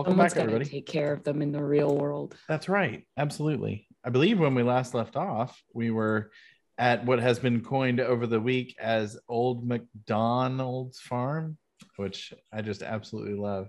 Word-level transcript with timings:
welcome 0.00 0.12
Someone's 0.12 0.32
back, 0.32 0.44
to 0.44 0.44
everybody. 0.44 0.70
take 0.70 0.86
care 0.86 1.12
of 1.12 1.24
them 1.24 1.42
in 1.42 1.52
the 1.52 1.62
real 1.62 1.94
world. 1.94 2.34
That's 2.48 2.70
right. 2.70 3.04
Absolutely. 3.18 3.86
I 4.02 4.08
believe 4.08 4.40
when 4.40 4.54
we 4.54 4.62
last 4.62 4.94
left 4.94 5.14
off, 5.14 5.62
we 5.74 5.90
were 5.90 6.30
at 6.78 7.04
what 7.04 7.20
has 7.20 7.38
been 7.38 7.60
coined 7.62 8.00
over 8.00 8.26
the 8.26 8.40
week 8.40 8.74
as 8.80 9.18
Old 9.28 9.68
McDonald's 9.68 11.00
Farm, 11.00 11.58
which 11.96 12.32
I 12.50 12.62
just 12.62 12.82
absolutely 12.82 13.34
love. 13.34 13.68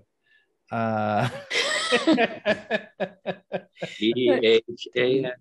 Uh, 0.70 1.28
E-H-A-N-T. 4.00 5.34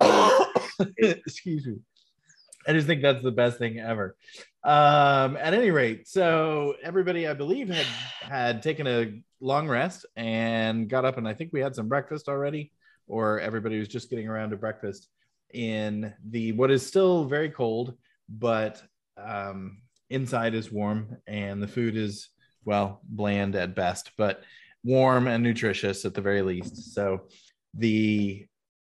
excuse 0.98 1.66
me. 1.68 1.76
I 2.66 2.72
just 2.72 2.88
think 2.88 3.02
that's 3.02 3.22
the 3.22 3.30
best 3.30 3.58
thing 3.58 3.78
ever. 3.78 4.16
Um, 4.64 5.36
at 5.36 5.54
any 5.54 5.72
rate, 5.72 6.06
so 6.06 6.76
everybody, 6.84 7.26
I 7.26 7.34
believe, 7.34 7.68
had 7.68 7.86
had 8.20 8.62
taken 8.62 8.86
a 8.86 9.20
long 9.40 9.68
rest 9.68 10.06
and 10.14 10.88
got 10.88 11.04
up, 11.04 11.16
and 11.18 11.26
I 11.26 11.34
think 11.34 11.52
we 11.52 11.60
had 11.60 11.74
some 11.74 11.88
breakfast 11.88 12.28
already, 12.28 12.72
or 13.08 13.40
everybody 13.40 13.78
was 13.78 13.88
just 13.88 14.08
getting 14.08 14.28
around 14.28 14.50
to 14.50 14.56
breakfast 14.56 15.08
in 15.52 16.14
the 16.30 16.52
what 16.52 16.70
is 16.70 16.86
still 16.86 17.24
very 17.24 17.50
cold, 17.50 17.96
but 18.28 18.80
um, 19.16 19.82
inside 20.10 20.54
is 20.54 20.70
warm, 20.70 21.16
and 21.26 21.60
the 21.60 21.68
food 21.68 21.96
is 21.96 22.28
well 22.64 23.00
bland 23.02 23.56
at 23.56 23.74
best, 23.74 24.12
but 24.16 24.44
warm 24.84 25.26
and 25.26 25.42
nutritious 25.42 26.04
at 26.04 26.14
the 26.14 26.20
very 26.20 26.42
least. 26.42 26.94
So 26.94 27.22
the 27.74 28.46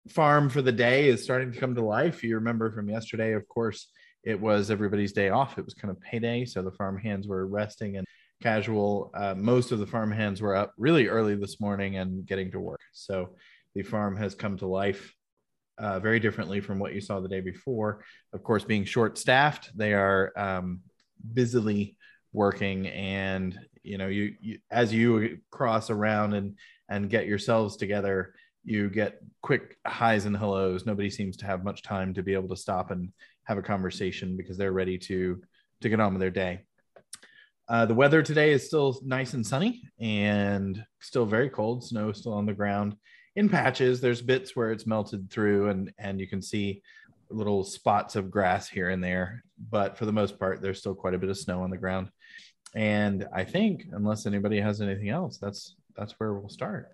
farm 0.09 0.51
for 0.51 0.61
the 0.61 0.73
day 0.73 1.09
is 1.09 1.23
starting 1.23 1.53
to 1.53 1.59
come 1.59 1.75
to 1.75 1.83
life. 1.83 2.23
You 2.23 2.35
remember 2.35 2.71
from 2.71 2.91
yesterday, 2.91 3.33
of 3.33 3.49
course, 3.49 3.89
it 4.25 4.41
was 4.41 4.71
everybody's 4.71 5.13
day 5.13 5.29
off. 5.29 5.59
It 5.59 5.65
was 5.65 5.75
kind 5.75 5.91
of 5.91 6.01
payday. 6.01 6.45
So 6.45 6.63
the 6.63 6.73
farm 6.73 6.99
hands 6.99 7.29
were 7.29 7.47
resting 7.47 7.97
and 7.97 8.07
casual. 8.43 9.11
Uh, 9.15 9.35
most 9.37 9.73
of 9.73 9.79
the 9.79 9.87
farm 9.87 10.11
hands 10.11 10.41
were 10.41 10.57
up 10.57 10.73
really 10.79 11.09
early 11.09 11.37
this 11.37 11.61
morning 11.61 11.97
and 11.97 12.27
getting 12.27 12.51
to 12.53 12.61
work. 12.61 12.81
So 12.93 13.31
the 13.75 13.83
farm 13.83 14.17
has 14.17 14.35
come 14.35 14.57
to 14.59 14.67
life 14.67 15.15
uh, 15.79 15.99
very 15.99 16.21
differently 16.21 16.61
from 16.61 16.79
what 16.79 16.95
you 16.95 17.01
saw 17.01 17.21
the 17.21 17.29
day 17.29 17.41
before. 17.41 18.05
Of 18.33 18.43
course, 18.43 18.65
being 18.65 18.85
short 18.85 19.19
staffed, 19.19 19.71
they 19.77 19.93
are 19.93 20.33
um, 20.37 20.81
busily 21.33 21.97
working 22.35 22.89
and 22.89 23.59
you 23.83 23.97
know 23.97 24.09
you, 24.09 24.35
you 24.41 24.59
as 24.71 24.93
you 24.93 25.39
cross 25.51 25.89
around 25.89 26.35
and 26.35 26.59
and 26.89 27.09
get 27.09 27.27
yourselves 27.27 27.77
together 27.77 28.35
you 28.65 28.91
get 28.91 29.21
quick 29.41 29.79
highs 29.87 30.25
and 30.27 30.37
hellos 30.37 30.85
nobody 30.85 31.09
seems 31.09 31.37
to 31.37 31.47
have 31.47 31.65
much 31.65 31.83
time 31.83 32.13
to 32.13 32.23
be 32.23 32.35
able 32.35 32.49
to 32.49 32.57
stop 32.57 32.91
and 32.91 33.13
have 33.45 33.59
a 33.59 33.63
conversation 33.63 34.37
because 34.37 34.57
they're 34.57 34.73
ready 34.73 34.99
to 34.99 35.41
to 35.81 35.89
get 35.89 36.01
on 36.01 36.15
with 36.15 36.21
their 36.21 36.31
day. 36.31 36.65
Uh, 37.69 37.87
the 37.87 37.95
weather 37.95 38.23
today 38.23 38.53
is 38.53 38.67
still 38.67 39.01
nice 39.05 39.33
and 39.33 39.47
sunny 39.47 39.83
and 39.99 40.85
still 41.01 41.25
very 41.25 41.49
cold. 41.49 41.85
Snow 41.85 42.13
still 42.13 42.33
on 42.35 42.47
the 42.47 42.53
ground. 42.53 42.97
In 43.37 43.49
patches 43.49 44.01
there's 44.01 44.23
bits 44.23 44.55
where 44.55 44.71
it's 44.71 44.87
melted 44.87 45.31
through 45.31 45.69
and 45.69 45.93
and 45.99 46.21
you 46.21 46.27
can 46.27 46.43
see 46.43 46.83
little 47.31 47.65
spots 47.65 48.17
of 48.17 48.31
grass 48.31 48.69
here 48.69 48.91
and 48.91 49.03
there 49.03 49.43
but 49.71 49.97
for 49.97 50.05
the 50.05 50.13
most 50.13 50.39
part 50.39 50.61
there's 50.61 50.79
still 50.79 50.95
quite 50.95 51.15
a 51.15 51.19
bit 51.19 51.31
of 51.31 51.39
snow 51.39 51.63
on 51.63 51.71
the 51.71 51.77
ground. 51.77 52.11
And 52.75 53.27
i 53.33 53.45
think 53.45 53.87
unless 53.93 54.27
anybody 54.27 54.61
has 54.61 54.81
anything 54.81 55.09
else 55.09 55.39
that's 55.39 55.77
that's 55.97 56.13
where 56.19 56.35
we'll 56.35 56.49
start. 56.49 56.91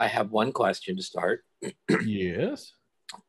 I 0.00 0.06
have 0.06 0.30
one 0.30 0.52
question 0.52 0.96
to 0.96 1.02
start. 1.02 1.44
yes 2.04 2.72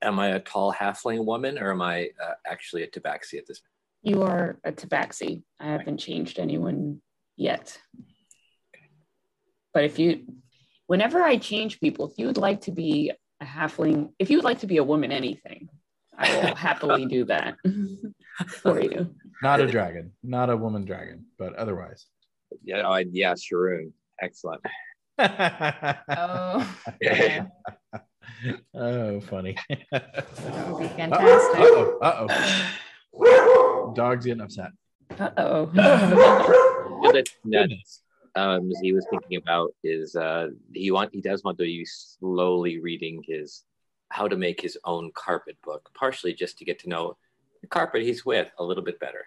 Am 0.02 0.20
I 0.20 0.30
a 0.30 0.40
tall 0.40 0.74
halfling 0.74 1.26
woman 1.26 1.58
or 1.58 1.72
am 1.72 1.82
I 1.82 2.10
uh, 2.24 2.34
actually 2.46 2.84
a 2.84 2.88
tabaxi 2.88 3.38
at 3.38 3.48
this 3.48 3.60
point? 3.60 3.74
You 4.04 4.24
are 4.24 4.58
a 4.64 4.72
tabaxi. 4.72 5.44
I 5.60 5.68
haven't 5.68 5.98
changed 5.98 6.40
anyone 6.40 7.02
yet. 7.38 7.80
But 9.74 9.84
if 9.84 10.00
you, 10.00 10.26
whenever 10.88 11.22
I 11.22 11.38
change 11.38 11.80
people, 11.80 12.10
if 12.10 12.18
you 12.18 12.28
would 12.28 12.38
like 12.38 12.62
to 12.62 12.72
be 12.72 13.12
a 13.42 13.46
halfling, 13.46 14.12
if 14.20 14.30
you 14.30 14.38
would 14.38 14.46
like 14.46 14.60
to 14.60 14.68
be 14.68 14.78
a 14.78 14.84
woman, 14.84 15.12
anything, 15.12 15.70
I 16.18 16.36
will 16.36 16.56
happily 16.68 17.06
do 17.06 17.26
that 17.26 17.56
for 18.48 18.82
you. 18.82 19.16
not 19.42 19.62
a 19.62 19.68
dragon 19.68 20.12
not 20.24 20.50
a 20.50 20.58
woman 20.58 20.84
dragon 20.86 21.26
but 21.38 21.54
otherwise 21.56 22.08
Yeah, 22.64 22.84
oh, 22.86 22.92
I, 22.92 23.06
yeah, 23.12 23.34
Sharoon. 23.34 23.92
Excellent. 24.22 24.62
Oh, 25.22 26.78
okay. 27.04 27.42
Oh 28.76 29.20
funny 29.22 29.56
that 29.92 30.68
would 30.70 30.80
be 30.80 30.88
fantastic. 30.96 31.60
uh-oh 31.60 31.98
uh-oh 32.02 33.94
dog's 33.96 34.26
getting 34.26 34.42
upset 34.42 34.72
Uh 35.20 35.30
oh. 35.38 35.66
The 35.74 35.82
other 37.10 37.24
thing 37.24 37.52
that 37.52 37.70
Goodness. 37.70 38.02
um, 38.36 38.70
he 38.82 38.94
was 38.94 39.06
thinking 39.10 39.38
about 39.38 39.72
is 39.84 40.16
uh, 40.16 40.50
he 40.74 40.92
want 40.92 41.10
he 41.14 41.22
does 41.22 41.44
want 41.44 41.58
to 41.58 41.64
be 41.64 41.84
slowly 41.86 42.80
reading 42.80 43.24
his 43.26 43.64
how 44.10 44.28
to 44.28 44.38
make 44.38 44.62
his 44.62 44.78
own 44.86 45.12
carpet 45.16 45.58
book, 45.64 45.90
partially 45.96 46.34
just 46.34 46.58
to 46.60 46.66
get 46.66 46.80
to 46.80 46.90
know 46.90 47.18
the 47.62 47.68
carpet 47.68 48.04
he's 48.04 48.24
with 48.26 48.48
a 48.60 48.64
little 48.64 48.84
bit 48.84 49.00
better. 49.00 49.26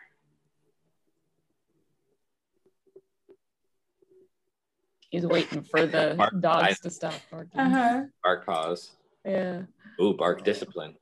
He's 5.12 5.26
waiting 5.26 5.62
for 5.62 5.84
the 5.84 6.14
Bark- 6.18 6.40
dogs 6.40 6.62
I- 6.62 6.72
to 6.84 6.90
stop 6.90 7.12
barking. 7.30 7.60
Uh-huh. 7.60 8.04
Bark 8.24 8.46
pause. 8.46 8.92
Yeah. 9.26 9.62
Ooh, 10.00 10.14
bark 10.14 10.42
discipline. 10.42 10.96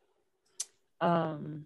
Um, 1.01 1.65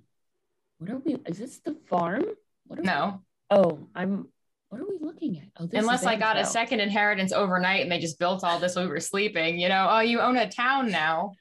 what 0.78 0.90
are 0.90 0.98
we? 0.98 1.14
Is 1.26 1.38
this 1.38 1.58
the 1.60 1.74
farm? 1.88 2.22
What 2.66 2.78
are 2.78 2.82
we- 2.82 2.86
No, 2.86 3.22
Oh, 3.50 3.78
I'm. 3.94 4.28
What 4.68 4.80
are 4.80 4.86
we 4.88 4.98
looking 5.00 5.38
at? 5.38 5.46
Oh, 5.56 5.66
this 5.66 5.80
unless 5.80 6.00
is 6.00 6.06
I 6.06 6.16
got 6.16 6.36
a 6.36 6.44
second 6.44 6.80
inheritance 6.80 7.32
overnight 7.32 7.82
and 7.82 7.90
they 7.92 7.98
just 8.00 8.18
built 8.18 8.42
all 8.42 8.58
this 8.58 8.74
while 8.74 8.84
we 8.84 8.90
were 8.90 8.98
sleeping. 9.00 9.58
You 9.58 9.68
know, 9.68 9.86
oh, 9.88 10.00
you 10.00 10.20
own 10.20 10.36
a 10.36 10.50
town 10.50 10.90
now. 10.90 11.32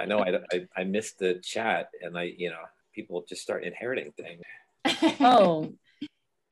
I 0.00 0.04
know 0.06 0.20
I, 0.20 0.38
I, 0.52 0.66
I 0.76 0.84
missed 0.84 1.18
the 1.18 1.34
chat 1.42 1.88
and 2.00 2.16
I, 2.16 2.34
you 2.36 2.50
know, 2.50 2.60
people 2.94 3.24
just 3.28 3.42
start 3.42 3.64
inheriting 3.64 4.12
things. 4.16 4.42
Oh, 5.20 5.74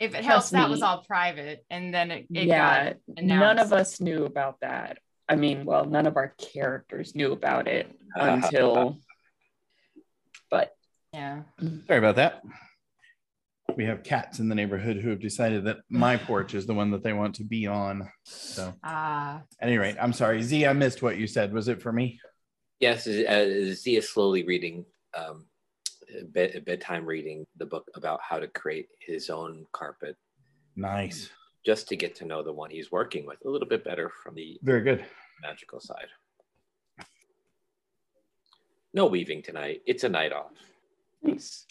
if 0.02 0.14
it 0.14 0.24
helps, 0.24 0.50
that 0.50 0.68
was 0.68 0.82
all 0.82 1.04
private, 1.06 1.64
and 1.70 1.92
then 1.92 2.10
it, 2.10 2.26
it 2.32 2.46
yeah. 2.46 2.92
got 2.92 2.96
None 3.22 3.58
of 3.58 3.72
us 3.72 4.00
knew 4.00 4.24
about 4.24 4.60
that. 4.60 4.98
I 5.28 5.36
mean, 5.36 5.64
well, 5.64 5.84
none 5.84 6.06
of 6.06 6.16
our 6.16 6.34
characters 6.52 7.14
knew 7.14 7.32
about 7.32 7.68
it 7.68 7.90
until. 8.14 8.98
But 10.50 10.74
yeah. 11.12 11.42
sorry 11.86 11.98
about 11.98 12.16
that 12.16 12.42
we 13.76 13.84
have 13.86 14.02
cats 14.02 14.38
in 14.38 14.50
the 14.50 14.54
neighborhood 14.54 14.98
who 14.98 15.08
have 15.08 15.20
decided 15.20 15.64
that 15.64 15.78
my 15.88 16.14
porch 16.14 16.52
is 16.52 16.66
the 16.66 16.74
one 16.74 16.90
that 16.90 17.02
they 17.02 17.14
want 17.14 17.34
to 17.34 17.42
be 17.42 17.66
on 17.66 18.06
so 18.22 18.74
Ah, 18.84 19.40
at 19.60 19.68
any 19.68 19.78
rate 19.78 19.96
i'm 19.98 20.12
sorry 20.12 20.42
z 20.42 20.66
i 20.66 20.74
missed 20.74 21.00
what 21.00 21.16
you 21.16 21.26
said 21.26 21.54
was 21.54 21.68
it 21.68 21.80
for 21.80 21.90
me 21.90 22.20
Yes, 22.82 23.06
uh, 23.06 23.72
Z 23.74 23.96
is 23.96 24.10
slowly 24.10 24.42
reading, 24.42 24.84
um, 25.14 25.46
bed, 26.32 26.64
bedtime 26.64 27.04
reading 27.06 27.46
the 27.56 27.66
book 27.66 27.88
about 27.94 28.20
how 28.22 28.38
to 28.38 28.48
create 28.48 28.88
his 29.00 29.30
own 29.30 29.66
carpet, 29.72 30.16
nice 30.76 31.24
um, 31.24 31.30
just 31.64 31.88
to 31.88 31.96
get 31.96 32.14
to 32.16 32.24
know 32.24 32.42
the 32.42 32.52
one 32.52 32.70
he's 32.70 32.90
working 32.90 33.26
with 33.26 33.38
a 33.44 33.48
little 33.48 33.68
bit 33.68 33.84
better 33.84 34.10
from 34.22 34.34
the 34.34 34.58
very 34.62 34.82
good 34.82 35.04
magical 35.42 35.80
side. 35.80 36.08
No 38.94 39.06
weaving 39.06 39.42
tonight. 39.42 39.80
It's 39.86 40.04
a 40.04 40.08
night 40.08 40.32
off. 40.32 40.52
nice. 41.22 41.66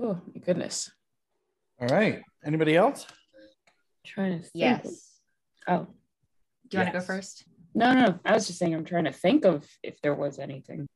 Oh 0.00 0.20
my 0.32 0.40
goodness. 0.40 0.90
all 1.80 1.88
right 1.88 2.22
anybody 2.44 2.76
else 2.76 3.06
trying 4.06 4.38
to 4.38 4.42
think. 4.42 4.52
yes. 4.54 5.18
Oh 5.66 5.86
Do 6.68 6.78
you 6.78 6.82
want 6.82 6.94
to 6.94 7.00
go 7.00 7.04
first? 7.04 7.44
no, 7.74 7.92
no. 7.92 8.18
I 8.24 8.32
was 8.32 8.46
just 8.46 8.58
saying. 8.58 8.74
I'm 8.74 8.84
trying 8.84 9.04
to 9.04 9.12
think 9.12 9.44
of 9.44 9.66
if 9.82 10.00
there 10.00 10.14
was 10.14 10.38
anything. 10.38 10.86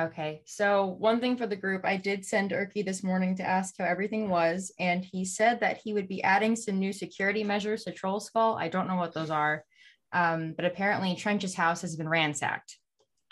Okay, 0.00 0.42
so 0.46 0.96
one 0.98 1.20
thing 1.20 1.36
for 1.36 1.46
the 1.46 1.56
group, 1.56 1.84
I 1.84 1.98
did 1.98 2.24
send 2.24 2.50
Erky 2.50 2.84
this 2.84 3.04
morning 3.04 3.36
to 3.36 3.42
ask 3.42 3.74
how 3.78 3.84
everything 3.84 4.30
was, 4.30 4.72
and 4.80 5.04
he 5.04 5.24
said 5.24 5.60
that 5.60 5.80
he 5.84 5.92
would 5.92 6.08
be 6.08 6.22
adding 6.22 6.56
some 6.56 6.78
new 6.78 6.92
security 6.94 7.44
measures 7.44 7.84
to 7.84 7.92
Troll 7.92 8.18
Skull. 8.18 8.56
I 8.56 8.68
don't 8.68 8.88
know 8.88 8.96
what 8.96 9.12
those 9.12 9.28
are, 9.28 9.64
um, 10.12 10.54
but 10.56 10.64
apparently 10.64 11.14
Trench's 11.14 11.54
house 11.54 11.82
has 11.82 11.94
been 11.96 12.08
ransacked, 12.08 12.78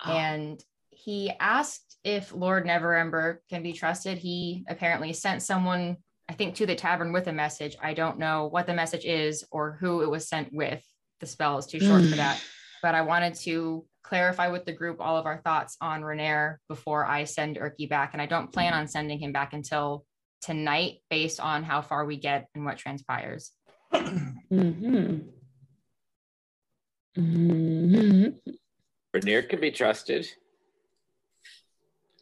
Oh, 0.05 0.12
and 0.12 0.62
he 0.91 1.33
asked 1.41 1.97
if 2.05 2.33
Lord 2.35 2.67
Neverember 2.67 3.39
can 3.49 3.62
be 3.62 3.73
trusted. 3.73 4.19
He 4.19 4.65
apparently 4.69 5.15
sent 5.15 5.43
someone, 5.43 5.97
I 6.29 6.35
think, 6.35 6.57
to 6.57 6.67
the 6.67 6.75
tavern 6.75 7.12
with 7.12 7.27
a 7.27 7.33
message. 7.33 7.77
I 7.83 7.95
don't 7.95 8.19
know 8.19 8.49
what 8.49 8.67
the 8.67 8.75
message 8.75 9.07
is 9.07 9.45
or 9.51 9.79
who 9.81 10.03
it 10.03 10.11
was 10.11 10.29
sent 10.29 10.53
with. 10.53 10.83
The 11.21 11.27
spell 11.27 11.57
is 11.57 11.67
too 11.67 11.81
short 11.81 12.05
for 12.05 12.17
that 12.17 12.43
but 12.83 12.95
I 12.95 13.03
wanted 13.03 13.35
to 13.35 13.85
clarify 14.02 14.49
with 14.49 14.64
the 14.64 14.73
group 14.73 15.00
all 15.00 15.17
of 15.17 15.26
our 15.26 15.38
thoughts 15.38 15.76
on 15.81 16.02
Renaer 16.02 16.56
before 16.69 17.05
I 17.06 17.25
send 17.25 17.56
Erky 17.56 17.88
back. 17.88 18.12
And 18.12 18.23
I 18.23 18.26
don't 18.26 18.52
plan 18.52 18.75
on 18.75 18.88
sending 18.88 19.19
him 19.19 19.32
back 19.32 19.52
until 19.52 20.05
tonight 20.41 21.02
based 21.11 21.41
on 21.41 21.64
how 21.64 21.82
far 21.82 22.05
we 22.05 22.17
get 22.17 22.49
and 22.55 22.64
what 22.64 22.79
transpires. 22.79 23.52
Mm-hmm. 23.93 25.19
Mm-hmm. 27.19 28.29
Rainier 29.12 29.43
can 29.43 29.61
be 29.61 29.70
trusted. 29.70 30.29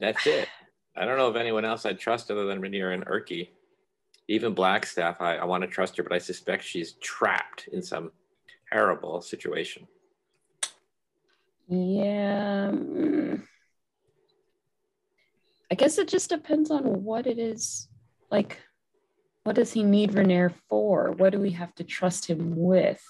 That's 0.00 0.26
it. 0.26 0.48
I 0.96 1.04
don't 1.04 1.19
know 1.19 1.28
of 1.28 1.36
anyone 1.36 1.64
else 1.64 1.86
I'd 1.86 1.98
trust 1.98 2.30
other 2.30 2.46
than 2.46 2.60
Rainier 2.60 2.90
and 2.90 3.06
Erky. 3.06 3.50
Even 4.28 4.54
Blackstaff, 4.54 5.20
I, 5.20 5.36
I 5.36 5.44
want 5.44 5.62
to 5.62 5.69
trust 5.69 5.96
her, 5.96 6.02
but 6.02 6.12
I 6.12 6.19
suspect 6.19 6.64
she's 6.64 6.94
trapped 6.94 7.69
in 7.72 7.82
some 7.82 8.12
terrible 8.70 9.20
situation. 9.22 9.86
Yeah. 11.69 12.70
mm. 12.73 13.43
I 15.70 15.75
guess 15.75 15.99
it 15.99 16.09
just 16.09 16.31
depends 16.31 16.70
on 16.70 17.05
what 17.05 17.26
it 17.26 17.38
is. 17.38 17.88
Like, 18.31 18.59
what 19.44 19.55
does 19.56 19.73
he 19.73 19.82
need 19.82 20.12
Renaer 20.12 20.53
for? 20.69 21.12
What 21.12 21.32
do 21.32 21.38
we 21.38 21.50
have 21.50 21.75
to 21.75 21.85
trust 21.85 22.25
him 22.26 22.55
with? 22.56 23.03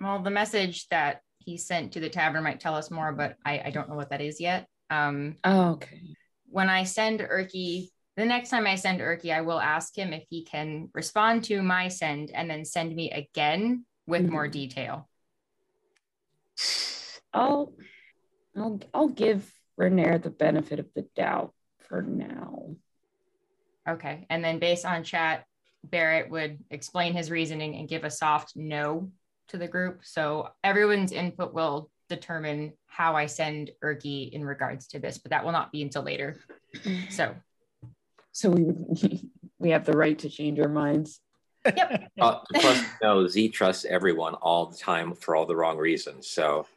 Well, 0.00 0.22
the 0.22 0.30
message 0.30 0.88
that 0.88 1.20
he 1.38 1.58
sent 1.58 1.92
to 1.92 2.00
the 2.00 2.08
tavern 2.08 2.42
might 2.42 2.58
tell 2.60 2.74
us 2.74 2.90
more, 2.90 3.12
but 3.12 3.36
I, 3.44 3.62
I 3.66 3.70
don't 3.70 3.88
know 3.88 3.94
what 3.94 4.10
that 4.10 4.20
is 4.20 4.40
yet. 4.40 4.66
Um, 4.90 5.36
Oh, 5.44 5.70
okay. 5.72 6.00
when 6.48 6.68
I 6.68 6.82
send 6.84 7.20
Erky, 7.20 7.90
the 8.16 8.24
next 8.26 8.50
time 8.50 8.66
I 8.66 8.74
send 8.74 9.00
Erky, 9.00 9.32
I 9.32 9.42
will 9.42 9.60
ask 9.60 9.96
him 9.96 10.12
if 10.12 10.24
he 10.28 10.44
can 10.44 10.90
respond 10.92 11.44
to 11.44 11.62
my 11.62 11.86
send 11.88 12.30
and 12.32 12.50
then 12.50 12.64
send 12.64 12.94
me 12.96 13.10
again 13.12 13.84
with 14.08 14.28
more 14.28 14.48
Mhm. 14.48 14.52
detail. 14.52 15.08
I'll 17.36 17.72
I'll 18.56 18.80
I'll 18.94 19.08
give 19.08 19.50
Renaer 19.78 20.22
the 20.22 20.30
benefit 20.30 20.78
of 20.78 20.86
the 20.94 21.02
doubt 21.14 21.52
for 21.80 22.02
now. 22.02 22.76
Okay. 23.88 24.26
And 24.30 24.42
then 24.42 24.58
based 24.58 24.84
on 24.84 25.04
chat, 25.04 25.44
Barrett 25.84 26.30
would 26.30 26.58
explain 26.70 27.12
his 27.12 27.30
reasoning 27.30 27.76
and 27.76 27.88
give 27.88 28.04
a 28.04 28.10
soft 28.10 28.56
no 28.56 29.12
to 29.48 29.58
the 29.58 29.68
group. 29.68 30.00
So 30.02 30.48
everyone's 30.64 31.12
input 31.12 31.54
will 31.54 31.90
determine 32.08 32.72
how 32.86 33.14
I 33.14 33.26
send 33.26 33.70
Erky 33.84 34.30
in 34.30 34.44
regards 34.44 34.88
to 34.88 34.98
this, 34.98 35.18
but 35.18 35.30
that 35.30 35.44
will 35.44 35.52
not 35.52 35.70
be 35.70 35.82
until 35.82 36.02
later. 36.02 36.40
So, 37.10 37.34
So 38.32 38.50
we 38.50 38.64
would 38.64 39.20
we 39.58 39.70
have 39.70 39.86
the 39.86 39.96
right 39.96 40.18
to 40.18 40.28
change 40.28 40.58
our 40.60 40.68
minds. 40.68 41.20
yep. 41.64 42.10
Uh, 42.20 42.40
plus, 42.54 42.82
no, 43.02 43.26
Z 43.26 43.48
trusts 43.50 43.84
everyone 43.84 44.34
all 44.34 44.66
the 44.66 44.76
time 44.76 45.14
for 45.14 45.34
all 45.36 45.46
the 45.46 45.56
wrong 45.56 45.78
reasons. 45.78 46.28
So, 46.28 46.66
just 46.66 46.75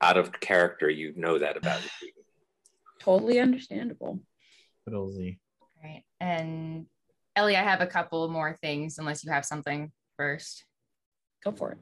out 0.00 0.16
of 0.16 0.40
character, 0.40 0.88
you 0.88 1.12
know 1.16 1.38
that 1.38 1.56
about 1.56 1.80
Z. 2.00 2.12
Totally 3.00 3.40
understandable. 3.40 4.20
Little 4.86 5.12
Z. 5.12 5.38
Right. 5.82 6.02
And 6.20 6.86
Ellie, 7.34 7.56
I 7.56 7.62
have 7.62 7.80
a 7.80 7.86
couple 7.86 8.28
more 8.28 8.56
things 8.60 8.98
unless 8.98 9.24
you 9.24 9.30
have 9.30 9.44
something 9.44 9.92
first. 10.16 10.64
Go 11.44 11.52
for 11.52 11.72
it. 11.72 11.78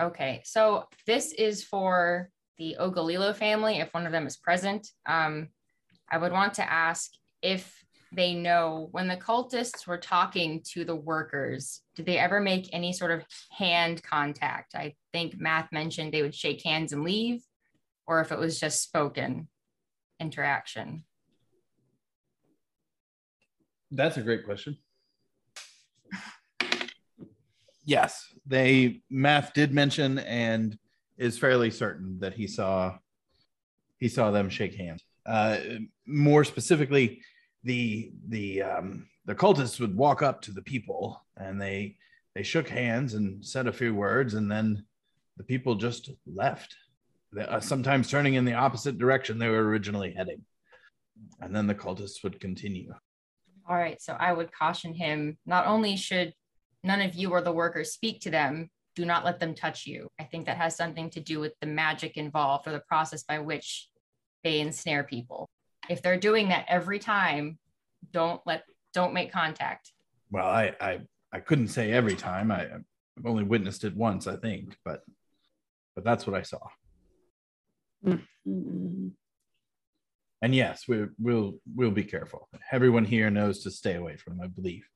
Okay, 0.00 0.42
so 0.44 0.88
this 1.06 1.32
is 1.32 1.62
for 1.62 2.30
the 2.58 2.76
Ogalilo 2.80 3.34
family. 3.34 3.78
If 3.78 3.94
one 3.94 4.06
of 4.06 4.12
them 4.12 4.26
is 4.26 4.36
present, 4.36 4.88
um, 5.06 5.48
I 6.10 6.18
would 6.18 6.32
want 6.32 6.54
to 6.54 6.72
ask 6.72 7.12
if 7.42 7.84
they 8.12 8.34
know 8.34 8.88
when 8.92 9.08
the 9.08 9.16
cultists 9.16 9.86
were 9.86 9.98
talking 9.98 10.62
to 10.72 10.84
the 10.84 10.96
workers, 10.96 11.80
did 11.94 12.06
they 12.06 12.18
ever 12.18 12.40
make 12.40 12.68
any 12.72 12.92
sort 12.92 13.10
of 13.10 13.24
hand 13.50 14.02
contact? 14.02 14.74
I 14.74 14.94
think 15.12 15.40
Math 15.40 15.70
mentioned 15.72 16.12
they 16.12 16.22
would 16.22 16.34
shake 16.34 16.62
hands 16.64 16.92
and 16.92 17.04
leave, 17.04 17.42
or 18.06 18.20
if 18.20 18.32
it 18.32 18.38
was 18.38 18.58
just 18.58 18.82
spoken 18.82 19.48
interaction. 20.20 21.04
That's 23.90 24.16
a 24.16 24.22
great 24.22 24.44
question. 24.44 24.78
Yes, 27.86 28.32
they 28.46 29.02
math 29.10 29.52
did 29.52 29.74
mention 29.74 30.18
and 30.18 30.78
is 31.18 31.36
fairly 31.38 31.70
certain 31.70 32.18
that 32.20 32.32
he 32.32 32.46
saw 32.46 32.96
he 33.98 34.08
saw 34.08 34.30
them 34.30 34.48
shake 34.48 34.74
hands. 34.74 35.02
Uh, 35.26 35.58
more 36.06 36.44
specifically, 36.44 37.20
the 37.62 38.12
the 38.28 38.62
um, 38.62 39.06
the 39.26 39.34
cultists 39.34 39.80
would 39.80 39.94
walk 39.96 40.22
up 40.22 40.40
to 40.42 40.52
the 40.52 40.62
people 40.62 41.24
and 41.36 41.60
they 41.60 41.96
they 42.34 42.42
shook 42.42 42.68
hands 42.68 43.14
and 43.14 43.44
said 43.44 43.66
a 43.66 43.72
few 43.72 43.94
words, 43.94 44.34
and 44.34 44.50
then 44.50 44.84
the 45.36 45.44
people 45.44 45.74
just 45.74 46.10
left. 46.26 46.74
Uh, 47.38 47.60
sometimes 47.60 48.10
turning 48.10 48.34
in 48.34 48.44
the 48.44 48.54
opposite 48.54 48.98
direction 48.98 49.38
they 49.38 49.48
were 49.48 49.66
originally 49.66 50.12
heading, 50.12 50.42
and 51.40 51.54
then 51.54 51.66
the 51.66 51.74
cultists 51.74 52.22
would 52.22 52.40
continue. 52.40 52.92
All 53.68 53.76
right, 53.76 54.00
so 54.00 54.14
I 54.14 54.32
would 54.32 54.52
caution 54.52 54.94
him 54.94 55.38
not 55.46 55.66
only 55.66 55.96
should 55.96 56.32
none 56.82 57.00
of 57.00 57.14
you 57.14 57.30
or 57.30 57.40
the 57.40 57.52
workers 57.52 57.92
speak 57.92 58.20
to 58.20 58.30
them, 58.30 58.70
do 58.94 59.04
not 59.04 59.24
let 59.24 59.40
them 59.40 59.54
touch 59.54 59.86
you. 59.86 60.08
I 60.20 60.24
think 60.24 60.46
that 60.46 60.58
has 60.58 60.76
something 60.76 61.10
to 61.10 61.20
do 61.20 61.40
with 61.40 61.52
the 61.60 61.66
magic 61.66 62.16
involved 62.16 62.68
or 62.68 62.72
the 62.72 62.82
process 62.86 63.22
by 63.24 63.38
which 63.38 63.88
they 64.44 64.60
ensnare 64.60 65.04
people. 65.04 65.48
If 65.88 66.02
they're 66.02 66.18
doing 66.18 66.48
that 66.50 66.66
every 66.68 66.98
time, 66.98 67.58
don't 68.12 68.40
let 68.46 68.64
don't 68.92 69.14
make 69.14 69.32
contact. 69.32 69.92
Well, 70.30 70.46
I 70.46 70.74
I, 70.80 71.00
I 71.32 71.40
couldn't 71.40 71.68
say 71.68 71.90
every 71.90 72.14
time. 72.16 72.50
I, 72.50 72.66
I've 73.16 73.26
only 73.26 73.44
witnessed 73.44 73.84
it 73.84 73.96
once, 73.96 74.26
I 74.26 74.36
think, 74.36 74.76
but 74.84 75.02
but 75.94 76.04
that's 76.04 76.26
what 76.26 76.36
I 76.36 76.42
saw. 76.42 76.60
Mm, 78.04 79.12
And 80.42 80.54
yes, 80.54 80.86
we 80.88 81.06
we'll 81.18 81.58
we'll 81.74 81.90
be 81.90 82.04
careful. 82.04 82.48
Everyone 82.70 83.04
here 83.04 83.30
knows 83.30 83.62
to 83.62 83.70
stay 83.70 83.94
away 83.94 84.16
from. 84.16 84.40
I 84.40 84.46
believe 84.48 84.86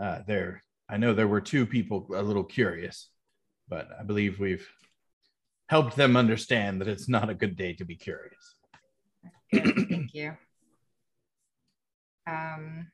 uh, 0.00 0.20
there. 0.26 0.62
I 0.88 0.96
know 0.98 1.14
there 1.14 1.28
were 1.28 1.40
two 1.40 1.66
people 1.66 2.06
a 2.14 2.22
little 2.22 2.44
curious, 2.44 3.08
but 3.68 3.88
I 3.98 4.04
believe 4.04 4.38
we've 4.38 4.68
helped 5.68 5.96
them 5.96 6.16
understand 6.16 6.80
that 6.80 6.88
it's 6.88 7.08
not 7.08 7.30
a 7.30 7.34
good 7.34 7.56
day 7.56 7.72
to 7.74 7.84
be 7.84 7.96
curious. 7.96 8.54
Good, 9.52 9.88
thank 9.88 10.14
you. 10.14 10.36
Um, 12.26 12.90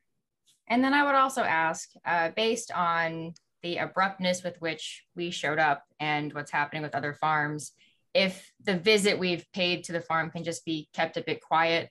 and 0.68 0.82
then 0.82 0.94
I 0.94 1.04
would 1.04 1.16
also 1.16 1.42
ask, 1.42 1.90
uh, 2.04 2.30
based 2.36 2.70
on 2.72 3.34
the 3.62 3.78
abruptness 3.78 4.42
with 4.42 4.56
which 4.60 5.04
we 5.16 5.30
showed 5.30 5.58
up 5.58 5.84
and 5.98 6.32
what's 6.32 6.50
happening 6.50 6.82
with 6.82 6.94
other 6.94 7.12
farms, 7.12 7.72
if 8.14 8.50
the 8.64 8.76
visit 8.76 9.18
we've 9.18 9.46
paid 9.52 9.84
to 9.84 9.92
the 9.92 10.00
farm 10.00 10.30
can 10.30 10.44
just 10.44 10.64
be 10.64 10.88
kept 10.94 11.16
a 11.16 11.22
bit 11.22 11.40
quiet, 11.40 11.90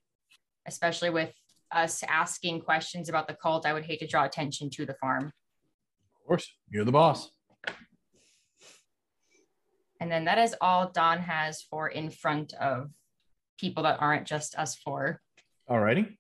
especially 0.67 1.09
with 1.09 1.33
us 1.71 2.03
asking 2.07 2.61
questions 2.61 3.09
about 3.09 3.27
the 3.27 3.33
cult, 3.33 3.65
I 3.65 3.73
would 3.73 3.85
hate 3.85 3.99
to 3.99 4.07
draw 4.07 4.25
attention 4.25 4.69
to 4.71 4.85
the 4.85 4.95
farm. 4.95 5.25
Of 5.25 6.27
course, 6.27 6.51
you're 6.69 6.85
the 6.85 6.91
boss. 6.91 7.29
And 10.01 10.11
then 10.11 10.25
that 10.25 10.37
is 10.37 10.55
all 10.61 10.91
Don 10.91 11.19
has 11.19 11.61
for 11.61 11.89
in 11.89 12.09
front 12.09 12.53
of 12.53 12.89
people 13.59 13.83
that 13.83 14.01
aren't 14.01 14.25
just 14.25 14.57
us 14.57 14.75
four. 14.75 15.21
Alrighty. 15.69 16.15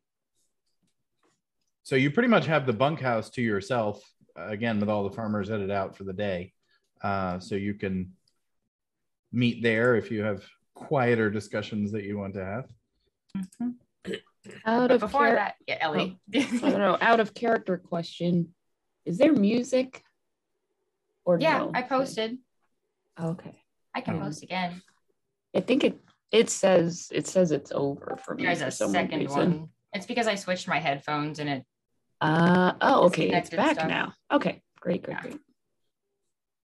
So 1.83 1.95
you 1.95 2.11
pretty 2.11 2.27
much 2.29 2.45
have 2.45 2.65
the 2.65 2.73
bunkhouse 2.73 3.29
to 3.31 3.41
yourself 3.41 4.01
uh, 4.37 4.47
again, 4.47 4.79
with 4.79 4.89
all 4.89 5.03
the 5.03 5.15
farmers 5.15 5.49
headed 5.49 5.71
out 5.71 5.95
for 5.95 6.03
the 6.03 6.13
day. 6.13 6.53
Uh, 7.01 7.39
so 7.39 7.55
you 7.55 7.73
can 7.73 8.11
meet 9.31 9.61
there 9.63 9.95
if 9.95 10.11
you 10.11 10.23
have 10.23 10.43
quieter 10.73 11.29
discussions 11.29 11.91
that 11.91 12.03
you 12.03 12.17
want 12.17 12.33
to 12.35 12.45
have. 12.45 12.65
Out 14.65 14.87
But 14.87 14.91
of 14.91 14.99
before 15.01 15.27
char- 15.27 15.35
that, 15.35 15.55
yeah, 15.67 15.77
Ellie. 15.81 16.19
I 16.33 16.39
don't 16.39 16.79
know. 16.79 16.97
Out 17.01 17.19
of 17.19 17.33
character 17.33 17.77
question. 17.77 18.53
Is 19.05 19.17
there 19.17 19.33
music? 19.33 20.03
Or 21.25 21.37
yeah, 21.39 21.59
no? 21.59 21.71
I 21.75 21.81
posted. 21.83 22.37
Okay. 23.21 23.61
I 23.93 24.01
can 24.01 24.15
Oh. 24.17 24.21
post 24.21 24.43
again. 24.43 24.81
I 25.55 25.59
think 25.61 25.83
it 25.83 25.99
it 26.31 26.49
says 26.49 27.09
it 27.11 27.27
says 27.27 27.51
it's 27.51 27.71
over 27.73 28.17
for 28.23 28.35
me. 28.35 28.43
There's 28.43 28.61
a 28.61 28.71
some 28.71 28.91
second 28.91 29.19
reason. 29.19 29.35
one. 29.59 29.69
It's 29.93 30.05
because 30.05 30.27
I 30.27 30.35
switched 30.35 30.67
my 30.67 30.79
headphones 30.79 31.39
and 31.39 31.49
it 31.49 31.65
Uh 32.21 32.73
oh, 32.81 33.05
okay. 33.07 33.29
It's 33.29 33.49
Disconnected 33.49 33.57
back 33.57 33.73
stuff. 33.75 33.87
now. 33.89 34.13
Okay, 34.31 34.61
great, 34.79 35.03
great, 35.03 35.15
Yeah. 35.17 35.21
great. 35.21 35.39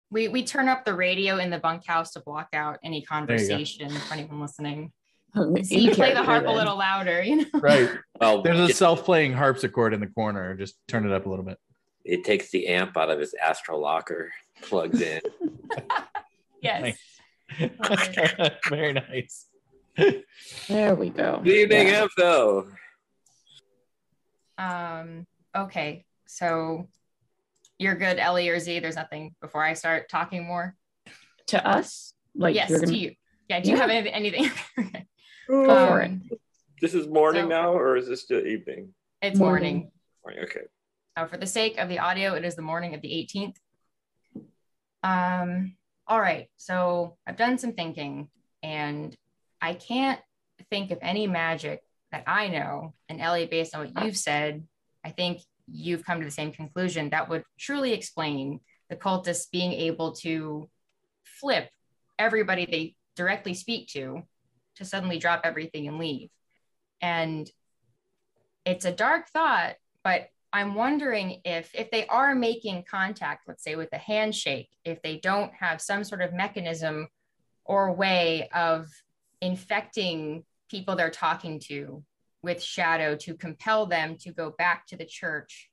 We 0.09 0.27
we 0.27 0.43
turn 0.43 0.67
up 0.69 0.85
the 0.85 0.93
radio 0.93 1.37
in 1.37 1.49
the 1.49 1.59
bunkhouse 1.59 2.11
to 2.13 2.19
block 2.21 2.49
out 2.53 2.79
any 2.83 3.01
conversation 3.01 3.89
for 3.89 4.13
anyone 4.13 4.41
listening. 4.41 4.91
So 5.35 5.53
you 5.59 5.91
play 5.93 6.13
the 6.15 6.23
harp 6.23 6.47
a 6.47 6.49
little 6.49 6.77
louder, 6.77 7.21
you 7.21 7.35
know. 7.35 7.45
Right. 7.59 7.89
Well, 8.19 8.41
There's 8.41 8.59
a 8.71 8.73
self-playing 8.73 9.33
harpsichord 9.33 9.93
in 9.93 9.99
the 9.99 10.07
corner. 10.07 10.55
Just 10.55 10.77
turn 10.87 11.05
it 11.05 11.11
up 11.11 11.27
a 11.27 11.29
little 11.29 11.45
bit. 11.45 11.59
it 12.03 12.23
takes 12.23 12.49
the 12.49 12.65
amp 12.67 12.97
out 12.97 13.11
of 13.11 13.19
his 13.19 13.35
astral 13.35 13.79
locker, 13.79 14.31
plugs 14.63 14.99
in. 15.01 15.21
Yes. 16.61 16.97
Very 18.69 18.93
nice. 18.93 19.45
There 20.67 20.95
we 20.95 21.09
go. 21.09 21.39
Good 21.43 21.53
evening, 21.53 21.87
Yeah. 21.89 22.07
amp. 22.17 22.67
Um, 24.57 25.27
okay. 25.55 26.05
So 26.25 26.87
you're 27.79 27.95
good, 27.95 28.17
Ellie 28.19 28.49
or 28.49 28.59
Z. 28.59 28.79
There's 28.79 28.95
nothing 28.95 29.35
before 29.41 29.63
I 29.63 29.73
start 29.73 30.09
talking 30.09 30.45
more. 30.45 30.75
To 31.47 31.65
us? 31.65 32.13
Like 32.35 32.55
yes, 32.55 32.69
gonna 32.71 32.87
to 32.87 32.97
you. 32.97 33.13
Yeah, 33.49 33.61
do 33.61 33.69
you 33.69 33.75
Yeah. 33.77 33.81
have 33.87 33.89
any, 33.89 34.11
anything? 34.11 34.51
go 35.47 35.65
for 35.87 36.03
Um, 36.03 36.21
it. 36.31 36.39
This 36.81 36.93
is 36.93 37.07
morning 37.07 37.43
So- 37.45 37.49
now, 37.49 37.73
or 37.73 37.95
is 37.97 38.07
this 38.07 38.21
still 38.23 38.45
evening? 38.45 38.93
It's 39.21 39.39
morning. 39.39 39.91
Morning. 40.25 40.43
Okay. 40.43 40.61
Uh, 41.15 41.25
for 41.25 41.37
the 41.37 41.47
sake 41.47 41.77
of 41.77 41.89
the 41.89 41.99
audio, 41.99 42.33
it 42.35 42.43
is 42.45 42.55
the 42.55 42.61
morning 42.61 42.93
of 42.93 43.01
the 43.01 43.07
18th. 43.09 43.55
Um, 45.03 45.75
all 46.07 46.19
right, 46.19 46.47
so 46.57 47.17
I've 47.25 47.37
done 47.37 47.57
some 47.57 47.73
thinking 47.73 48.29
and 48.61 49.15
I 49.61 49.73
can't 49.73 50.19
think 50.69 50.91
of 50.91 50.99
any 51.01 51.27
magic 51.27 51.81
that 52.11 52.23
I 52.27 52.47
know. 52.49 52.93
And 53.09 53.21
Ellie, 53.21 53.45
based 53.47 53.75
on 53.75 53.91
what 53.93 54.03
you've 54.05 54.17
said, 54.17 54.67
I 55.03 55.09
think 55.11 55.41
you've 55.67 56.05
come 56.05 56.19
to 56.19 56.25
the 56.25 56.31
same 56.31 56.51
conclusion, 56.51 57.09
that 57.09 57.29
would 57.29 57.43
truly 57.59 57.93
explain 57.93 58.59
the 58.89 58.95
cultists 58.95 59.51
being 59.51 59.73
able 59.73 60.13
to 60.13 60.69
flip 61.23 61.69
everybody 62.17 62.65
they 62.65 62.95
directly 63.15 63.53
speak 63.53 63.87
to 63.89 64.23
to 64.75 64.85
suddenly 64.85 65.17
drop 65.17 65.41
everything 65.43 65.87
and 65.87 65.97
leave. 65.97 66.29
And 67.01 67.49
it's 68.65 68.85
a 68.85 68.91
dark 68.91 69.29
thought, 69.29 69.75
but 70.03 70.29
I'm 70.53 70.75
wondering 70.75 71.41
if 71.43 71.69
if 71.73 71.91
they 71.91 72.07
are 72.07 72.33
making 72.33 72.85
contact, 72.89 73.47
let's 73.47 73.63
say 73.63 73.75
with 73.75 73.89
a 73.91 73.97
handshake, 73.97 74.69
if 74.85 75.01
they 75.01 75.17
don't 75.17 75.53
have 75.53 75.81
some 75.81 76.03
sort 76.03 76.21
of 76.21 76.33
mechanism 76.33 77.07
or 77.65 77.93
way 77.93 78.49
of 78.53 78.87
infecting 79.41 80.43
people 80.69 80.95
they're 80.95 81.09
talking 81.09 81.59
to 81.59 82.03
with 82.41 82.61
shadow 82.61 83.15
to 83.15 83.35
compel 83.35 83.85
them 83.85 84.15
to 84.21 84.31
go 84.31 84.53
back 84.57 84.85
to 84.87 84.97
the 84.97 85.05
church 85.05 85.69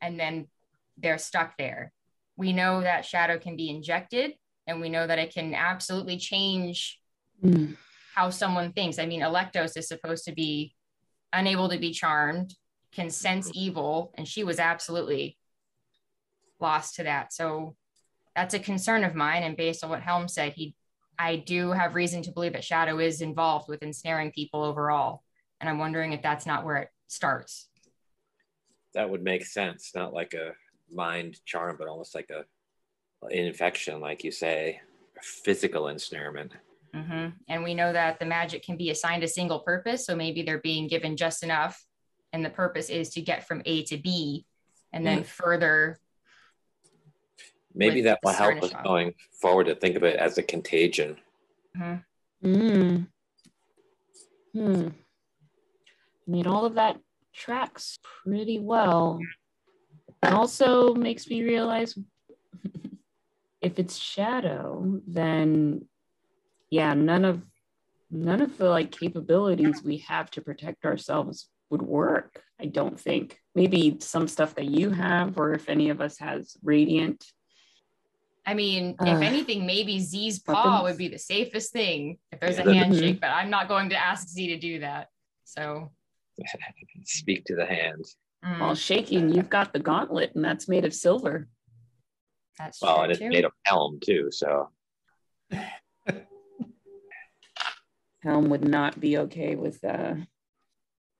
and 0.00 0.18
then 0.18 0.46
they're 0.98 1.18
stuck 1.18 1.56
there. 1.56 1.92
We 2.36 2.52
know 2.52 2.80
that 2.80 3.04
shadow 3.04 3.38
can 3.38 3.56
be 3.56 3.70
injected 3.70 4.32
and 4.66 4.80
we 4.80 4.88
know 4.88 5.06
that 5.06 5.18
it 5.18 5.32
can 5.32 5.54
absolutely 5.54 6.18
change 6.18 7.00
mm. 7.42 7.76
how 8.14 8.30
someone 8.30 8.72
thinks. 8.72 8.98
I 8.98 9.06
mean, 9.06 9.20
Electos 9.20 9.76
is 9.76 9.88
supposed 9.88 10.24
to 10.24 10.32
be 10.32 10.74
unable 11.32 11.68
to 11.68 11.78
be 11.78 11.92
charmed, 11.92 12.54
can 12.92 13.10
sense 13.10 13.50
evil, 13.54 14.12
and 14.16 14.26
she 14.26 14.44
was 14.44 14.58
absolutely 14.58 15.36
lost 16.58 16.96
to 16.96 17.04
that. 17.04 17.32
So 17.32 17.76
that's 18.34 18.54
a 18.54 18.58
concern 18.58 19.04
of 19.04 19.14
mine. 19.14 19.42
And 19.42 19.56
based 19.56 19.84
on 19.84 19.90
what 19.90 20.02
Helm 20.02 20.28
said, 20.28 20.52
he 20.54 20.74
I 21.18 21.36
do 21.36 21.72
have 21.72 21.94
reason 21.94 22.22
to 22.22 22.32
believe 22.32 22.54
that 22.54 22.64
Shadow 22.64 22.98
is 22.98 23.20
involved 23.20 23.68
with 23.68 23.82
ensnaring 23.82 24.32
people 24.32 24.62
overall. 24.62 25.22
And 25.60 25.68
I'm 25.68 25.78
wondering 25.78 26.12
if 26.12 26.22
that's 26.22 26.46
not 26.46 26.64
where 26.64 26.76
it 26.76 26.88
starts. 27.06 27.68
That 28.94 29.08
would 29.08 29.22
make 29.22 29.44
sense. 29.44 29.92
Not 29.94 30.12
like 30.12 30.34
a 30.34 30.52
mind 30.92 31.38
charm, 31.44 31.76
but 31.78 31.88
almost 31.88 32.14
like 32.14 32.30
a 32.30 32.44
infection, 33.30 34.00
like 34.00 34.24
you 34.24 34.32
say, 34.32 34.80
physical 35.22 35.88
ensnarement. 35.88 36.52
Mm-hmm. 36.94 37.28
And 37.48 37.62
we 37.62 37.74
know 37.74 37.92
that 37.92 38.18
the 38.18 38.26
magic 38.26 38.64
can 38.64 38.76
be 38.76 38.90
assigned 38.90 39.22
a 39.22 39.28
single 39.28 39.60
purpose. 39.60 40.06
So 40.06 40.16
maybe 40.16 40.42
they're 40.42 40.58
being 40.58 40.88
given 40.88 41.16
just 41.16 41.42
enough. 41.42 41.84
And 42.32 42.44
the 42.44 42.50
purpose 42.50 42.88
is 42.88 43.10
to 43.10 43.20
get 43.20 43.46
from 43.46 43.62
A 43.64 43.84
to 43.84 43.96
B 43.96 44.46
and 44.92 45.06
then 45.06 45.20
mm. 45.20 45.26
further 45.26 45.98
maybe 47.74 48.02
that 48.02 48.18
will 48.22 48.32
help 48.32 48.62
us 48.62 48.72
going 48.84 49.14
forward 49.40 49.64
to 49.64 49.74
think 49.74 49.96
of 49.96 50.02
it 50.02 50.16
as 50.16 50.38
a 50.38 50.42
contagion. 50.42 51.16
Mm-hmm. 51.76 52.46
Mm. 52.46 53.06
Hmm. 54.52 54.88
I 56.26 56.30
mean, 56.30 56.46
all 56.46 56.64
of 56.64 56.74
that 56.74 56.98
tracks 57.34 57.98
pretty 58.24 58.58
well. 58.58 59.20
It 60.22 60.32
also 60.32 60.94
makes 60.94 61.28
me 61.28 61.42
realize 61.42 61.98
if 63.60 63.78
it's 63.78 63.96
shadow, 63.96 65.00
then 65.06 65.86
yeah, 66.70 66.94
none 66.94 67.24
of 67.24 67.42
none 68.10 68.40
of 68.40 68.58
the 68.58 68.68
like 68.68 68.90
capabilities 68.90 69.82
we 69.84 69.98
have 69.98 70.30
to 70.32 70.40
protect 70.40 70.84
ourselves 70.84 71.48
would 71.70 71.82
work. 71.82 72.42
I 72.60 72.66
don't 72.66 72.98
think. 72.98 73.38
Maybe 73.54 73.96
some 74.00 74.28
stuff 74.28 74.54
that 74.56 74.66
you 74.66 74.90
have, 74.90 75.38
or 75.38 75.54
if 75.54 75.68
any 75.68 75.88
of 75.88 76.00
us 76.00 76.18
has 76.18 76.56
radiant 76.62 77.24
I 78.46 78.54
mean, 78.54 78.96
uh, 78.98 79.04
if 79.06 79.22
anything, 79.22 79.66
maybe 79.66 80.00
Z's 80.00 80.38
paw 80.38 80.82
would 80.82 80.96
be 80.96 81.08
the 81.08 81.18
safest 81.18 81.72
thing 81.72 82.18
if 82.32 82.40
there's 82.40 82.58
a 82.58 82.74
handshake, 82.74 83.20
but 83.20 83.30
I'm 83.30 83.50
not 83.50 83.68
going 83.68 83.90
to 83.90 83.96
ask 83.96 84.26
Z 84.28 84.48
to 84.48 84.58
do 84.58 84.80
that. 84.80 85.08
So 85.44 85.92
speak 87.04 87.44
to 87.46 87.56
the 87.56 87.66
hand. 87.66 88.04
Mm. 88.44 88.60
While 88.60 88.74
shaking, 88.74 89.32
you've 89.34 89.50
got 89.50 89.72
the 89.72 89.78
gauntlet, 89.78 90.32
and 90.34 90.44
that's 90.44 90.68
made 90.68 90.84
of 90.84 90.94
silver. 90.94 91.48
That's 92.58 92.80
well, 92.82 93.02
and 93.02 93.12
it's 93.12 93.20
too. 93.20 93.28
made 93.28 93.44
of 93.44 93.52
helm 93.64 94.00
too. 94.04 94.28
So 94.30 94.70
helm 98.22 98.50
would 98.50 98.66
not 98.66 99.00
be 99.00 99.18
okay 99.18 99.56
with 99.56 99.82
uh, 99.84 100.14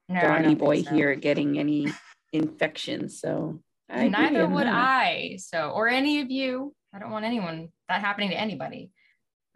no, 0.08 0.20
Donny 0.20 0.54
Boy 0.54 0.82
so. 0.82 0.90
here 0.94 1.14
getting 1.14 1.58
any 1.58 1.88
infection. 2.32 3.08
So 3.08 3.62
I 3.88 4.08
neither 4.08 4.46
would 4.46 4.66
that. 4.66 4.74
I. 4.74 5.38
So 5.38 5.70
or 5.70 5.88
any 5.88 6.20
of 6.20 6.30
you. 6.30 6.74
I 6.92 6.98
don't 6.98 7.10
want 7.10 7.24
anyone 7.24 7.68
that 7.88 8.00
happening 8.00 8.30
to 8.30 8.40
anybody. 8.40 8.90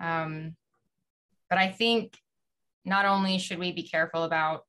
Um, 0.00 0.54
but 1.50 1.58
I 1.58 1.68
think 1.70 2.16
not 2.84 3.06
only 3.06 3.38
should 3.38 3.58
we 3.58 3.72
be 3.72 3.82
careful 3.82 4.24
about 4.24 4.62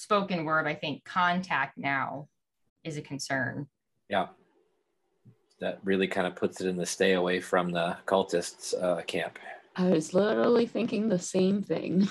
spoken 0.00 0.44
word, 0.44 0.66
I 0.66 0.74
think 0.74 1.04
contact 1.04 1.76
now 1.76 2.28
is 2.84 2.96
a 2.96 3.02
concern. 3.02 3.68
Yeah. 4.08 4.28
That 5.60 5.78
really 5.84 6.08
kind 6.08 6.26
of 6.26 6.34
puts 6.34 6.60
it 6.60 6.66
in 6.66 6.76
the 6.76 6.86
stay 6.86 7.12
away 7.12 7.40
from 7.40 7.70
the 7.70 7.98
cultists 8.06 8.74
uh, 8.82 9.02
camp. 9.02 9.38
I 9.76 9.90
was 9.90 10.14
literally 10.14 10.66
thinking 10.66 11.08
the 11.08 11.18
same 11.18 11.62
thing. 11.62 12.08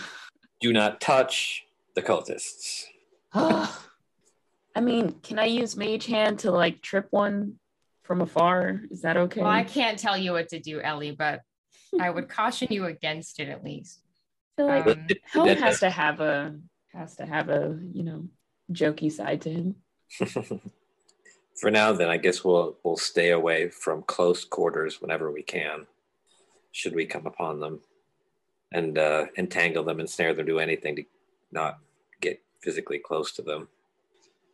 Do 0.61 0.71
not 0.71 1.01
touch 1.01 1.65
the 1.95 2.01
cultists. 2.01 2.85
I 3.33 4.81
mean, 4.81 5.15
can 5.23 5.39
I 5.39 5.45
use 5.45 5.75
Mage 5.75 6.05
Hand 6.05 6.39
to 6.39 6.51
like 6.51 6.81
trip 6.81 7.07
one 7.09 7.55
from 8.03 8.21
afar? 8.21 8.81
Is 8.91 9.01
that 9.01 9.17
okay? 9.17 9.41
Well, 9.41 9.49
I 9.49 9.63
can't 9.63 9.97
tell 9.97 10.17
you 10.17 10.33
what 10.33 10.49
to 10.49 10.59
do, 10.59 10.79
Ellie, 10.79 11.11
but 11.11 11.41
I 11.99 12.09
would 12.09 12.29
caution 12.29 12.67
you 12.69 12.85
against 12.85 13.39
it 13.39 13.49
at 13.49 13.63
least. 13.63 14.01
I 14.59 14.83
feel 14.83 14.85
like 14.85 14.87
um, 14.87 15.07
Helm 15.23 15.47
has 15.57 15.79
to 15.79 15.89
have 15.89 16.19
a 16.21 16.55
has 16.93 17.15
to 17.17 17.25
have 17.25 17.49
a 17.49 17.77
you 17.93 18.03
know 18.03 18.27
jokey 18.71 19.11
side 19.11 19.41
to 19.41 19.49
him. 19.49 19.75
For 21.59 21.69
now, 21.69 21.91
then 21.91 22.09
I 22.09 22.17
guess 22.17 22.43
we'll 22.43 22.77
we'll 22.83 22.97
stay 22.97 23.31
away 23.31 23.69
from 23.69 24.03
close 24.03 24.45
quarters 24.45 25.01
whenever 25.01 25.31
we 25.31 25.43
can, 25.43 25.87
should 26.71 26.95
we 26.95 27.05
come 27.05 27.25
upon 27.25 27.59
them, 27.59 27.81
and 28.71 28.97
uh, 28.97 29.25
entangle 29.37 29.83
them 29.83 29.99
and 29.99 30.09
snare 30.09 30.33
them, 30.33 30.45
do 30.45 30.59
anything 30.59 30.95
to 30.95 31.03
not 31.51 31.79
get 32.21 32.41
physically 32.61 32.99
close 32.99 33.33
to 33.33 33.41
them. 33.41 33.67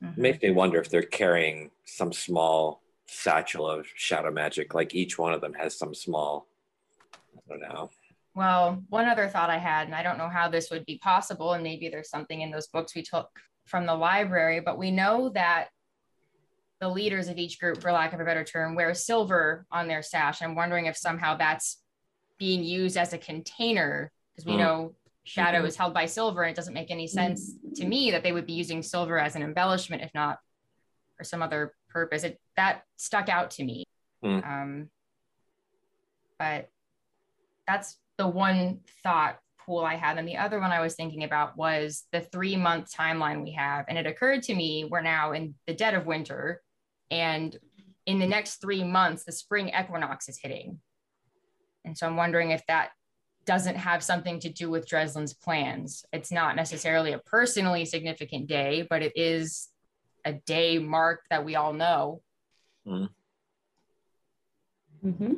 Mm-hmm. 0.03 0.19
It 0.19 0.21
makes 0.21 0.41
me 0.41 0.51
wonder 0.51 0.79
if 0.79 0.89
they're 0.89 1.03
carrying 1.03 1.71
some 1.85 2.11
small 2.11 2.81
satchel 3.07 3.69
of 3.69 3.85
shadow 3.95 4.31
magic. 4.31 4.73
Like 4.73 4.95
each 4.95 5.17
one 5.17 5.33
of 5.33 5.41
them 5.41 5.53
has 5.53 5.77
some 5.77 5.93
small, 5.93 6.47
I 7.13 7.39
don't 7.49 7.61
know. 7.61 7.89
Well, 8.35 8.83
one 8.89 9.07
other 9.07 9.29
thought 9.29 9.49
I 9.49 9.57
had, 9.57 9.87
and 9.87 9.95
I 9.95 10.03
don't 10.03 10.17
know 10.17 10.27
how 10.27 10.49
this 10.49 10.69
would 10.69 10.85
be 10.85 10.97
possible, 10.97 11.53
and 11.53 11.63
maybe 11.63 11.87
there's 11.87 12.09
something 12.09 12.41
in 12.41 12.51
those 12.51 12.67
books 12.67 12.93
we 12.93 13.01
took 13.01 13.29
from 13.63 13.85
the 13.85 13.95
library, 13.95 14.59
but 14.59 14.77
we 14.77 14.91
know 14.91 15.29
that 15.29 15.69
the 16.81 16.89
leaders 16.89 17.29
of 17.29 17.37
each 17.37 17.59
group, 17.59 17.81
for 17.81 17.93
lack 17.93 18.11
of 18.11 18.19
a 18.19 18.25
better 18.25 18.43
term, 18.43 18.75
wear 18.75 18.93
silver 18.93 19.65
on 19.71 19.87
their 19.87 20.03
sash. 20.03 20.41
I'm 20.41 20.53
wondering 20.53 20.87
if 20.87 20.97
somehow 20.97 21.37
that's 21.37 21.81
being 22.37 22.63
used 22.65 22.97
as 22.97 23.13
a 23.13 23.17
container, 23.17 24.11
because 24.35 24.45
we 24.45 24.53
mm. 24.53 24.59
know 24.59 24.95
shadow 25.23 25.59
mm-hmm. 25.59 25.67
is 25.67 25.77
held 25.77 25.93
by 25.93 26.05
silver, 26.05 26.43
and 26.43 26.51
it 26.51 26.55
doesn't 26.57 26.73
make 26.73 26.91
any 26.91 27.07
sense 27.07 27.53
to 27.75 27.85
me 27.85 28.11
that 28.11 28.21
they 28.21 28.33
would 28.33 28.45
be 28.45 28.53
using 28.53 28.83
silver 28.83 29.17
as 29.17 29.37
an 29.37 29.41
embellishment, 29.43 30.03
if 30.03 30.13
not 30.13 30.39
for 31.17 31.23
some 31.23 31.41
other 31.41 31.73
purpose. 31.89 32.23
It 32.23 32.39
that 32.57 32.83
stuck 32.97 33.29
out 33.29 33.51
to 33.51 33.63
me. 33.63 33.85
Mm. 34.23 34.45
Um, 34.45 34.89
but 36.37 36.69
that's 37.65 37.97
the 38.17 38.27
one 38.27 38.79
thought 39.03 39.39
pool 39.65 39.83
I 39.83 39.95
had. 39.95 40.17
And 40.17 40.27
the 40.27 40.37
other 40.37 40.59
one 40.59 40.71
I 40.71 40.81
was 40.81 40.95
thinking 40.95 41.23
about 41.23 41.57
was 41.57 42.05
the 42.11 42.21
three 42.21 42.55
month 42.55 42.93
timeline 42.95 43.43
we 43.43 43.51
have. 43.51 43.85
And 43.87 43.97
it 43.97 44.05
occurred 44.05 44.43
to 44.43 44.55
me 44.55 44.87
we're 44.89 45.01
now 45.01 45.31
in 45.31 45.55
the 45.67 45.73
dead 45.73 45.93
of 45.93 46.05
winter. 46.05 46.61
And 47.11 47.57
in 48.05 48.19
the 48.19 48.27
next 48.27 48.61
three 48.61 48.83
months, 48.83 49.23
the 49.23 49.31
spring 49.31 49.69
equinox 49.69 50.29
is 50.29 50.39
hitting. 50.41 50.79
And 51.83 51.97
so 51.97 52.07
I'm 52.07 52.17
wondering 52.17 52.51
if 52.51 52.65
that 52.67 52.89
doesn't 53.45 53.75
have 53.75 54.03
something 54.03 54.39
to 54.39 54.49
do 54.49 54.69
with 54.69 54.87
Dreslin's 54.87 55.33
plans. 55.33 56.03
It's 56.11 56.31
not 56.31 56.55
necessarily 56.55 57.13
a 57.13 57.19
personally 57.19 57.85
significant 57.85 58.47
day, 58.47 58.87
but 58.89 59.03
it 59.03 59.13
is 59.15 59.69
a 60.23 60.33
day 60.33 60.79
marked 60.79 61.29
that 61.29 61.45
we 61.45 61.55
all 61.55 61.73
know. 61.73 62.21
Mm. 62.87 63.09
Mm-hmm. 65.05 65.33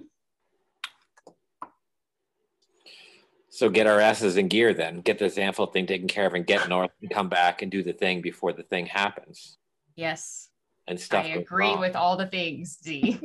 So 3.57 3.69
get 3.71 3.87
our 3.87 3.99
asses 3.99 4.37
in 4.37 4.49
gear 4.49 4.71
then. 4.71 5.01
Get 5.01 5.17
this 5.17 5.35
Anvil 5.35 5.65
thing 5.65 5.87
taken 5.87 6.07
care 6.07 6.27
of 6.27 6.35
and 6.35 6.45
get 6.45 6.69
north 6.69 6.91
and 7.01 7.09
come 7.09 7.27
back 7.27 7.63
and 7.63 7.71
do 7.71 7.81
the 7.81 7.91
thing 7.91 8.21
before 8.21 8.53
the 8.53 8.61
thing 8.61 8.85
happens. 8.85 9.57
Yes. 9.95 10.49
And 10.87 10.99
stuff. 10.99 11.25
I 11.25 11.29
agree 11.29 11.75
with 11.75 11.95
all 11.95 12.17
the 12.17 12.27
things, 12.27 12.77
Z. 12.83 13.19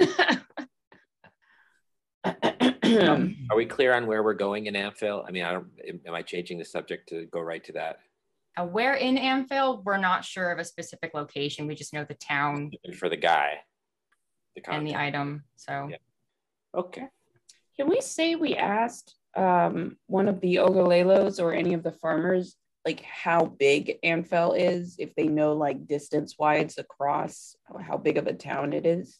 um, 2.24 3.36
are 3.50 3.56
we 3.56 3.66
clear 3.66 3.92
on 3.92 4.06
where 4.06 4.22
we're 4.22 4.32
going 4.32 4.64
in 4.64 4.72
Amphail? 4.72 5.26
I 5.28 5.30
mean, 5.30 5.44
I 5.44 5.52
don't. 5.52 5.66
Am 6.06 6.14
I 6.14 6.22
changing 6.22 6.56
the 6.56 6.64
subject 6.64 7.10
to 7.10 7.26
go 7.26 7.40
right 7.40 7.62
to 7.64 7.72
that? 7.72 7.98
Uh, 8.56 8.64
where 8.64 8.94
in 8.94 9.18
Amphail, 9.18 9.84
we're 9.84 9.98
not 9.98 10.24
sure 10.24 10.50
of 10.52 10.58
a 10.58 10.64
specific 10.64 11.12
location. 11.12 11.66
We 11.66 11.74
just 11.74 11.92
know 11.92 12.04
the 12.04 12.14
town 12.14 12.70
for 12.96 13.10
the 13.10 13.18
guy, 13.18 13.58
the 14.56 14.62
and 14.72 14.86
the 14.86 14.96
item. 14.96 15.44
So, 15.56 15.88
yeah. 15.90 15.96
okay. 16.74 17.08
Can 17.76 17.90
we 17.90 18.00
say 18.00 18.36
we 18.36 18.56
asked 18.56 19.16
um, 19.36 19.96
one 20.06 20.28
of 20.28 20.40
the 20.40 20.56
Ogalelos 20.56 21.42
or 21.42 21.52
any 21.52 21.74
of 21.74 21.82
the 21.82 21.92
farmers 21.92 22.56
like 22.84 23.02
how 23.02 23.44
big 23.44 23.98
Amphail 24.04 24.58
is, 24.58 24.96
if 24.98 25.14
they 25.14 25.28
know 25.28 25.52
like 25.52 25.86
distance 25.86 26.36
wise 26.38 26.78
across 26.78 27.54
how 27.86 27.96
big 27.96 28.16
of 28.16 28.26
a 28.26 28.32
town 28.32 28.72
it 28.72 28.86
is? 28.86 29.18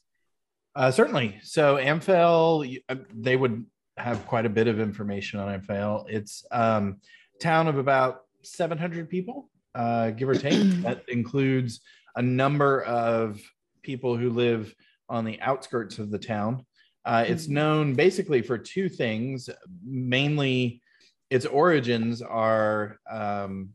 Uh, 0.75 0.91
certainly. 0.91 1.39
So 1.43 1.77
Amphail, 1.77 2.81
uh, 2.89 2.97
they 3.15 3.37
would 3.37 3.67
have 3.97 4.27
quite 4.27 4.47
a 4.47 4.51
bit 4.51 4.67
of 4.67 4.81
information 4.81 5.41
on 5.41 5.61
Amphail. 5.61 6.07
It's 6.09 6.45
um, 6.51 7.01
town 7.41 7.69
of 7.69 7.77
about 7.77 8.23
700 8.43 9.09
people, 9.09 9.51
uh, 9.75 10.11
give 10.11 10.29
or 10.29 10.35
take. 10.35 10.61
that 10.83 11.05
includes 11.09 11.81
a 12.17 12.23
number 12.23 12.83
of 12.83 13.41
people 13.83 14.17
who 14.17 14.31
live 14.31 14.75
on 15.09 15.25
the 15.25 15.41
outskirts 15.41 15.99
of 15.99 16.11
the 16.11 16.19
town. 16.19 16.65
Uh, 17.05 17.25
it's 17.27 17.47
Mhm. 17.47 17.51
known 17.51 17.95
basically 17.95 18.43
for 18.43 18.59
two 18.59 18.89
things. 18.89 19.49
Mainly, 19.83 20.83
its 21.31 21.47
origins 21.47 22.21
are 22.23 22.99
um, 23.11 23.75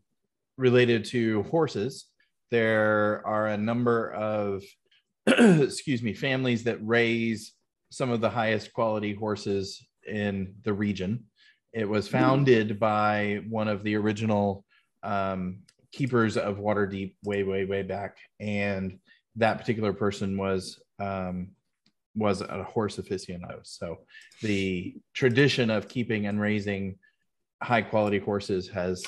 related 0.56 1.04
to 1.06 1.42
horses. 1.44 2.06
There 2.50 3.26
are 3.26 3.48
a 3.48 3.56
number 3.56 4.12
of, 4.12 4.62
excuse 5.26 6.02
me, 6.02 6.14
families 6.14 6.64
that 6.64 6.78
raise 6.86 7.52
some 7.90 8.10
of 8.10 8.20
the 8.20 8.30
highest 8.30 8.72
quality 8.72 9.14
horses 9.14 9.84
in 10.06 10.54
the 10.62 10.72
region. 10.72 11.24
It 11.72 11.88
was 11.88 12.08
founded 12.08 12.78
by 12.78 13.42
one 13.48 13.68
of 13.68 13.82
the 13.82 13.96
original 13.96 14.64
um, 15.02 15.58
keepers 15.92 16.36
of 16.36 16.58
Waterdeep 16.58 17.14
way, 17.24 17.42
way, 17.42 17.64
way 17.64 17.82
back, 17.82 18.16
and 18.40 18.98
that 19.36 19.58
particular 19.58 19.92
person 19.92 20.36
was 20.36 20.80
um, 20.98 21.48
was 22.16 22.40
a 22.40 22.64
horse 22.64 22.96
aficionado. 22.96 23.60
So 23.62 23.98
the 24.42 24.96
tradition 25.14 25.70
of 25.70 25.88
keeping 25.88 26.26
and 26.26 26.40
raising 26.40 26.98
high 27.62 27.82
quality 27.82 28.18
horses 28.18 28.68
has 28.68 29.04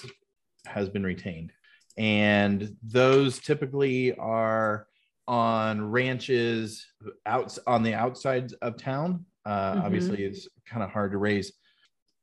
has 0.67 0.89
been 0.89 1.03
retained, 1.05 1.53
and 1.97 2.77
those 2.83 3.39
typically 3.39 4.15
are 4.17 4.87
on 5.27 5.91
ranches 5.91 6.87
out 7.27 7.57
on 7.67 7.83
the 7.83 7.95
outsides 7.95 8.53
of 8.55 8.77
town. 8.77 9.25
Uh, 9.45 9.75
Mhm. 9.77 9.85
Obviously, 9.85 10.25
it's 10.25 10.49
kind 10.67 10.83
of 10.83 10.91
hard 10.91 11.13
to 11.13 11.19
raise 11.19 11.53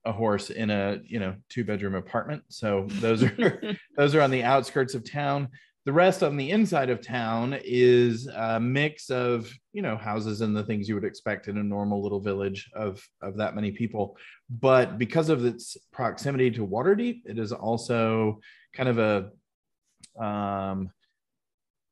a 0.06 0.12
horse 0.12 0.52
in 0.52 0.70
a 0.70 1.00
you 1.04 1.20
know 1.20 1.36
two 1.50 1.64
bedroom 1.64 1.96
apartment. 1.96 2.44
So 2.50 2.86
those 2.90 3.24
are 3.24 3.32
those 3.98 4.14
are 4.14 4.22
on 4.22 4.32
the 4.32 4.44
outskirts 4.44 4.94
of 4.94 5.10
town. 5.10 5.50
The 5.86 5.94
rest 5.94 6.24
on 6.24 6.36
the 6.36 6.50
inside 6.50 6.90
of 6.90 7.00
town 7.00 7.60
is 7.64 8.28
a 8.28 8.60
mix 8.60 9.12
of 9.12 9.54
you 9.72 9.84
know 9.84 9.96
houses 9.96 10.42
and 10.42 10.58
the 10.58 10.64
things 10.64 10.90
you 10.90 10.96
would 10.96 11.04
expect 11.04 11.48
in 11.48 11.60
a 11.60 11.64
normal 11.64 12.02
little 12.02 12.20
village 12.20 12.70
of 12.74 13.08
of 13.22 13.38
that 13.38 13.54
many 13.54 13.72
people. 13.72 14.18
But 14.50 14.98
because 14.98 15.30
of 15.30 15.46
its 15.46 15.78
proximity 15.92 16.50
to 16.52 16.66
Waterdeep, 16.66 17.22
it 17.26 17.38
is 17.38 17.52
also 17.52 18.40
kind 18.74 18.90
of 18.90 18.98
a 18.98 20.24
um, 20.24 20.90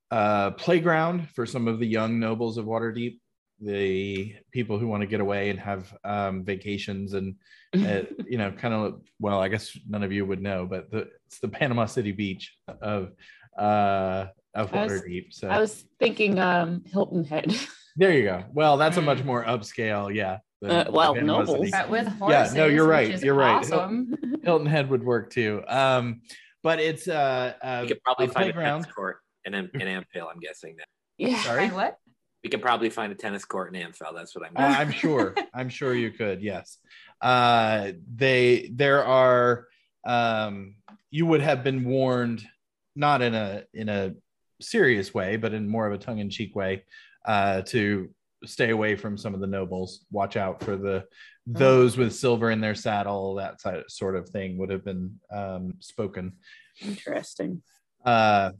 uh, 0.09 0.51
playground 0.51 1.29
for 1.29 1.45
some 1.45 1.67
of 1.67 1.79
the 1.79 1.87
young 1.87 2.19
nobles 2.19 2.57
of 2.57 2.65
Waterdeep, 2.65 3.19
the 3.59 4.35
people 4.51 4.79
who 4.79 4.87
want 4.87 5.01
to 5.01 5.07
get 5.07 5.21
away 5.21 5.49
and 5.49 5.59
have 5.59 5.93
um, 6.03 6.43
vacations 6.43 7.13
and 7.13 7.35
uh, 7.75 8.01
you 8.27 8.37
know, 8.37 8.51
kind 8.51 8.73
of 8.73 9.01
well, 9.19 9.39
I 9.39 9.47
guess 9.47 9.77
none 9.87 10.03
of 10.03 10.11
you 10.11 10.25
would 10.25 10.41
know, 10.41 10.65
but 10.65 10.91
the, 10.91 11.07
it's 11.27 11.39
the 11.39 11.47
Panama 11.47 11.85
City 11.85 12.11
Beach 12.11 12.55
of 12.81 13.11
uh 13.57 14.27
of 14.55 14.73
I 14.73 14.83
was- 14.85 15.01
Waterdeep. 15.01 15.33
So 15.33 15.47
I 15.49 15.59
was 15.59 15.85
thinking 15.99 16.39
um 16.39 16.83
Hilton 16.91 17.23
Head. 17.23 17.55
there 17.95 18.11
you 18.13 18.23
go. 18.23 18.43
Well, 18.53 18.77
that's 18.77 18.97
a 18.97 19.01
Mm. 19.01 19.05
much 19.05 19.23
more 19.23 19.43
upscale, 19.43 20.13
yeah. 20.13 20.39
Uh, 20.63 20.85
well, 20.89 21.13
Panama 21.13 21.39
nobles. 21.39 21.57
City. 21.57 21.71
But 21.71 21.89
with 21.89 22.07
Yeah, 22.29 22.49
no, 22.55 22.67
you're 22.67 22.87
right, 22.87 23.21
you're 23.21 23.33
right. 23.35 23.55
Awesome. 23.57 24.15
Hilton 24.43 24.65
Head 24.67 24.89
would 24.89 25.03
work 25.03 25.29
too. 25.29 25.61
Um, 25.67 26.21
but 26.61 26.79
it's 26.79 27.07
uh, 27.09 27.53
uh 27.61 27.79
We 27.81 27.89
could 27.89 28.01
probably 28.03 28.27
a 28.27 28.29
find 28.29 28.49
a 28.49 28.53
playground. 28.53 28.81
tennis 28.83 28.93
court 28.95 29.17
in, 29.45 29.53
Am- 29.55 29.69
in 29.73 29.81
Amphail, 29.81 30.27
I'm 30.31 30.39
guessing 30.39 30.75
that. 30.77 30.87
yeah. 31.17 31.37
Sorry. 31.41 31.63
Find 31.67 31.73
what? 31.75 31.97
We 32.45 32.49
could 32.49 32.61
probably 32.61 32.89
find 32.89 33.11
a 33.11 33.15
tennis 33.15 33.43
court 33.45 33.73
in 33.75 33.81
Amphail. 33.81 34.13
That's 34.15 34.33
what 34.35 34.45
I'm 34.45 34.51
Uh, 34.55 34.61
I'm 34.77 34.91
sure. 34.91 35.35
I'm 35.53 35.67
sure 35.69 35.93
you 35.93 36.11
could. 36.11 36.41
Yes. 36.41 36.77
Uh, 37.21 37.91
they 38.15 38.69
there 38.73 39.03
are. 39.05 39.67
Um, 40.05 40.75
you 41.11 41.25
would 41.25 41.41
have 41.41 41.63
been 41.63 41.83
warned, 41.85 42.45
not 42.95 43.21
in 43.21 43.33
a 43.33 43.63
in 43.73 43.89
a 43.89 44.13
serious 44.61 45.13
way, 45.13 45.35
but 45.35 45.53
in 45.53 45.67
more 45.67 45.87
of 45.87 45.93
a 45.93 45.97
tongue 45.97 46.19
in 46.19 46.29
cheek 46.29 46.55
way, 46.55 46.83
uh, 47.25 47.61
to 47.63 48.09
stay 48.45 48.69
away 48.71 48.95
from 48.95 49.17
some 49.17 49.33
of 49.33 49.39
the 49.39 49.47
nobles. 49.47 50.05
Watch 50.11 50.37
out 50.37 50.63
for 50.63 50.75
the 50.75 51.05
those 51.45 51.97
with 51.97 52.13
silver 52.15 52.51
in 52.51 52.61
their 52.61 52.75
saddle. 52.75 53.35
That 53.35 53.59
sort 53.89 54.15
of 54.15 54.29
thing 54.29 54.57
would 54.57 54.69
have 54.69 54.85
been 54.85 55.19
um, 55.31 55.73
spoken 55.79 56.33
Interesting. 56.81 57.61
uh, 58.05 58.51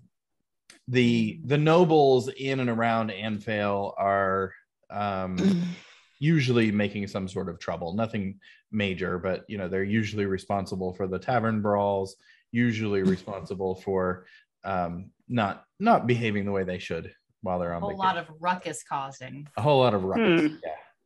the 0.88 1.40
the 1.46 1.58
nobles 1.58 2.28
in 2.30 2.60
and 2.60 2.70
around 2.70 3.12
Amphail 3.12 3.94
are 3.98 4.54
um, 4.90 5.38
usually 6.20 6.72
making 6.72 7.08
some 7.08 7.28
sort 7.28 7.50
of 7.50 7.60
trouble. 7.60 7.94
Nothing 7.94 8.40
major, 8.72 9.18
but 9.18 9.44
you 9.48 9.58
know 9.58 9.68
they're 9.68 9.84
usually 9.84 10.26
responsible 10.26 10.94
for 10.94 11.08
the 11.08 11.20
tavern 11.20 11.62
brawls. 11.62 12.16
Usually 12.54 13.02
responsible 13.04 13.76
for 13.76 14.26
um, 14.64 15.10
not 15.28 15.66
not 15.80 16.08
behaving 16.08 16.46
the 16.46 16.52
way 16.52 16.64
they 16.64 16.78
should 16.80 17.12
while 17.42 17.60
they're 17.60 17.74
A 17.74 17.76
on 17.76 17.82
whole 17.82 17.90
vacation. 17.90 18.06
lot 18.06 18.18
of 18.18 18.28
ruckus 18.40 18.84
causing. 18.84 19.48
a 19.58 19.62
whole 19.62 19.80
lot 19.80 19.94
of 19.94 20.04
ruckus. 20.06 20.52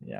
Yeah, 0.01 0.19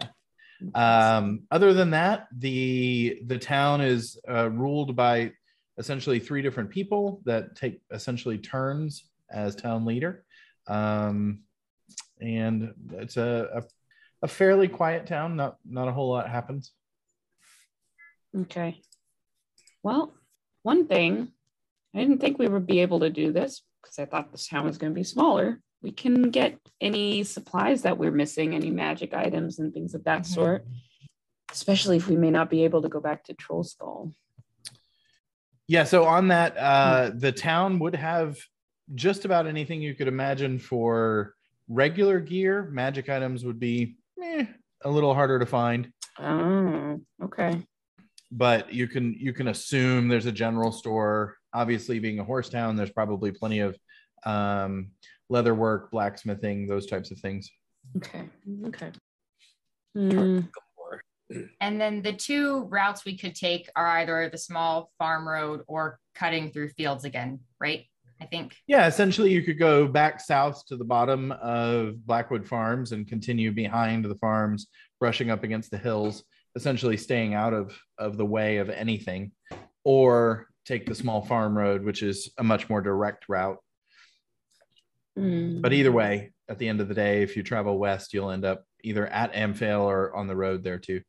yeah. 0.74 1.18
Um, 1.18 1.44
other 1.52 1.74
than 1.74 1.92
that, 1.92 2.28
the 2.36 3.22
the 3.28 3.38
town 3.38 3.82
is 3.82 4.18
uh, 4.28 4.50
ruled 4.50 4.96
by 4.96 5.34
essentially 5.78 6.20
three 6.20 6.42
different 6.42 6.70
people 6.72 7.22
that 7.26 7.56
take 7.56 7.82
essentially 7.92 8.38
turns 8.40 9.04
as 9.30 9.54
town 9.56 9.86
leader, 9.86 10.24
um, 10.68 11.42
and 12.22 12.74
it's 12.94 13.18
a, 13.18 13.50
a 13.54 13.64
a 14.24 14.28
fairly 14.28 14.68
quiet 14.70 15.06
town. 15.06 15.36
Not 15.36 15.58
not 15.70 15.90
a 15.90 15.92
whole 15.92 16.10
lot 16.10 16.30
happens. 16.30 16.72
Okay. 18.36 18.82
Well, 19.84 20.14
one 20.68 20.86
thing, 20.86 21.30
I 21.96 22.00
didn't 22.00 22.20
think 22.20 22.38
we 22.38 22.50
would 22.50 22.68
be 22.68 22.82
able 22.82 23.00
to 23.00 23.10
do 23.10 23.32
this 23.32 23.62
because 23.82 23.98
I 24.00 24.06
thought 24.06 24.34
this 24.34 24.50
town 24.50 24.66
was 24.66 24.78
going 24.78 24.92
to 24.92 25.00
be 25.00 25.04
smaller. 25.06 25.62
We 25.82 25.92
can 25.94 26.24
get 26.30 26.60
any 26.82 27.24
supplies 27.24 27.84
that 27.84 27.98
we're 27.98 28.12
missing, 28.12 28.54
any 28.54 28.70
magic 28.70 29.14
items 29.14 29.60
and 29.60 29.74
things 29.74 29.96
of 29.96 30.04
that 30.04 30.24
Mhm. 30.24 30.26
sort, 30.26 30.66
especially 31.54 31.96
if 31.96 32.10
we 32.10 32.18
may 32.18 32.32
not 32.32 32.50
be 32.50 32.66
able 32.66 32.82
to 32.82 32.90
go 32.90 33.00
back 33.00 33.24
to 33.26 33.34
Troll 33.34 33.64
Skull. 33.64 34.12
Yeah. 35.68 35.86
So 35.86 36.04
on 36.04 36.28
that, 36.28 36.58
uh, 36.58 37.12
the 37.16 37.32
town 37.32 37.80
would 37.80 37.96
have 37.96 38.38
just 38.94 39.24
about 39.24 39.48
anything 39.48 39.82
you 39.82 39.96
could 39.96 40.10
imagine 40.10 40.60
for 40.60 41.34
regular 41.70 42.20
gear. 42.20 42.64
Magic 42.72 43.08
items 43.08 43.46
would 43.46 43.60
be 43.60 43.96
eh, 44.22 44.46
a 44.82 44.90
little 44.90 45.14
harder 45.14 45.40
to 45.40 45.46
find. 45.46 45.94
Oh, 46.20 47.00
okay. 47.24 47.66
But 48.32 48.74
you 48.74 48.88
can 48.88 49.14
you 49.14 49.32
can 49.34 49.48
assume 49.50 50.08
there's 50.08 50.26
a 50.26 50.32
general 50.32 50.72
store 50.72 51.36
obviously 51.54 51.98
being 52.00 52.20
a 52.20 52.24
horse 52.24 52.50
town 52.50 52.76
there's 52.76 52.92
probably 52.92 53.32
plenty 53.32 53.60
of 53.60 53.78
um 54.26 54.90
leather 55.30 55.56
work 55.56 55.92
blacksmithing 55.92 56.68
those 56.68 56.86
types 56.88 57.12
of 57.12 57.20
things 57.20 57.50
Okay. 57.96 58.24
Okay. 58.66 58.92
Or- 59.96 60.44
And 61.62 61.80
then 61.80 62.02
the 62.02 62.12
two 62.14 62.64
routes 62.66 63.06
we 63.06 63.18
could 63.18 63.34
take 63.34 63.70
are 63.78 63.88
either 64.00 64.30
the 64.30 64.38
small 64.38 64.92
farm 64.98 65.28
road 65.28 65.62
or 65.68 66.00
cutting 66.16 66.52
through 66.52 66.70
fields 66.70 67.06
again, 67.06 67.40
right? 67.62 67.86
I 68.20 68.26
think. 68.26 68.56
yeah 68.68 68.88
essentially 68.88 69.32
you 69.32 69.44
could 69.44 69.60
go 69.60 69.88
back 69.88 70.20
south 70.20 70.66
to 70.66 70.76
the 70.76 70.84
bottom 70.84 71.32
of 71.34 72.04
blackwood 72.08 72.48
farms 72.48 72.92
and 72.92 73.08
continue 73.08 73.52
behind 73.52 74.04
the 74.06 74.16
farms 74.16 74.68
brushing 75.00 75.30
up 75.30 75.44
against 75.44 75.70
the 75.70 75.78
hills 75.78 76.24
essentially 76.58 76.98
staying 76.98 77.34
out 77.34 77.54
of 77.54 77.78
of 77.98 78.18
the 78.18 78.26
way 78.26 78.58
of 78.58 78.70
anything 78.70 79.32
or 79.84 80.48
take 80.66 80.86
the 80.86 80.96
small 80.96 81.22
farm 81.22 81.58
road 81.58 81.86
which 81.86 82.02
is 82.04 82.32
a 82.40 82.44
much 82.44 82.70
more 82.70 82.82
direct 82.82 83.26
route 83.30 83.60
hmm. 85.16 85.62
But 85.62 85.72
either 85.72 85.92
way, 85.92 86.34
at 86.50 86.58
the 86.60 86.68
end 86.68 86.82
of 86.82 86.88
the 86.88 86.94
day, 86.94 87.24
if 87.24 87.36
you 87.36 87.44
travel 87.44 87.78
west, 87.78 88.14
you'll 88.14 88.32
end 88.32 88.46
up 88.46 88.64
either 88.84 89.08
at 89.08 89.34
Amphail 89.34 89.82
or 89.82 90.16
on 90.16 90.28
the 90.28 90.36
road 90.36 90.64
there 90.64 90.80
too. 90.80 91.02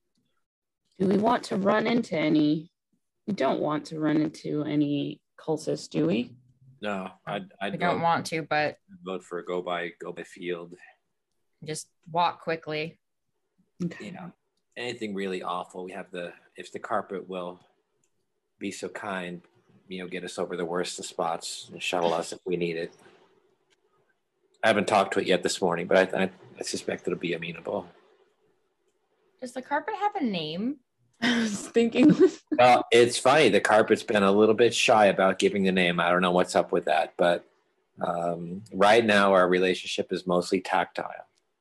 Do 0.99 1.07
we 1.07 1.17
want 1.17 1.45
to 1.45 1.57
run 1.57 1.87
into 1.87 2.17
any? 2.19 2.71
We 3.27 3.35
don't 3.35 3.61
want 3.61 3.85
to 3.87 4.01
run 4.01 4.17
into 4.17 4.65
any 4.65 5.21
cultists, 5.39 5.89
do 5.89 6.07
we? 6.07 6.33
No, 6.81 7.09
I'd, 7.27 7.47
I'd 7.61 7.75
I 7.75 7.77
don't 7.77 7.99
vote, 7.99 8.03
want 8.03 8.27
to, 8.27 8.43
but 8.43 8.77
vote 9.05 9.23
for 9.23 9.39
a 9.39 9.45
go 9.45 9.63
by 9.63 9.91
go 10.01 10.13
by 10.13 10.23
field. 10.25 10.75
just 11.65 11.89
walk 12.11 12.43
quickly. 12.43 12.99
You 14.01 14.13
know, 14.13 14.33
anything 14.79 15.15
really 15.15 15.43
awful. 15.43 15.85
We 15.85 15.93
have 15.93 16.11
the 16.11 16.33
if 16.57 16.73
the 16.73 16.79
carpet 16.79 17.29
will 17.29 17.61
be 18.59 18.71
so 18.71 18.89
kind, 18.89 19.43
you 19.89 20.01
know, 20.01 20.09
get 20.09 20.25
us 20.25 20.39
over 20.39 20.57
the 20.57 20.65
worst 20.65 20.99
of 20.99 21.07
spots 21.07 21.69
and 21.73 21.83
shuttle 21.83 22.15
us 22.15 22.33
if 22.33 22.39
we 22.45 22.57
need 22.57 22.77
it. 22.77 22.93
I 24.63 24.69
haven't 24.69 24.89
talked 24.89 25.15
to 25.15 25.21
it 25.21 25.27
yet 25.27 25.43
this 25.43 25.61
morning, 25.61 25.87
but 25.87 26.15
I, 26.15 26.25
I, 26.25 26.31
I 26.59 26.63
suspect 26.63 27.07
it'll 27.07 27.19
be 27.19 27.35
amenable. 27.35 27.87
Does 29.41 29.53
the 29.53 29.63
carpet 29.63 29.95
have 30.01 30.17
a 30.17 30.25
name? 30.25 30.77
I 31.23 31.41
was 31.41 31.69
thinking. 31.69 32.15
Well, 32.59 32.85
it's 32.91 33.17
funny. 33.17 33.51
The 33.51 33.61
carpet's 33.61 34.03
been 34.03 34.25
a 34.25 34.33
little 34.33 34.55
bit 34.57 34.75
shy 34.75 35.07
about 35.07 35.39
giving 35.39 35.63
the 35.63 35.71
name. 35.71 36.01
I 36.01 36.11
don't 36.11 36.23
know 36.23 36.33
what's 36.33 36.57
up 36.57 36.73
with 36.73 36.87
that, 36.87 37.15
but 37.17 37.45
um, 38.05 38.65
right 38.73 39.05
now 39.05 39.33
our 39.33 39.49
relationship 39.49 40.13
is 40.13 40.27
mostly 40.27 40.61
tactile. 40.61 41.25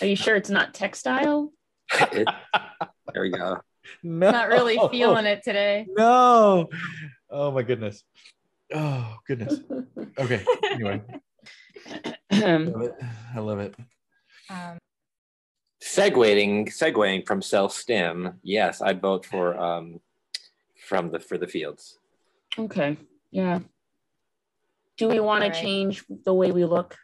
Are 0.00 0.06
you 0.06 0.16
sure 0.16 0.36
it's 0.36 0.50
not 0.50 0.74
textile? 0.74 1.52
It- 2.12 2.28
there 3.14 3.22
we 3.22 3.30
go. 3.30 3.58
no, 4.02 4.30
Not 4.30 4.48
really 4.48 4.78
feeling 4.90 5.24
it 5.26 5.42
today. 5.42 5.86
No. 5.88 6.68
Oh 7.30 7.50
my 7.50 7.62
goodness. 7.62 8.04
Oh 8.74 9.16
goodness. 9.26 9.60
Okay. 10.18 10.44
Anyway, 10.70 11.02
love 12.30 12.82
it. 12.82 12.94
I 13.34 13.38
love 13.40 13.58
it. 13.60 13.74
Um, 14.50 14.78
Segueing, 15.82 16.68
segueing 16.68 17.26
from 17.26 17.40
self 17.40 17.72
stim. 17.72 18.34
Yes, 18.42 18.82
I'd 18.82 19.00
vote 19.00 19.24
for 19.24 19.58
um, 19.58 20.00
from 20.86 21.10
the 21.10 21.20
for 21.20 21.38
the 21.38 21.46
fields. 21.46 21.98
okay. 22.58 22.96
Yeah. 23.30 23.60
Do 24.96 25.08
we 25.08 25.20
want 25.20 25.44
to 25.44 25.50
change 25.60 26.04
the 26.24 26.34
way 26.34 26.50
we 26.50 26.64
look 26.64 26.96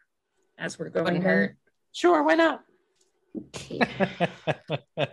as 0.59 0.79
we're 0.79 0.89
going? 0.91 1.05
wouldn't 1.05 1.25
hurt. 1.25 1.57
Sure, 1.93 2.23
why 2.25 2.35
not? 2.35 2.63
Okay. 3.37 3.81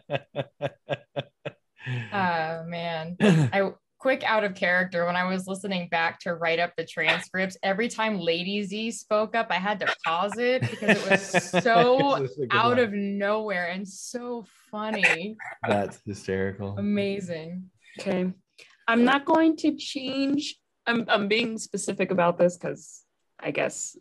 Oh 2.14 2.64
man. 2.68 3.18
I 3.22 3.72
quick 3.98 4.24
out 4.24 4.44
of 4.44 4.56
character 4.56 5.06
when 5.06 5.16
I 5.16 5.26
was 5.26 5.48
listening 5.48 5.88
back 5.90 6.20
to 6.22 6.34
write 6.34 6.60
up 6.60 6.74
the 6.76 6.86
transcripts. 6.86 7.56
Every 7.62 7.88
time 7.88 8.20
Lady 8.20 8.64
Z 8.64 8.92
spoke 8.92 9.36
up, 9.36 9.48
I 9.52 9.56
had 9.56 9.80
to 9.82 9.94
pause 10.06 10.38
it 10.38 10.62
because 10.62 10.98
it 10.98 11.10
was 11.10 11.64
so 11.64 12.16
It's 12.24 12.30
just 12.30 12.40
a 12.40 12.48
good 12.48 12.58
out 12.58 12.78
line. 12.78 12.80
of 12.80 12.94
nowhere 12.94 13.68
and 13.68 13.88
so 13.88 14.46
funny. 14.72 15.38
That's 15.68 16.00
hysterical. 16.06 16.78
Amazing. 16.78 17.70
Okay. 18.00 18.32
I'm 18.88 19.06
not 19.06 19.26
going 19.26 19.56
to 19.58 19.76
change. 19.76 20.56
I'm, 20.88 21.06
I'm 21.08 21.28
being 21.28 21.58
specific 21.60 22.10
about 22.12 22.40
this 22.40 22.58
because 22.58 23.04
I 23.40 23.52
guess 23.52 23.96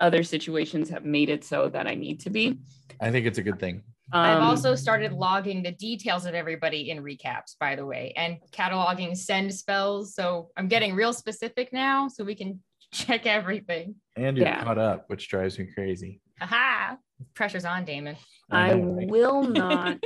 other 0.00 0.22
situations 0.22 0.88
have 0.90 1.04
made 1.04 1.28
it 1.30 1.44
so 1.44 1.68
that 1.70 1.86
I 1.86 1.94
need 1.94 2.20
to 2.20 2.30
be. 2.30 2.58
I 3.00 3.10
think 3.10 3.26
it's 3.26 3.38
a 3.38 3.42
good 3.42 3.58
thing. 3.58 3.82
I've 4.12 4.38
Um, 4.38 4.44
also 4.44 4.74
started 4.74 5.12
logging 5.12 5.62
the 5.62 5.72
details 5.72 6.26
of 6.26 6.34
everybody 6.34 6.90
in 6.90 7.02
recaps, 7.02 7.56
by 7.58 7.74
the 7.74 7.84
way, 7.84 8.12
and 8.16 8.38
cataloging 8.52 9.16
send 9.16 9.52
spells. 9.52 10.14
So 10.14 10.50
I'm 10.56 10.68
getting 10.68 10.94
real 10.94 11.12
specific 11.12 11.72
now 11.72 12.08
so 12.08 12.22
we 12.24 12.34
can 12.36 12.62
check 12.92 13.26
everything. 13.26 13.96
And 14.16 14.36
you're 14.36 14.46
Yeah. 14.46 14.62
caught 14.62 14.78
up, 14.78 15.08
which 15.08 15.28
drives 15.28 15.58
me 15.58 15.66
crazy. 15.74 16.20
Aha! 16.40 16.98
Pressure's 17.34 17.64
on, 17.64 17.84
Damon. 17.84 18.16
I 18.50 18.74
know, 18.74 18.84
right? 18.92 19.08
will 19.08 19.42
not. 19.64 19.98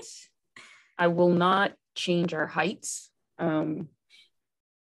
I 0.98 1.08
will 1.08 1.28
not 1.30 1.72
change 1.94 2.32
our 2.32 2.46
heights. 2.46 3.10
Um, 3.38 3.88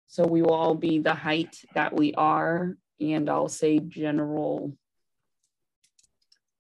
so 0.09 0.25
we 0.27 0.41
will 0.43 0.55
all 0.55 0.75
be 0.75 0.99
the 0.99 1.15
height 1.15 1.57
that 1.75 1.95
we 1.95 2.15
are, 2.15 2.77
and 3.01 3.29
I'll 3.29 3.49
say 3.49 3.79
general 3.79 4.77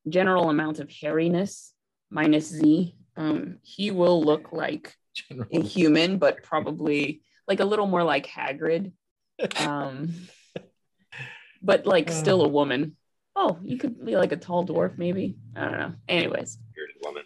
general 0.08 0.50
amount 0.50 0.78
of 0.78 0.88
hairiness 0.88 1.72
minus 2.10 2.48
Z. 2.48 2.94
Um, 3.16 3.58
he 3.62 3.90
will 3.90 4.22
look 4.22 4.52
like 4.52 4.94
a 5.52 5.60
human, 5.60 6.18
but 6.18 6.42
probably 6.42 7.22
like 7.48 7.60
a 7.60 7.64
little 7.64 7.86
more 7.86 8.04
like 8.04 8.26
Hagrid. 8.26 8.92
Um, 9.58 10.12
but 11.62 11.86
like 11.86 12.10
still 12.10 12.42
a 12.44 12.48
woman. 12.48 12.96
Oh, 13.34 13.58
you 13.62 13.76
could 13.76 14.04
be 14.04 14.16
like 14.16 14.32
a 14.32 14.36
tall 14.36 14.66
dwarf, 14.66 14.96
maybe. 14.96 15.36
I 15.54 15.64
don't 15.64 15.78
know. 15.78 15.92
Anyways, 16.08 16.58
woman. 17.04 17.24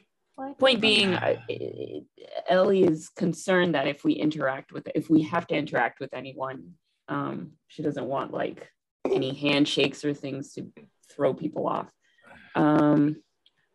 point 0.58 0.80
being, 0.80 1.14
I- 1.14 1.42
I- 1.48 2.02
Ellie 2.48 2.82
is 2.82 3.08
concerned 3.10 3.74
that 3.74 3.86
if 3.86 4.02
we 4.04 4.14
interact 4.14 4.72
with, 4.72 4.88
if 4.94 5.08
we 5.08 5.22
have 5.22 5.46
to 5.48 5.54
interact 5.54 6.00
with 6.00 6.12
anyone, 6.12 6.72
um, 7.08 7.52
she 7.68 7.82
doesn't 7.82 8.06
want 8.06 8.32
like 8.32 8.68
any 9.04 9.34
handshakes 9.34 10.04
or 10.04 10.14
things 10.14 10.54
to 10.54 10.72
throw 11.12 11.32
people 11.34 11.68
off. 11.68 11.88
Um, 12.54 13.16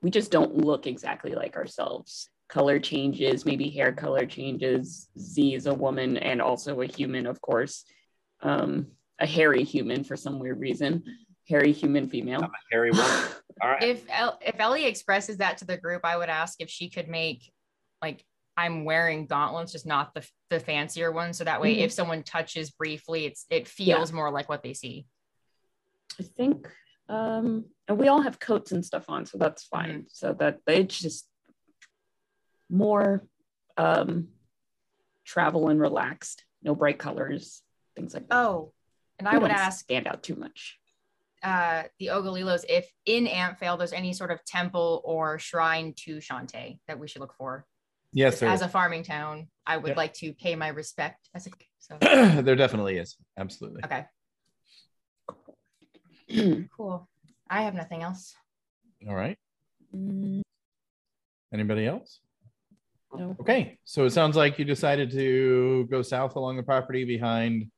we 0.02 0.10
just 0.12 0.32
don't 0.32 0.56
look 0.58 0.88
exactly 0.88 1.34
like 1.34 1.56
ourselves. 1.56 2.30
Color 2.48 2.80
changes, 2.80 3.46
maybe 3.46 3.70
hair 3.70 3.92
color 3.92 4.26
changes. 4.26 5.10
Z 5.18 5.56
is 5.56 5.66
a 5.66 5.74
woman 5.74 6.18
and 6.18 6.42
also 6.42 6.82
a 6.82 6.86
human, 6.86 7.26
of 7.26 7.42
course. 7.42 7.86
Um, 8.42 8.88
a 9.20 9.26
hairy 9.26 9.64
human 9.64 10.04
for 10.04 10.16
some 10.16 10.40
weird 10.40 10.60
reason. 10.60 11.04
Hairy 11.50 11.72
human 11.72 12.08
female. 12.10 12.40
I'm 12.44 12.50
a 12.50 12.72
hairy 12.72 12.92
woman. 12.92 13.06
All 13.62 13.70
right. 13.72 13.82
If 13.84 14.04
El- 14.10 14.38
if 14.46 14.60
Ellie 14.60 14.86
expresses 14.86 15.38
that 15.38 15.58
to 15.60 15.66
the 15.66 15.78
group, 15.78 16.02
I 16.04 16.18
would 16.18 16.30
ask 16.30 16.62
if 16.62 16.70
she 16.70 16.90
could 16.90 17.08
make 17.08 17.52
like 18.02 18.24
I'm 18.58 18.86
wearing 18.86 19.26
gauntlets, 19.26 19.72
just 19.72 19.86
not 19.86 20.14
the 20.14 20.28
the 20.50 20.60
fancier 20.60 21.12
ones, 21.12 21.38
so 21.38 21.44
that 21.46 21.62
way 21.62 21.78
Mhm. 21.78 21.82
if 21.86 21.92
someone 21.92 22.24
touches 22.24 22.70
briefly, 22.72 23.26
it's 23.26 23.46
it 23.50 23.68
feels 23.68 24.12
more 24.12 24.30
like 24.32 24.50
what 24.50 24.62
they 24.64 24.74
see. 24.74 25.08
I 26.20 26.24
think 26.24 26.68
um 27.10 27.66
and 27.88 27.98
we 28.00 28.08
all 28.08 28.22
have 28.22 28.40
coats 28.40 28.72
and 28.72 28.84
stuff 28.84 29.06
on, 29.10 29.26
so 29.26 29.38
that's 29.38 29.64
fine. 29.64 30.06
So 30.10 30.34
that 30.40 30.60
it's 30.68 30.98
just 31.00 31.28
more 32.70 33.24
um 33.78 34.30
travel 35.26 35.70
and 35.70 35.80
relaxed, 35.80 36.46
no 36.64 36.76
bright 36.76 36.98
colors, 37.00 37.62
things 37.96 38.14
like 38.14 38.28
that. 38.30 38.36
Oh, 38.38 38.74
and 39.20 39.28
I 39.28 39.38
would 39.38 39.48
don't 39.50 39.58
ask 39.58 39.80
stand 39.80 40.08
out 40.08 40.24
too 40.24 40.36
much. 40.36 40.78
uh, 41.44 41.84
the 42.00 42.08
Ogalilos 42.08 42.66
if 42.70 42.90
in 43.06 43.26
Amphail 43.28 43.78
there's 43.78 43.94
any 43.94 44.14
sort 44.14 44.32
of 44.32 44.44
temple 44.46 45.02
or 45.06 45.38
shrine 45.40 45.94
to 45.98 46.18
Chauntea 46.18 46.80
that 46.88 46.98
we 47.00 47.08
should 47.08 47.22
look 47.22 47.36
for. 47.38 47.66
Yes, 48.14 48.40
there, 48.40 48.50
As 48.50 48.62
a 48.62 48.70
farming 48.70 49.04
town, 49.04 49.48
I 49.68 49.78
would 49.78 49.90
Yep. 49.90 49.98
like 49.98 50.14
to 50.16 50.34
pay 50.34 50.56
my 50.56 50.70
respect 50.70 51.30
as 51.36 51.48
a 51.48 51.52
so 51.80 51.98
there 52.42 52.56
definitely 52.56 52.98
is. 52.98 53.18
Absolutely. 53.38 53.84
okay, 53.84 54.06
cool. 56.78 57.08
I 57.50 57.62
have 57.64 57.74
nothing 57.76 58.02
else. 58.04 58.36
All 59.08 59.16
right. 59.16 59.38
Mm, 59.96 60.42
Anybody 61.54 61.86
else? 61.88 62.20
no. 63.14 63.36
Okay. 63.40 63.78
So 63.86 64.04
it 64.06 64.10
sounds 64.12 64.36
like 64.36 64.60
you 64.60 64.66
decided 64.66 65.12
to 65.12 65.88
go 65.90 66.02
south 66.02 66.36
along 66.36 66.58
the 66.58 66.64
property 66.64 67.06
behind 67.06 67.72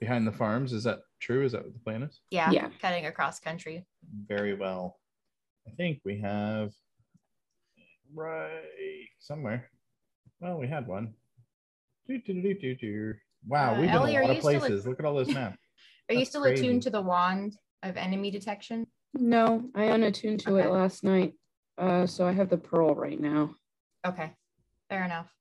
behind 0.00 0.26
the 0.26 0.32
farms. 0.32 0.72
Is 0.72 0.84
that 0.84 1.00
true? 1.20 1.44
Is 1.44 1.52
that 1.52 1.64
what 1.64 1.72
the 1.74 1.80
plan 1.80 2.04
is? 2.04 2.20
Yeah, 2.30 2.50
Yeah. 2.52 2.68
cutting 2.80 3.06
across 3.06 3.40
country. 3.40 3.84
Very 4.26 4.54
well. 4.54 4.98
I 5.66 5.72
think 5.72 6.00
we 6.04 6.20
have 6.20 6.70
right 8.14 8.62
somewhere. 9.18 9.68
Well, 10.40 10.58
we 10.58 10.68
had 10.68 10.86
one. 10.86 11.14
Do, 12.06 12.18
do, 12.24 12.40
do, 12.40 12.54
do, 12.54 12.74
do. 12.76 13.14
Wow, 13.46 13.74
Uh, 13.74 13.80
we've 13.80 13.90
been 13.90 13.96
are 13.96 13.98
a 13.98 14.02
lot 14.02 14.30
of 14.30 14.36
you 14.36 14.40
still 14.42 14.60
places. 14.60 14.86
Look 14.86 14.98
at 15.00 15.04
all 15.04 15.16
this 15.16 15.28
map. 15.28 15.58
Are 16.08 16.14
you 16.14 16.24
still 16.24 16.40
crazy. 16.42 16.64
attuned 16.66 16.82
to 16.84 16.90
the 16.90 17.02
wand 17.02 17.56
of 17.82 17.96
enemy 17.96 18.30
detection? 18.30 18.86
No, 19.14 19.64
I 19.74 19.84
unattuned 19.84 20.40
to 20.40 20.56
Okay. 20.56 20.66
it 20.68 20.70
last 20.70 21.04
night. 21.04 21.34
Uh 21.76 22.06
so 22.06 22.26
I 22.26 22.32
have 22.32 22.48
the 22.50 22.58
pearl 22.58 22.94
right 22.94 23.18
now 23.20 23.54
Okay, 24.06 24.32
fair 24.88 25.04
enough. 25.04 25.32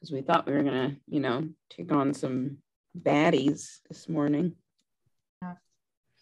because 0.00 0.12
we 0.12 0.22
thought 0.22 0.46
we 0.46 0.52
were 0.52 0.62
gonna, 0.62 0.96
you 1.06 1.20
know, 1.20 1.48
take 1.70 1.92
on 1.92 2.14
some 2.14 2.58
baddies 2.98 3.78
this 3.88 4.08
morning. 4.08 4.54
Yeah. 5.42 5.54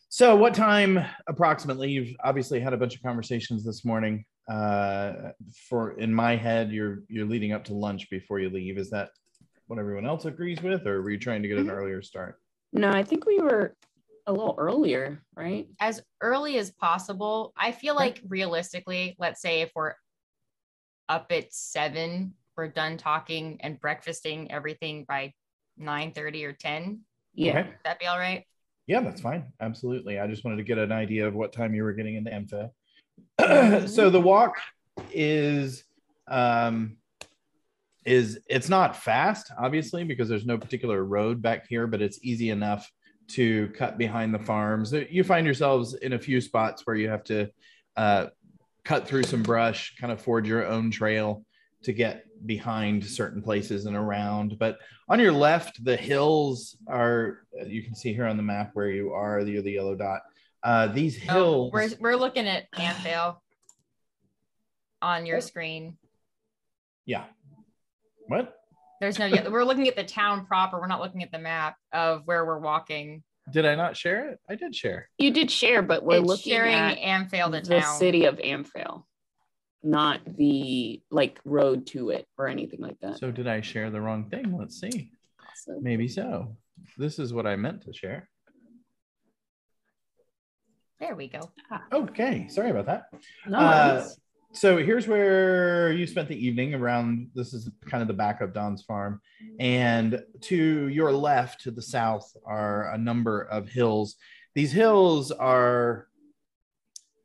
So, 0.08 0.36
what 0.36 0.54
time 0.54 1.04
approximately? 1.26 1.90
You've 1.90 2.16
obviously 2.24 2.60
had 2.60 2.72
a 2.72 2.76
bunch 2.76 2.96
of 2.96 3.02
conversations 3.02 3.64
this 3.64 3.84
morning. 3.84 4.24
Uh, 4.48 5.30
for 5.68 5.98
in 5.98 6.12
my 6.14 6.36
head, 6.36 6.70
you're 6.70 7.02
you're 7.08 7.26
leading 7.26 7.52
up 7.52 7.64
to 7.64 7.74
lunch 7.74 8.08
before 8.10 8.38
you 8.40 8.48
leave. 8.48 8.78
Is 8.78 8.90
that 8.90 9.10
what 9.66 9.78
everyone 9.78 10.06
else 10.06 10.24
agrees 10.24 10.62
with, 10.62 10.86
or 10.86 11.02
were 11.02 11.10
you 11.10 11.18
trying 11.18 11.42
to 11.42 11.48
get 11.48 11.58
an 11.58 11.70
earlier 11.70 12.00
start? 12.02 12.40
No, 12.72 12.90
I 12.90 13.02
think 13.02 13.26
we 13.26 13.40
were 13.40 13.74
a 14.26 14.32
little 14.32 14.54
earlier, 14.58 15.22
right? 15.36 15.68
As 15.80 16.02
early 16.20 16.58
as 16.58 16.70
possible. 16.70 17.52
I 17.56 17.72
feel 17.72 17.94
like 17.94 18.20
realistically, 18.28 19.16
let's 19.18 19.40
say 19.40 19.60
if 19.60 19.70
we're 19.74 19.94
up 21.08 21.30
at 21.30 21.52
seven, 21.52 22.34
we're 22.56 22.68
done 22.68 22.96
talking 22.96 23.58
and 23.60 23.80
breakfasting 23.80 24.50
everything 24.50 25.04
by 25.08 25.32
nine 25.76 26.12
thirty 26.12 26.44
or 26.44 26.52
ten. 26.52 27.00
Yeah. 27.34 27.60
Okay. 27.60 27.70
That'd 27.84 28.00
be 28.00 28.06
all 28.06 28.18
right. 28.18 28.44
Yeah, 28.86 29.00
that's 29.00 29.20
fine. 29.20 29.52
Absolutely. 29.60 30.18
I 30.18 30.26
just 30.26 30.44
wanted 30.44 30.56
to 30.56 30.62
get 30.62 30.78
an 30.78 30.92
idea 30.92 31.26
of 31.26 31.34
what 31.34 31.52
time 31.52 31.74
you 31.74 31.82
were 31.82 31.92
getting 31.92 32.16
into 32.16 32.32
Ampha. 32.32 32.70
so 33.88 34.10
the 34.10 34.20
walk 34.20 34.56
is 35.12 35.84
um 36.28 36.96
is 38.04 38.38
it's 38.48 38.68
not 38.68 38.96
fast, 38.96 39.52
obviously, 39.58 40.04
because 40.04 40.28
there's 40.28 40.46
no 40.46 40.58
particular 40.58 41.04
road 41.04 41.42
back 41.42 41.66
here, 41.68 41.86
but 41.86 42.00
it's 42.00 42.18
easy 42.22 42.50
enough 42.50 42.90
to 43.28 43.68
cut 43.68 43.98
behind 43.98 44.32
the 44.34 44.38
farms. 44.38 44.92
You 44.92 45.24
find 45.24 45.44
yourselves 45.46 45.94
in 45.94 46.12
a 46.12 46.18
few 46.18 46.40
spots 46.40 46.82
where 46.86 46.96
you 46.96 47.08
have 47.08 47.24
to 47.24 47.50
uh, 47.96 48.26
cut 48.84 49.06
through 49.08 49.24
some 49.24 49.42
brush, 49.42 49.94
kind 50.00 50.12
of 50.12 50.20
forge 50.20 50.46
your 50.48 50.66
own 50.66 50.90
trail 50.90 51.44
to 51.82 51.92
get 51.92 52.24
behind 52.46 53.04
certain 53.04 53.42
places 53.42 53.86
and 53.86 53.96
around. 53.96 54.58
But 54.58 54.78
on 55.08 55.20
your 55.20 55.32
left, 55.32 55.82
the 55.84 55.96
hills 55.96 56.76
are, 56.88 57.40
you 57.66 57.82
can 57.82 57.94
see 57.94 58.12
here 58.12 58.26
on 58.26 58.36
the 58.36 58.42
map 58.42 58.70
where 58.74 58.90
you 58.90 59.12
are, 59.12 59.44
the, 59.44 59.60
the 59.60 59.72
yellow 59.72 59.94
dot. 59.94 60.22
Uh, 60.62 60.86
these 60.88 61.16
Oh, 61.28 61.32
hills. 61.70 61.72
we're 61.72 61.90
we're 62.00 62.16
looking 62.16 62.48
at 62.48 62.70
Amphail. 62.72 63.36
on 65.02 65.26
your 65.26 65.40
screen. 65.40 65.96
Yeah. 67.04 67.24
What? 68.26 68.55
There's 69.00 69.18
no. 69.18 69.30
We're 69.50 69.64
looking 69.64 69.88
at 69.88 69.96
the 69.96 70.04
town 70.04 70.46
proper. 70.46 70.80
We're 70.80 70.86
not 70.86 71.00
looking 71.00 71.22
at 71.22 71.30
the 71.30 71.38
map 71.38 71.76
of 71.92 72.22
where 72.26 72.44
we're 72.44 72.58
walking. 72.58 73.22
Did 73.52 73.64
I 73.66 73.74
not 73.74 73.96
share 73.96 74.30
it? 74.30 74.40
I 74.48 74.54
did 74.56 74.74
share. 74.74 75.08
You 75.18 75.30
did 75.30 75.50
share, 75.50 75.82
but 75.82 76.02
we're 76.02 76.18
it's 76.18 76.26
looking 76.26 76.52
sharing 76.52 76.74
at 76.74 76.98
Amphail 76.98 77.50
the, 77.50 77.60
the 77.60 77.80
town. 77.80 77.98
city 77.98 78.24
of 78.24 78.38
Amphail, 78.38 79.04
not 79.82 80.20
the 80.36 81.00
like 81.10 81.38
road 81.44 81.86
to 81.88 82.10
it 82.10 82.26
or 82.38 82.48
anything 82.48 82.80
like 82.80 82.98
that. 83.02 83.18
So 83.18 83.30
did 83.30 83.46
I 83.46 83.60
share 83.60 83.90
the 83.90 84.00
wrong 84.00 84.28
thing? 84.30 84.56
Let's 84.58 84.80
see. 84.80 85.10
Awesome. 85.48 85.82
Maybe 85.82 86.08
so. 86.08 86.56
This 86.98 87.18
is 87.18 87.32
what 87.32 87.46
I 87.46 87.56
meant 87.56 87.82
to 87.82 87.92
share. 87.92 88.28
There 90.98 91.14
we 91.14 91.28
go. 91.28 91.40
Okay, 91.92 92.48
sorry 92.48 92.70
about 92.70 92.86
that. 92.86 93.04
No 93.46 93.58
Uh, 93.58 93.94
worries. 94.00 94.18
So 94.56 94.78
here's 94.78 95.06
where 95.06 95.92
you 95.92 96.06
spent 96.06 96.28
the 96.28 96.46
evening 96.46 96.72
around. 96.72 97.28
This 97.34 97.52
is 97.52 97.68
kind 97.84 98.00
of 98.00 98.08
the 98.08 98.14
back 98.14 98.40
of 98.40 98.54
Don's 98.54 98.82
farm. 98.82 99.20
And 99.60 100.22
to 100.42 100.88
your 100.88 101.12
left, 101.12 101.60
to 101.64 101.70
the 101.70 101.82
south, 101.82 102.34
are 102.46 102.90
a 102.94 102.96
number 102.96 103.42
of 103.42 103.68
hills. 103.68 104.16
These 104.54 104.72
hills 104.72 105.30
are 105.30 106.08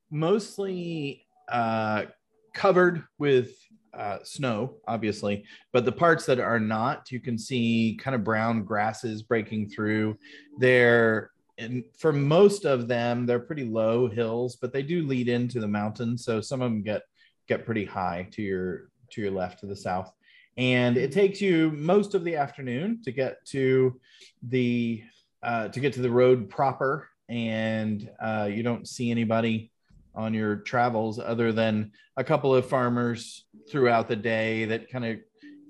mostly 0.10 1.26
uh, 1.50 2.08
covered 2.54 3.06
with 3.18 3.56
uh, 3.94 4.18
snow, 4.24 4.76
obviously, 4.86 5.46
but 5.72 5.86
the 5.86 5.92
parts 5.94 6.26
that 6.26 6.40
are 6.42 6.60
not, 6.60 7.12
you 7.12 7.22
can 7.22 7.38
see 7.38 7.98
kind 8.02 8.14
of 8.14 8.26
brown 8.26 8.66
grasses 8.66 9.24
breaking 9.24 9.70
through. 9.70 10.18
They're 10.60 11.32
and 11.58 11.84
for 11.98 12.12
most 12.12 12.66
of 12.66 12.88
them, 12.88 13.26
they're 13.26 13.40
pretty 13.40 13.66
low 13.66 14.10
hills, 14.10 14.56
but 14.56 14.74
they 14.74 14.82
do 14.82 15.06
lead 15.06 15.30
into 15.30 15.60
the 15.60 15.68
mountains. 15.68 16.26
So 16.26 16.42
some 16.42 16.62
of 16.62 16.72
them 16.72 16.82
get 16.82 17.04
get 17.48 17.66
pretty 17.66 17.86
high 17.86 18.28
to 18.32 18.42
your 18.42 18.90
to 19.12 19.22
your 19.22 19.32
left 19.32 19.60
to 19.60 19.66
the 19.66 19.76
south. 19.76 20.12
And 20.58 20.98
it 20.98 21.12
takes 21.12 21.42
you 21.42 21.72
most 21.72 22.14
of 22.14 22.24
the 22.24 22.36
afternoon 22.36 23.02
to 23.04 23.12
get 23.12 23.46
to 23.48 24.00
the 24.44 25.04
uh, 25.44 25.70
to 25.70 25.80
get 25.80 25.94
to 25.94 26.02
the 26.02 26.12
road 26.12 26.50
proper, 26.50 27.10
and 27.30 28.10
uh, 28.22 28.50
you 28.52 28.64
don't 28.64 28.88
see 28.88 29.10
anybody 29.10 29.72
on 30.14 30.34
your 30.34 30.58
travels 30.58 31.20
other 31.20 31.52
than 31.52 31.92
a 32.18 32.24
couple 32.24 32.54
of 32.54 32.68
farmers 32.68 33.46
throughout 33.70 34.08
the 34.08 34.16
day 34.16 34.66
that 34.66 34.90
kind 34.90 35.06
of 35.06 35.18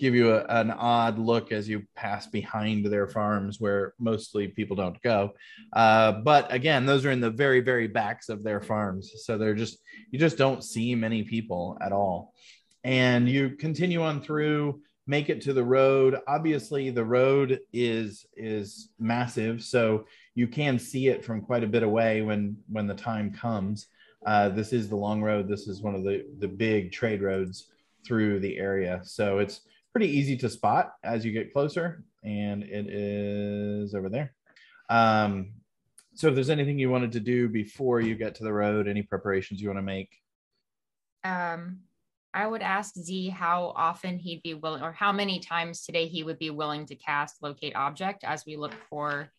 give 0.02 0.16
you 0.16 0.34
a, 0.34 0.44
an 0.46 0.72
odd 0.72 1.20
look 1.20 1.52
as 1.52 1.70
you 1.70 1.84
pass 1.96 2.26
behind 2.26 2.84
their 2.88 3.08
farms 3.08 3.62
where 3.62 3.94
mostly 4.00 4.48
people 4.48 4.76
don't 4.76 5.00
go. 5.04 5.32
Uh, 5.74 6.12
but 6.12 6.52
again 6.52 6.88
those 6.88 7.06
are 7.06 7.12
in 7.12 7.22
the 7.22 7.30
very 7.30 7.62
very 7.62 7.88
backs 7.88 8.28
of 8.28 8.44
their 8.44 8.60
farms. 8.60 9.12
So 9.24 9.38
they're 9.38 9.54
just 9.54 9.78
you 10.10 10.18
just 10.18 10.40
don't 10.40 10.64
see 10.64 10.96
many 10.96 11.22
people 11.22 11.78
at 11.82 11.92
all. 11.92 12.34
And 12.84 13.30
you 13.30 13.52
continue 13.52 14.02
on 14.02 14.24
through 14.24 14.82
make 15.06 15.30
it 15.30 15.42
to 15.42 15.54
the 15.54 15.64
road. 15.64 16.18
Obviously 16.28 16.90
the 16.90 17.06
road 17.06 17.60
is 17.72 18.26
is 18.36 18.90
massive 19.00 19.62
so 19.62 20.06
you 20.34 20.48
can 20.48 20.80
see 20.80 21.10
it 21.10 21.24
from 21.24 21.42
quite 21.42 21.64
a 21.64 21.68
bit 21.68 21.84
away 21.84 22.24
when 22.24 22.58
when 22.70 22.88
the 22.88 22.96
time 22.96 23.32
comes. 23.32 23.86
Uh, 24.26 24.50
this 24.50 24.74
is 24.74 24.90
the 24.90 24.96
long 24.96 25.22
road. 25.22 25.48
This 25.48 25.68
is 25.68 25.84
one 25.84 25.94
of 25.94 26.04
the 26.04 26.26
the 26.40 26.48
big 26.48 26.92
trade 26.92 27.22
roads 27.22 27.68
through 28.04 28.40
the 28.40 28.58
area. 28.58 29.00
So 29.04 29.38
it's 29.38 29.62
pretty 29.92 30.08
easy 30.10 30.38
to 30.38 30.50
spot 30.50 30.94
as 31.04 31.26
you 31.26 31.32
get 31.32 31.54
closer 31.54 32.04
and 32.24 32.64
it 32.64 32.88
is 32.88 33.94
over 33.94 34.10
there 34.10 34.34
um, 34.90 35.54
so 36.14 36.28
if 36.28 36.36
there's 36.36 36.50
anything 36.50 36.78
you 36.78 36.90
wanted 36.90 37.12
to 37.12 37.20
do 37.20 37.48
before 37.48 38.02
you 38.02 38.16
get 38.16 38.36
to 38.36 38.44
the 38.44 38.54
road 38.54 38.88
any 38.88 39.02
preparations 39.02 39.62
you 39.62 39.68
want 39.68 39.78
to 39.78 39.84
make 39.84 40.10
Um, 41.24 41.80
I 42.34 42.48
would 42.48 42.62
ask 42.62 42.96
Z 42.96 43.30
how 43.30 43.74
often 43.76 44.18
he'd 44.18 44.42
be 44.42 44.54
willing, 44.54 44.82
or 44.82 44.94
how 44.94 45.12
many 45.12 45.40
times 45.40 45.84
today 45.84 46.08
he 46.08 46.24
would 46.24 46.40
be 46.40 46.50
willing 46.50 46.86
to 46.86 46.96
cast 46.96 47.44
locate 47.44 47.76
object 47.76 48.24
as 48.24 48.46
we 48.46 48.56
look 48.56 48.74
for 48.90 49.30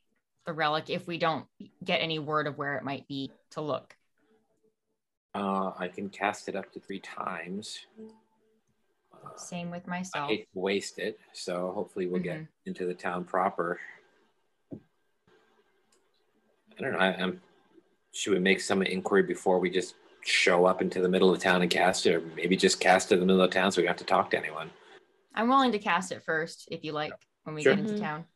the 0.45 0.53
relic 0.53 0.91
if 0.91 1.07
we 1.07 1.19
don't 1.19 1.47
get 1.83 2.03
any 2.03 2.19
word 2.19 2.47
of 2.47 2.59
where 2.59 2.77
it 2.77 2.85
might 2.85 3.09
be 3.09 3.31
to 3.53 3.61
look. 3.61 3.97
Uh, 5.35 5.73
I 5.79 5.89
can 5.89 6.11
cast 6.11 6.49
it 6.49 6.57
up 6.57 6.71
to 6.73 6.81
three 6.81 7.01
times. 7.01 7.79
Same 9.37 9.71
with 9.71 9.85
I 9.87 9.91
myself. 9.91 10.29
hate 10.29 10.49
to 10.53 10.59
waste 10.59 10.99
it, 10.99 11.19
so 11.33 11.73
hopefully 11.75 12.07
we'll 12.07 12.21
get 12.23 12.47
into 12.67 12.87
the 12.87 12.95
town 12.95 13.25
proper. 13.25 13.79
I 14.73 14.79
don't 16.81 16.93
know. 16.93 16.99
I, 16.99 17.15
I'm. 17.15 17.41
Should 18.13 18.35
we 18.35 18.39
make 18.41 18.61
some 18.61 18.83
inquiry 18.83 19.23
before 19.23 19.59
we 19.59 19.71
just 19.71 19.95
show 20.25 20.67
up 20.67 20.83
into 20.83 21.01
the 21.01 21.09
middle 21.09 21.33
of 21.33 21.41
town 21.41 21.63
and 21.63 21.71
cast 21.71 22.07
it, 22.07 22.15
or 22.17 22.21
maybe 22.37 22.57
just 22.57 22.79
cast 22.81 23.11
it 23.11 23.15
in 23.15 23.21
the 23.21 23.27
middle 23.27 23.43
of 23.43 23.51
town 23.51 23.73
so 23.73 23.81
we 23.81 23.85
don't 23.87 23.91
have 23.91 23.97
to 23.99 24.05
talk 24.05 24.31
to 24.31 24.39
anyone? 24.39 24.71
I'm 25.35 25.49
willing 25.49 25.73
to 25.73 25.79
cast 25.79 26.13
it 26.13 26.23
first 26.23 26.69
if 26.71 26.85
you 26.85 26.93
like 26.93 27.13
when 27.45 27.55
we 27.55 27.63
Sure. 27.63 27.73
get 27.75 27.81
into 27.81 27.95
Mhm. 27.95 28.01
town. 28.01 28.27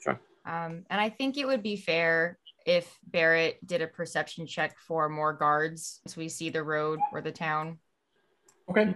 Sure. 0.00 0.20
Um, 0.44 0.84
and 0.90 1.00
I 1.00 1.08
think 1.08 1.38
it 1.38 1.46
would 1.46 1.62
be 1.62 1.76
fair 1.76 2.38
if 2.66 2.98
Barrett 3.06 3.66
did 3.66 3.80
a 3.82 3.86
perception 3.86 4.46
check 4.46 4.78
for 4.78 5.08
more 5.08 5.32
guards 5.32 6.00
as 6.04 6.16
we 6.16 6.28
see 6.28 6.50
the 6.50 6.62
road 6.62 7.00
or 7.12 7.22
the 7.22 7.32
town, 7.32 7.78
okay 8.68 8.94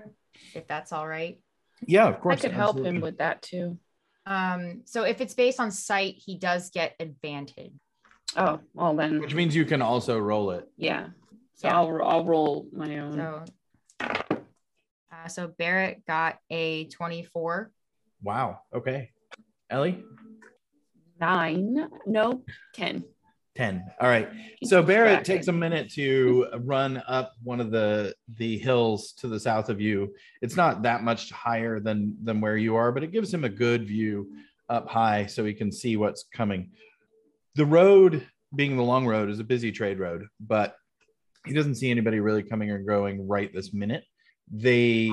if 0.55 0.67
that's 0.67 0.93
all 0.93 1.07
right. 1.07 1.41
yeah 1.87 2.09
of 2.09 2.21
course. 2.21 2.39
I 2.39 2.41
course 2.41 2.43
could 2.43 2.53
help 2.53 2.79
him 2.79 3.01
with 3.01 3.19
that 3.19 3.43
too. 3.43 3.79
Um, 4.27 4.83
so 4.85 5.05
if 5.05 5.21
it's 5.21 5.35
based 5.35 5.59
on 5.59 5.71
sight, 5.71 6.17
he 6.19 6.37
does 6.37 6.71
get 6.71 6.95
advantage. 7.01 7.73
Oh, 8.37 8.61
well 8.75 8.95
then, 8.95 9.21
which 9.21 9.35
means 9.35 9.57
you 9.57 9.65
can 9.65 9.81
also 9.83 10.19
roll 10.19 10.51
it 10.51 10.69
yeah. 10.77 11.09
So 11.55 11.69
Yeah. 11.69 11.77
I'll 11.77 12.03
I'll 12.03 12.25
roll 12.25 12.69
my 12.73 12.99
own. 12.99 13.15
So, 13.15 13.45
uh, 14.01 15.29
so 15.29 15.49
Barrett 15.49 16.05
got 16.07 16.39
a 16.51 16.85
24. 16.89 17.73
wow 18.23 18.61
okay 18.75 19.11
ellie 19.71 20.05
Nine, 21.21 21.89
no, 22.07 22.45
ten. 22.75 23.03
10 23.59 23.85
all 24.01 24.09
right. 24.09 24.29
So 24.63 24.85
barrett 24.85 25.25
takes 25.25 25.49
a 25.49 25.53
minute 25.53 25.91
to 25.95 26.47
run 26.61 27.03
up 27.09 27.33
one 27.43 27.61
of 27.61 27.73
the 27.73 28.15
the 28.37 28.57
hills 28.59 29.13
to 29.19 29.27
the 29.27 29.41
south 29.41 29.69
of 29.69 29.81
you. 29.81 30.15
It's 30.43 30.55
not 30.55 30.83
that 30.83 31.03
much 31.03 31.33
higher 31.33 31.81
than 31.81 32.17
than 32.23 32.41
where 32.41 32.57
you 32.57 32.77
are 32.77 32.93
but 32.93 33.03
it 33.03 33.11
gives 33.11 33.35
him 33.35 33.43
a 33.43 33.49
good 33.49 33.85
view 33.85 34.31
up 34.69 34.89
high 34.89 35.27
so 35.27 35.45
he 35.45 35.55
can 35.55 35.73
see 35.73 35.97
what's 35.97 36.25
coming. 36.33 36.71
The 37.57 37.67
road 37.67 38.25
being 38.55 38.77
the 38.77 38.85
long 38.85 39.07
road 39.07 39.29
is 39.29 39.41
a 39.41 39.45
busy 39.45 39.73
trade 39.73 39.99
road 39.99 40.27
but 40.39 40.77
he 41.45 41.53
doesn't 41.53 41.75
see 41.75 41.91
anybody 41.91 42.21
really 42.21 42.45
coming 42.45 42.71
or 42.71 42.79
going 42.79 43.27
right 43.27 43.53
this 43.53 43.75
minute. 43.75 44.05
They 44.53 45.11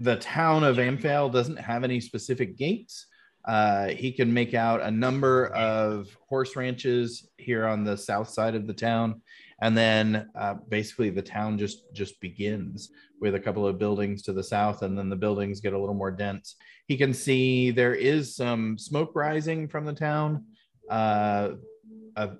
the 0.00 0.16
town 0.16 0.64
of 0.64 0.76
amphail 0.76 1.32
doesn't 1.32 1.56
have 1.56 1.82
any 1.82 2.00
specific 2.00 2.58
gates 2.58 3.06
uh, 3.46 3.88
he 3.88 4.10
can 4.12 4.32
make 4.32 4.54
out 4.54 4.80
a 4.82 4.90
number 4.90 5.46
of 5.48 6.08
horse 6.28 6.56
ranches 6.56 7.28
here 7.36 7.66
on 7.66 7.84
the 7.84 7.96
south 7.96 8.28
side 8.28 8.54
of 8.54 8.66
the 8.66 8.74
town, 8.74 9.20
and 9.60 9.76
then 9.76 10.28
uh, 10.38 10.54
basically 10.68 11.10
the 11.10 11.22
town 11.22 11.58
just 11.58 11.92
just 11.92 12.20
begins 12.20 12.90
with 13.20 13.34
a 13.34 13.40
couple 13.40 13.66
of 13.66 13.78
buildings 13.78 14.22
to 14.22 14.32
the 14.32 14.42
south, 14.42 14.82
and 14.82 14.96
then 14.98 15.08
the 15.08 15.16
buildings 15.16 15.60
get 15.60 15.72
a 15.72 15.78
little 15.78 15.94
more 15.94 16.10
dense. 16.10 16.56
He 16.86 16.96
can 16.96 17.14
see 17.14 17.70
there 17.70 17.94
is 17.94 18.34
some 18.34 18.76
smoke 18.78 19.12
rising 19.14 19.68
from 19.68 19.84
the 19.84 19.94
town, 19.94 20.44
uh, 20.90 21.50
a, 22.16 22.30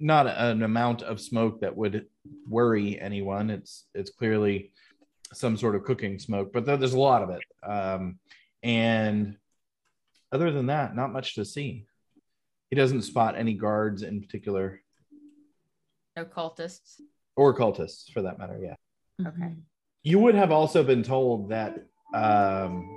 not 0.00 0.26
an 0.26 0.62
amount 0.62 1.02
of 1.02 1.20
smoke 1.20 1.60
that 1.60 1.76
would 1.76 2.06
worry 2.48 3.00
anyone. 3.00 3.50
It's 3.50 3.86
it's 3.94 4.10
clearly 4.10 4.72
some 5.32 5.56
sort 5.56 5.74
of 5.76 5.84
cooking 5.84 6.18
smoke, 6.18 6.52
but 6.52 6.64
there- 6.64 6.76
there's 6.78 6.94
a 6.94 6.98
lot 6.98 7.22
of 7.22 7.30
it. 7.30 7.42
Um, 7.62 8.18
and 8.62 9.36
other 10.32 10.50
than 10.52 10.66
that, 10.66 10.94
not 10.94 11.12
much 11.12 11.34
to 11.34 11.44
see. 11.44 11.86
He 12.70 12.76
doesn't 12.76 13.02
spot 13.02 13.36
any 13.36 13.54
guards 13.54 14.02
in 14.02 14.20
particular, 14.20 14.80
No 16.16 16.24
cultists. 16.24 17.00
or 17.36 17.56
cultists 17.56 18.10
for 18.12 18.22
that 18.22 18.38
matter. 18.38 18.58
Yeah, 18.62 19.26
Okay. 19.26 19.54
you 20.02 20.18
would 20.18 20.34
have 20.34 20.50
also 20.50 20.82
been 20.84 21.02
told 21.02 21.48
that 21.50 21.86
um, 22.14 22.88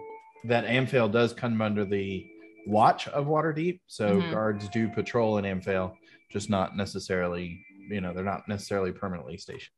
that 0.46 0.66
Amphail 0.66 1.12
does 1.12 1.34
come 1.34 1.62
under 1.62 1.84
the 1.84 2.26
watch 2.66 3.08
of 3.10 3.26
Waterdeep, 3.28 3.82
so 3.88 4.22
Mhm. 4.22 4.32
guards 4.32 4.70
do 4.70 4.88
patrol 4.90 5.38
in 5.38 5.44
Amphail, 5.46 5.98
just 6.32 6.50
not 6.50 6.78
necessarily. 6.78 7.62
You 7.90 8.00
know, 8.00 8.14
they're 8.14 8.24
not 8.24 8.48
necessarily 8.48 8.94
permanently 8.94 9.38
stationed. 9.38 9.74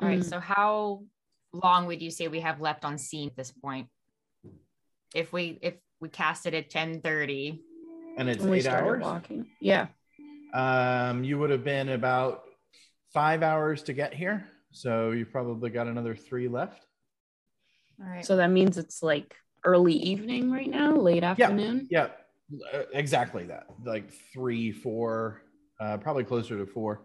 All 0.00 0.08
right. 0.08 0.20
Mm. 0.20 0.24
So 0.24 0.38
how 0.38 1.04
long 1.54 1.86
would 1.86 2.02
you 2.02 2.10
say 2.10 2.28
we 2.28 2.40
have 2.40 2.60
left 2.60 2.84
on 2.84 2.98
scene 2.98 3.28
at 3.30 3.36
this 3.36 3.52
point? 3.52 3.88
If 5.14 5.32
we 5.32 5.58
if 5.62 5.74
we 6.00 6.08
cast 6.08 6.46
it 6.46 6.54
at 6.54 6.70
10:30, 6.70 7.60
And 8.16 8.28
it's 8.28 8.40
When 8.40 8.50
we 8.50 8.58
eight 8.58 8.62
started 8.62 8.86
hours. 8.86 9.02
walking. 9.02 9.46
Yeah. 9.60 9.88
Um, 10.52 11.24
you 11.24 11.38
would 11.38 11.50
have 11.50 11.64
been 11.64 11.88
about 11.88 12.44
five 13.12 13.42
hours 13.42 13.82
to 13.84 13.92
get 13.92 14.14
here, 14.14 14.48
so 14.70 15.10
you 15.10 15.26
probably 15.26 15.70
got 15.70 15.88
another 15.88 16.14
three 16.14 16.46
left. 16.48 16.86
all 18.00 18.06
right. 18.08 18.24
So 18.24 18.36
that 18.36 18.50
means 18.50 18.78
it's 18.78 19.02
like 19.02 19.34
early 19.64 19.94
evening 19.94 20.50
right 20.52 20.68
now, 20.68 20.92
late 20.94 21.24
afternoon. 21.24 21.88
Yeah, 21.90 22.08
uh, 22.72 22.82
exactly 22.92 23.44
that. 23.46 23.66
Like 23.84 24.12
three, 24.32 24.70
four, 24.70 25.42
uh, 25.80 25.96
probably 25.98 26.22
closer 26.24 26.56
to 26.58 26.66
four. 26.66 27.02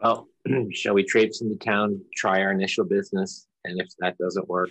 Well, 0.00 0.28
shall 0.72 0.94
we 0.94 1.04
traipse 1.04 1.40
into 1.40 1.56
town, 1.56 2.02
try 2.16 2.42
our 2.42 2.52
initial 2.52 2.84
business, 2.84 3.46
and 3.64 3.80
if 3.80 3.88
that 4.00 4.16
doesn't 4.18 4.46
work, 4.48 4.70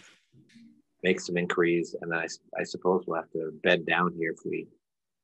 make 1.07 1.21
some 1.21 1.37
inquiries, 1.37 1.95
and 2.01 2.13
I, 2.13 2.27
I 2.59 2.63
suppose 2.63 3.05
we'll 3.07 3.21
have 3.21 3.31
to 3.31 3.53
bed 3.63 3.85
down 3.85 4.13
here 4.17 4.33
if 4.33 4.39
we 4.45 4.67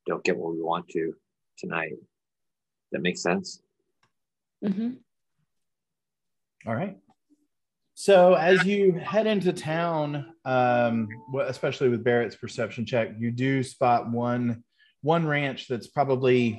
don't 0.07 0.23
get 0.23 0.37
what 0.37 0.53
we 0.53 0.61
want 0.61 0.87
to 0.89 1.13
tonight. 1.57 1.91
That 2.93 3.01
makes 3.01 3.21
sense. 3.21 3.61
Mhm. 4.63 4.99
All 6.65 6.73
right. 6.73 6.97
So 7.95 8.33
as 8.33 8.65
you 8.65 8.93
head 8.93 9.27
into 9.27 9.51
town, 9.51 10.33
um, 10.45 11.09
especially 11.41 11.89
with 11.89 12.03
Barrett's 12.03 12.37
perception 12.37 12.85
check, 12.85 13.09
you 13.19 13.29
do 13.31 13.61
spot 13.61 14.09
one 14.09 14.63
one 15.01 15.27
ranch 15.27 15.67
that's 15.67 15.87
probably 15.87 16.57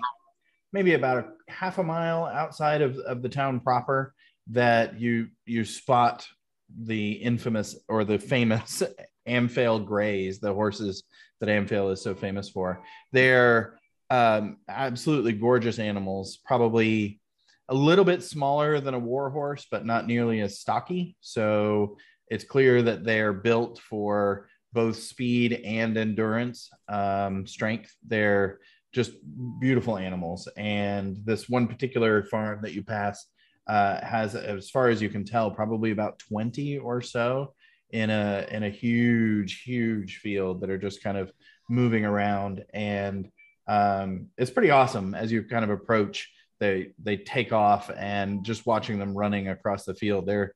maybe 0.71 0.93
about 0.93 1.25
a 1.25 1.51
half 1.51 1.79
a 1.79 1.83
mile 1.83 2.27
outside 2.27 2.83
of, 2.83 2.99
of 2.99 3.23
the 3.23 3.31
town 3.31 3.59
proper 3.61 4.15
that 4.51 5.01
you 5.01 5.29
you 5.47 5.65
spot 5.65 6.27
the 6.69 7.13
infamous 7.13 7.77
or 7.89 8.05
the 8.05 8.19
famous 8.19 8.83
Amphail 9.29 9.85
Greys, 9.85 10.39
the 10.39 10.53
horses 10.53 11.05
that 11.41 11.49
Amphail 11.49 11.93
is 11.93 12.03
so 12.03 12.15
famous 12.15 12.49
for. 12.49 12.83
They're 13.13 13.79
um, 14.11 14.59
absolutely 14.69 15.33
gorgeous 15.33 15.79
animals, 15.79 16.39
probably 16.45 17.21
a 17.69 17.75
little 17.75 18.05
bit 18.05 18.23
smaller 18.23 18.81
than 18.81 18.95
a 18.95 18.99
war 18.99 19.31
horse, 19.31 19.67
but 19.71 19.87
not 19.87 20.07
nearly 20.07 20.41
as 20.41 20.61
stocky. 20.61 21.17
So 21.21 21.97
it's 22.29 22.45
clear 22.45 22.83
that 22.83 23.05
they're 23.05 23.33
built 23.33 23.79
for 23.79 24.49
both 24.73 24.97
speed 24.97 25.53
and 25.65 25.97
endurance, 25.97 26.71
um, 26.89 27.47
strength. 27.47 27.95
They're 28.07 28.59
just 28.93 29.13
beautiful 29.61 29.97
animals. 29.97 30.49
And 30.57 31.19
this 31.25 31.49
one 31.49 31.67
particular 31.67 32.25
farm 32.25 32.61
that 32.63 32.75
you 32.75 32.83
pass 32.83 33.27
uh, 33.67 34.05
has, 34.05 34.35
as 34.35 34.71
far 34.71 34.89
as 34.89 35.01
you 35.01 35.09
can 35.09 35.25
tell, 35.25 35.51
probably 35.51 35.91
about 35.91 36.19
20 36.19 36.79
or 36.79 37.01
so 37.01 37.55
in 37.91 38.11
a 38.11 38.47
in 38.51 38.63
a 38.63 38.71
huge, 38.71 39.63
huge 39.63 40.19
field 40.19 40.61
that 40.61 40.71
are 40.71 40.79
just 40.79 41.03
kind 41.03 41.17
of 41.17 41.33
moving 41.69 42.05
around. 42.05 42.65
And 42.73 43.31
um, 43.67 44.29
it's 44.37 44.51
pretty 44.51 44.71
awesome 44.71 45.15
as 45.15 45.33
you 45.33 45.43
kind 45.45 45.65
of 45.65 45.71
approach 45.71 46.31
they 46.61 46.93
they 47.03 47.17
take 47.17 47.53
off 47.53 47.91
and 47.97 48.45
just 48.45 48.67
watching 48.67 48.99
them 48.99 49.15
running 49.15 49.49
across 49.49 49.85
the 49.85 49.95
field 49.95 50.25
they're 50.27 50.55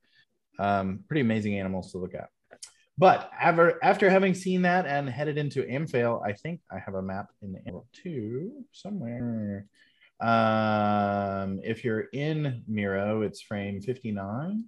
um, 0.60 1.00
pretty 1.08 1.22
amazing 1.22 1.58
animals 1.58 1.90
to 1.90 1.98
look 1.98 2.14
at 2.14 2.28
but 2.98 3.30
after 3.38 3.78
after 3.82 4.10
having 4.10 4.34
seen 4.34 4.62
that 4.62 4.84
and 4.84 5.08
headed 5.08 5.38
into 5.38 5.62
Amphail, 5.62 6.20
I 6.26 6.32
think 6.32 6.60
I 6.68 6.80
have 6.80 6.94
a 6.94 7.02
map 7.02 7.28
in 7.42 7.52
the 7.52 7.60
Amphail 7.60 7.86
too 7.92 8.64
somewhere. 8.72 9.66
Um, 10.20 11.60
if 11.62 11.84
you're 11.84 12.08
in 12.12 12.64
Miro, 12.66 13.22
it's 13.22 13.40
frame 13.40 13.80
59. 13.80 14.64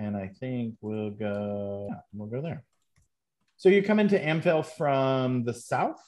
And 0.00 0.16
I 0.16 0.28
think 0.28 0.76
we'll 0.80 1.10
go, 1.10 1.88
yeah, 1.90 2.00
we'll 2.14 2.28
go 2.28 2.40
there. 2.40 2.64
So 3.56 3.68
you 3.68 3.82
come 3.82 3.98
into 3.98 4.18
Amphail 4.18 4.64
from 4.64 5.44
the 5.44 5.52
south 5.52 6.00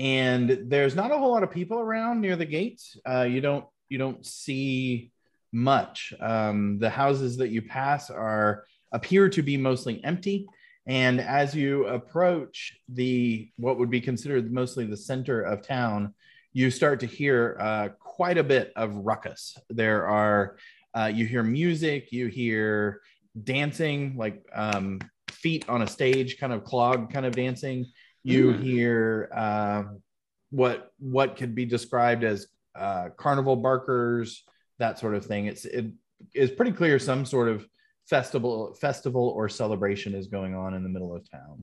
and 0.00 0.62
there's 0.64 0.96
not 0.96 1.10
a 1.10 1.18
whole 1.18 1.30
lot 1.30 1.42
of 1.42 1.50
people 1.50 1.78
around 1.78 2.22
near 2.22 2.34
the 2.34 2.46
gates. 2.46 2.96
Uh, 3.06 3.22
you 3.22 3.42
don't 3.42 3.66
you 3.90 3.98
don't 3.98 4.24
see 4.24 5.12
much. 5.52 6.14
Um, 6.20 6.78
the 6.78 6.88
houses 6.88 7.36
that 7.36 7.50
you 7.50 7.60
pass 7.60 8.08
are 8.08 8.64
appear 8.92 9.28
to 9.28 9.42
be 9.42 9.58
mostly 9.58 10.02
empty, 10.02 10.46
and 10.86 11.20
as 11.20 11.54
you 11.54 11.86
approach 11.86 12.78
the 12.88 13.50
what 13.56 13.78
would 13.78 13.90
be 13.90 14.00
considered 14.00 14.50
mostly 14.50 14.86
the 14.86 14.96
center 14.96 15.42
of 15.42 15.66
town, 15.66 16.14
you 16.54 16.70
start 16.70 17.00
to 17.00 17.06
hear 17.06 17.58
uh, 17.60 17.88
quite 17.98 18.38
a 18.38 18.44
bit 18.44 18.72
of 18.76 18.94
ruckus. 18.94 19.54
There 19.68 20.06
are 20.06 20.56
uh, 20.94 21.10
you 21.12 21.26
hear 21.26 21.42
music, 21.42 22.12
you 22.12 22.26
hear 22.26 23.00
dancing, 23.44 24.16
like 24.16 24.42
um, 24.52 24.98
feet 25.30 25.68
on 25.68 25.82
a 25.82 25.86
stage, 25.86 26.38
kind 26.38 26.52
of 26.52 26.64
clog, 26.64 27.12
kind 27.12 27.26
of 27.26 27.34
dancing 27.34 27.86
you 28.22 28.52
Mm. 28.52 28.62
hear 28.62 29.30
um, 29.32 30.02
what 30.50 30.92
what 30.98 31.36
could 31.36 31.54
be 31.54 31.64
described 31.64 32.22
as 32.22 32.48
uh, 32.74 33.08
carnival 33.16 33.56
barkers, 33.56 34.44
that 34.78 34.98
sort 34.98 35.14
of 35.14 35.24
thing. 35.24 35.46
It's 35.46 35.64
it 35.64 35.86
is 36.34 36.50
pretty 36.50 36.72
clear 36.72 36.98
some 36.98 37.24
sort 37.24 37.48
of 37.48 37.66
festival 38.08 38.74
festival 38.74 39.28
or 39.28 39.48
celebration 39.48 40.14
is 40.14 40.26
going 40.26 40.54
on 40.54 40.74
in 40.74 40.82
the 40.82 40.88
middle 40.90 41.14
of 41.16 41.28
town. 41.30 41.62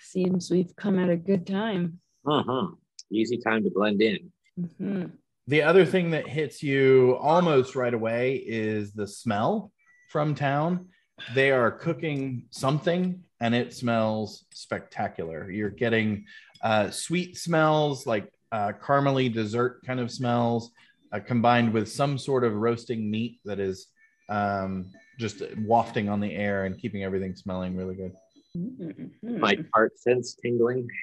Seems 0.00 0.50
we've 0.52 0.74
come 0.76 0.98
at 1.00 1.08
a 1.10 1.16
good 1.16 1.46
time. 1.46 1.98
Uh-huh. 2.26 2.68
Easy 3.10 3.38
time 3.38 3.64
to 3.64 3.70
blend 3.70 4.02
in. 4.02 4.30
Mhm. 4.60 5.10
The 5.48 5.62
other 5.62 5.84
thing 5.84 6.10
that 6.12 6.28
hits 6.28 6.62
you 6.62 7.16
almost 7.20 7.74
right 7.74 7.92
away 7.92 8.36
is 8.36 8.92
the 8.92 9.06
smell 9.06 9.72
from 10.08 10.34
town. 10.34 10.88
They 11.34 11.50
are 11.50 11.70
cooking 11.70 12.44
something 12.50 13.24
and 13.40 13.54
it 13.54 13.74
smells 13.74 14.44
spectacular. 14.52 15.50
You're 15.50 15.70
getting 15.70 16.26
uh, 16.62 16.90
sweet 16.90 17.36
smells 17.36 18.06
like 18.06 18.32
uh, 18.52 18.72
caramely 18.80 19.32
dessert 19.32 19.82
kind 19.84 19.98
of 19.98 20.10
smells 20.12 20.70
uh, 21.12 21.18
combined 21.18 21.72
with 21.72 21.90
some 21.90 22.18
sort 22.18 22.44
of 22.44 22.54
roasting 22.54 23.10
meat 23.10 23.40
that 23.44 23.58
is 23.58 23.88
um, 24.28 24.86
just 25.18 25.42
wafting 25.58 26.08
on 26.08 26.20
the 26.20 26.32
air 26.34 26.66
and 26.66 26.78
keeping 26.78 27.02
everything 27.02 27.34
smelling 27.34 27.76
really 27.76 27.96
good. 27.96 28.12
Mhm. 28.56 29.10
My 29.40 29.58
heart 29.74 29.98
sense 29.98 30.34
tingling. 30.36 30.88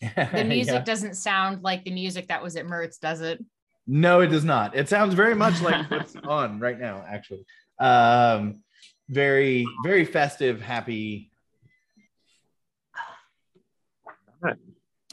The 0.00 0.44
music 0.44 0.74
Yeah. 0.74 0.84
doesn't 0.84 1.14
sound 1.14 1.62
like 1.62 1.84
the 1.84 1.90
music 1.90 2.28
that 2.28 2.42
was 2.42 2.56
at 2.56 2.66
Mertz, 2.66 2.98
does 3.00 3.20
it? 3.22 3.42
No, 3.92 4.20
it 4.20 4.28
does 4.28 4.44
not. 4.44 4.76
It 4.76 4.88
sounds 4.88 5.14
very 5.14 5.34
much 5.34 5.60
like 5.62 5.90
what's 5.90 6.14
on 6.22 6.60
right 6.60 6.78
now, 6.78 7.04
actually. 7.08 7.44
Um, 7.80 8.62
very, 9.08 9.66
very 9.82 10.04
festive, 10.04 10.60
happy. 10.60 11.32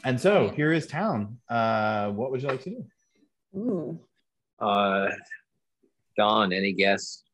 And 0.04 0.20
so 0.20 0.50
here 0.50 0.72
is 0.72 0.86
town. 0.86 1.38
Uh, 1.50 2.10
what 2.10 2.30
would 2.30 2.40
you 2.40 2.46
like 2.46 2.62
to 2.62 2.70
do? 2.70 2.84
Ooh. 3.56 4.00
Uh, 4.60 5.08
Don, 6.16 6.52
any 6.52 6.72
guess 6.72 7.24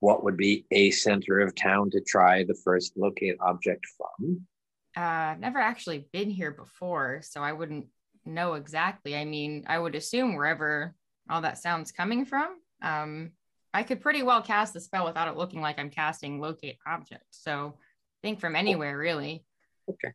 what 0.00 0.24
would 0.24 0.38
be 0.38 0.64
a 0.70 0.90
center 0.92 1.40
of 1.40 1.54
town 1.54 1.90
to 1.90 2.00
try 2.00 2.42
the 2.42 2.58
first 2.64 2.96
locate 2.96 3.36
object 3.40 3.84
from? 3.98 4.46
Uh, 4.96 5.00
I've 5.00 5.40
never 5.40 5.58
actually 5.58 6.08
been 6.10 6.30
here 6.30 6.52
before, 6.52 7.20
so 7.22 7.42
I 7.42 7.52
wouldn't 7.52 7.86
know 8.26 8.54
exactly. 8.54 9.16
I 9.16 9.24
mean, 9.24 9.64
I 9.66 9.78
would 9.78 9.94
assume 9.94 10.34
wherever 10.34 10.94
all 11.28 11.40
that 11.42 11.58
sound's 11.58 11.92
coming 11.92 12.24
from. 12.24 12.56
Um, 12.82 13.32
I 13.72 13.82
could 13.82 14.00
pretty 14.00 14.22
well 14.22 14.42
cast 14.42 14.72
the 14.74 14.80
spell 14.80 15.04
without 15.04 15.28
it 15.28 15.36
looking 15.36 15.60
like 15.60 15.78
I'm 15.78 15.90
casting 15.90 16.40
locate 16.40 16.78
object. 16.86 17.24
So 17.30 17.74
think 18.22 18.40
from 18.40 18.56
anywhere, 18.56 18.96
really. 18.96 19.44
Okay. 19.88 20.12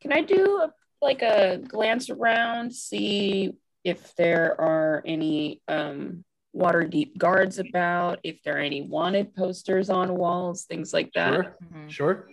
Can 0.00 0.12
I 0.12 0.22
do 0.22 0.58
a, 0.58 0.72
like 1.00 1.22
a 1.22 1.58
glance 1.58 2.10
around, 2.10 2.74
see 2.74 3.52
if 3.84 4.14
there 4.16 4.60
are 4.60 5.02
any 5.06 5.62
um, 5.68 6.24
Waterdeep 6.54 7.16
guards 7.18 7.58
about, 7.58 8.18
if 8.24 8.42
there 8.42 8.56
are 8.56 8.60
any 8.60 8.82
wanted 8.82 9.34
posters 9.34 9.90
on 9.90 10.16
walls, 10.16 10.64
things 10.64 10.92
like 10.92 11.12
that? 11.14 11.34
Sure, 11.34 11.56
Mhm. 11.62 11.90
sure. 11.90 12.28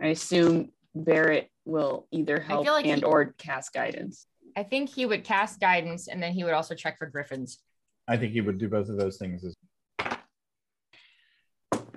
I 0.00 0.08
assume 0.08 0.72
Barrett 0.94 1.50
will 1.64 2.06
either 2.10 2.38
help 2.40 2.64
feel 2.64 2.72
like 2.74 2.86
and 2.86 2.98
he- 3.00 3.04
or 3.04 3.26
cast 3.38 3.72
guidance. 3.72 4.26
I 4.56 4.62
think 4.62 4.88
he 4.88 5.04
would 5.06 5.24
cast 5.24 5.58
guidance 5.60 6.06
and 6.08 6.22
then 6.22 6.32
he 6.32 6.44
would 6.44 6.52
also 6.52 6.74
check 6.76 6.96
for 6.98 7.06
griffins. 7.06 7.58
I 8.06 8.16
think 8.16 8.32
he 8.32 8.40
would 8.40 8.58
do 8.58 8.68
both 8.68 8.88
of 8.88 8.96
those 8.96 9.16
things. 9.18 9.44
As, 9.44 9.54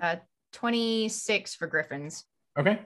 Uh, 0.00 0.16
26 0.52 1.54
for 1.56 1.66
griffins. 1.66 2.24
okay, 2.58 2.80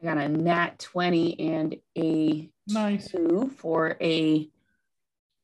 I 0.00 0.04
got 0.04 0.18
a 0.18 0.28
nat 0.28 0.78
20 0.78 1.38
and 1.40 1.76
a 1.96 2.50
nice. 2.66 3.10
two 3.10 3.50
for 3.56 3.96
a 4.00 4.48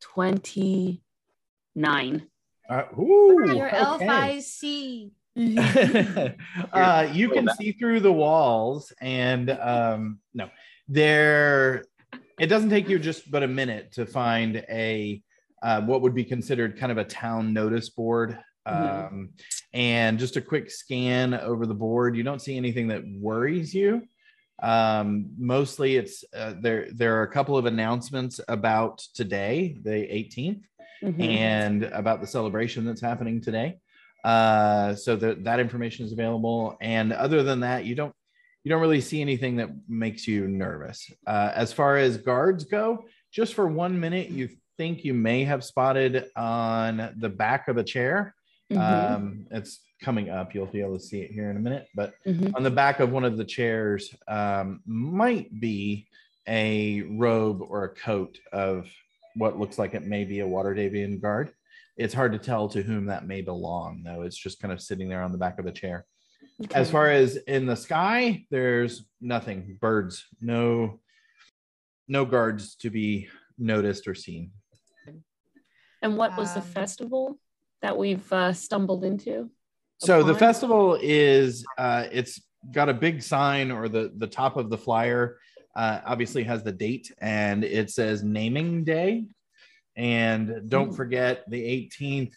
29. 0.01 2.31
Uh, 2.71 2.83
ooh, 2.99 3.55
Your 3.57 3.69
elf 3.69 3.97
okay. 4.03 4.09
eyes 4.09 4.51
see. 4.53 5.13
uh, 6.73 7.09
you 7.13 7.29
can 7.31 7.49
see 7.59 7.73
through 7.73 8.01
the 8.01 8.13
walls, 8.13 8.93
and 9.01 9.51
um, 9.51 10.19
no, 10.33 10.49
there. 10.89 11.85
It 12.39 12.47
doesn't 12.47 12.71
take 12.71 12.89
you 12.89 12.99
just 12.99 13.31
but 13.31 13.43
a 13.43 13.49
minute 13.49 13.93
to 13.93 14.07
find 14.07 14.57
a 14.69 15.23
uh, 15.63 15.81
what 15.83 16.03
would 16.03 16.15
be 16.15 16.25
considered 16.25 16.79
kind 16.79 16.93
of 16.93 16.99
a 16.99 17.05
town 17.05 17.53
notice 17.53 17.91
board. 17.91 18.39
Mhm. 18.67 19.07
Um, 19.09 19.31
and 19.73 20.19
just 20.19 20.37
a 20.37 20.41
quick 20.41 20.71
scan 20.71 21.35
over 21.35 21.67
the 21.67 21.75
board. 21.75 22.17
You 22.17 22.23
don't 22.23 22.41
see 22.41 22.57
anything 22.57 22.89
that 22.89 23.03
worries 23.07 23.75
you. 23.75 24.03
Um, 24.63 25.31
mostly, 25.37 25.97
it's 25.97 26.25
uh, 26.35 26.55
there. 26.61 26.89
There 26.93 27.19
are 27.19 27.23
a 27.25 27.31
couple 27.31 27.59
of 27.59 27.67
announcements 27.67 28.41
about 28.49 28.99
today, 29.15 29.77
the 29.83 29.91
18th 29.91 30.63
Mhm. 31.03 31.21
and 31.21 31.83
about 31.85 32.21
the 32.21 32.27
celebration 32.27 32.85
that's 32.85 33.01
happening 33.01 33.41
today. 33.41 33.79
Uh, 34.25 34.95
so 34.95 35.15
that 35.17 35.45
that 35.45 35.61
information 35.61 36.07
is 36.07 36.13
available. 36.13 36.77
And 36.81 37.13
other 37.13 37.43
than 37.43 37.61
that, 37.61 37.85
you 37.85 37.95
don't 37.95 38.15
you 38.65 38.71
don't 38.71 38.81
really 38.81 39.03
see 39.03 39.21
anything 39.21 39.57
that 39.57 39.69
makes 39.87 40.27
you 40.27 40.49
nervous. 40.49 41.11
Uh, 41.27 41.53
as 41.55 41.71
far 41.71 41.99
as 41.99 42.17
guards 42.17 42.65
go, 42.65 43.05
just 43.31 43.53
for 43.53 43.67
one 43.69 44.01
minute, 44.01 44.31
you 44.31 44.49
think 44.79 45.05
you 45.05 45.13
may 45.13 45.45
have 45.45 45.63
spotted 45.63 46.31
on 46.35 47.13
the 47.19 47.29
back 47.29 47.69
of 47.69 47.77
a 47.77 47.85
chair. 47.85 48.35
Mhm. 48.73 48.79
Um, 48.81 49.47
it's 49.51 49.81
coming 50.01 50.31
up. 50.31 50.55
You'll 50.55 50.65
be 50.65 50.81
able 50.81 50.99
to 50.99 51.05
see 51.05 51.21
it 51.21 51.31
here 51.31 51.51
in 51.51 51.59
a 51.59 51.61
minute. 51.61 51.89
But 51.95 52.15
Mhm. 52.27 52.53
on 52.57 52.63
the 52.63 52.71
back 52.71 53.01
of 53.01 53.13
one 53.13 53.25
of 53.25 53.37
the 53.37 53.45
chairs 53.45 54.15
um, 54.29 54.81
might 54.87 55.61
be 55.61 56.07
a 56.49 57.03
robe 57.03 57.61
or 57.61 57.85
a 57.85 57.89
coat 57.95 58.39
of 58.51 58.89
what 59.37 59.59
looks 59.59 59.79
like 59.79 59.93
it 59.95 60.07
may 60.07 60.25
be 60.25 60.41
a 60.41 60.47
Waterdhavian 60.47 61.21
guard. 61.21 61.51
It's 61.97 62.15
hard 62.15 62.33
to 62.33 62.39
tell 62.39 62.69
to 62.71 62.83
whom 62.83 63.07
that 63.07 63.27
may 63.27 63.41
belong, 63.41 64.03
though. 64.05 64.23
It's 64.23 64.37
just 64.37 64.61
kind 64.61 64.73
of 64.73 64.81
sitting 64.81 65.09
there 65.09 65.23
on 65.23 65.33
the 65.33 65.39
back 65.39 65.59
of 65.59 65.65
the 65.65 65.73
chair. 65.73 66.05
As 66.73 66.91
far 66.91 67.09
as 67.11 67.37
in 67.37 67.67
the 67.67 67.77
sky, 67.77 68.45
there's 68.51 69.05
nothing. 69.21 69.79
Birds, 69.81 70.25
no, 70.41 71.01
no 72.09 72.25
guards 72.25 72.75
to 72.77 72.91
be 72.91 73.29
noticed 73.59 74.07
or 74.09 74.15
seen. 74.15 74.51
and 76.03 76.17
what 76.17 76.37
was 76.37 76.53
the 76.55 76.61
Um, 76.61 76.67
festival 76.67 77.39
that 77.83 77.97
we've 77.97 78.31
uh, 78.33 78.53
stumbled 78.53 79.05
into? 79.05 79.51
So 79.99 80.23
the 80.23 80.35
festival 80.35 80.99
is 81.01 81.65
uh, 81.79 82.07
it's 82.13 82.43
got 82.73 82.89
a 82.89 82.95
big 82.95 83.23
sign 83.23 83.71
or 83.71 83.89
the 83.89 84.13
the 84.17 84.27
top 84.27 84.57
of 84.57 84.69
the 84.71 84.77
flyer 84.79 85.39
uh, 85.77 86.01
obviously 86.05 86.43
has 86.45 86.63
the 86.63 86.73
date 86.73 87.13
and 87.21 87.65
it 87.65 87.91
says 87.91 88.23
naming 88.23 88.85
day. 88.85 89.25
And 89.97 90.69
don't 90.69 90.89
Hmm. 90.89 90.95
forget 90.95 91.45
the 91.49 91.63
18th 91.63 92.35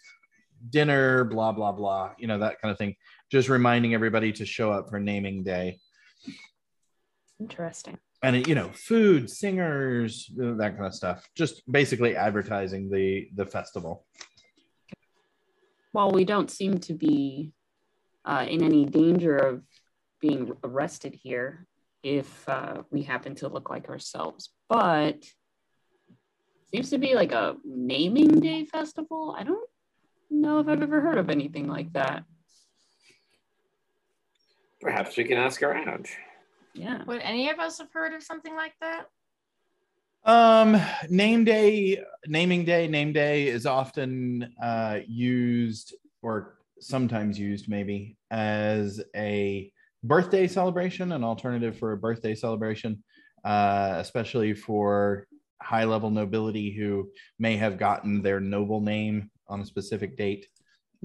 dinner, 0.70 1.24
blah 1.24 1.52
blah 1.52 1.72
blah, 1.72 2.12
you 2.18 2.26
know 2.26 2.38
that 2.38 2.60
kind 2.60 2.70
of 2.72 2.78
thing. 2.78 2.96
Just 3.30 3.48
reminding 3.48 3.94
everybody 3.94 4.32
to 4.32 4.44
show 4.46 4.72
up 4.72 4.88
for 4.90 4.98
naming 5.00 5.42
day. 5.44 5.78
Interesting. 7.40 7.98
and 8.22 8.46
you 8.48 8.54
know 8.56 8.68
food 8.74 9.30
singers 9.30 10.28
that 10.36 10.74
kind 10.74 10.86
of 10.86 10.92
stuff 10.94 11.28
just 11.36 11.62
basically 11.70 12.16
advertising 12.16 12.90
the 12.90 13.28
the 13.36 13.46
festival 13.46 14.04
While 15.92 16.10
we 16.10 16.24
don't 16.24 16.50
seem 16.50 16.78
to 16.78 16.94
be 16.94 17.52
uh, 18.24 18.44
in 18.48 18.64
any 18.64 18.84
danger 18.86 19.36
of 19.36 19.62
being 20.20 20.52
arrested 20.64 21.14
here 21.14 21.66
if 22.02 22.48
uh, 22.48 22.82
we 22.90 23.02
happen 23.02 23.34
to 23.36 23.48
look 23.48 23.70
like 23.70 23.88
ourselves, 23.88 24.50
but 24.68 25.24
seems 26.70 26.90
to 26.90 26.98
be 26.98 27.14
like 27.14 27.32
a 27.32 27.56
naming 27.64 28.40
day 28.40 28.64
festival. 28.64 29.34
I 29.38 29.44
don't 29.44 29.68
know 30.30 30.60
if 30.60 30.68
I've 30.68 30.82
ever 30.82 31.00
heard 31.00 31.18
of 31.18 31.30
anything 31.30 31.66
like 31.66 31.92
that. 31.94 32.24
Perhaps 34.80 35.16
we 35.16 35.24
can 35.24 35.38
ask 35.38 35.62
around. 35.62 36.06
Yeah. 36.74 37.02
Would 37.04 37.20
any 37.22 37.50
of 37.50 37.58
us 37.58 37.78
have 37.78 37.92
heard 37.92 38.12
of 38.14 38.22
something 38.22 38.54
like 38.54 38.74
that? 38.80 39.06
um 40.24 40.76
name 41.08 41.44
day 41.44 42.02
naming 42.26 42.64
day 42.64 42.88
name 42.88 43.12
day 43.12 43.46
is 43.46 43.66
often 43.66 44.52
uh 44.60 44.98
used 45.06 45.94
or 46.22 46.58
sometimes 46.80 47.38
used 47.38 47.68
maybe 47.68 48.16
as 48.32 49.00
a 49.14 49.72
birthday 50.02 50.48
celebration 50.48 51.12
an 51.12 51.22
alternative 51.22 51.78
for 51.78 51.92
a 51.92 51.96
birthday 51.96 52.34
celebration 52.34 53.02
uh 53.44 53.94
especially 53.98 54.52
for 54.52 55.28
high 55.60 55.84
level 55.84 56.10
nobility 56.10 56.70
who 56.72 57.08
may 57.38 57.56
have 57.56 57.78
gotten 57.78 58.22
their 58.22 58.40
noble 58.40 58.80
name 58.80 59.30
on 59.48 59.60
a 59.60 59.66
specific 59.66 60.16
date 60.16 60.46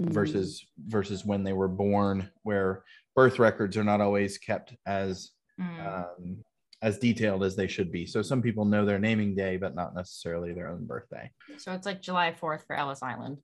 Mm. 0.00 0.08
versus 0.10 0.66
versus 0.88 1.24
when 1.24 1.44
they 1.44 1.52
were 1.52 1.68
born 1.68 2.28
where 2.42 2.82
birth 3.14 3.38
records 3.38 3.76
are 3.76 3.84
not 3.84 4.00
always 4.00 4.38
kept 4.38 4.74
as 4.84 5.30
Hmm. 5.56 5.80
um, 5.86 6.44
as 6.82 6.98
detailed 6.98 7.44
as 7.44 7.54
they 7.54 7.68
should 7.68 7.92
be 7.92 8.04
so 8.04 8.20
some 8.20 8.42
people 8.42 8.64
know 8.64 8.84
their 8.84 8.98
naming 8.98 9.36
day 9.36 9.56
but 9.56 9.76
not 9.76 9.94
necessarily 9.94 10.52
their 10.52 10.66
own 10.68 10.84
birthday 10.84 11.30
so 11.58 11.70
it's 11.72 11.86
like 11.86 12.02
July 12.02 12.32
4th 12.32 12.66
for 12.66 12.74
Ellis 12.74 13.04
Island. 13.04 13.38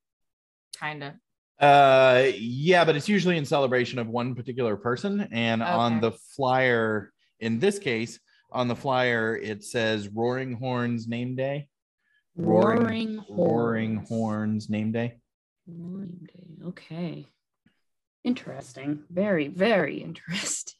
Kind 0.76 1.04
of. 1.04 1.12
uh 1.61 2.24
yeah 2.36 2.84
but 2.84 2.96
it's 2.96 3.08
usually 3.08 3.36
in 3.36 3.44
celebration 3.44 4.00
of 4.00 4.08
one 4.08 4.34
particular 4.34 4.76
person 4.76 5.28
and 5.30 5.62
on 5.62 6.00
the 6.00 6.11
flyer 6.34 7.12
in 7.38 7.61
this 7.61 7.78
case 7.78 8.18
on 8.53 8.68
the 8.68 8.76
flyer 8.76 9.36
it 9.36 9.64
says 9.64 10.09
roaring 10.09 10.55
horns 10.55 11.07
name 11.09 11.36
day 11.36 11.66
Roaring, 12.36 12.80
roaring, 12.86 13.24
roaring 13.30 13.96
horns. 13.96 14.09
horns 14.09 14.70
name 14.70 14.92
day 14.92 15.16
Roaring 15.66 16.26
day. 16.26 16.64
Okay. 16.66 17.26
Interesting. 18.24 19.05
Very, 19.11 19.48
very 19.48 19.98
interesting. 20.03 20.74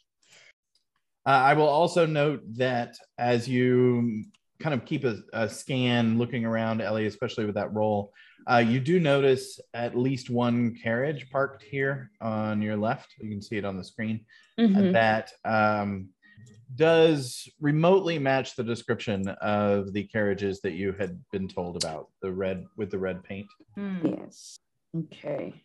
Uh, 1.27 1.31
I 1.31 1.55
will 1.55 1.69
also 1.69 2.07
note 2.07 2.43
that 2.57 2.97
as 3.19 3.49
you 3.49 4.25
kind 4.59 4.75
of 4.75 4.85
keep 4.85 5.05
a, 5.05 5.19
a 5.33 5.49
scan 5.49 6.19
looking 6.19 6.45
around, 6.45 6.81
Ellie, 6.81 7.07
especially 7.07 7.45
with 7.47 7.55
that 7.55 7.73
roll, 7.73 8.13
uh, 8.51 8.57
you 8.59 8.81
do 8.81 8.99
notice 8.99 9.61
at 9.75 9.97
least 9.97 10.29
one 10.29 10.75
carriage 10.83 11.29
parked 11.31 11.63
here 11.63 12.11
on 12.21 12.61
your 12.63 12.77
left. 12.77 13.15
You 13.21 13.31
can 13.31 13.43
see 13.43 13.57
it 13.59 13.65
on 13.65 13.77
the 13.77 13.85
screen. 13.85 14.25
Mhm. 14.59 14.93
That 14.93 15.31
um, 15.45 16.09
does 16.77 17.49
remotely 17.61 18.19
match 18.19 18.57
the 18.57 18.65
description 18.65 19.29
of 19.41 19.93
the 19.93 20.05
carriages 20.05 20.61
that 20.61 20.73
you 20.73 20.93
had 20.93 21.21
been 21.33 21.49
told 21.49 21.77
about 21.77 22.09
the 22.23 22.33
red 22.33 22.65
with 22.77 22.91
the 22.91 22.99
red 22.99 23.23
paint. 23.25 23.47
Hmm. 23.75 24.07
Yes. 24.07 24.59
Okay. 24.97 25.63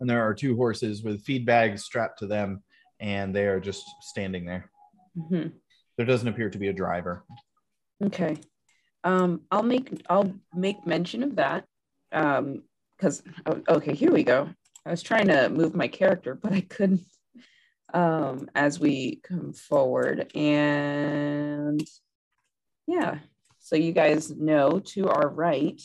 And 0.00 0.08
there 0.08 0.22
are 0.22 0.34
two 0.34 0.56
horses 0.56 1.02
with 1.02 1.22
feed 1.24 1.44
bags 1.44 1.84
strapped 1.84 2.20
to 2.20 2.26
them, 2.26 2.62
and 3.00 3.34
they 3.34 3.46
are 3.46 3.60
just 3.60 3.84
standing 4.00 4.46
there. 4.46 4.70
Mhm. 5.16 5.52
There 5.96 6.06
doesn't 6.06 6.28
appear 6.28 6.50
to 6.50 6.58
be 6.58 6.68
a 6.68 6.72
driver. 6.72 7.24
Okay. 8.02 8.38
Um, 9.04 9.42
I'll 9.50 9.62
make 9.62 10.02
I'll 10.08 10.32
make 10.54 10.86
mention 10.86 11.22
of 11.22 11.36
that. 11.36 11.66
Um, 12.12 12.62
because 12.96 13.22
okay, 13.68 13.94
here 13.94 14.12
we 14.12 14.24
go. 14.24 14.50
I 14.84 14.90
was 14.90 15.02
trying 15.02 15.28
to 15.28 15.48
move 15.48 15.74
my 15.74 15.86
character, 15.88 16.34
but 16.34 16.52
I 16.52 16.62
couldn't. 16.62 17.02
Um, 17.94 18.50
as 18.54 18.78
we 18.78 19.20
come 19.22 19.52
forward, 19.54 20.30
and 20.34 21.82
yeah, 22.86 23.18
so 23.60 23.76
you 23.76 23.92
guys 23.92 24.30
know 24.30 24.80
to 24.80 25.08
our 25.08 25.28
right, 25.28 25.80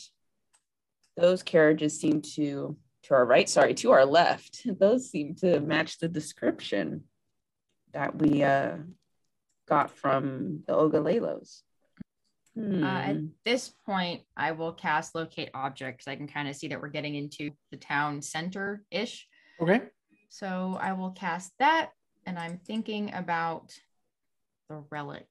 those 1.16 1.42
carriages 1.42 1.98
seem 1.98 2.20
to 2.36 2.76
to 3.04 3.14
our 3.14 3.24
right. 3.24 3.48
Sorry, 3.48 3.74
to 3.74 3.92
our 3.92 4.04
left. 4.04 4.66
Those 4.78 5.10
seem 5.10 5.34
to 5.36 5.60
match 5.60 5.98
the 5.98 6.08
description 6.08 7.04
that 7.92 8.16
we 8.16 8.42
uh 8.42 8.76
got 9.68 9.90
from 9.90 10.62
the 10.66 10.74
Ogalelos. 10.74 11.62
Uh, 12.56 12.84
at 12.84 13.16
Hmm. 13.16 13.26
this 13.44 13.72
point, 13.84 14.22
I 14.36 14.52
will 14.52 14.72
cast 14.72 15.14
locate 15.14 15.50
object 15.54 15.98
because 15.98 16.10
I 16.10 16.16
can 16.16 16.28
kind 16.28 16.48
of 16.48 16.54
see 16.54 16.68
that 16.68 16.80
we're 16.80 16.88
getting 16.88 17.14
into 17.14 17.50
the 17.70 17.76
town 17.76 18.22
center 18.22 18.84
ish. 18.90 19.26
Okay. 19.60 19.82
So 20.34 20.76
I 20.80 20.94
will 20.94 21.12
cast 21.12 21.52
that, 21.60 21.90
and 22.26 22.36
I'm 22.36 22.58
thinking 22.58 23.14
about 23.14 23.72
the 24.68 24.82
relic. 24.90 25.28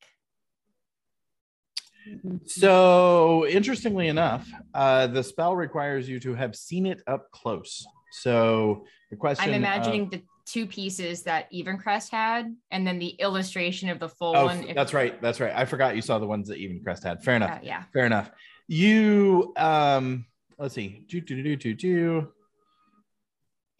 So, 2.45 3.45
interestingly 3.45 4.07
enough, 4.07 4.49
uh, 4.73 5.07
the 5.07 5.21
spell 5.21 5.57
requires 5.57 6.07
you 6.07 6.21
to 6.21 6.35
have 6.35 6.55
seen 6.55 6.85
it 6.85 7.01
up 7.05 7.29
close. 7.31 7.85
So, 8.21 8.85
the 9.09 9.17
question 9.17 9.49
I'm 9.49 9.49
of- 9.49 9.55
imagining 9.57 10.09
the 10.09 10.21
two 10.45 10.65
pieces 10.65 11.23
that 11.23 11.51
Evencrest 11.51 12.09
had, 12.09 12.55
and 12.71 12.87
then 12.87 12.97
the 12.97 13.09
illustration 13.09 13.89
of 13.89 13.99
the 13.99 14.07
full 14.07 14.37
oh, 14.37 14.45
one. 14.45 14.65
that's 14.73 14.93
right. 14.93 15.21
That's 15.21 15.41
right. 15.41 15.53
I 15.53 15.65
forgot 15.65 15.97
you 15.97 16.01
saw 16.01 16.17
the 16.17 16.27
ones 16.27 16.47
that 16.47 16.59
Evencrest 16.59 17.03
had. 17.03 17.21
Fair 17.21 17.35
enough. 17.35 17.57
Uh, 17.57 17.59
yeah. 17.61 17.83
Fair 17.91 18.05
enough. 18.05 18.31
You, 18.69 19.51
um, 19.57 20.27
let's 20.57 20.75
see. 20.75 21.05
Do, 21.09 21.19
do, 21.19 21.43
do, 21.43 21.57
do, 21.57 21.73
do. 21.73 22.31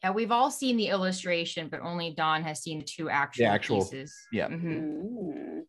Yeah, 0.03 0.11
we've 0.11 0.31
all 0.31 0.51
seen 0.51 0.75
the 0.75 0.87
illustration, 0.87 1.69
but 1.69 1.79
only 1.79 2.11
Don 2.13 2.43
has 2.43 2.61
seen 2.61 2.79
the 2.79 2.85
two 2.85 3.09
actual, 3.09 3.47
actual- 3.47 3.77
pieces. 3.85 4.13
yeah. 4.33 4.49
Mhm. 4.49 4.91
Mm. 4.91 5.61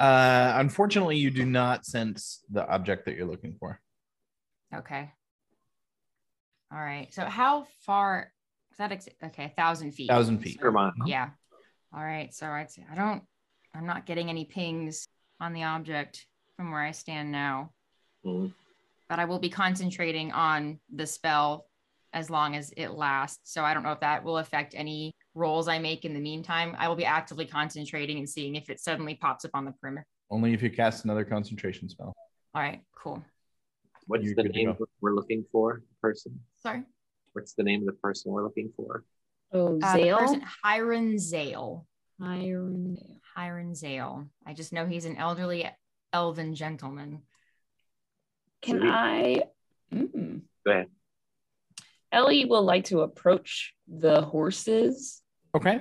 Uh, 0.00 0.52
unfortunately, 0.56 1.16
you 1.16 1.30
do 1.30 1.46
not 1.46 1.86
sense 1.86 2.44
the 2.50 2.66
object 2.68 3.06
that 3.06 3.14
you're 3.16 3.26
looking 3.26 3.54
for. 3.58 3.80
Okay. 4.74 5.10
All 6.72 6.78
right. 6.78 7.12
So 7.14 7.24
how 7.24 7.66
far 7.86 8.32
is 8.72 8.78
that? 8.78 8.90
Ex- 8.92 9.08
okay, 9.22 9.44
a 9.44 9.48
thousand 9.50 9.92
feet. 9.92 10.08
Thousand 10.10 10.40
feet. 10.40 10.60
Come 10.60 10.76
on. 10.76 10.92
Yeah. 11.06 11.30
All 11.94 12.02
right. 12.04 12.34
So 12.34 12.46
I'd 12.46 12.70
say 12.70 12.84
I 12.90 12.96
don't. 12.96 13.22
I'm 13.74 13.86
not 13.86 14.06
getting 14.06 14.28
any 14.28 14.44
pings 14.44 15.06
on 15.40 15.52
the 15.52 15.62
object 15.62 16.26
from 16.56 16.72
where 16.72 16.82
I 16.82 16.90
stand 16.90 17.30
now, 17.30 17.72
Mm. 18.24 18.52
But 19.08 19.18
I 19.18 19.24
will 19.24 19.38
be 19.38 19.48
concentrating 19.50 20.32
on 20.32 20.80
the 20.94 21.06
spell 21.06 21.66
as 22.12 22.30
long 22.30 22.56
as 22.56 22.72
it 22.76 22.90
lasts. 22.92 23.52
So 23.52 23.62
I 23.62 23.74
don't 23.74 23.82
know 23.82 23.92
if 23.92 24.00
that 24.00 24.24
will 24.24 24.38
affect 24.38 24.74
any 24.76 25.12
rolls 25.34 25.68
I 25.68 25.78
make 25.78 26.04
in 26.04 26.14
the 26.14 26.20
meantime. 26.20 26.74
I 26.78 26.88
will 26.88 26.96
be 26.96 27.04
actively 27.04 27.46
concentrating 27.46 28.18
and 28.18 28.28
seeing 28.28 28.54
if 28.54 28.70
it 28.70 28.80
suddenly 28.80 29.14
pops 29.14 29.44
up 29.44 29.50
on 29.54 29.64
the 29.64 29.72
perimeter. 29.72 30.06
Only 30.30 30.54
if 30.54 30.62
you 30.62 30.70
cast 30.70 31.04
another 31.04 31.24
concentration 31.24 31.88
spell. 31.88 32.14
All 32.54 32.62
right. 32.62 32.80
Cool. 32.96 33.22
What's 34.06 34.24
You're 34.24 34.34
the 34.36 34.44
name 34.44 34.74
we're 35.00 35.14
looking 35.14 35.44
for? 35.52 35.82
Person. 36.00 36.40
Sorry. 36.62 36.82
What's 37.32 37.54
the 37.54 37.62
name 37.64 37.80
of 37.80 37.86
the 37.86 37.92
person 38.00 38.32
we're 38.32 38.44
looking 38.44 38.72
for? 38.76 39.04
Oh, 39.52 39.78
Uh, 39.82 39.96
the 39.96 40.02
Zale. 40.02 40.18
person 40.18 40.42
Hiron 40.64 41.18
Zale. 41.18 41.86
Iron. 42.20 42.96
Hiron 43.34 43.74
Zale. 43.74 44.26
I 44.46 44.54
just 44.54 44.72
know 44.72 44.86
he's 44.86 45.04
an 45.04 45.16
elderly 45.16 45.68
elven 46.12 46.54
gentleman. 46.54 47.22
Can 48.66 48.80
Sweet. 48.80 48.90
I? 48.90 49.42
Mm. 49.94 50.42
Go 50.66 50.72
ahead. 50.72 50.86
Ellie 52.10 52.44
will 52.44 52.62
like 52.62 52.84
to 52.86 53.00
approach 53.00 53.72
the 53.88 54.22
horses 54.22 55.22
Okay. 55.54 55.80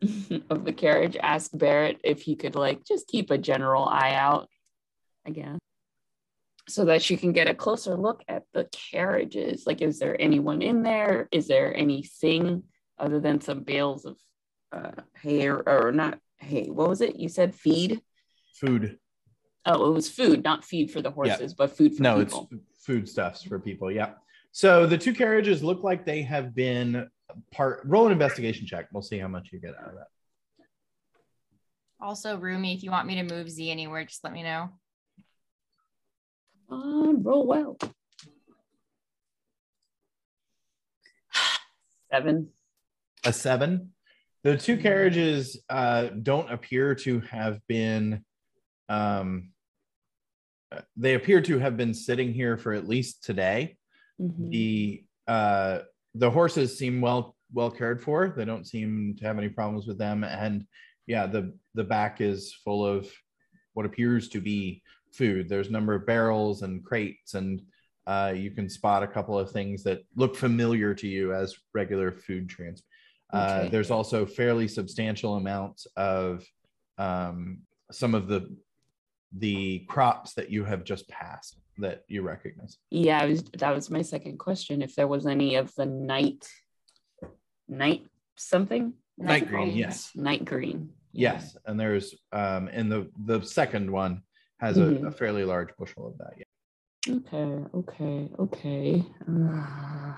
of 0.50 0.64
the 0.64 0.72
carriage. 0.72 1.16
Ask 1.20 1.50
Barrett 1.54 2.00
if 2.02 2.22
he 2.22 2.34
could 2.36 2.54
like 2.54 2.84
just 2.84 3.06
keep 3.06 3.30
a 3.30 3.38
general 3.38 3.84
eye 3.84 4.14
out 4.14 4.48
again, 5.26 5.58
so 6.68 6.86
that 6.86 7.02
she 7.02 7.16
can 7.16 7.32
get 7.32 7.48
a 7.48 7.54
closer 7.54 7.96
look 7.96 8.22
at 8.28 8.44
the 8.54 8.66
carriages. 8.72 9.64
Like, 9.66 9.82
is 9.82 9.98
there 9.98 10.20
anyone 10.20 10.62
in 10.62 10.82
there? 10.82 11.28
Is 11.30 11.46
there 11.48 11.76
anything 11.76 12.64
other 12.98 13.20
than 13.20 13.40
some 13.40 13.62
bales 13.62 14.04
of 14.06 14.16
uh, 14.72 15.02
hay 15.20 15.46
or, 15.48 15.62
or 15.68 15.92
not 15.92 16.18
hay? 16.38 16.64
What 16.70 16.88
was 16.88 17.00
it? 17.02 17.16
You 17.16 17.28
said 17.28 17.54
feed. 17.54 18.00
Food. 18.56 18.98
Oh, 19.64 19.90
it 19.90 19.94
was 19.94 20.08
food, 20.10 20.42
not 20.42 20.64
feed 20.64 20.90
for 20.90 21.00
the 21.00 21.10
horses, 21.10 21.54
but 21.54 21.76
food 21.76 21.96
for 21.96 22.02
No, 22.02 22.24
people. 22.24 22.48
it's 22.50 22.62
food 22.84 23.08
stuffs 23.08 23.42
for 23.44 23.58
people. 23.60 23.90
Yeah. 23.92 24.14
So 24.50 24.86
the 24.86 24.98
two 24.98 25.14
carriages 25.14 25.62
look 25.62 25.82
like 25.84 26.04
they 26.04 26.22
have 26.22 26.54
been 26.54 27.08
part. 27.52 27.82
Roll 27.84 28.06
an 28.06 28.12
investigation 28.12 28.66
check. 28.66 28.88
We'll 28.92 29.02
see 29.02 29.18
how 29.18 29.28
much 29.28 29.50
you 29.52 29.60
get 29.60 29.74
out 29.78 29.88
of 29.88 29.94
that. 29.94 30.08
Also, 32.00 32.36
Rumi, 32.36 32.74
if 32.74 32.82
you 32.82 32.90
want 32.90 33.06
me 33.06 33.14
to 33.14 33.22
move 33.22 33.48
Z 33.48 33.70
anywhere, 33.70 34.04
just 34.04 34.24
let 34.24 34.32
me 34.32 34.42
know. 34.42 34.70
Um, 36.68 37.22
roll 37.22 37.46
well. 37.46 37.78
Seven. 42.10 42.48
a 43.24 43.32
seven. 43.32 43.92
The 44.42 44.56
two 44.56 44.76
carriages 44.76 45.62
uh, 45.70 46.08
don't 46.08 46.50
appear 46.52 46.94
to 46.96 47.20
have 47.20 47.60
been. 47.68 48.24
Um, 48.88 49.51
they 50.96 51.14
appear 51.14 51.40
to 51.42 51.58
have 51.58 51.76
been 51.76 51.94
sitting 51.94 52.32
here 52.32 52.56
for 52.56 52.72
at 52.72 52.88
least 52.88 53.24
today. 53.24 53.76
Mhm. 54.20 54.50
The 54.50 55.04
uh, 55.26 55.78
the 56.14 56.30
horses 56.30 56.76
seem 56.78 57.00
well 57.00 57.36
well 57.52 57.70
cared 57.70 58.02
for. 58.02 58.34
They 58.36 58.44
don't 58.44 58.66
seem 58.66 59.14
to 59.18 59.24
have 59.24 59.38
any 59.38 59.48
problems 59.48 59.86
with 59.86 59.98
them, 59.98 60.24
and 60.24 60.66
yeah, 61.06 61.26
the 61.26 61.54
the 61.74 61.84
back 61.84 62.20
is 62.20 62.54
full 62.64 62.84
of 62.86 63.10
what 63.74 63.86
appears 63.86 64.28
to 64.30 64.40
be 64.40 64.82
food. 65.12 65.48
There's 65.48 65.68
a 65.68 65.72
number 65.72 65.94
of 65.94 66.06
barrels 66.06 66.62
and 66.62 66.84
crates, 66.84 67.34
and 67.34 67.62
uh, 68.06 68.32
you 68.36 68.50
can 68.50 68.68
spot 68.68 69.02
a 69.02 69.06
couple 69.06 69.38
of 69.38 69.50
things 69.50 69.82
that 69.84 70.00
look 70.16 70.34
familiar 70.36 70.94
to 70.94 71.06
you 71.08 71.32
as 71.34 71.56
regular 71.74 72.10
food 72.12 72.48
trans. 72.48 72.82
Uh, 73.32 73.60
Okay. 73.60 73.68
there's 73.70 73.90
also 73.90 74.26
fairly 74.26 74.68
substantial 74.68 75.36
amounts 75.36 75.86
of 75.96 76.44
um, 76.98 77.58
some 77.90 78.14
of 78.14 78.28
the 78.28 78.54
the 79.36 79.80
crops 79.88 80.34
that 80.34 80.50
you 80.50 80.64
have 80.64 80.84
just 80.84 81.08
passed 81.08 81.58
that 81.78 82.04
you 82.08 82.22
recognize. 82.22 82.78
Yeah, 82.90 83.24
was, 83.24 83.42
that 83.58 83.74
was 83.74 83.90
my 83.90 84.02
second 84.02 84.38
question. 84.38 84.82
If 84.82 84.94
there 84.94 85.08
was 85.08 85.26
any 85.26 85.54
of 85.56 85.74
the 85.74 85.86
night, 85.86 86.46
night 87.68 88.06
something, 88.36 88.94
Night 89.18 89.48
green, 89.48 89.62
greens. 89.64 89.76
yes. 89.76 90.10
night 90.14 90.44
green. 90.44 90.90
Yes, 91.12 91.56
and 91.66 91.78
there's 91.78 92.14
um, 92.32 92.68
and 92.72 92.90
the 92.90 93.10
the 93.26 93.42
second 93.42 93.90
one 93.90 94.22
has 94.60 94.78
a, 94.78 94.82
Mhm. 94.82 95.06
a 95.08 95.10
fairly 95.10 95.44
large 95.44 95.68
bushel 95.78 96.06
of 96.06 96.16
that. 96.18 96.32
Yeah. 96.38 97.14
Okay, 97.16 97.64
okay, 97.74 98.30
okay. 98.38 99.04
Uh, 99.28 100.14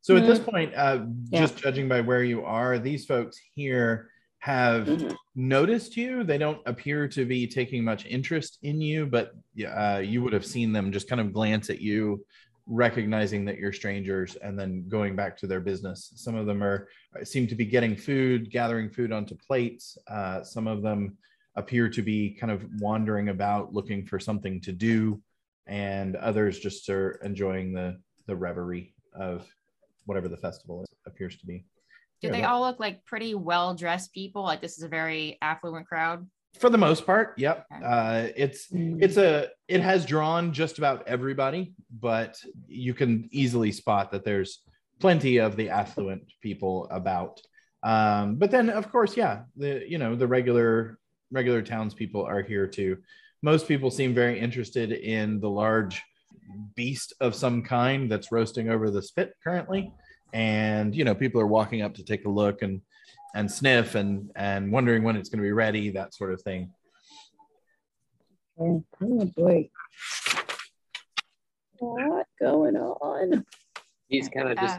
So 0.00 0.16
at 0.16 0.26
this 0.26 0.38
point, 0.38 0.74
uh, 0.74 1.06
Yeah. 1.30 1.40
just 1.40 1.56
judging 1.56 1.88
by 1.88 2.02
where 2.02 2.22
you 2.22 2.44
are, 2.44 2.78
these 2.78 3.06
folks 3.06 3.38
here 3.54 4.10
have 4.44 4.86
Mhm. 4.86 5.16
noticed 5.34 5.96
you. 5.96 6.22
They 6.22 6.36
don't 6.36 6.60
appear 6.66 7.08
to 7.08 7.24
be 7.24 7.46
taking 7.46 7.82
much 7.82 8.04
interest 8.04 8.58
in 8.60 8.78
you, 8.78 9.06
but 9.06 9.32
uh, 9.66 10.02
you 10.04 10.22
would 10.22 10.34
have 10.34 10.44
seen 10.44 10.70
them 10.70 10.92
just 10.92 11.08
kind 11.08 11.18
of 11.18 11.32
glance 11.32 11.70
at 11.70 11.80
you, 11.80 12.22
recognizing 12.66 13.46
that 13.46 13.56
you're 13.56 13.72
strangers, 13.72 14.36
and 14.36 14.58
then 14.58 14.86
going 14.86 15.16
back 15.16 15.38
to 15.38 15.46
their 15.46 15.60
business. 15.60 16.12
Some 16.16 16.34
of 16.34 16.44
them 16.44 16.62
are 16.62 16.88
seem 17.22 17.46
to 17.46 17.54
be 17.54 17.64
getting 17.64 17.96
food, 17.96 18.50
gathering 18.50 18.90
food 18.90 19.12
onto 19.12 19.34
plates. 19.34 19.96
Uh, 20.08 20.42
some 20.42 20.66
of 20.66 20.82
them 20.82 21.16
appear 21.56 21.88
to 21.88 22.02
be 22.02 22.34
kind 22.38 22.52
of 22.52 22.66
wandering 22.80 23.30
about, 23.30 23.72
looking 23.72 24.04
for 24.04 24.18
something 24.20 24.60
to 24.60 24.72
do, 24.72 25.22
and 25.66 26.16
others 26.16 26.58
just 26.58 26.90
are 26.90 27.12
enjoying 27.24 27.72
the 27.72 27.98
the 28.26 28.36
reverie 28.36 28.92
of 29.14 29.46
whatever 30.04 30.28
the 30.28 30.36
festival 30.36 30.82
is, 30.82 30.88
appears 31.06 31.38
to 31.38 31.46
be. 31.46 31.64
Do 32.24 32.28
Yeah, 32.28 32.36
they 32.36 32.40
but- 32.42 32.50
all 32.50 32.62
look 32.62 32.80
like 32.80 33.04
pretty 33.04 33.34
well 33.34 33.74
dressed 33.74 34.14
people? 34.14 34.42
Like 34.44 34.62
this 34.62 34.78
is 34.78 34.82
a 34.82 34.88
very 34.88 35.36
affluent 35.42 35.86
crowd. 35.86 36.26
for 36.58 36.70
the 36.70 36.78
most 36.78 37.04
part 37.04 37.34
yep 37.36 37.66
Okay. 37.74 37.84
uh 37.84 38.28
it's 38.44 38.68
mm, 38.70 38.96
it's 39.02 39.16
a 39.16 39.48
it 39.66 39.80
has 39.80 40.06
drawn 40.06 40.52
just 40.52 40.78
about 40.78 40.98
everybody 41.08 41.74
but 41.90 42.32
you 42.68 42.94
can 42.94 43.28
easily 43.32 43.72
spot 43.72 44.12
that 44.12 44.24
there's 44.24 44.60
plenty 45.00 45.38
of 45.38 45.56
the 45.56 45.68
affluent 45.80 46.22
people 46.46 46.86
about 47.00 47.40
um 47.82 48.36
but 48.40 48.52
then 48.52 48.70
of 48.70 48.84
course 48.94 49.16
yeah 49.16 49.36
the 49.56 49.82
you 49.92 49.98
know 49.98 50.14
the 50.14 50.28
regular 50.38 50.96
regular 51.32 51.60
townspeople 51.60 52.22
are 52.24 52.40
here 52.52 52.68
too 52.68 52.92
most 53.42 53.66
people 53.66 53.90
seem 53.90 54.14
very 54.14 54.38
interested 54.38 54.92
in 54.92 55.40
the 55.40 55.50
large 55.64 56.00
beast 56.76 57.12
of 57.20 57.34
some 57.34 57.62
kind 57.64 58.00
that's 58.10 58.30
roasting 58.30 58.68
over 58.70 58.86
the 58.92 59.02
spit 59.02 59.28
currently 59.42 59.82
and 60.34 60.94
you 60.94 61.04
know 61.04 61.14
people 61.14 61.40
are 61.40 61.46
walking 61.46 61.80
up 61.80 61.94
to 61.94 62.04
take 62.04 62.26
a 62.26 62.28
look 62.28 62.60
and 62.60 62.82
and 63.34 63.50
sniff 63.50 63.94
and 63.94 64.30
and 64.36 64.70
wondering 64.70 65.02
when 65.02 65.16
it's 65.16 65.30
going 65.30 65.38
to 65.38 65.42
be 65.42 65.52
ready 65.52 65.88
that 65.90 66.12
sort 66.12 66.32
of 66.32 66.42
thing 66.42 66.70
oh 68.58 68.84
boy. 69.36 69.68
What 71.78 72.26
going 72.40 72.76
on? 72.76 73.44
He's 74.08 74.28
kind 74.28 74.48
of 74.50 74.58
just 74.58 74.78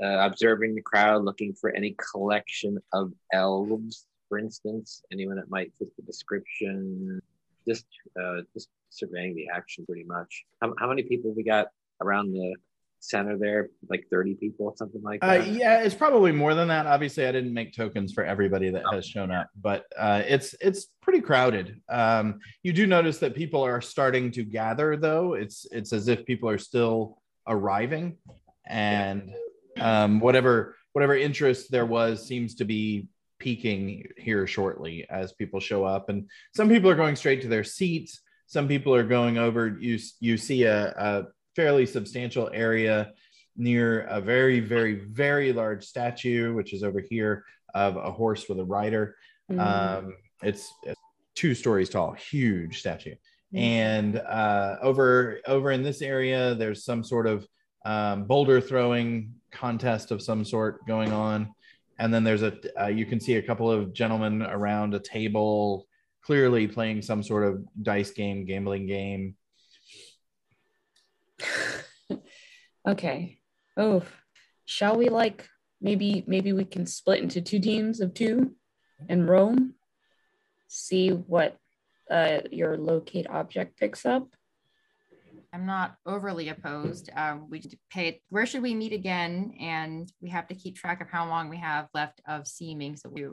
Uh, 0.00 0.04
uh, 0.04 0.26
observing 0.26 0.74
the 0.76 0.82
crowd, 0.82 1.24
looking 1.24 1.52
for 1.52 1.70
any 1.70 1.96
collection 2.12 2.78
of 2.92 3.12
elves, 3.32 4.06
for 4.28 4.38
instance, 4.38 5.02
anyone 5.10 5.36
that 5.36 5.50
might 5.50 5.72
fit 5.78 5.88
the 5.96 6.02
description. 6.02 7.20
Just, 7.66 7.86
uh, 8.20 8.42
just 8.54 8.68
surveying 8.90 9.34
the 9.34 9.48
action, 9.52 9.84
pretty 9.84 10.04
much. 10.04 10.44
How, 10.62 10.72
how 10.78 10.88
many 10.88 11.02
people 11.02 11.34
we 11.34 11.42
got 11.42 11.66
around 12.00 12.32
the 12.32 12.54
center 13.00 13.36
there? 13.38 13.70
Like 13.88 14.04
thirty 14.10 14.34
people, 14.34 14.74
something 14.76 15.02
like 15.02 15.20
Uh, 15.22 15.38
that. 15.38 15.46
yeah, 15.48 15.80
it's 15.82 15.94
probably 15.94 16.32
more 16.32 16.54
than 16.54 16.68
that. 16.68 16.86
Obviously, 16.86 17.26
I 17.26 17.32
didn't 17.32 17.52
make 17.54 17.72
tokens 17.74 18.12
for 18.12 18.24
everybody 18.24 18.70
that 18.70 18.84
has 18.92 19.06
shown 19.06 19.30
up, 19.30 19.48
but 19.60 19.86
uh, 19.96 20.22
it's 20.26 20.54
it's 20.60 20.86
pretty 21.00 21.20
crowded. 21.20 21.80
Um, 21.88 22.40
you 22.62 22.72
do 22.72 22.86
notice 22.86 23.18
that 23.18 23.34
people 23.34 23.62
are 23.62 23.80
starting 23.80 24.30
to 24.32 24.44
gather, 24.44 24.96
though. 24.96 25.34
It's 25.34 25.66
it's 25.70 25.92
as 25.92 26.08
if 26.08 26.24
people 26.26 26.48
are 26.48 26.58
still 26.58 27.20
arriving, 27.46 28.18
and 28.66 29.30
um, 29.80 30.20
whatever 30.20 30.76
whatever 30.92 31.16
interest 31.16 31.70
there 31.70 31.86
was 31.86 32.26
seems 32.26 32.56
to 32.56 32.64
be 32.64 33.08
peaking 33.38 34.04
here 34.16 34.46
shortly 34.48 35.06
as 35.08 35.32
people 35.32 35.60
show 35.60 35.84
up, 35.84 36.08
and 36.08 36.28
some 36.56 36.68
people 36.68 36.90
are 36.90 36.96
going 36.96 37.14
straight 37.16 37.40
to 37.42 37.48
their 37.48 37.64
seats. 37.64 38.20
Some 38.46 38.66
people 38.66 38.94
are 38.94 39.04
going 39.04 39.38
over. 39.38 39.76
You 39.80 39.98
you 40.20 40.36
see 40.36 40.64
a, 40.64 40.88
a 40.88 41.24
fairly 41.58 41.86
substantial 41.86 42.48
area 42.54 43.12
near 43.56 44.02
a 44.02 44.20
very, 44.20 44.60
very, 44.60 44.94
very 44.94 45.52
large 45.52 45.84
statue, 45.84 46.54
which 46.54 46.72
is 46.72 46.84
over 46.84 47.00
here 47.00 47.44
of 47.74 47.96
a 47.96 48.12
horse 48.12 48.48
with 48.48 48.60
a 48.60 48.64
rider. 48.64 49.16
Mm, 49.50 49.58
Um, 49.58 50.14
it's, 50.40 50.72
it's 50.84 51.00
two 51.34 51.54
stories 51.54 51.90
tall, 51.90 52.12
huge 52.12 52.78
statue. 52.78 53.16
Mm. 53.52 53.58
And 53.58 54.16
uh, 54.18 54.76
over 54.82 55.40
over 55.48 55.72
in 55.72 55.82
this 55.82 56.00
area, 56.00 56.54
there's 56.54 56.84
some 56.84 57.02
sort 57.02 57.26
of 57.26 57.44
um, 57.84 58.24
boulder 58.30 58.60
throwing 58.60 59.34
contest 59.50 60.12
of 60.12 60.22
some 60.22 60.44
sort 60.44 60.86
going 60.86 61.12
on. 61.12 61.52
And 61.98 62.14
then 62.14 62.22
there's 62.22 62.42
a 62.42 62.52
uh, 62.80 62.86
you 62.98 63.06
can 63.10 63.18
see 63.18 63.36
a 63.36 63.42
couple 63.42 63.68
of 63.68 63.92
gentlemen 63.92 64.42
around 64.42 64.94
a 64.94 65.00
table, 65.00 65.88
clearly 66.22 66.68
playing 66.68 67.02
some 67.02 67.22
sort 67.22 67.44
of 67.48 67.64
dice 67.82 68.12
game, 68.12 68.44
gambling 68.44 68.86
game. 68.86 69.34
okay. 72.88 73.38
Oh, 73.76 74.02
shall 74.64 74.96
we 74.96 75.08
like 75.08 75.48
maybe 75.80 76.24
maybe 76.26 76.52
we 76.52 76.64
can 76.64 76.86
split 76.86 77.22
into 77.22 77.40
two 77.40 77.60
teams 77.60 78.00
of 78.00 78.14
two 78.14 78.54
and 79.08 79.28
roam? 79.28 79.74
See 80.68 81.10
what 81.10 81.56
uh 82.10 82.40
your 82.50 82.76
locate 82.76 83.28
object 83.28 83.78
picks 83.78 84.04
up. 84.04 84.28
I'm 85.52 85.64
not 85.64 85.96
overly 86.04 86.50
opposed. 86.50 87.10
Um, 87.16 87.48
we 87.48 87.62
pay. 87.90 88.20
Where 88.28 88.44
should 88.44 88.62
we 88.62 88.74
meet 88.74 88.92
again? 88.92 89.54
And 89.58 90.12
we 90.20 90.28
have 90.28 90.46
to 90.48 90.54
keep 90.54 90.76
track 90.76 91.00
of 91.00 91.08
how 91.08 91.26
long 91.26 91.48
we 91.48 91.56
have 91.56 91.88
left 91.94 92.20
of 92.28 92.46
seeming. 92.46 92.96
So 92.96 93.08
we 93.08 93.26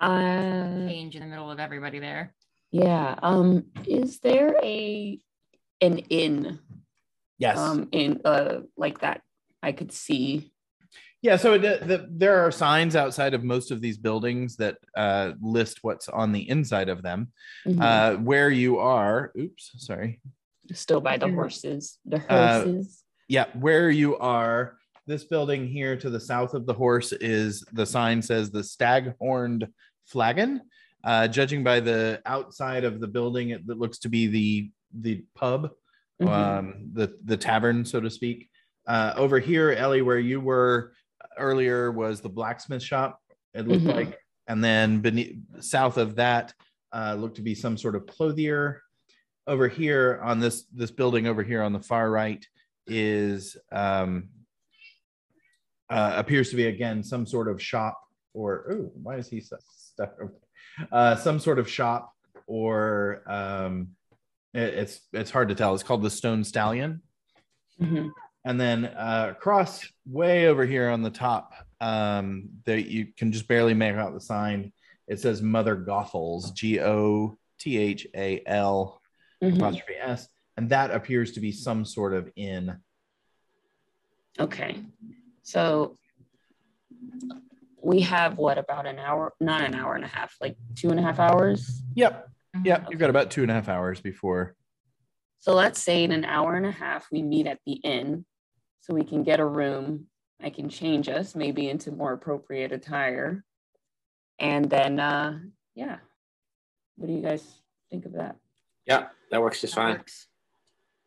Uh 0.00 0.88
change 0.88 1.14
in 1.14 1.20
the 1.20 1.28
middle 1.28 1.50
of 1.50 1.60
everybody 1.60 1.98
there. 1.98 2.34
yeah. 2.70 3.16
Um 3.22 3.64
is 3.86 4.20
there 4.20 4.56
a 4.62 5.20
an 5.80 5.98
inn 5.98 6.58
Yes. 7.42 7.58
um 7.58 7.88
in 7.92 8.20
uh 8.24 8.60
like 8.76 9.00
that 9.00 9.20
I 9.62 9.72
could 9.72 9.92
see 9.92 10.26
Yeah, 11.22 11.36
so 11.38 11.54
it, 11.54 11.62
the, 11.90 11.98
there 12.10 12.36
are 12.44 12.50
signs 12.50 12.94
outside 12.96 13.32
of 13.34 13.42
most 13.44 13.70
of 13.70 13.78
these 13.80 13.96
buildings 13.96 14.56
that 14.56 14.76
uh, 15.04 15.32
list 15.40 15.78
what's 15.82 16.08
on 16.08 16.32
the 16.32 16.44
inside 16.54 16.88
of 16.94 16.98
them. 17.08 17.20
Mhm. 17.66 17.80
Uh, 17.80 18.12
where 18.30 18.50
you 18.50 18.72
are, 18.78 19.30
oops, 19.38 19.70
sorry. 19.88 20.20
Still 20.72 21.00
by 21.00 21.16
the 21.18 21.30
horses. 21.38 21.98
The 22.12 22.18
Uh, 22.28 22.64
horses. 22.64 23.04
Yeah, 23.28 23.46
where 23.66 23.88
you 24.02 24.10
are, 24.18 24.60
this 25.06 25.24
building 25.34 25.62
here 25.78 25.94
to 26.04 26.10
the 26.10 26.20
south 26.32 26.52
of 26.58 26.66
the 26.66 26.74
horse 26.84 27.12
is 27.12 27.64
the 27.72 27.86
sign 27.86 28.18
says 28.22 28.50
the 28.50 28.64
stag 28.74 29.14
horned 29.20 29.62
flagon. 30.12 30.50
Uh, 31.04 31.26
judging 31.28 31.62
by 31.70 31.78
the 31.80 32.20
outside 32.26 32.84
of 32.90 32.94
the 33.02 33.10
building, 33.16 33.46
it, 33.54 33.62
it 33.72 33.78
looks 33.82 33.98
to 34.04 34.08
be 34.08 34.22
the 34.26 34.70
the 35.06 35.24
pub, 35.40 35.70
Mhm. 36.22 36.58
um, 36.58 36.90
the 36.92 37.18
the 37.24 37.36
tavern, 37.36 37.84
so 37.84 38.00
to 38.00 38.10
speak. 38.10 38.48
Uh, 38.86 39.12
over 39.16 39.38
here, 39.38 39.72
Ellie, 39.72 40.02
where 40.02 40.18
you 40.18 40.40
were 40.40 40.92
earlier, 41.38 41.92
was 41.92 42.20
the 42.20 42.28
blacksmith 42.28 42.82
shop. 42.82 43.20
It 43.54 43.66
looked 43.68 43.84
Mhm. 43.84 43.94
like, 43.94 44.18
and 44.48 44.62
then 44.62 45.00
beneath, 45.00 45.38
south 45.62 45.98
of 45.98 46.16
that, 46.16 46.54
uh, 46.92 47.14
looked 47.18 47.36
to 47.36 47.42
be 47.42 47.54
some 47.54 47.76
sort 47.76 47.94
of 47.96 48.06
clothier. 48.06 48.82
Over 49.46 49.66
here 49.68 50.20
on 50.22 50.38
this 50.40 50.64
this 50.66 50.90
building 50.92 51.26
over 51.26 51.42
here 51.42 51.62
on 51.62 51.72
the 51.72 51.82
far 51.82 52.10
right 52.10 52.46
is 52.86 53.56
um, 53.72 54.28
uh, 55.90 56.12
appears 56.16 56.50
to 56.50 56.56
be 56.56 56.66
again 56.66 57.02
some 57.02 57.26
sort 57.26 57.48
of 57.48 57.60
shop 57.60 57.98
or 58.34 58.64
oh, 58.72 58.92
why 59.02 59.16
is 59.16 59.28
he 59.28 59.40
stu- 59.40 59.56
stuck? 59.76 60.16
Uh, 60.90 61.16
some 61.16 61.38
sort 61.38 61.58
of 61.58 61.68
shop 61.68 62.12
or 62.46 63.22
um, 63.26 63.88
it's 64.54 65.00
it's 65.12 65.30
hard 65.30 65.48
to 65.48 65.54
tell. 65.54 65.74
It's 65.74 65.82
called 65.82 66.02
the 66.02 66.10
Stone 66.10 66.44
Stallion. 66.44 67.02
Mhm. 67.80 68.10
And 68.44 68.60
then 68.60 68.86
uh, 68.86 69.28
across 69.36 69.86
way 70.06 70.48
over 70.48 70.66
here 70.66 70.88
on 70.90 71.02
the 71.02 71.10
top, 71.10 71.52
um, 71.80 72.48
that 72.64 72.90
you 72.90 73.06
can 73.16 73.30
just 73.32 73.46
barely 73.46 73.72
make 73.74 73.94
out 73.94 74.12
the 74.14 74.20
sign. 74.20 74.72
It 75.06 75.20
says 75.20 75.40
Mother 75.42 75.76
Gothal's, 75.76 76.50
G 76.52 76.80
O 76.80 77.36
T 77.58 77.78
H 77.78 78.06
A 78.14 78.42
L 78.46 79.00
Mhm. 79.42 79.56
apostrophe 79.56 79.94
S, 80.00 80.28
and 80.56 80.68
that 80.70 80.90
appears 80.90 81.32
to 81.32 81.40
be 81.40 81.52
some 81.52 81.84
sort 81.84 82.14
of 82.14 82.30
inn. 82.36 82.78
Okay. 84.38 84.82
So 85.42 85.98
we 87.80 88.00
have 88.00 88.38
what 88.38 88.58
about 88.58 88.86
an 88.86 88.98
hour? 88.98 89.34
Not 89.40 89.62
an 89.62 89.74
hour 89.74 89.94
and 89.94 90.04
a 90.04 90.08
half, 90.08 90.34
like 90.40 90.56
two 90.76 90.90
and 90.90 90.98
a 90.98 91.02
half 91.02 91.18
hours. 91.18 91.82
Yep, 91.94 92.28
Mhm. 92.56 92.66
yep. 92.66 92.86
You've 92.90 93.00
got 93.00 93.10
about 93.10 93.30
two 93.30 93.42
and 93.42 93.50
a 93.50 93.54
half 93.54 93.68
hours 93.68 94.00
before. 94.00 94.56
So 95.40 95.54
let's 95.54 95.80
say 95.80 96.04
in 96.04 96.12
an 96.12 96.24
hour 96.24 96.54
and 96.54 96.66
a 96.66 96.70
half, 96.70 97.08
we 97.10 97.22
meet 97.22 97.46
at 97.46 97.58
the 97.66 97.72
inn 97.72 98.24
so 98.80 98.94
we 98.94 99.04
can 99.04 99.22
get 99.22 99.40
a 99.40 99.44
room. 99.46 100.06
I 100.40 100.50
can 100.50 100.68
change 100.68 101.08
us 101.08 101.34
maybe 101.34 101.68
into 101.68 101.90
more 101.92 102.12
appropriate 102.12 102.72
attire. 102.72 103.44
And 104.38 104.68
then, 104.68 105.00
uh, 105.00 105.38
yeah. 105.74 105.98
What 106.96 107.06
do 107.06 107.12
you 107.12 107.22
guys 107.22 107.44
think 107.90 108.04
of 108.06 108.12
that? 108.12 108.36
Yeah, 108.86 109.08
that 109.30 109.40
works 109.40 109.60
just 109.60 109.74
That 109.74 109.80
fine. 109.80 109.96
works. 109.98 110.28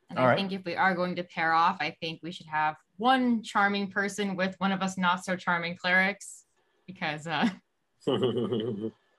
And 0.09 0.19
All 0.19 0.25
I 0.25 0.29
right. 0.29 0.37
think 0.37 0.51
if 0.51 0.63
we 0.65 0.75
are 0.75 0.93
going 0.95 1.15
to 1.15 1.23
pair 1.23 1.51
off, 1.53 1.77
I 1.79 1.95
think 2.01 2.19
we 2.23 2.31
should 2.31 2.45
have 2.47 2.75
one 2.97 3.41
charming 3.43 3.89
person 3.89 4.35
with 4.35 4.55
one 4.59 4.71
of 4.71 4.81
us 4.81 4.97
not 4.97 5.23
so 5.25 5.35
charming 5.35 5.75
clerics, 5.75 6.45
because 6.87 7.25
uh, 7.27 7.49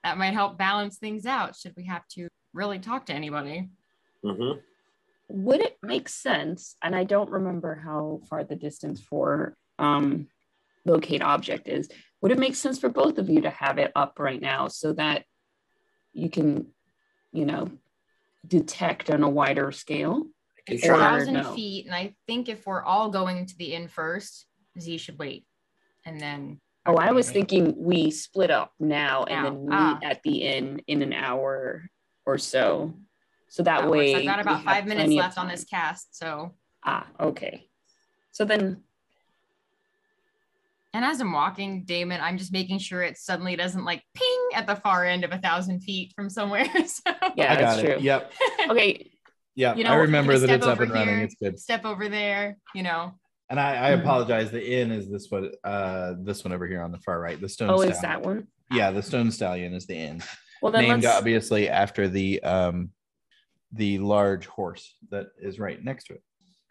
that 0.07 0.19
might 0.19 0.35
help 0.35 0.57
balance 0.57 0.99
things 0.99 1.27
out. 1.27 1.57
Should 1.57 1.75
we 1.77 1.87
have 1.87 2.07
to 2.11 2.29
really 2.55 2.79
talk 2.79 3.07
to 3.07 3.13
anybody? 3.13 3.71
Would 5.29 5.61
it 5.61 5.77
make 5.83 6.09
sense? 6.09 6.77
And 6.81 6.95
I 6.95 7.03
don't 7.03 7.29
remember 7.29 7.75
how 7.75 8.21
far 8.31 8.45
the 8.45 8.55
distance 8.55 9.01
for 9.01 9.57
um, 9.81 10.29
locate 10.85 11.23
object 11.23 11.67
is. 11.67 11.89
Would 12.21 12.31
it 12.31 12.39
make 12.39 12.55
sense 12.55 12.79
for 12.79 12.89
both 12.89 13.19
of 13.19 13.29
you 13.29 13.41
to 13.41 13.51
have 13.51 13.79
it 13.79 13.91
up 13.97 14.21
right 14.21 14.41
now 14.41 14.69
so 14.69 14.93
that 14.93 15.25
you 16.13 16.31
can, 16.31 16.69
you 17.33 17.45
know, 17.45 17.73
detect 18.47 19.11
on 19.11 19.25
a 19.25 19.29
wider 19.29 19.73
scale? 19.73 20.29
It's 20.69 20.87
Or 20.87 20.95
a 20.95 20.99
thousand 20.99 21.35
no? 21.35 21.53
feet, 21.53 21.87
and 21.87 21.95
I 21.97 22.15
think 22.29 22.49
if 22.49 22.65
we're 22.65 22.85
all 22.85 23.11
going 23.11 23.45
to 23.45 23.57
the 23.59 23.75
inn 23.75 23.89
first, 23.89 24.47
Z 24.79 24.99
should 24.99 25.19
wait, 25.19 25.47
and 26.05 26.21
then. 26.21 26.61
Oh, 26.87 26.97
I 26.97 27.13
was 27.13 27.31
thinking 27.31 27.75
we 27.77 28.11
split 28.11 28.51
up 28.51 28.73
now 28.79 29.25
and 29.25 29.45
then 29.45 29.65
meet 29.67 29.75
ah. 29.75 29.99
at 30.03 30.23
the 30.23 30.43
inn 30.43 30.81
in 30.87 31.03
an 31.03 31.13
hour 31.13 31.89
or 32.25 32.39
so. 32.39 32.95
So 33.49 33.63
that, 33.63 33.83
That 33.83 33.91
way 33.91 34.13
works. 34.13 34.21
I've 34.21 34.27
got 34.27 34.41
about 34.41 34.65
five 34.65 34.87
minutes 34.87 35.13
left 35.13 35.39
on 35.39 35.49
this 35.49 35.65
cast, 35.65 36.17
so. 36.17 36.55
Ah, 36.85 37.07
okay. 37.19 37.69
So 38.33 38.45
then, 38.45 38.83
And 40.93 41.05
as 41.05 41.21
I'm 41.21 41.33
walking, 41.33 41.85
Damon, 41.85 42.21
I'm 42.21 42.39
just 42.39 42.53
making 42.53 42.79
sure 42.79 43.03
it 43.03 43.17
suddenly 43.19 43.57
doesn't 43.57 43.85
like 43.85 44.03
ping 44.15 44.49
at 44.55 44.67
the 44.67 44.77
far 44.77 45.05
end 45.05 45.25
of 45.25 45.33
a 45.33 45.39
thousand 45.39 45.81
feet 45.81 46.13
from 46.15 46.29
somewhere. 46.31 46.67
so 46.87 47.03
yeah, 47.37 47.53
I 47.53 47.57
got 47.57 47.59
that's 47.59 47.79
it. 47.79 47.95
true. 47.95 48.03
Yep, 48.03 48.33
Okay, 48.71 49.11
Yeah, 49.57 49.75
You 49.75 49.85
know, 49.85 49.91
I 49.93 49.97
remember 49.97 50.39
that 50.39 50.51
it's 50.51 50.67
up 50.67 50.73
over 50.75 50.83
and 50.83 50.93
running. 50.93 51.15
here. 51.17 51.25
It's 51.25 51.35
good. 51.35 51.59
step 51.59 51.87
over 51.87 52.11
there, 52.11 52.59
you 52.75 52.83
know. 52.83 53.15
And 53.49 53.61
I, 53.61 53.93
I 53.93 53.97
Mhm. 53.97 54.01
apologize. 54.01 54.51
The 54.51 54.65
inn 54.81 54.91
is 54.91 55.09
this 55.11 55.31
one. 55.31 55.51
Uh, 55.63 56.15
this 56.23 56.45
one 56.45 56.53
over 56.53 56.67
here 56.67 56.83
on 56.83 56.91
the 56.93 56.99
far 56.99 57.21
right. 57.21 57.41
The 57.41 57.49
Stone. 57.49 57.71
oh, 57.71 57.77
Stallion. 57.77 57.93
is 57.95 58.01
that 58.03 58.23
one? 58.23 58.47
Yeah, 58.73 58.91
the 58.91 59.03
Stone 59.03 59.31
Stallion 59.31 59.73
is 59.75 59.87
the 59.87 59.95
inn. 59.97 60.23
Well, 60.63 60.73
then 60.73 60.83
named 60.89 61.05
let's, 61.05 61.17
obviously 61.17 61.69
after 61.69 62.09
the 62.09 62.43
um 62.43 62.91
the 63.73 63.99
large 63.99 64.47
horse 64.47 64.97
that 65.11 65.27
is 65.41 65.59
right 65.59 65.83
next 65.83 66.05
to 66.05 66.15
it. 66.15 66.23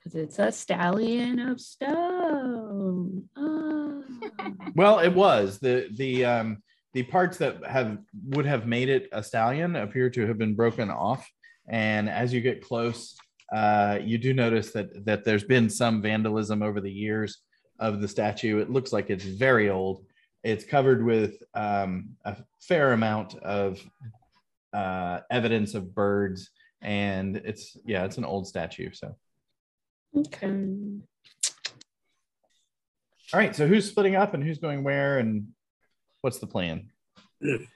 because 0.04 0.16
it's 0.16 0.40
a 0.40 0.52
stallion 0.52 1.40
of 1.40 1.60
stone. 1.62 3.30
Ah. 3.36 4.02
Well, 4.76 5.00
it 5.00 5.14
was 5.14 5.60
the 5.60 5.88
the 5.96 6.26
um 6.26 6.58
the 6.94 7.04
parts 7.04 7.38
that 7.38 7.66
have 7.66 7.98
would 8.30 8.46
have 8.46 8.66
made 8.68 8.90
it 8.90 9.08
a 9.14 9.24
stallion 9.24 9.76
appear 9.78 10.10
to 10.10 10.28
have 10.28 10.38
been 10.38 10.56
broken 10.56 10.90
off, 10.90 11.30
and 11.70 12.10
as 12.10 12.34
you 12.34 12.42
get 12.42 12.62
close, 12.62 13.16
uh, 13.54 14.00
you 14.02 14.18
do 14.18 14.34
notice 14.34 14.72
that 14.72 15.06
that 15.06 15.24
there's 15.24 15.44
been 15.44 15.70
some 15.70 16.02
vandalism 16.02 16.62
over 16.62 16.82
the 16.82 16.92
years 16.92 17.40
of 17.80 18.02
the 18.02 18.08
statue. 18.08 18.60
It 18.60 18.70
looks 18.70 18.92
like 18.92 19.10
it's 19.10 19.26
very 19.26 19.70
old. 19.70 20.06
It's 20.44 20.64
covered 20.64 21.04
with 21.04 21.42
um, 21.54 22.10
a 22.24 22.38
fair 22.62 22.94
amount 22.94 23.36
of 23.36 23.80
uh, 24.74 25.22
evidence 25.32 25.74
of 25.76 25.94
birds, 25.94 26.50
and 26.82 27.38
it's 27.38 27.78
yeah, 27.86 28.06
it's 28.06 28.18
an 28.18 28.26
old 28.26 28.48
statue. 28.48 28.92
So, 28.94 29.16
okay. 30.18 30.48
all 30.48 31.00
right. 33.40 33.56
So, 33.56 33.68
who's 33.68 33.88
splitting 33.90 34.16
up 34.16 34.34
and 34.34 34.44
who's 34.44 34.60
going 34.60 34.84
where, 34.84 35.20
and 35.20 35.48
what's 36.22 36.40
the 36.40 36.48
plan? 36.48 36.90
I 37.44 37.68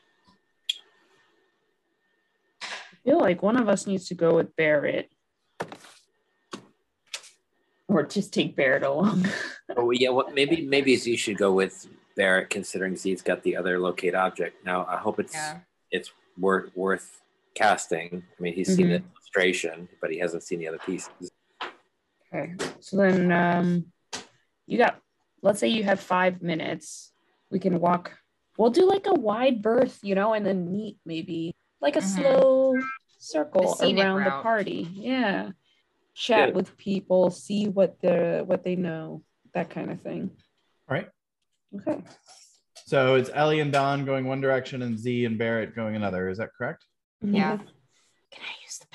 feel 3.04 3.20
like 3.20 3.44
one 3.44 3.58
of 3.58 3.70
us 3.70 3.88
needs 3.88 4.08
to 4.08 4.16
go 4.16 4.36
with 4.36 4.56
Barrett. 4.56 5.12
Or 7.90 8.04
just 8.04 8.32
take 8.32 8.56
Barrett 8.56 8.84
along. 8.84 9.26
Oh 9.78 9.92
yeah, 9.92 10.10
well 10.10 10.32
maybe 10.34 10.66
maybe 10.66 10.96
Z 10.96 11.16
should 11.18 11.38
go 11.38 11.52
with 11.54 11.88
Barrett, 12.16 12.50
considering 12.50 12.96
Z's 12.96 13.22
got 13.22 13.44
the 13.44 13.56
other 13.56 13.78
locate 13.78 14.16
object. 14.16 14.66
Now 14.66 14.84
I 14.90 14.98
hope 14.98 15.20
it's 15.20 15.36
Yeah. 15.36 15.60
it's 15.92 16.12
worth 16.40 16.76
worth 16.76 17.22
casting. 17.54 18.24
I 18.38 18.42
mean, 18.42 18.54
he's 18.56 18.76
seen 18.76 18.90
the 18.90 19.04
illustration, 19.14 19.88
but 20.02 20.10
he 20.10 20.18
hasn't 20.18 20.42
seen 20.42 20.58
the 20.58 20.68
other 20.70 20.80
pieces. 20.80 21.30
Okay. 22.34 22.54
So 22.80 22.98
then 22.98 23.32
um 23.32 23.86
you 24.66 24.80
got 24.80 25.00
let's 25.44 25.60
say 25.60 25.68
you 25.68 25.84
have 25.84 26.00
five 26.00 26.42
minutes. 26.42 27.12
We 27.52 27.60
can 27.60 27.80
walk. 27.80 28.18
We'll 28.58 28.72
do 28.72 28.88
like 28.90 29.06
a 29.06 29.14
wide 29.14 29.62
berth, 29.62 30.00
you 30.02 30.16
know, 30.16 30.34
and 30.34 30.44
then 30.44 30.72
meet 30.72 30.98
maybe 31.06 31.54
like 31.80 31.96
a 31.96 32.00
Mhm. 32.02 32.16
slow 32.16 32.74
circle 33.20 33.62
The 33.62 33.76
scenic 33.86 34.04
around 34.04 34.24
the 34.24 34.32
party. 34.42 34.88
Yeah. 34.94 35.52
Chat 36.20 36.50
Yeah. 36.50 36.54
with 36.56 36.76
people, 36.76 37.32
see 37.32 37.70
what 37.70 38.02
the 38.02 38.44
what 38.46 38.66
they 38.66 38.76
know, 38.76 39.24
that 39.54 39.70
kind 39.70 39.90
of 39.90 40.02
thing. 40.02 40.30
All 40.90 40.96
right. 40.98 41.08
Okay. 41.76 42.04
So 42.86 43.16
it's 43.16 43.30
Ellie 43.34 43.62
and 43.62 43.72
Don 43.72 44.04
going 44.04 44.26
one 44.28 44.42
direction, 44.42 44.82
and 44.82 45.00
Z 45.00 45.24
and 45.24 45.38
Barrett 45.38 45.76
going 45.76 45.96
another. 45.96 46.28
Is 46.28 46.40
that 46.40 46.50
correct? 46.58 46.84
Yeah. 47.22 47.56
Mhm. 47.56 47.60
Can 48.32 48.44
I 48.44 48.54
use 48.66 48.80
the 48.80 48.88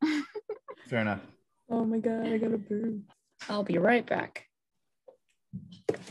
bathroom? 0.00 0.24
Fair 0.88 1.00
enough. 1.02 1.20
Oh 1.68 1.84
my 1.84 1.98
god, 1.98 2.26
I 2.28 2.38
gotta 2.38 2.56
boo. 2.56 3.02
I'll 3.50 3.62
be 3.62 3.76
right 3.76 4.06
back. 4.06 4.46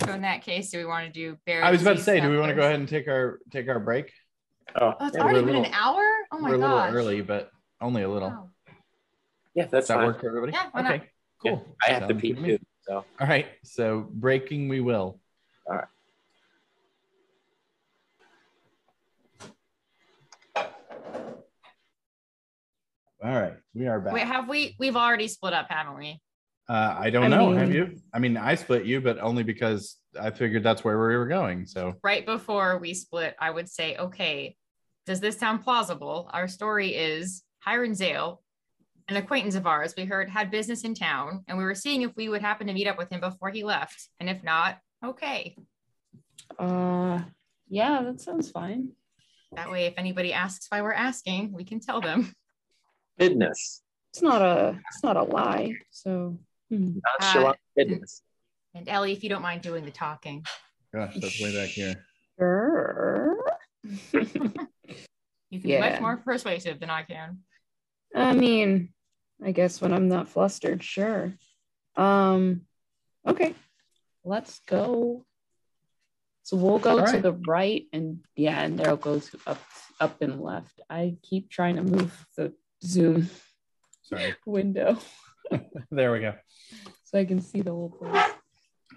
So 0.06 0.14
in 0.14 0.22
that 0.22 0.44
case, 0.44 0.70
do 0.70 0.78
we 0.78 0.86
want 0.86 1.08
to 1.08 1.12
do 1.12 1.38
Barrett? 1.48 1.66
I 1.66 1.72
was 1.72 1.82
about 1.82 1.98
to 1.98 2.04
say, 2.04 2.20
do 2.20 2.30
we 2.30 2.38
want 2.38 2.50
to 2.50 2.56
go 2.56 2.62
ahead 2.62 2.80
and 2.80 2.88
take 2.88 3.08
our 3.08 3.40
take 3.52 3.68
our 3.70 3.80
break? 3.80 4.12
Oh, 4.76 4.94
Oh, 5.00 5.08
it's 5.08 5.16
Yeah, 5.18 5.24
already 5.24 5.42
we're 5.42 5.50
a 5.50 5.54
been 5.54 5.66
an 5.66 5.74
hour. 5.74 6.04
Oh 6.32 6.38
my 6.40 6.50
We're 6.50 6.56
a 6.56 6.60
little 6.60 6.78
gosh. 6.78 6.94
early, 6.94 7.22
but 7.22 7.50
only 7.82 8.04
a 8.04 8.10
little. 8.10 8.30
Wow. 8.30 8.50
Yeah, 9.56 9.64
that's 9.66 9.72
Does 9.72 9.88
that 9.90 9.96
fine. 9.98 10.06
work 10.08 10.20
for 10.22 10.28
everybody? 10.28 10.54
Yeah, 10.54 10.68
why 10.72 10.82
not? 10.82 10.94
okay, 10.96 11.10
cool. 11.42 11.66
I 11.86 11.92
have 11.92 12.04
to 12.08 12.14
Sounds 12.14 12.22
pee 12.22 12.32
good 12.34 12.42
me. 12.42 12.50
too. 12.58 12.60
So 12.88 13.06
All 13.20 13.28
right, 13.28 13.48
so 13.64 14.08
breaking 14.12 14.68
we 14.68 14.82
will. 14.82 15.20
All 15.70 15.76
right. 15.76 15.88
All 23.24 23.32
right, 23.40 23.54
we 23.74 23.88
are 23.88 24.00
back. 24.02 24.14
Wait, 24.14 24.24
have 24.28 24.50
we? 24.50 24.76
We've 24.80 24.98
already 24.98 25.28
split 25.30 25.54
up, 25.54 25.68
haven't 25.70 25.98
we? 25.98 26.20
Uh, 26.68 26.96
I 26.98 27.10
don't 27.10 27.26
I 27.26 27.28
know. 27.30 27.48
mean- 27.50 27.58
Have 27.58 27.74
you? 27.74 27.98
I 28.14 28.20
mean, 28.20 28.36
I 28.38 28.56
split 28.56 28.86
you, 28.86 29.00
but 29.02 29.20
only 29.20 29.44
because 29.44 29.98
I 30.20 30.32
figured 30.32 30.64
that's 30.64 30.84
where 30.84 30.98
we 30.98 31.16
were 31.16 31.28
going. 31.28 31.66
So 31.66 31.94
Right 32.04 32.26
before 32.26 32.78
we 32.80 32.94
split, 32.94 33.36
I 33.40 33.50
would 33.52 33.70
say, 33.70 33.96
okay, 33.98 34.56
does 35.06 35.20
this 35.20 35.38
sound 35.38 35.64
plausible? 35.64 36.30
Our 36.34 36.48
story 36.48 36.96
is 36.96 37.44
Hiram 37.60 37.94
Zale, 37.96 38.42
an 39.10 39.18
acquaintance 39.18 39.56
of 39.56 39.68
ours 39.68 39.94
we 39.98 40.06
heard 40.06 40.30
had 40.30 40.52
business 40.52 40.84
in 40.84 40.94
town, 40.96 41.44
and 41.48 41.58
we 41.58 41.64
were 41.64 41.76
seeing 41.76 42.02
if 42.02 42.16
we 42.16 42.30
would 42.30 42.42
happen 42.42 42.68
to 42.68 42.74
meet 42.74 42.88
up 42.88 42.98
with 42.98 43.12
him 43.12 43.20
before 43.20 43.50
he 43.50 43.64
left. 43.64 44.10
And 44.20 44.30
if 44.30 44.44
not, 44.44 44.80
okay. 45.04 45.56
Uh, 46.58 47.22
yeah, 47.70 48.02
that 48.04 48.22
sounds 48.22 48.50
fine. 48.50 48.92
That 49.56 49.72
way, 49.72 49.86
if 49.86 49.96
anybody 49.98 50.34
asks 50.34 50.68
why 50.70 50.82
we're 50.82 50.94
asking, 50.94 51.54
we 51.54 51.64
can 51.64 51.80
tell 51.80 52.02
them. 52.02 52.34
Business. 53.18 53.82
It's 54.12 54.22
not 54.22 54.42
a 54.42 54.80
it's 54.90 55.04
not 55.04 55.18
a 55.18 55.24
lie. 55.24 55.74
So 55.92 56.38
hmm. 56.70 56.98
Nonchalant 57.22 57.58
business. 57.76 58.22
And 58.76 58.90
Ellie, 58.90 59.12
if 59.12 59.24
you 59.24 59.30
don't 59.30 59.42
mind 59.42 59.62
doing 59.62 59.86
the 59.86 59.92
talking, 59.92 60.46
gosh, 60.94 61.14
that's 61.16 61.42
way 61.42 61.56
back 61.56 61.70
here. 61.70 62.06
sure. 62.40 63.38
you 63.84 64.10
can 64.12 65.62
be 65.62 65.80
much 65.80 66.00
more 66.00 66.18
persuasive 66.18 66.80
than 66.80 66.90
I 66.90 67.04
can. 67.04 67.40
I 68.16 68.34
mean, 68.34 68.90
I 69.44 69.52
guess 69.52 69.82
when 69.82 69.94
I'm 69.94 70.08
not 70.08 70.30
flustered, 70.30 70.84
sure. 70.84 71.34
Um, 71.96 72.62
okay, 73.28 73.54
let's 74.24 74.60
go. 74.68 75.26
So 76.44 76.58
we'll 76.58 76.80
go 76.80 76.92
All 76.92 76.98
to 76.98 77.04
right. 77.04 77.22
the 77.22 77.34
right, 77.34 77.86
and 77.94 78.20
yeah, 78.36 78.62
and 78.62 78.78
there'll 78.78 78.98
go 78.98 79.20
to 79.20 79.40
up, 79.48 79.62
up 80.00 80.22
and 80.22 80.42
left. 80.42 80.82
I 80.90 81.16
keep 81.24 81.50
trying 81.50 81.78
to 81.78 81.84
move 81.84 82.26
the 82.36 82.54
Zoom 82.84 83.30
Sorry. 84.04 84.36
window 84.46 84.98
There 85.92 86.12
we 86.12 86.20
go. 86.20 86.34
so 87.06 87.20
I 87.20 87.26
can 87.26 87.42
see 87.42 87.62
the 87.62 87.72
whole 87.72 87.90
place. 87.90 88.32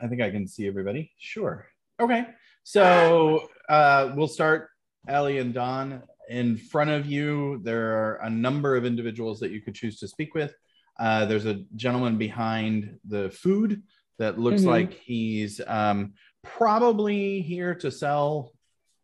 I 0.02 0.06
think 0.08 0.20
I 0.22 0.30
can 0.30 0.46
see 0.46 0.66
everybody. 0.66 1.12
Sure. 1.18 1.66
Okay. 2.00 2.26
So 2.64 3.48
uh, 3.68 4.12
we'll 4.14 4.28
start 4.28 4.68
Ellie 5.08 5.38
and 5.38 5.54
Don. 5.54 6.02
In 6.28 6.56
front 6.56 6.90
of 6.90 7.06
you, 7.06 7.60
there 7.62 7.92
are 7.92 8.14
a 8.22 8.30
number 8.30 8.76
of 8.76 8.84
individuals 8.84 9.38
that 9.40 9.52
you 9.52 9.60
could 9.60 9.74
choose 9.74 9.98
to 10.00 10.08
speak 10.08 10.34
with. 10.34 10.54
Uh, 10.98 11.26
there's 11.26 11.46
a 11.46 11.62
gentleman 11.76 12.16
behind 12.18 12.98
the 13.06 13.30
food 13.30 13.82
that 14.18 14.38
looks 14.38 14.62
Mhm. 14.62 14.66
like 14.66 14.92
he's 14.94 15.60
um, 15.66 16.14
probably 16.42 17.42
here 17.42 17.74
to 17.76 17.90
sell 17.90 18.52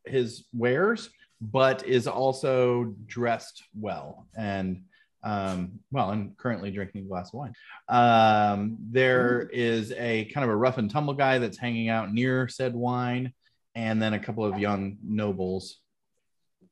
his 0.05 0.45
wares, 0.53 1.11
but 1.41 1.87
is 1.87 2.07
also 2.07 2.95
dressed 3.07 3.63
well 3.79 4.27
and 4.37 4.85
um, 5.25 5.79
well, 5.93 6.11
and 6.11 6.37
currently 6.37 6.73
drinking 6.73 7.03
a 7.03 7.05
glass 7.05 7.29
of 7.29 7.35
wine. 7.35 7.55
Um, 7.89 8.77
there 8.91 9.49
is 9.53 9.93
a 9.93 10.25
kind 10.25 10.43
of 10.43 10.51
a 10.51 10.57
rough 10.57 10.79
and 10.79 10.91
tumble 10.91 11.15
guy 11.15 11.39
that's 11.39 11.57
hanging 11.59 11.89
out 11.89 12.13
near 12.13 12.49
said 12.49 12.75
wine, 12.75 13.33
and 13.77 14.03
then 14.03 14.15
a 14.15 14.19
couple 14.19 14.45
of 14.45 14.59
young 14.59 14.99
nobles. 15.05 15.79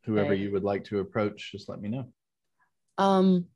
Whoever 0.05 0.33
Okay. 0.33 0.43
you 0.43 0.53
would 0.53 0.65
like 0.65 0.85
to 0.85 1.01
approach, 1.01 1.53
just 1.53 1.69
let 1.69 1.81
me 1.81 1.89
know. 1.89 2.07
Um, 2.99 3.47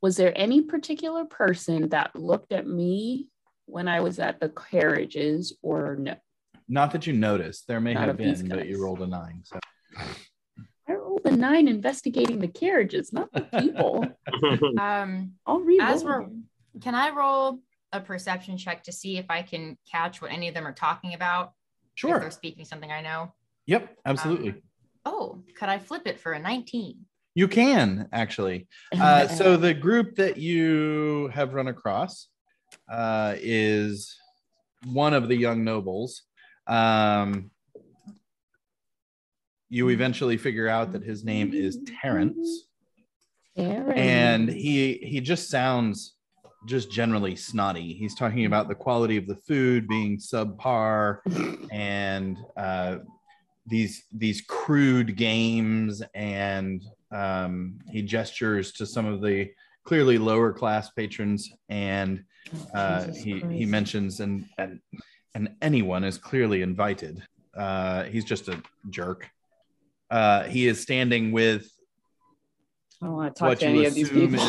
was 0.00 0.16
there 0.16 0.32
any 0.36 0.62
particular 0.62 1.24
person 1.24 1.88
that 1.90 2.14
looked 2.14 2.52
at 2.52 2.66
me 2.66 3.28
when 3.66 3.88
I 3.88 4.00
was 4.00 4.18
at 4.18 4.40
the 4.40 4.48
carriages, 4.48 5.56
or 5.62 5.96
no? 5.96 6.14
Not 6.68 6.92
that 6.92 7.06
you 7.06 7.12
noticed, 7.14 7.66
there 7.66 7.80
may 7.80 7.94
Not 7.94 8.08
have 8.08 8.16
been, 8.16 8.48
but 8.48 8.68
you 8.68 8.82
rolled 8.82 9.02
a 9.02 9.06
nine. 9.06 9.42
So 9.44 9.58
I 10.88 10.92
rolled 10.92 11.22
a 11.24 11.36
nine 11.36 11.66
investigating 11.68 12.38
the 12.38 12.48
carriages, 12.48 13.12
not 13.12 13.32
the 13.32 13.42
people. 13.42 14.06
Um, 14.78 15.32
I'll 15.46 15.60
read. 15.60 15.80
As 15.80 16.04
we're- 16.04 16.26
can 16.80 16.94
I 16.94 17.10
roll 17.10 17.58
a 17.92 18.00
perception 18.00 18.56
check 18.56 18.84
to 18.84 18.92
see 18.92 19.16
if 19.18 19.26
I 19.30 19.42
can 19.42 19.76
catch 19.90 20.22
what 20.22 20.30
any 20.30 20.46
of 20.48 20.54
them 20.54 20.66
are 20.66 20.72
talking 20.72 21.14
about? 21.14 21.54
If 21.94 22.00
sure. 22.00 22.20
they're 22.20 22.30
speaking 22.30 22.64
something 22.64 22.92
I 22.92 23.00
know. 23.00 23.32
Yep, 23.66 23.98
absolutely. 24.06 24.50
Um, 24.50 24.62
oh, 25.08 25.42
could 25.58 25.68
I 25.68 25.78
flip 25.78 26.02
it 26.06 26.20
for 26.20 26.32
a 26.32 26.38
19? 26.38 26.96
you 27.38 27.46
can 27.46 28.08
actually. 28.12 28.66
Uh, 29.00 29.28
so 29.28 29.56
the 29.56 29.72
group 29.72 30.16
that 30.16 30.38
you 30.38 31.30
have 31.32 31.54
run 31.54 31.68
across 31.68 32.28
uh, 32.90 33.34
is 33.38 34.16
one 34.86 35.14
of 35.14 35.28
the 35.28 35.36
young 35.36 35.62
nobles. 35.62 36.22
Um, 36.66 37.50
you 39.68 39.90
eventually 39.90 40.36
figure 40.36 40.68
out 40.68 40.92
that 40.92 41.04
his 41.04 41.24
name 41.24 41.52
is 41.54 41.78
Terrence, 42.00 42.66
and 43.56 44.48
he 44.48 44.94
he 44.94 45.20
just 45.20 45.48
sounds 45.48 46.14
just 46.66 46.90
generally 46.90 47.36
snotty. 47.36 47.92
He's 47.94 48.16
talking 48.16 48.46
about 48.46 48.66
the 48.68 48.74
quality 48.74 49.16
of 49.16 49.26
the 49.28 49.36
food 49.46 49.86
being 49.86 50.18
subpar, 50.18 51.18
and 51.70 52.36
uh, 52.56 52.96
these 53.68 54.04
these 54.12 54.40
crude 54.40 55.16
games, 55.16 56.02
and 56.14 56.82
um, 57.10 57.78
he 57.90 58.02
gestures 58.02 58.72
to 58.72 58.86
some 58.86 59.06
of 59.06 59.20
the 59.20 59.50
clearly 59.84 60.18
lower 60.18 60.52
class 60.52 60.90
patrons, 60.90 61.50
and 61.68 62.24
uh, 62.74 63.04
he 63.12 63.40
he 63.50 63.66
mentions 63.66 64.20
and 64.20 64.46
and 64.58 64.80
and 65.34 65.54
anyone 65.62 66.04
is 66.04 66.18
clearly 66.18 66.62
invited. 66.62 67.22
Uh, 67.56 68.04
he's 68.04 68.24
just 68.24 68.48
a 68.48 68.62
jerk. 68.90 69.28
Uh, 70.10 70.44
he 70.44 70.66
is 70.66 70.80
standing 70.80 71.32
with 71.32 71.70
I 73.02 73.06
don't 73.06 73.16
want 73.16 73.34
to 73.34 73.38
talk 73.38 73.48
what 73.48 73.60
to 73.60 73.66
you 73.66 73.70
any 73.70 73.86
of 73.86 73.94
these 73.94 74.10
people. 74.10 74.40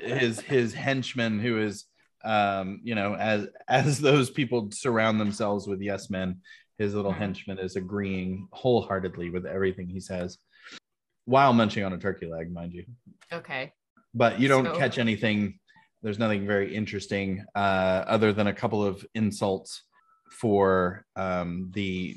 his 0.00 0.40
his 0.40 0.74
henchman 0.74 1.38
who 1.38 1.58
is 1.58 1.84
um 2.24 2.80
you 2.82 2.94
know 2.94 3.14
as 3.14 3.48
as 3.68 3.98
those 3.98 4.30
people 4.30 4.70
surround 4.72 5.18
themselves 5.18 5.66
with 5.66 5.80
yes 5.80 6.10
men 6.10 6.40
his 6.80 6.94
little 6.94 7.12
Mhm. 7.12 7.18
henchman 7.18 7.58
is 7.58 7.76
agreeing 7.76 8.48
wholeheartedly 8.52 9.28
with 9.30 9.44
everything 9.44 9.86
he 9.86 10.00
says 10.00 10.38
while 11.26 11.52
munching 11.52 11.84
on 11.84 11.92
a 11.92 11.98
turkey 11.98 12.26
leg 12.26 12.50
mind 12.50 12.72
you 12.72 12.84
Okay. 13.32 13.72
but 14.14 14.40
you 14.40 14.48
don't 14.48 14.64
So- 14.64 14.78
catch 14.78 14.96
anything 14.98 15.60
there's 16.02 16.18
nothing 16.18 16.46
very 16.46 16.74
interesting 16.74 17.44
uh 17.54 18.04
other 18.14 18.32
than 18.32 18.46
a 18.46 18.54
couple 18.54 18.82
of 18.82 19.04
insults 19.14 19.82
for 20.30 21.04
um 21.16 21.70
the 21.74 22.16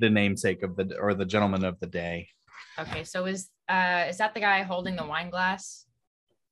the 0.00 0.08
namesake 0.08 0.62
of 0.62 0.76
the 0.76 0.96
or 0.98 1.12
the 1.14 1.26
gentleman 1.26 1.64
of 1.64 1.78
the 1.80 1.86
day 1.88 2.28
Okay. 2.78 3.04
So 3.04 3.26
is 3.26 3.50
uh 3.68 4.06
is 4.08 4.16
that 4.18 4.32
the 4.32 4.40
guy 4.40 4.62
holding 4.62 4.96
the 4.96 5.04
wine 5.04 5.28
glass? 5.30 5.86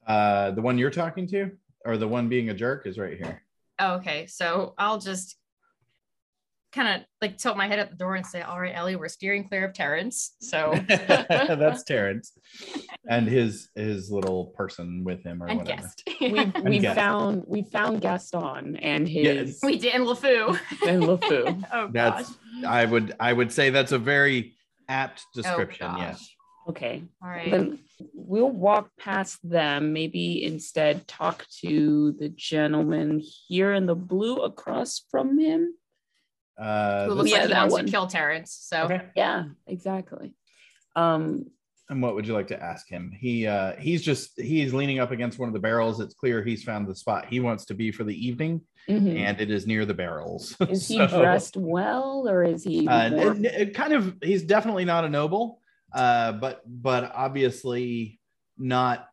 uh 0.07 0.51
the 0.51 0.63
one 0.63 0.77
you're 0.79 0.91
talking 1.05 1.27
to 1.29 1.57
or 1.87 1.97
the 1.97 2.09
one 2.09 2.29
being 2.29 2.49
a 2.51 2.55
jerk 2.55 2.87
is 2.87 2.99
right 2.99 3.17
here 3.17 3.43
Oh, 3.83 3.95
okay. 3.95 4.27
So 4.27 4.75
I'll 4.77 4.99
just 4.99 5.39
kind 6.73 6.89
of 7.01 7.07
like 7.21 7.37
tilt 7.37 7.57
my 7.57 7.67
head 7.67 7.79
at 7.79 7.91
the 7.91 7.97
door 7.97 8.15
and 8.15 8.25
say, 8.25 8.43
All 8.43 8.61
right, 8.61 8.75
Ellie, 8.75 8.97
we're 8.97 9.09
steering 9.09 9.49
clear 9.49 9.65
of 9.65 9.75
Terrence. 9.75 10.37
So 10.41 10.75
That's 10.89 11.83
Terrence 11.85 12.33
and 13.09 13.29
his 13.29 13.69
his 13.75 14.11
little 14.11 14.47
person 14.57 15.05
with 15.05 15.23
him 15.23 15.43
or 15.43 15.49
and 15.49 15.59
whatever. 15.61 15.83
guest. 15.83 16.03
we 16.21 16.53
we 16.63 16.79
guess. 16.81 16.95
found 16.95 17.45
we 17.47 17.63
found 17.63 18.01
Gaston 18.01 18.77
and 18.77 19.09
his 19.09 19.59
we 19.63 19.79
did 19.79 19.95
and 19.95 20.07
LeFou. 20.07 20.59
and 20.87 21.03
LeFou. 21.03 21.65
oh 21.73 21.89
gosh. 21.89 22.25
That's 22.25 22.35
I 22.67 22.85
would 22.85 23.15
I 23.19 23.33
would 23.33 23.53
say 23.53 23.71
that's 23.71 23.93
a 23.93 23.99
very 23.99 24.55
apt 24.89 25.23
oh, 25.27 25.43
description. 25.43 25.87
Oh, 25.91 25.99
yes. 25.99 26.29
Okay, 26.69 27.03
All 27.23 27.29
right. 27.29 27.51
then 27.51 27.81
we'll 28.15 28.51
walk 28.51 28.91
past 28.99 29.39
them. 29.43 29.93
Maybe 29.93 30.45
instead 30.45 31.09
talk 31.09 31.45
to 31.63 32.13
the 32.13 32.29
gentleman 32.29 33.21
here 33.49 33.73
in 33.73 33.87
the 33.87 33.95
blue 33.97 34.37
across 34.37 35.03
from 35.11 35.39
him. 35.39 35.75
Uh, 36.61 37.07
Who 37.07 37.15
looks 37.15 37.31
Yeah, 37.31 37.39
like 37.39 37.49
he 37.49 37.55
wants 37.55 37.73
one. 37.73 37.87
to 37.87 37.91
kill 37.91 38.07
Terrence. 38.07 38.53
So 38.53 38.83
okay. 38.85 39.03
Yeah, 39.17 39.45
exactly. 39.67 40.35
Um, 40.95 41.47
And 41.89 42.03
what 42.03 42.15
would 42.15 42.27
you 42.27 42.35
like 42.35 42.49
to 42.49 42.63
ask 42.63 42.89
him? 42.89 43.11
He 43.19 43.47
uh 43.47 43.73
he's 43.79 44.03
just 44.03 44.39
he's 44.41 44.73
leaning 44.75 44.99
up 44.99 45.11
against 45.11 45.39
one 45.39 45.49
of 45.49 45.55
the 45.55 45.59
barrels. 45.61 46.01
It's 46.01 46.15
clear 46.15 46.43
he's 46.43 46.63
found 46.63 46.87
the 46.87 46.95
spot 46.95 47.27
he 47.27 47.41
wants 47.41 47.65
to 47.67 47.75
be 47.75 47.91
for 47.91 48.05
the 48.05 48.15
evening, 48.29 48.61
mhm. 48.89 49.17
and 49.19 49.41
it 49.41 49.51
is 49.51 49.67
near 49.67 49.85
the 49.87 49.95
barrels. 49.95 50.55
Is 50.69 50.87
he 50.87 50.99
dressed 51.07 51.57
well 51.57 52.29
or 52.29 52.45
is 52.45 52.63
he? 52.65 52.87
Uh, 52.87 53.11
more- 53.11 53.33
it- 53.35 53.45
it 53.45 53.75
kind 53.75 53.93
of 53.93 54.17
he's 54.23 54.43
definitely 54.43 54.85
not 54.85 55.05
a 55.05 55.09
noble, 55.09 55.61
uh, 55.95 56.33
but 56.33 56.61
but 56.67 57.11
obviously 57.15 58.21
not 58.59 59.09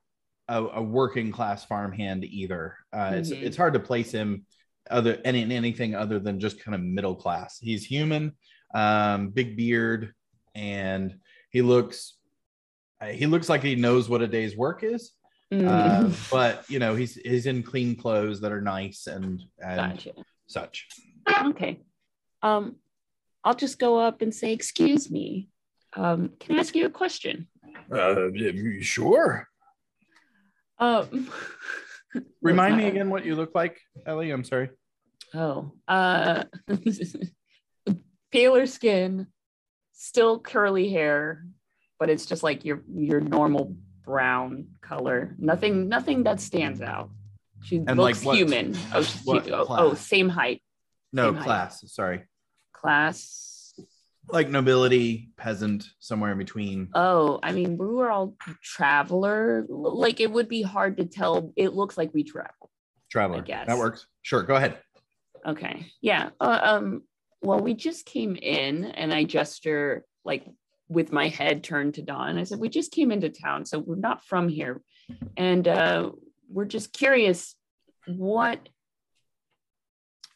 a, 0.49 0.61
a 0.63 0.81
working 0.83 1.31
class 1.31 1.65
farmhand 1.65 2.25
either. 2.25 2.75
Uh, 2.93 3.11
it's 3.15 3.31
Mhm. 3.31 3.41
it's 3.41 3.57
hard 3.57 3.73
to 3.73 3.79
place 3.79 4.11
him 4.11 4.45
other 4.89 5.19
any 5.25 5.43
anything 5.55 5.95
other 5.95 6.19
than 6.19 6.39
just 6.39 6.63
kind 6.63 6.75
of 6.75 6.81
middle 6.81 7.15
class. 7.15 7.57
He's 7.59 7.85
human, 7.85 8.33
um, 8.73 9.29
big 9.29 9.57
beard, 9.57 10.13
and 10.55 11.17
he 11.49 11.61
looks 11.61 12.17
uh, 13.01 13.07
he 13.07 13.25
looks 13.25 13.49
like 13.49 13.63
he 13.63 13.75
knows 13.75 14.09
what 14.09 14.21
a 14.21 14.27
day's 14.27 14.55
work 14.55 14.83
is. 14.83 15.11
Mm, 15.53 15.67
Uh, 15.67 16.15
but 16.31 16.69
you 16.69 16.79
know 16.79 16.95
he's 16.95 17.15
he's 17.15 17.45
in 17.45 17.63
clean 17.63 17.95
clothes 17.95 18.41
that 18.41 18.51
are 18.51 18.61
nice 18.61 19.07
and 19.07 19.43
and 19.63 19.93
gotcha. 19.93 20.11
such. 20.47 20.88
Okay. 21.45 21.81
Um, 22.41 22.75
I'll 23.43 23.55
just 23.55 23.79
go 23.79 23.99
up 23.99 24.21
and 24.21 24.33
say, 24.33 24.53
"Excuse 24.53 25.09
me. 25.09 25.49
Um, 25.95 26.31
can 26.39 26.55
I 26.55 26.59
ask 26.59 26.75
you 26.75 26.85
a 26.85 26.89
question?" 26.89 27.47
Uh, 27.91 28.27
sure. 28.81 29.47
Um, 30.79 31.31
Remind 32.41 32.77
me 32.77 32.85
again 32.87 33.09
what 33.09 33.25
you 33.25 33.35
look 33.35 33.53
like, 33.55 33.79
Ellie. 34.05 34.31
I'm 34.31 34.43
sorry. 34.43 34.69
Oh, 35.33 35.73
uh, 35.87 36.43
paler 38.31 38.65
skin, 38.65 39.27
still 39.93 40.39
curly 40.39 40.89
hair, 40.89 41.45
but 41.99 42.09
it's 42.09 42.25
just 42.25 42.43
like 42.43 42.65
your 42.65 42.81
your 42.93 43.19
normal 43.19 43.75
brown 44.05 44.67
color. 44.81 45.35
Nothing, 45.37 45.89
nothing 45.89 46.23
that 46.23 46.39
stands 46.39 46.81
out. 46.81 47.09
She 47.63 47.77
And, 47.77 47.87
like, 47.87 47.97
looks 48.15 48.23
what- 48.23 48.37
human. 48.37 48.75
Oh, 48.93 49.01
she's 49.01 49.21
what 49.25 49.45
hu- 49.47 49.53
oh, 49.53 49.65
oh, 49.69 49.93
same 49.95 50.29
height, 50.29 50.61
No 51.11 51.27
Same 51.27 51.35
height. 51.35 51.43
class. 51.43 51.83
Sorry. 51.93 52.23
class. 52.71 53.43
Like 54.30 54.49
nobility, 54.49 55.30
peasant, 55.38 55.86
somewhere 55.99 56.32
in 56.32 56.38
between. 56.38 56.89
Oh, 56.93 57.39
I 57.41 57.53
mean, 57.53 57.78
we 57.78 57.88
were 57.88 58.11
all 58.11 58.36
traveler. 58.61 59.65
Like 59.69 60.19
it 60.19 60.32
would 60.32 60.49
be 60.49 60.61
hard 60.61 60.97
to 60.97 61.05
tell. 61.05 61.53
It 61.55 61.73
looks 61.73 61.97
like 61.97 62.13
we 62.13 62.23
travel. 62.23 62.69
Traveler. 63.09 63.41
guess. 63.41 63.67
That 63.67 63.78
works. 63.78 64.05
Sure. 64.21 64.43
Go 64.43 64.55
ahead. 64.55 64.78
Okay. 65.45 65.88
Yeah. 66.01 66.30
Uh, 66.39 66.59
um. 66.61 67.03
Well, 67.41 67.59
we 67.59 67.73
just 67.73 68.05
came 68.05 68.36
in, 68.36 68.86
and 68.86 69.13
I 69.13 69.23
gesture 69.23 70.03
like 70.25 70.45
with 70.89 71.11
my 71.11 71.30
head 71.30 71.63
turned 71.63 71.95
to 71.95 72.01
Don. 72.01 72.38
I 72.38 72.43
said, 72.43 72.59
"We 72.59 72.69
just 72.69 72.91
came 72.91 73.11
into 73.11 73.30
town, 73.30 73.65
so 73.65 73.80
we're 73.80 73.95
not 73.95 74.25
from 74.25 74.49
here, 74.49 74.82
and 75.38 75.67
uh, 75.67 76.11
we're 76.49 76.65
just 76.65 76.91
curious 76.91 77.55
what 78.07 78.67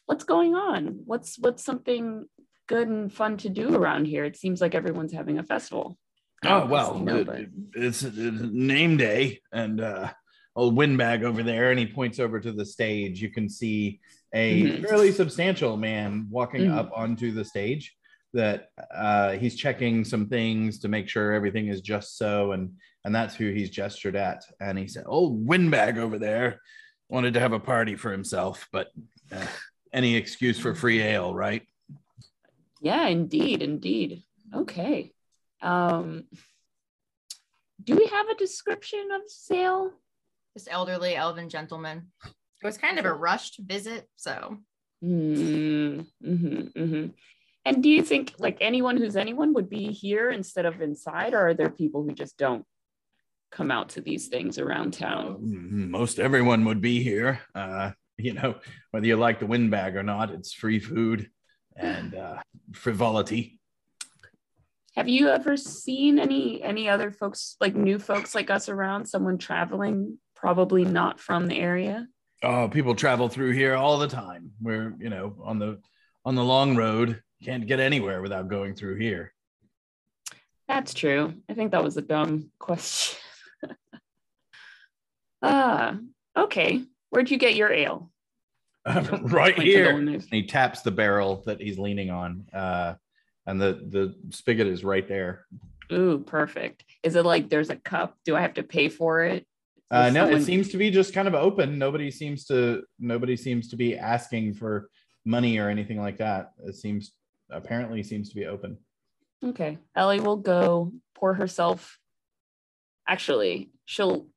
what's 0.06 0.24
going 0.24 0.54
on. 0.54 1.00
What's 1.04 1.38
what's 1.38 1.64
something 1.64 2.26
good 2.72 2.88
and 2.88 3.12
fun 3.12 3.36
to 3.38 3.48
do 3.48 3.74
around 3.76 4.06
here? 4.06 4.24
It 4.24 4.36
seems 4.36 4.60
like 4.60 4.74
everyone's 4.74 5.12
having 5.12 5.38
a 5.38 5.42
festival. 5.42 5.98
Oh 6.44 6.66
well, 6.66 6.96
it- 7.08 7.26
but- 7.26 7.40
it's, 7.74 8.02
it's 8.02 8.16
name 8.16 8.96
day, 8.96 9.40
and 9.52 9.80
uh, 9.80 10.10
old 10.56 10.74
windbag 10.74 11.22
over 11.22 11.42
there, 11.42 11.70
and 11.70 11.78
he 11.78 11.86
points 11.86 12.18
over 12.18 12.40
to 12.40 12.50
the 12.52 12.64
stage. 12.64 13.20
You 13.22 13.30
can 13.30 13.48
see 13.48 14.00
a 14.34 14.62
Mhm. 14.62 14.88
fairly 14.88 15.12
substantial 15.12 15.76
man 15.76 16.26
walking 16.30 16.62
Mhm. 16.62 16.74
up 16.76 16.90
onto 16.96 17.30
the 17.32 17.44
stage. 17.44 17.94
That 18.34 18.68
uh, 18.90 19.32
he's 19.32 19.56
checking 19.56 20.04
some 20.06 20.26
things 20.26 20.78
to 20.80 20.88
make 20.88 21.06
sure 21.06 21.32
everything 21.34 21.66
is 21.68 21.82
just 21.82 22.16
so, 22.16 22.52
and 22.52 22.72
and 23.04 23.14
that's 23.14 23.34
who 23.34 23.50
he's 23.52 23.68
gestured 23.68 24.16
at. 24.16 24.40
And 24.58 24.78
he 24.78 24.88
said, 24.88 25.04
"Old 25.06 25.46
windbag 25.46 25.98
over 25.98 26.18
there 26.18 26.58
wanted 27.10 27.34
to 27.34 27.40
have 27.40 27.52
a 27.52 27.60
party 27.60 27.94
for 27.94 28.10
himself, 28.10 28.66
but 28.72 28.88
uh, 29.30 29.46
any 29.92 30.16
excuse 30.16 30.58
for 30.58 30.74
free 30.74 31.02
ale, 31.02 31.34
right?" 31.34 31.62
Yeah, 32.82 33.06
indeed, 33.06 33.62
indeed. 33.62 34.22
Okay. 34.54 35.12
Um 35.60 36.24
do 37.82 37.96
we 37.96 38.06
have 38.06 38.28
a 38.28 38.34
description 38.36 39.08
of 39.12 39.22
Zale? 39.28 39.90
This 40.54 40.68
elderly 40.70 41.16
elven 41.16 41.48
gentleman. 41.48 42.12
It 42.24 42.66
was 42.66 42.78
kind 42.78 42.98
of 42.98 43.06
a 43.06 43.12
rushed 43.12 43.58
visit, 43.58 44.08
so 44.16 44.58
Mm, 45.04 46.06
mhm, 46.24 46.72
mhm. 46.74 47.12
And 47.64 47.82
do 47.82 47.88
you 47.88 48.02
think 48.02 48.34
like 48.38 48.58
anyone 48.60 48.96
who's 48.96 49.16
anyone 49.16 49.52
would 49.54 49.68
be 49.68 49.90
here 49.92 50.30
instead 50.30 50.64
of 50.64 50.80
inside, 50.80 51.34
or 51.34 51.48
are 51.48 51.54
there 51.54 51.70
people 51.70 52.02
who 52.04 52.12
just 52.12 52.36
don't 52.36 52.64
come 53.50 53.70
out 53.70 53.90
to 53.90 54.00
these 54.00 54.28
things 54.28 54.58
around 54.58 54.94
town? 54.94 55.38
Mm, 55.42 55.90
most 55.90 56.18
everyone 56.18 56.64
would 56.66 56.80
be 56.80 57.02
here. 57.02 57.40
Uh, 57.54 57.92
you 58.16 58.32
know, 58.34 58.56
whether 58.92 59.06
you 59.06 59.16
like 59.16 59.40
the 59.40 59.46
windbag 59.46 59.96
or 59.96 60.02
not, 60.02 60.30
it's 60.30 60.52
free 60.52 60.78
food 60.78 61.30
and 61.76 62.14
uh, 62.14 62.40
frivolity. 62.72 63.58
Have 64.94 65.08
you 65.08 65.28
ever 65.28 65.56
seen 65.56 66.18
any 66.18 66.62
any 66.62 66.88
other 66.88 67.10
folks 67.10 67.56
like 67.60 67.74
new 67.74 67.98
folks 67.98 68.34
like 68.34 68.50
us 68.50 68.68
around? 68.68 69.06
Someone 69.06 69.38
traveling, 69.38 70.18
probably 70.36 70.84
not 70.84 71.18
from 71.18 71.46
the 71.46 71.58
area. 71.58 72.06
Oh, 72.42 72.68
people 72.68 72.94
travel 72.94 73.28
through 73.28 73.52
here 73.52 73.74
all 73.74 73.98
the 73.98 74.08
time. 74.08 74.50
We're, 74.60 74.94
you 74.98 75.08
know, 75.08 75.36
on 75.42 75.58
the 75.58 75.80
on 76.24 76.34
the 76.34 76.44
long 76.44 76.76
road. 76.76 77.22
Can't 77.42 77.66
get 77.66 77.80
anywhere 77.80 78.20
without 78.20 78.48
going 78.48 78.74
through 78.74 78.96
here. 78.96 79.32
That's 80.68 80.94
true. 80.94 81.34
I 81.48 81.54
think 81.54 81.72
that 81.72 81.82
was 81.82 81.96
a 81.96 82.02
dumb 82.02 82.50
question. 82.58 83.18
Ah, 85.44 85.98
okay. 86.36 86.84
Where'd 87.10 87.28
you 87.28 87.36
get 87.36 87.56
your 87.56 87.72
ale? 87.72 88.12
right 88.86 89.54
Point 89.54 89.66
here. 89.66 89.90
And 89.90 90.22
he 90.30 90.46
taps 90.46 90.82
the 90.82 90.90
barrel 90.90 91.42
that 91.46 91.60
he's 91.60 91.78
leaning 91.78 92.10
on. 92.10 92.46
Uh, 92.52 92.94
and 93.46 93.60
the 93.60 93.80
the 93.88 94.14
spigot 94.30 94.66
is 94.66 94.84
right 94.84 95.06
there. 95.06 95.46
Ooh, 95.92 96.18
perfect. 96.18 96.84
Is 97.02 97.16
it 97.16 97.24
like 97.24 97.48
there's 97.48 97.70
a 97.70 97.76
cup? 97.76 98.16
Do 98.24 98.36
I 98.36 98.40
have 98.40 98.54
to 98.54 98.62
pay 98.62 98.88
for 98.88 99.24
it? 99.24 99.46
Uh, 99.90 100.06
Is 100.08 100.14
no, 100.14 100.28
it 100.28 100.42
seems 100.42 100.70
to 100.70 100.78
be 100.78 100.90
just 100.90 101.12
kind 101.12 101.28
of 101.28 101.34
open. 101.34 101.78
Nobody 101.78 102.10
seems 102.10 102.46
to 102.46 102.82
nobody 102.98 103.36
seems 103.36 103.68
to 103.68 103.76
be 103.76 103.96
asking 103.96 104.54
for 104.54 104.88
money 105.24 105.58
or 105.58 105.68
anything 105.68 106.00
like 106.00 106.18
that. 106.18 106.52
It 106.64 106.76
seems 106.76 107.12
apparently 107.50 108.02
seems 108.02 108.30
to 108.30 108.34
be 108.34 108.46
open. 108.46 108.78
Okay. 109.44 109.78
Ellie 109.94 110.20
will 110.20 110.36
go 110.36 110.92
pour 111.14 111.34
herself. 111.34 111.98
Actually, 113.06 113.70
she'll 113.84 114.28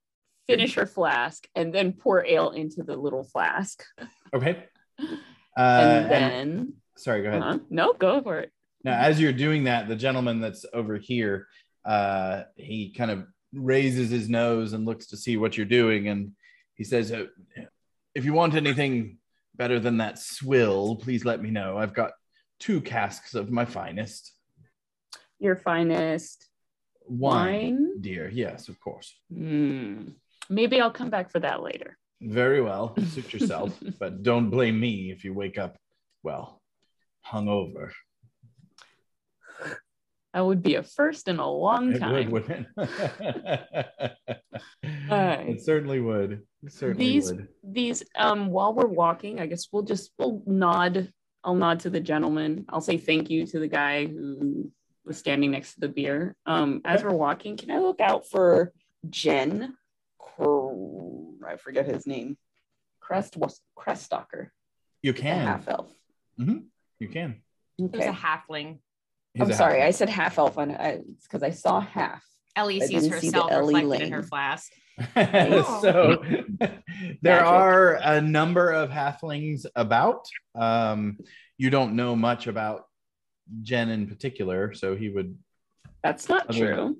finish 0.48 0.76
her 0.76 0.86
flask 0.86 1.48
and 1.56 1.74
then 1.74 1.93
pour 1.93 2.26
ale 2.26 2.52
into 2.52 2.84
the 2.84 2.96
little 2.96 3.24
flask. 3.24 3.84
Okay. 4.36 4.65
Uh, 5.57 5.61
and 5.61 6.11
and- 6.11 6.11
then, 6.11 6.73
sorry, 6.97 7.21
go 7.23 7.29
ahead. 7.29 7.41
uh, 7.41 7.57
no, 7.69 7.93
go 7.93 8.21
for 8.21 8.39
it. 8.39 8.51
Now, 8.83 8.99
as 8.99 9.21
you're 9.21 9.31
doing 9.31 9.63
that, 9.63 9.88
the 9.88 9.95
gentleman 9.95 10.41
that's 10.41 10.65
over 10.73 10.97
here, 10.97 11.47
uh, 11.86 12.43
he 12.57 12.89
kind 12.91 13.09
of 13.09 13.25
raises 13.53 14.09
his 14.09 14.27
nose 14.27 14.73
and 14.73 14.86
looks 14.86 15.07
to 15.07 15.15
see 15.17 15.38
what 15.38 15.55
you're 15.55 15.65
doing, 15.65 16.09
and 16.09 16.33
he 16.75 16.83
says, 16.83 17.09
uh, 17.13 17.27
"If 18.13 18.25
you 18.25 18.33
want 18.33 18.53
anything 18.55 19.17
better 19.55 19.79
than 19.79 19.95
that 19.99 20.19
swill, 20.19 20.97
please 20.97 21.23
let 21.23 21.41
me 21.41 21.51
know. 21.51 21.77
I've 21.77 21.93
got 21.93 22.11
two 22.59 22.81
casks 22.81 23.33
of 23.33 23.49
my 23.49 23.63
finest 23.63 24.33
Your 25.39 25.55
finest 25.55 26.47
wine, 27.07 27.75
wine. 27.77 28.01
dear. 28.01 28.27
Yes, 28.29 28.67
of 28.67 28.77
course. 28.81 29.15
Hmm. 29.33 30.09
Maybe 30.49 30.81
I'll 30.81 30.91
come 30.91 31.09
back 31.09 31.31
for 31.31 31.39
that 31.39 31.63
later. 31.63 31.97
Very 32.26 32.61
well. 32.61 32.95
Suit 33.11 33.32
yourself, 33.34 33.78
but 33.99 34.23
don't 34.23 34.49
blame 34.49 34.80
me 34.80 35.11
if 35.11 35.23
you 35.23 35.34
wake 35.34 35.57
up, 35.57 35.78
well, 36.23 36.61
hungover. 37.26 37.91
That 40.34 40.41
would 40.45 40.61
be 40.63 40.76
a 40.76 40.84
first 40.84 41.28
in 41.30 41.38
a 41.39 41.49
long 41.49 41.93
It 41.93 41.99
time. 41.99 42.32
would, 42.32 42.47
wouldn't 42.47 42.67
it? 42.78 44.11
It 44.84 45.61
certainly 45.63 46.01
would. 46.01 46.41
It 46.63 46.73
certainly 46.73 47.05
These 47.05 47.32
would. 47.32 47.47
these 47.63 48.03
um 48.17 48.47
while 48.47 48.73
we're 48.73 48.88
walking, 48.88 49.39
I 49.39 49.45
guess 49.45 49.67
we'll 49.71 49.84
just 49.84 50.11
we'll 50.17 50.41
nod. 50.45 51.11
I'll 51.43 51.55
nod 51.55 51.82
to 51.82 51.89
the 51.89 51.99
gentleman. 51.99 52.65
I'll 52.69 52.82
say 52.82 52.97
thank 52.97 53.30
you 53.30 53.45
to 53.47 53.59
the 53.59 53.67
guy 53.67 54.07
who 54.07 54.71
was 55.05 55.17
standing 55.17 55.51
next 55.51 55.76
to 55.76 55.80
the 55.82 55.89
beer. 55.89 56.36
Um, 56.45 56.82
as 56.84 57.03
we're 57.03 57.11
walking, 57.13 57.55
can 57.55 57.69
I 57.71 57.78
look 57.78 58.01
out 58.01 58.28
for 58.28 58.73
Jen? 59.09 59.78
I 61.48 61.58
forget 61.58 61.86
his 61.86 62.06
name. 62.08 62.38
Crest 63.00 63.38
was 63.38 63.62
Creststalker, 63.78 64.50
You 65.02 65.14
can. 65.14 65.46
half 65.46 65.68
elf. 65.68 65.91
You 66.38 67.08
can. 67.10 67.41
it 67.78 67.91
was 67.91 68.02
Okay. 68.02 68.08
a 68.10 68.14
halfling. 68.14 68.80
He's 69.34 69.43
I'm 69.43 69.52
a 69.52 69.54
sorry, 69.54 69.82
I 69.84 69.91
said 69.91 70.10
half 70.10 70.38
elf 70.38 70.58
on 70.58 70.72
it 70.72 71.06
because 71.24 71.43
I 71.43 71.50
saw 71.52 71.80
half. 71.82 72.24
Ellie 72.56 72.82
I 72.82 72.86
sees 72.86 73.04
didn't 73.04 73.20
see 73.20 73.30
the 73.30 73.38
herself 73.38 73.52
Ellie 73.52 73.84
reflected 73.84 74.08
in 74.08 74.14
her 74.14 74.24
flask. 74.24 74.72
so 75.14 76.24
there 77.22 77.41
Magic. 77.41 77.46
are 77.48 77.96
a 77.96 78.22
number 78.22 78.72
of 78.72 78.89
halflings 78.89 79.66
about. 79.76 80.28
Um, 80.56 81.18
you 81.58 81.70
don't 81.70 81.96
know 81.96 82.16
much 82.16 82.48
about 82.48 82.86
Jen 83.62 83.89
in 83.89 84.08
particular, 84.08 84.74
so 84.74 84.96
he 84.96 85.10
would. 85.10 85.38
That's 86.02 86.30
not 86.30 86.50
Other- 86.50 86.74
true. 86.74 86.98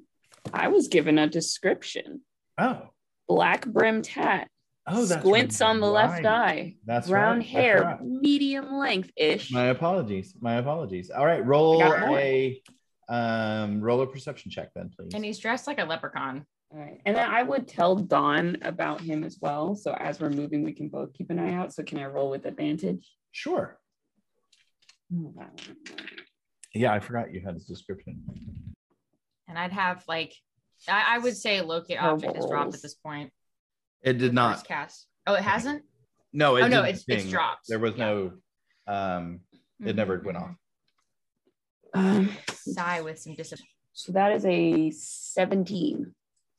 I 0.54 0.68
was 0.68 0.90
given 0.90 1.18
a 1.18 1.28
description. 1.28 2.22
Oh, 2.58 2.90
Black 3.28 3.66
brimmed 3.66 4.08
hat, 4.08 4.48
oh, 4.88 5.06
that's 5.06 5.22
squints 5.22 5.62
on 5.62 5.80
the 5.80 5.88
left 5.88 6.24
right. 6.24 6.26
eye, 6.26 6.76
That's 6.86 7.08
brown 7.08 7.38
right. 7.38 7.40
That's 7.40 7.52
hair, 7.52 7.82
right. 7.84 8.04
medium 8.04 8.74
length 8.76 9.12
ish. 9.16 9.52
My 9.52 9.66
apologies. 9.66 10.36
My 10.40 10.56
apologies. 10.56 11.10
All 11.10 11.26
right, 11.26 11.44
roll 11.46 11.82
I 11.82 11.90
got 11.90 12.08
more. 12.08 12.20
a 12.20 12.62
um, 13.08 13.82
roll 13.82 14.02
a 14.02 14.08
perception 14.08 14.52
check 14.52 14.70
then, 14.76 14.92
please. 14.96 15.14
And 15.14 15.24
he's 15.24 15.40
dressed 15.40 15.68
like 15.68 15.80
a 15.80 15.86
leprechaun. 15.86 16.46
All 16.74 16.80
right. 16.80 17.00
And 17.06 17.16
then 17.16 17.30
I 17.30 17.44
would 17.44 17.68
tell 17.68 17.96
Don 17.96 18.58
about 18.64 19.00
him 19.00 19.24
as 19.24 19.38
well. 19.40 19.76
So 19.76 19.94
as 19.94 20.20
we're 20.20 20.32
moving, 20.32 20.64
we 20.64 20.74
can 20.74 20.90
both 20.90 21.14
keep 21.14 21.30
an 21.30 21.40
eye 21.40 21.54
out. 21.54 21.74
So 21.74 21.84
can 21.84 22.00
I 22.00 22.06
roll 22.06 22.30
with 22.32 22.46
advantage? 22.46 23.08
Sure. 23.32 23.78
Oh, 25.14 25.34
that 25.38 25.52
one. 25.68 25.78
Yeah, 26.74 26.94
I 26.94 27.00
forgot 27.00 27.34
you 27.34 27.42
had 27.42 27.54
his 27.54 27.66
description. 27.66 28.22
And 29.48 29.58
I'd 29.58 29.72
have 29.72 30.04
like 30.08 30.34
I, 30.88 31.16
I 31.16 31.18
would 31.20 31.36
say 31.36 31.62
locate 31.62 32.02
object 32.02 32.38
is 32.38 32.46
dropped 32.46 32.76
at 32.76 32.82
this 32.82 32.94
point. 32.96 33.32
It 34.02 34.18
did 34.18 34.34
not. 34.34 34.56
First 34.58 34.68
cast. 34.68 35.08
Oh, 35.28 35.34
it 35.34 35.42
hasn't? 35.42 35.84
No, 36.34 36.56
it 36.58 36.64
Oh, 36.64 36.68
no, 36.68 36.84
didn't 36.84 36.86
it's- 36.96 37.04
it's 37.08 37.24
ping. 37.24 37.32
dropped. 37.32 37.68
There 37.68 37.80
was 37.80 37.96
Yeah. 37.96 38.06
no. 38.06 38.32
Um, 38.88 39.40
it 39.84 39.96
never 39.96 40.20
went 40.20 40.38
off. 40.38 40.56
Um, 41.94 42.30
Sigh 42.52 43.02
with 43.02 43.20
some 43.20 43.34
disappointment. 43.36 43.70
so 43.94 44.12
that 44.12 44.32
is 44.34 44.46
a 44.46 44.92
17. 44.92 46.14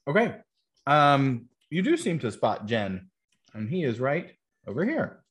Okay. 0.09 0.35
Um, 0.87 1.49
you 1.71 1.83
do 1.83 1.97
seem 1.97 2.19
to 2.21 2.31
spot 2.33 2.67
Jen. 2.67 3.11
and 3.55 3.69
he 3.71 3.85
is 3.85 3.99
right 4.01 4.33
over 4.67 4.85
here, 4.85 5.23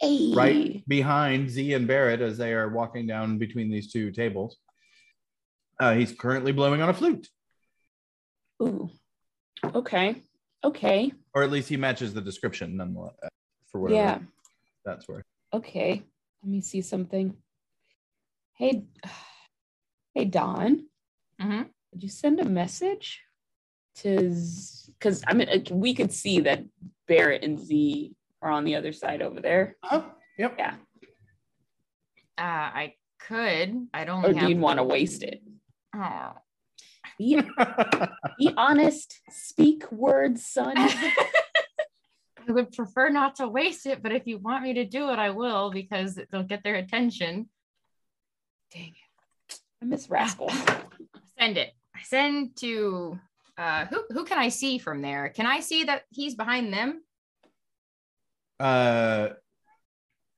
Hey. 0.00 0.32
right 0.34 0.84
behind 0.86 1.50
Z 1.50 1.72
and 1.74 1.88
Barrett 1.88 2.20
as 2.20 2.38
they 2.38 2.52
are 2.52 2.68
walking 2.68 3.06
down 3.06 3.38
between 3.38 3.68
these 3.70 3.90
two 3.92 4.10
tables. 4.12 4.58
Uh, 5.80 5.94
he's 5.94 6.12
currently 6.12 6.52
blowing 6.52 6.80
on 6.82 6.88
a 6.88 6.94
flute, 6.94 7.28
Ooh. 8.62 8.90
Okay. 9.64 10.22
Okay. 10.62 11.12
or 11.34 11.42
at 11.42 11.50
least 11.50 11.68
he 11.68 11.76
matches 11.76 12.14
the 12.14 12.20
description 12.20 12.76
nonetheless. 12.76 13.14
uh, 13.22 13.28
For 13.70 13.80
whatever 13.80 14.00
Yeah. 14.00 14.18
that's 14.84 15.06
worth. 15.08 15.24
Okay. 15.52 16.02
Let 16.42 16.50
me 16.50 16.60
see 16.60 16.80
something. 16.80 17.36
Hey, 18.54 18.84
hey, 20.14 20.24
Don. 20.26 20.86
Mhm. 21.40 21.68
Did 21.92 22.02
you 22.02 22.08
send 22.08 22.40
a 22.40 22.44
message 22.44 23.20
to? 23.96 24.18
Because 24.98 25.22
I 25.26 25.34
mean, 25.34 25.48
we 25.70 25.94
could 25.94 26.12
see 26.12 26.40
that 26.40 26.64
Barrett 27.08 27.42
and 27.44 27.58
Z 27.58 28.14
are 28.42 28.50
on 28.50 28.64
the 28.64 28.76
other 28.76 28.92
side 28.92 29.22
over 29.22 29.40
there. 29.40 29.76
Oh, 29.90 30.10
yep. 30.38 30.54
Yeah. 30.58 30.76
Uh, 32.36 32.42
I 32.82 32.94
could. 33.20 33.88
I 33.94 34.04
don't. 34.04 34.24
Or 34.24 34.32
do 34.32 34.48
you 34.48 34.56
want 34.56 34.78
to 34.78 34.84
waste 34.84 35.22
it? 35.22 35.42
Oh. 35.94 36.32
Be, 37.18 37.40
be 38.38 38.50
honest. 38.56 39.20
Speak 39.30 39.90
words, 39.92 40.46
son. 40.46 40.74
I 40.76 42.52
would 42.52 42.72
prefer 42.72 43.08
not 43.08 43.36
to 43.36 43.48
waste 43.48 43.86
it, 43.86 44.02
but 44.02 44.12
if 44.12 44.26
you 44.26 44.38
want 44.38 44.64
me 44.64 44.74
to 44.74 44.84
do 44.84 45.10
it, 45.10 45.18
I 45.18 45.30
will 45.30 45.70
because 45.70 46.18
it'll 46.18 46.42
get 46.42 46.62
their 46.62 46.74
attention. 46.74 47.48
Dang 48.72 48.92
it. 48.92 49.58
I 49.82 49.86
miss 49.86 50.10
Rascal. 50.10 50.50
Send 51.38 51.56
it. 51.56 51.72
I 51.96 52.02
send 52.02 52.56
to 52.56 53.18
uh 53.56 53.86
who 53.86 54.02
who 54.10 54.24
can 54.24 54.38
I 54.38 54.48
see 54.48 54.78
from 54.78 55.00
there? 55.00 55.28
Can 55.28 55.46
I 55.46 55.60
see 55.60 55.84
that 55.84 56.02
he's 56.10 56.34
behind 56.34 56.72
them? 56.72 57.02
uh, 58.60 59.28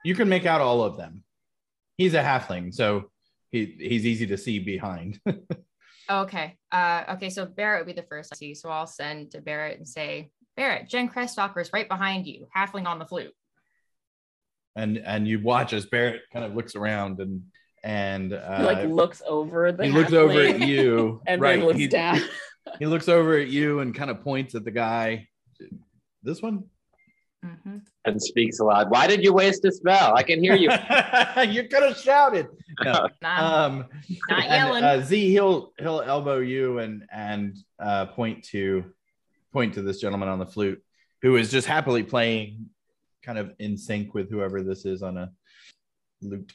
you 0.05 0.15
can 0.15 0.29
make 0.29 0.47
out 0.47 0.61
all 0.61 0.83
of 0.83 0.97
them. 0.97 1.23
He's 1.97 2.15
a 2.15 2.23
halfling, 2.23 2.75
so 2.75 3.11
he 3.51 3.77
he's 3.79 4.07
easy 4.07 4.27
to 4.29 4.37
see 4.37 4.59
behind. 4.59 5.21
Okay. 6.11 6.57
Uh 6.73 7.05
okay, 7.11 7.31
so 7.31 7.47
Barrett 7.47 7.81
would 7.87 7.95
be 7.95 8.01
the 8.01 8.07
first 8.07 8.33
I 8.33 8.37
see. 8.37 8.55
So 8.55 8.69
I'll 8.71 8.87
send 8.87 9.33
to 9.33 9.41
Barrett 9.41 9.79
and 9.79 9.89
say, 9.89 10.31
Barrett, 10.57 10.89
Jen 10.89 11.09
Crestalker 11.09 11.61
is 11.61 11.71
right 11.73 11.89
behind 11.89 12.27
you, 12.27 12.47
halfling 12.57 12.87
on 12.87 12.99
the 12.99 13.07
flute. 13.07 13.33
and 14.77 14.99
and 14.99 15.27
you 15.27 15.41
watch 15.41 15.73
as 15.73 15.87
Barrett 15.87 16.23
kind 16.33 16.45
of 16.45 16.55
looks 16.55 16.75
around 16.77 17.21
and 17.21 17.43
and 17.83 18.33
uh, 18.33 18.59
he 18.59 18.65
like 18.65 18.89
looks 18.89 19.23
over 19.27 19.73
the 19.73 19.85
he 19.85 19.91
looks 19.91 20.13
over 20.13 20.41
at 20.41 20.61
halfling 20.61 20.69
you, 20.69 21.21
and 21.27 21.41
right? 21.41 21.59
then 21.59 21.67
looks 21.67 21.79
he, 21.79 21.87
down. 21.89 22.21
he 22.79 22.87
looks 22.87 23.09
over 23.09 23.39
at 23.39 23.49
you 23.49 23.81
and 23.81 23.95
kind 23.95 24.11
of 24.11 24.23
points 24.23 24.55
at 24.55 24.65
the 24.65 24.71
guy. 24.71 25.29
This 26.23 26.43
one. 26.43 26.65
Mhm. 27.47 27.83
and 28.05 28.21
speaks 28.21 28.59
aloud. 28.59 28.91
Why 28.91 29.07
did 29.07 29.23
you 29.23 29.33
waste 29.33 29.65
a 29.65 29.71
spell? 29.73 30.17
I 30.17 30.23
can 30.23 30.43
hear 30.43 30.55
you. 30.55 30.71
you 31.49 31.69
could 31.69 31.83
have 31.83 31.97
shouted. 31.97 32.49
No. 32.83 33.09
Not, 33.23 33.43
Um, 33.43 33.87
not 34.31 34.43
and, 34.45 34.51
yelling. 34.51 34.85
uh, 34.85 35.01
Z, 35.03 35.31
he'll 35.31 35.73
he'll 35.79 36.03
elbow 36.03 36.39
you 36.39 36.79
and 36.79 37.05
and 37.13 37.57
uh, 37.79 38.07
point 38.07 38.45
to 38.47 38.85
point 39.53 39.75
to 39.75 39.83
this 39.83 40.01
gentleman 40.01 40.29
on 40.29 40.39
the 40.39 40.47
flute 40.47 40.83
who 41.23 41.37
is 41.37 41.51
just 41.51 41.67
happily 41.67 42.03
playing, 42.03 42.67
kind 43.23 43.39
of 43.39 43.53
in 43.59 43.77
sync 43.79 44.13
with 44.15 44.29
whoever 44.31 44.63
this 44.63 44.85
is 44.85 45.03
on 45.03 45.17
a 45.17 45.33
lute. 46.23 46.53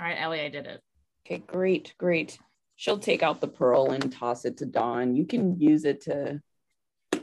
All 0.00 0.06
right, 0.06 0.16
Ellie, 0.20 0.40
I 0.40 0.48
did 0.48 0.66
it. 0.66 0.80
Okay, 1.26 1.38
great, 1.46 1.94
great. 1.98 2.38
She'll 2.76 2.98
take 2.98 3.22
out 3.22 3.40
the 3.40 3.48
pearl 3.48 3.90
and 3.90 4.12
toss 4.12 4.44
it 4.44 4.58
to 4.58 4.66
Don. 4.66 5.16
You 5.16 5.26
can 5.26 5.58
use 5.60 5.84
it 5.84 6.02
to. 6.02 6.40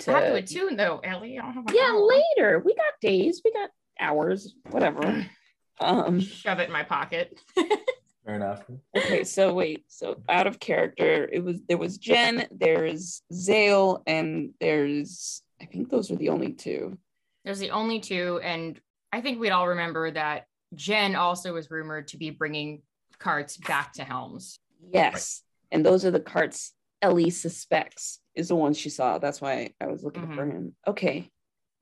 To 0.01 0.15
I 0.15 0.21
have 0.21 0.29
to 0.29 0.35
attune 0.35 0.75
though, 0.75 0.99
Ellie. 1.03 1.37
I 1.37 1.41
don't 1.41 1.53
have 1.53 1.65
my 1.65 1.73
yeah, 1.73 1.91
phone. 1.91 2.09
later. 2.09 2.61
We 2.63 2.75
got 2.75 2.85
days. 3.01 3.41
We 3.43 3.51
got 3.51 3.69
hours. 3.99 4.53
Whatever. 4.69 5.25
Um. 5.77 6.21
Shove 6.21 6.59
it 6.59 6.67
in 6.67 6.71
my 6.71 6.83
pocket. 6.83 7.37
Fair 8.25 8.35
enough. 8.35 8.63
Okay, 8.95 9.25
so 9.25 9.53
wait. 9.53 9.83
So 9.89 10.21
out 10.29 10.47
of 10.47 10.57
character, 10.57 11.29
it 11.29 11.43
was 11.43 11.59
there 11.67 11.77
was 11.77 11.97
Jen, 11.97 12.47
there's 12.49 13.21
Zale, 13.33 14.01
and 14.07 14.51
there's 14.61 15.43
I 15.61 15.65
think 15.65 15.89
those 15.89 16.11
are 16.11 16.15
the 16.15 16.29
only 16.29 16.53
two. 16.53 16.97
There's 17.43 17.59
the 17.59 17.71
only 17.71 17.99
two, 17.99 18.39
and 18.41 18.79
I 19.11 19.19
think 19.19 19.39
we'd 19.39 19.51
all 19.51 19.67
remember 19.67 20.09
that 20.11 20.45
Jen 20.73 21.15
also 21.15 21.53
was 21.53 21.69
rumored 21.69 22.07
to 22.09 22.17
be 22.17 22.29
bringing 22.29 22.81
carts 23.19 23.57
back 23.57 23.93
to 23.93 24.05
Helms. 24.05 24.59
Yes, 24.93 25.43
and 25.71 25.85
those 25.85 26.05
are 26.05 26.11
the 26.11 26.21
carts 26.21 26.73
Ellie 27.01 27.29
suspects 27.29 28.21
is 28.35 28.49
the 28.49 28.55
one 28.55 28.73
she 28.73 28.89
saw. 28.89 29.17
That's 29.17 29.41
why 29.41 29.71
I 29.79 29.87
was 29.87 30.03
looking 30.03 30.33
for 30.33 30.45
him. 30.45 30.75
Okay, 30.87 31.29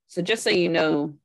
so 0.07 0.21
just 0.21 0.43
so 0.43 0.49
you 0.49 0.69
know, 0.69 1.15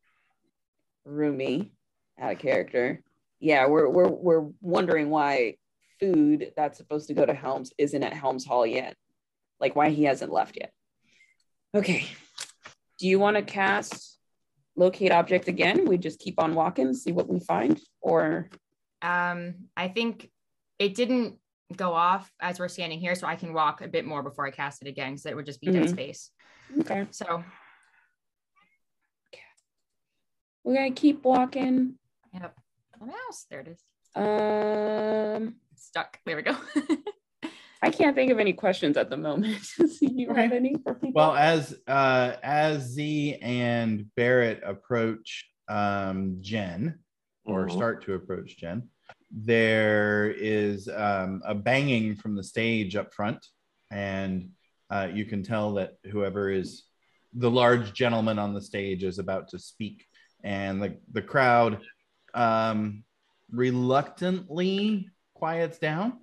Rumi, 1.05 1.73
out 2.19 2.33
of 2.33 2.39
character. 2.39 3.03
Yeah, 3.41 3.67
we're 3.67 3.89
we're 3.89 4.09
we're 4.09 4.49
wondering 4.61 5.11
why 5.11 5.57
food 6.01 6.53
that's 6.57 6.79
supposed 6.79 7.09
to 7.09 7.15
go 7.15 7.25
to 7.25 7.35
Helms 7.35 7.73
isn't 7.79 8.03
at 8.03 8.13
Helms 8.13 8.45
Hall 8.45 8.67
yet. 8.67 8.97
Like 9.61 9.77
why 9.77 9.91
he 9.91 10.05
hasn't 10.05 10.33
left 10.33 10.57
yet. 10.57 10.73
Okay. 11.75 12.07
Do 12.99 13.07
you 13.07 13.19
want 13.19 13.37
to 13.37 13.43
cast 13.43 14.19
locate 14.77 15.13
object 15.13 15.49
again? 15.49 15.85
We 15.87 15.99
just 15.99 16.19
keep 16.19 16.41
on 16.41 16.55
walking, 16.55 16.95
see 16.95 17.13
what 17.13 17.29
we 17.29 17.41
find, 17.41 17.81
or 18.01 18.49
Um, 19.03 19.69
I 19.77 19.89
think 19.89 20.31
it 20.79 20.95
didn't 20.95 21.39
go 21.77 21.93
off 21.93 22.33
as 22.41 22.59
we're 22.59 22.69
standing 22.69 22.99
here, 22.99 23.15
so 23.15 23.27
I 23.27 23.37
can 23.37 23.53
walk 23.53 23.81
a 23.83 23.89
bit 23.89 24.05
more 24.07 24.23
before 24.23 24.47
I 24.47 24.51
cast 24.51 24.83
it 24.83 24.89
again, 24.89 25.13
because 25.13 25.27
it 25.27 25.37
would 25.37 25.47
just 25.47 25.61
be 25.61 25.71
dead 25.71 25.85
Mhm. 25.85 25.91
space. 25.91 26.31
okay. 26.81 27.07
So 27.11 27.45
okay. 29.33 29.43
We're 30.65 30.75
gonna 30.75 30.93
keep 30.93 31.25
walking. 31.25 31.99
Yep. 32.33 32.59
The 32.99 33.07
mouse. 33.07 33.47
There 33.51 33.61
it 33.61 33.69
is. 33.69 33.83
Um, 34.15 35.57
Stuck. 35.77 36.19
There 36.27 36.37
we 36.37 36.43
go. 36.43 36.57
I 37.83 37.91
can't 37.91 38.17
think 38.17 38.33
of 38.33 38.41
any 38.41 38.53
questions 38.55 38.97
at 38.97 39.09
the 39.09 39.17
moment. 39.17 39.59
Do 39.79 39.87
you 40.01 40.35
have 40.35 40.51
any 40.53 40.75
for 40.83 40.95
people? 40.95 41.13
Well, 41.21 41.37
as 41.37 41.79
uh, 41.87 42.37
as 42.43 42.83
Z 42.89 43.37
and 43.41 44.07
Barrett 44.17 44.63
approach 44.65 45.49
um, 45.69 46.39
Jen, 46.41 46.99
or 47.45 47.67
Mhm. 47.67 47.73
start 47.73 48.03
to 48.05 48.15
approach 48.15 48.57
Jen, 48.57 48.89
there 49.31 50.31
is 50.31 50.89
um, 50.89 51.43
a 51.45 51.55
banging 51.55 52.17
from 52.17 52.35
the 52.35 52.43
stage 52.43 52.97
up 52.97 53.13
front, 53.13 53.47
and 53.91 54.51
uh, 54.91 55.09
you 55.13 55.25
can 55.25 55.43
tell 55.43 55.75
that 55.75 55.95
whoever 56.11 56.51
is 56.51 56.85
the 57.35 57.51
large 57.51 57.93
gentleman 57.93 58.39
on 58.39 58.55
the 58.55 58.61
stage 58.61 59.05
is 59.05 59.19
about 59.19 59.49
to 59.49 59.59
speak, 59.59 60.07
and 60.43 60.83
the 60.83 60.97
the 61.13 61.23
crowd 61.23 61.81
um, 62.35 63.05
reluctantly 63.51 65.09
quiets 65.35 65.79
down 65.79 66.21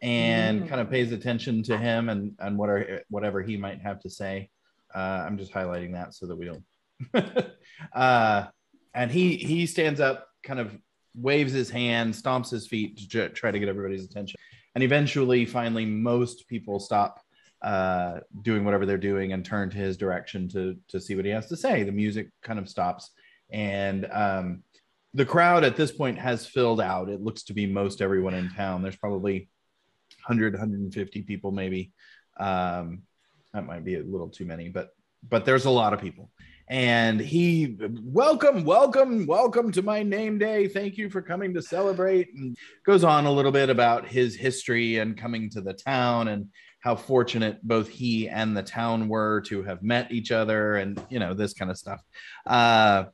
and 0.00 0.62
Mm. 0.62 0.68
kind 0.68 0.80
of 0.80 0.90
pays 0.90 1.10
attention 1.12 1.62
to 1.64 1.76
him 1.76 2.08
and 2.08 2.32
and 2.38 2.56
what 2.56 2.68
are 2.70 3.02
whatever 3.10 3.42
he 3.42 3.56
might 3.56 3.80
have 3.80 4.00
to 4.00 4.10
say. 4.10 4.50
Uh, 4.94 5.24
I'm 5.26 5.36
just 5.38 5.52
highlighting 5.52 5.92
that 5.92 6.14
so 6.14 6.26
that 6.26 6.36
we 6.36 6.46
don't. 6.46 6.64
uh, 7.92 8.46
and 8.94 9.10
he 9.10 9.36
he 9.36 9.66
stands 9.66 10.00
up, 10.00 10.26
kind 10.42 10.60
of 10.60 10.76
waves 11.18 11.52
his 11.52 11.70
hand, 11.70 12.14
stomps 12.14 12.50
his 12.50 12.66
feet 12.66 12.98
to 12.98 13.08
tr- 13.08 13.34
try 13.34 13.50
to 13.50 13.58
get 13.58 13.68
everybody's 13.68 14.04
attention, 14.04 14.38
and 14.74 14.84
eventually, 14.84 15.44
finally, 15.44 15.84
most 15.84 16.48
people 16.48 16.78
stop 16.78 17.20
uh, 17.62 18.20
doing 18.42 18.64
whatever 18.64 18.86
they're 18.86 18.96
doing 18.96 19.32
and 19.32 19.44
turn 19.44 19.68
to 19.70 19.76
his 19.76 19.96
direction 19.96 20.48
to 20.48 20.76
to 20.88 21.00
see 21.00 21.14
what 21.14 21.24
he 21.24 21.30
has 21.30 21.48
to 21.48 21.56
say. 21.56 21.82
The 21.82 21.92
music 21.92 22.28
kind 22.42 22.58
of 22.58 22.68
stops, 22.68 23.10
and 23.50 24.06
um, 24.12 24.62
the 25.14 25.26
crowd 25.26 25.64
at 25.64 25.76
this 25.76 25.92
point 25.92 26.18
has 26.18 26.46
filled 26.46 26.80
out. 26.80 27.08
It 27.08 27.22
looks 27.22 27.42
to 27.44 27.54
be 27.54 27.66
most 27.66 28.00
everyone 28.00 28.34
in 28.34 28.50
town. 28.50 28.82
There's 28.82 28.96
probably 28.96 29.48
100 30.26 30.54
150 30.54 31.22
people 31.22 31.50
maybe 31.50 31.92
um 32.38 33.02
that 33.52 33.66
might 33.66 33.84
be 33.84 33.94
a 33.94 34.02
little 34.02 34.28
too 34.28 34.44
many 34.44 34.68
but 34.68 34.90
but 35.28 35.44
there's 35.44 35.64
a 35.64 35.70
lot 35.70 35.92
of 35.92 36.00
people 36.00 36.30
and 36.70 37.18
he 37.20 37.76
welcome 38.02 38.62
welcome 38.64 39.26
welcome 39.26 39.72
to 39.72 39.80
my 39.82 40.02
name 40.02 40.38
day 40.38 40.68
thank 40.68 40.98
you 40.98 41.08
for 41.08 41.22
coming 41.22 41.54
to 41.54 41.62
celebrate 41.62 42.28
and 42.34 42.56
goes 42.84 43.04
on 43.04 43.24
a 43.24 43.32
little 43.32 43.52
bit 43.52 43.70
about 43.70 44.06
his 44.06 44.34
history 44.36 44.98
and 44.98 45.16
coming 45.16 45.48
to 45.48 45.60
the 45.62 45.72
town 45.72 46.28
and 46.28 46.46
how 46.80 46.94
fortunate 46.94 47.58
both 47.66 47.88
he 47.88 48.28
and 48.28 48.54
the 48.56 48.62
town 48.62 49.08
were 49.08 49.40
to 49.40 49.62
have 49.62 49.82
met 49.82 50.12
each 50.12 50.30
other 50.30 50.76
and 50.76 51.02
you 51.08 51.18
know 51.18 51.32
this 51.32 51.54
kind 51.54 51.70
of 51.70 51.78
stuff 51.78 52.02
uh 52.46 53.04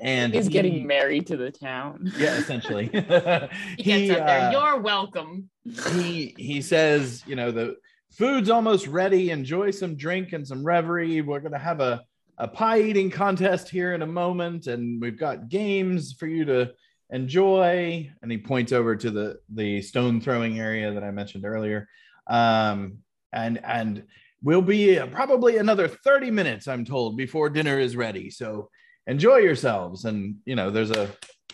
and 0.00 0.34
He's 0.34 0.46
he- 0.46 0.52
getting 0.52 0.86
married 0.86 1.28
to 1.28 1.36
the 1.36 1.52
town. 1.52 2.10
yeah 2.16 2.36
essentially 2.36 2.86
he 3.78 3.84
gets 3.84 4.10
up 4.20 4.26
there. 4.26 4.48
uh, 4.48 4.50
You're 4.50 4.80
welcome. 4.80 5.48
he 5.92 6.34
he 6.36 6.60
says, 6.62 7.22
you 7.26 7.36
know, 7.36 7.52
the 7.52 7.76
food's 8.10 8.50
almost 8.50 8.88
ready. 8.88 9.30
Enjoy 9.30 9.70
some 9.70 9.94
drink 9.96 10.32
and 10.32 10.44
some 10.48 10.64
reverie. 10.64 11.20
We're 11.20 11.38
gonna 11.40 11.58
have 11.58 11.78
a 11.80 12.02
a 12.42 12.48
pie 12.48 12.80
eating 12.80 13.08
contest 13.08 13.68
here 13.68 13.94
in 13.94 14.02
a 14.02 14.06
moment, 14.06 14.66
and 14.66 15.00
we've 15.00 15.18
got 15.18 15.48
games 15.48 16.12
for 16.12 16.26
you 16.26 16.44
to 16.44 16.72
enjoy. 17.10 18.10
And 18.20 18.32
he 18.32 18.38
points 18.38 18.72
over 18.72 18.96
to 18.96 19.10
the 19.12 19.38
the 19.48 19.80
stone 19.80 20.20
throwing 20.20 20.58
area 20.58 20.92
that 20.92 21.04
I 21.04 21.12
mentioned 21.12 21.44
earlier. 21.44 21.88
Um, 22.26 22.98
and 23.32 23.64
and 23.64 24.04
we'll 24.42 24.60
be 24.60 24.98
probably 25.12 25.58
another 25.58 25.86
30 25.86 26.32
minutes, 26.32 26.66
I'm 26.66 26.84
told, 26.84 27.16
before 27.16 27.48
dinner 27.48 27.78
is 27.78 27.94
ready. 27.94 28.28
So 28.28 28.70
enjoy 29.06 29.36
yourselves. 29.36 30.04
And 30.04 30.38
you 30.44 30.56
know, 30.56 30.70
there's 30.70 30.90
a 30.90 31.10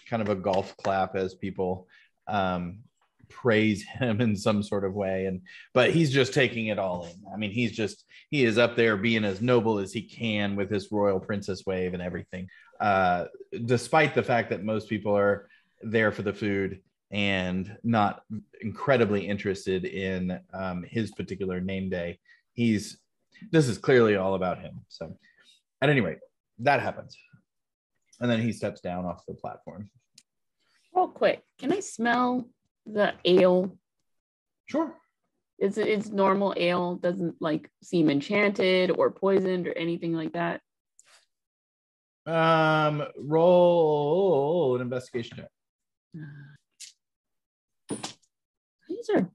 kind 0.09 0.23
of 0.23 0.31
a 0.31 0.37
golf 0.37 0.75
clap 0.79 1.17
as 1.17 1.35
people 1.35 1.87
um, 2.29 2.79
praise 3.29 3.83
him 3.83 4.21
in 4.21 4.37
some 4.37 4.63
sort 4.63 4.85
of 4.85 4.95
way. 4.95 5.27
And 5.27 5.43
but 5.75 5.91
he's 5.91 6.13
just 6.13 6.35
taking 6.35 6.67
it 6.67 6.79
all 6.79 7.05
in. 7.05 7.33
I 7.33 7.37
mean, 7.37 7.51
he's 7.51 7.73
just 7.73 8.05
he 8.31 8.45
is 8.45 8.59
up 8.59 8.77
there 8.77 8.97
being 8.97 9.25
as 9.25 9.41
noble 9.41 9.79
as 9.79 9.93
he 9.93 10.03
can 10.03 10.57
with 10.57 10.71
his 10.71 10.91
royal 10.91 11.21
princess 11.21 11.65
wave 11.67 11.95
and 11.95 12.03
everything. 12.03 12.49
Uh, 12.81 13.27
despite 13.65 14.15
the 14.15 14.23
fact 14.23 14.51
that 14.51 14.65
most 14.65 14.89
people 14.89 15.17
are 15.17 15.49
there 15.83 16.13
for 16.13 16.23
the 16.23 16.33
food 16.33 16.81
and 17.11 17.77
not 17.83 18.23
incredibly 18.61 19.27
interested 19.27 19.85
in 19.85 20.39
um, 20.53 20.85
his 20.89 21.11
particular 21.13 21.61
name 21.61 21.89
day. 21.89 22.19
He's 22.53 22.99
this 23.53 23.69
is 23.69 23.79
clearly 23.79 24.17
all 24.17 24.35
about 24.35 24.61
him. 24.61 24.81
So, 24.89 25.17
at 25.81 25.91
any 25.91 26.01
rate, 26.01 26.19
that 26.59 26.81
happens, 26.81 27.17
and 28.21 28.31
then 28.31 28.43
he 28.43 28.53
steps 28.53 28.81
down 28.81 29.05
off 29.05 29.25
the 29.27 29.35
platform. 29.35 29.91
Real 30.95 31.09
quick, 31.09 31.43
can 31.59 31.73
I 31.73 31.81
smell 31.81 32.49
the 32.93 33.15
ale? 33.25 33.77
Sure. 34.67 34.95
It's 35.59 35.77
it's 35.77 36.09
normal 36.09 36.55
ale. 36.57 36.97
Doesn't 36.97 37.37
like 37.41 37.71
seem 37.83 38.11
enchanted 38.11 38.91
or 38.91 39.11
poisoned 39.11 39.67
or 39.67 39.77
anything 39.77 40.13
like 40.13 40.33
that. 40.33 40.61
Um, 42.27 43.05
roll 43.17 44.77
an 44.77 44.83
investigation 44.83 45.39
check. 45.39 45.49
These 48.89 49.11
are 49.15 49.31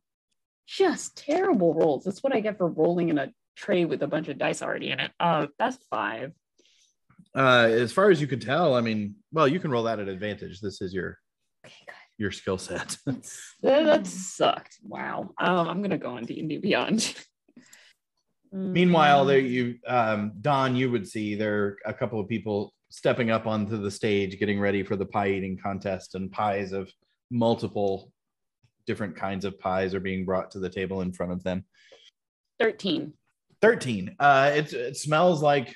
just 0.68 1.18
terrible 1.18 1.74
rolls. 1.74 2.04
That's 2.04 2.22
what 2.24 2.36
I 2.36 2.40
get 2.40 2.58
for 2.58 2.68
rolling 2.68 3.10
in 3.10 3.18
a 3.18 3.34
tray 3.56 3.86
with 3.86 4.04
a 4.04 4.08
bunch 4.08 4.28
of 4.28 4.38
dice 4.38 4.62
already 4.62 4.92
in 4.92 5.00
it. 5.00 5.12
Uh, 5.20 5.48
that's 5.58 5.78
five. 5.90 6.34
Uh, 7.36 7.68
as 7.72 7.92
far 7.92 8.12
as 8.12 8.22
you 8.22 8.28
can 8.28 8.40
tell, 8.40 8.76
I 8.76 8.82
mean, 8.82 9.16
well, 9.32 9.48
you 9.48 9.60
can 9.60 9.72
roll 9.72 9.84
that 9.84 10.00
at 10.00 10.08
advantage. 10.08 10.62
This 10.62 10.82
is 10.82 10.94
your 10.94 11.18
Okay, 11.66 11.74
good. 11.88 12.03
Your 12.18 12.32
skill 12.32 12.58
set. 12.58 12.98
That, 13.62 13.86
that 13.86 14.08
sucked. 14.08 14.78
Wow. 14.84 15.30
Um, 15.40 15.68
I'm 15.70 15.82
gonna 15.82 15.98
go 15.98 16.12
on 16.18 16.26
D 16.26 16.40
and 16.40 16.50
D 16.50 16.58
Beyond. 16.58 17.16
Meanwhile, 18.52 19.24
Mm. 19.26 19.28
there 19.28 19.40
you, 19.40 19.80
um, 19.88 20.34
Don, 20.42 20.76
you 20.76 20.92
would 20.92 21.08
see 21.08 21.34
there 21.36 21.64
are 21.64 21.78
a 21.86 21.94
couple 21.94 22.20
of 22.20 22.28
people 22.28 22.74
stepping 22.90 23.32
up 23.32 23.48
onto 23.48 23.82
the 23.82 23.90
stage, 23.90 24.38
getting 24.38 24.60
ready 24.60 24.84
for 24.84 24.96
the 24.96 25.06
pie 25.06 25.30
eating 25.30 25.58
contest, 25.58 26.14
and 26.14 26.32
pies 26.32 26.72
of 26.72 26.92
multiple 27.32 28.12
different 28.86 29.16
kinds 29.16 29.46
of 29.46 29.58
pies 29.60 29.96
are 29.96 30.00
being 30.00 30.24
brought 30.26 30.52
to 30.52 30.60
the 30.60 30.70
table 30.70 31.02
in 31.02 31.12
front 31.14 31.32
of 31.32 31.42
them. 31.44 31.66
thirteen. 32.60 33.14
13. 33.62 34.18
Uh, 34.20 34.52
it, 34.56 34.74
it 34.74 34.98
smells 34.98 35.42
like 35.42 35.74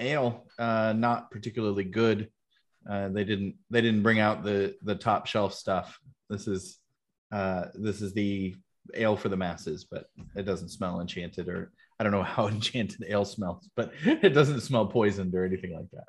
ale, 0.00 0.44
uh, 0.58 0.92
not 0.96 1.30
particularly 1.30 1.84
good. 1.84 2.28
Uh, 2.90 3.08
they 3.08 3.24
didn't 3.24 3.54
they 3.70 3.80
didn't 3.80 4.02
bring 4.02 4.18
out 4.18 4.42
the 4.42 4.74
the 4.82 4.94
top 4.94 5.26
shelf 5.26 5.54
stuff. 5.54 5.98
This 6.30 6.46
is 6.48 6.78
uh, 7.32 7.66
this 7.74 8.00
is 8.00 8.12
the 8.14 8.54
ale 8.94 9.16
for 9.16 9.28
the 9.28 9.36
masses, 9.36 9.84
but 9.90 10.06
it 10.34 10.44
doesn't 10.44 10.70
smell 10.70 11.00
enchanted 11.00 11.48
or 11.48 11.70
I 12.00 12.04
don't 12.04 12.12
know 12.12 12.22
how 12.22 12.48
enchanted 12.48 13.04
ale 13.08 13.24
smells, 13.24 13.68
but 13.76 13.92
it 14.04 14.30
doesn't 14.30 14.60
smell 14.60 14.86
poisoned 14.86 15.34
or 15.34 15.44
anything 15.44 15.74
like 15.74 15.90
that. 15.92 16.04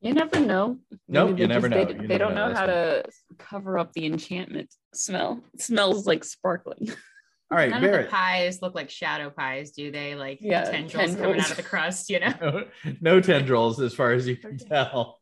You 0.00 0.12
never 0.12 0.38
know. 0.38 0.78
Nope, 1.08 1.38
you 1.38 1.46
never 1.48 1.68
just- 1.68 1.78
know. 1.80 1.84
They, 1.86 2.02
You 2.02 2.08
they 2.08 2.18
never 2.18 2.18
don't 2.18 2.34
know. 2.34 2.48
know, 2.48 2.54
how 2.54 2.66
to 2.66 3.04
cover 3.38 3.78
up 3.78 3.92
the 3.94 4.04
enchantment 4.06 4.72
smell. 4.92 5.42
It 5.54 5.62
smells 5.62 6.06
like 6.06 6.24
sparkling. 6.24 6.90
All 7.50 7.58
right, 7.58 7.70
None 7.70 7.84
of 7.84 7.92
the 7.92 8.08
pies 8.10 8.60
look 8.62 8.74
like 8.74 8.90
shadow 8.90 9.30
pies, 9.30 9.70
do 9.72 9.90
they? 9.90 10.14
Like 10.14 10.38
Yeah, 10.40 10.64
tendrils, 10.64 11.14
coming 11.14 11.40
out 11.40 11.50
of 11.50 11.56
the 11.56 11.62
crust, 11.62 12.10
you 12.10 12.20
know? 12.20 12.32
No, 12.40 12.64
no 13.00 13.20
tendrils 13.20 13.80
as 13.80 13.94
far 13.94 14.12
as 14.12 14.26
you 14.26 14.36
can 14.36 14.58
tell. 14.58 15.20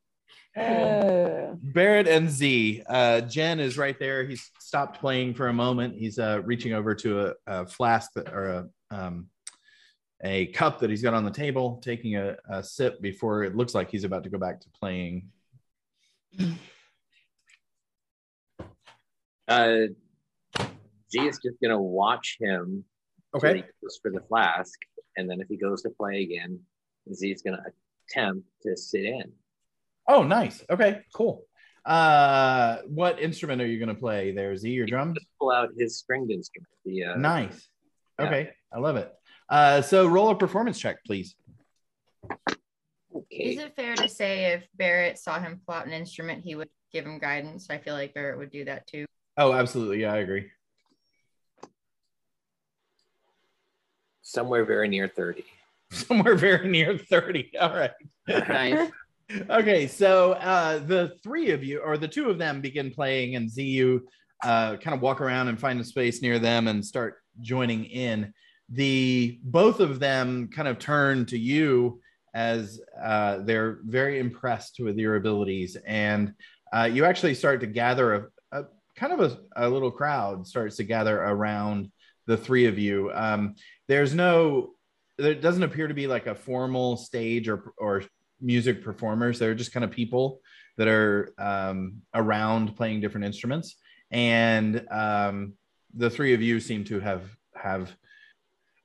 Uh, 0.56 1.54
Barrett 1.62 2.08
and 2.08 2.28
Z. 2.30 2.82
Uh, 2.88 3.20
Jen 3.22 3.60
is 3.60 3.78
right 3.78 3.98
there. 3.98 4.24
He's 4.24 4.50
stopped 4.60 5.00
playing 5.00 5.34
for 5.34 5.48
a 5.48 5.52
moment. 5.52 5.96
He's 5.96 6.18
uh, 6.18 6.42
reaching 6.44 6.72
over 6.74 6.94
to 6.96 7.28
a, 7.28 7.34
a 7.46 7.66
flask 7.66 8.12
that, 8.14 8.32
or 8.32 8.48
a 8.48 8.68
um, 8.94 9.28
a 10.24 10.46
cup 10.48 10.78
that 10.80 10.90
he's 10.90 11.02
got 11.02 11.14
on 11.14 11.24
the 11.24 11.30
table, 11.30 11.80
taking 11.82 12.16
a, 12.16 12.36
a 12.48 12.62
sip 12.62 13.00
before 13.02 13.42
it 13.42 13.56
looks 13.56 13.74
like 13.74 13.90
he's 13.90 14.04
about 14.04 14.22
to 14.24 14.30
go 14.30 14.38
back 14.38 14.60
to 14.60 14.68
playing. 14.70 15.30
Uh, 19.48 19.86
Z 21.10 21.20
is 21.20 21.38
just 21.44 21.56
gonna 21.62 21.80
watch 21.80 22.36
him 22.40 22.84
till 23.40 23.54
he 23.54 23.60
Okay. 23.60 23.68
goes 23.82 23.98
for 24.00 24.10
the 24.10 24.20
flask, 24.28 24.78
and 25.16 25.28
then 25.28 25.40
if 25.40 25.48
he 25.48 25.56
goes 25.56 25.82
to 25.82 25.90
play 25.90 26.22
again, 26.22 26.60
Z 27.12 27.30
is 27.30 27.42
gonna 27.42 27.62
attempt 28.08 28.46
to 28.62 28.76
sit 28.76 29.04
in. 29.04 29.32
Oh, 30.08 30.22
nice. 30.22 30.64
Okay, 30.68 31.02
cool. 31.14 31.44
Uh, 31.84 32.78
what 32.86 33.20
instrument 33.20 33.60
are 33.60 33.66
you 33.66 33.78
going 33.78 33.88
to 33.88 33.94
play 34.00 34.32
there? 34.32 34.56
Z, 34.56 34.70
your 34.70 34.86
drums? 34.86 35.14
Just 35.18 35.28
pull 35.40 35.50
out 35.50 35.70
his 35.76 35.98
stringed 35.98 36.30
instrument. 36.30 36.68
The 36.84 37.04
uh, 37.04 37.16
Nice. 37.16 37.68
yeah. 38.18 38.26
Okay, 38.26 38.50
I 38.72 38.78
love 38.78 38.96
it. 38.96 39.12
Uh, 39.48 39.82
so 39.82 40.06
roll 40.06 40.30
a 40.30 40.36
performance 40.36 40.78
check, 40.78 40.98
please. 41.04 41.34
okay. 42.30 43.36
Is 43.36 43.58
it 43.58 43.74
fair 43.76 43.94
to 43.96 44.08
say 44.08 44.52
if 44.52 44.66
Barrett 44.76 45.18
saw 45.18 45.40
him 45.40 45.60
pull 45.66 45.74
out 45.74 45.86
an 45.86 45.92
instrument, 45.92 46.44
he 46.44 46.54
would 46.54 46.68
give 46.92 47.04
him 47.04 47.18
guidance? 47.18 47.68
I 47.70 47.78
feel 47.78 47.94
like 47.94 48.14
Barrett 48.14 48.38
would 48.38 48.50
do 48.50 48.64
that 48.64 48.86
too. 48.86 49.04
Oh, 49.36 49.52
absolutely. 49.52 50.00
Yeah, 50.02 50.12
I 50.12 50.18
agree. 50.18 50.50
somewhere 54.22 54.64
very 54.64 54.88
near 54.88 55.08
thirty. 55.08 55.44
Somewhere 55.92 56.36
very 56.36 56.70
near 56.70 56.96
30. 56.96 57.52
All 57.60 57.68
right. 57.74 57.90
nice. 58.26 58.90
Okay, 59.50 59.86
so 59.86 60.32
uh, 60.32 60.78
the 60.78 61.16
three 61.22 61.50
of 61.50 61.64
you, 61.64 61.80
or 61.80 61.96
the 61.96 62.08
two 62.08 62.30
of 62.30 62.38
them, 62.38 62.60
begin 62.60 62.90
playing, 62.90 63.36
and 63.36 63.50
ZU 63.50 64.00
uh, 64.42 64.76
kind 64.76 64.94
of 64.94 65.00
walk 65.00 65.20
around 65.20 65.48
and 65.48 65.58
find 65.58 65.80
a 65.80 65.84
space 65.84 66.22
near 66.22 66.38
them 66.38 66.68
and 66.68 66.84
start 66.84 67.16
joining 67.40 67.84
in. 67.84 68.32
The 68.68 69.38
both 69.42 69.80
of 69.80 70.00
them 70.00 70.48
kind 70.48 70.68
of 70.68 70.78
turn 70.78 71.26
to 71.26 71.38
you 71.38 72.00
as 72.34 72.80
uh, 73.02 73.38
they're 73.38 73.80
very 73.84 74.18
impressed 74.18 74.80
with 74.80 74.96
your 74.96 75.16
abilities, 75.16 75.76
and 75.86 76.34
uh, 76.72 76.84
you 76.84 77.04
actually 77.04 77.34
start 77.34 77.60
to 77.60 77.66
gather 77.66 78.14
a, 78.14 78.60
a 78.60 78.64
kind 78.96 79.12
of 79.12 79.20
a, 79.20 79.64
a 79.64 79.68
little 79.68 79.90
crowd 79.90 80.46
starts 80.46 80.76
to 80.76 80.84
gather 80.84 81.20
around 81.20 81.90
the 82.26 82.36
three 82.36 82.66
of 82.66 82.78
you. 82.78 83.10
Um, 83.12 83.56
there's 83.88 84.14
no, 84.14 84.70
there 85.18 85.34
doesn't 85.34 85.62
appear 85.62 85.88
to 85.88 85.94
be 85.94 86.06
like 86.06 86.26
a 86.26 86.34
formal 86.34 86.96
stage 86.96 87.48
or 87.48 87.74
or 87.76 88.04
music 88.42 88.82
performers. 88.82 89.38
They're 89.38 89.54
just 89.54 89.72
kind 89.72 89.84
of 89.84 89.90
people 89.90 90.40
that 90.76 90.88
are 90.88 91.32
um, 91.38 92.02
around 92.14 92.76
playing 92.76 93.00
different 93.00 93.26
instruments, 93.26 93.76
and 94.10 94.86
um, 94.90 95.54
the 95.94 96.10
three 96.10 96.34
of 96.34 96.42
you 96.42 96.60
seem 96.60 96.84
to 96.84 97.00
have 97.00 97.24
have 97.54 97.94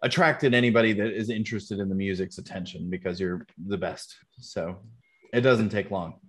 attracted 0.04 0.54
anybody 0.54 0.94
that 0.94 1.12
is 1.12 1.30
interested 1.30 1.80
in 1.80 1.90
the 1.90 1.96
music's 1.96 2.38
attention 2.38 2.90
because 2.90 3.20
you're 3.20 3.46
the 3.66 3.78
best. 3.78 4.16
So 4.40 4.78
it 5.34 5.42
doesn't 5.42 5.70
take 5.70 5.90
long. 5.90 6.20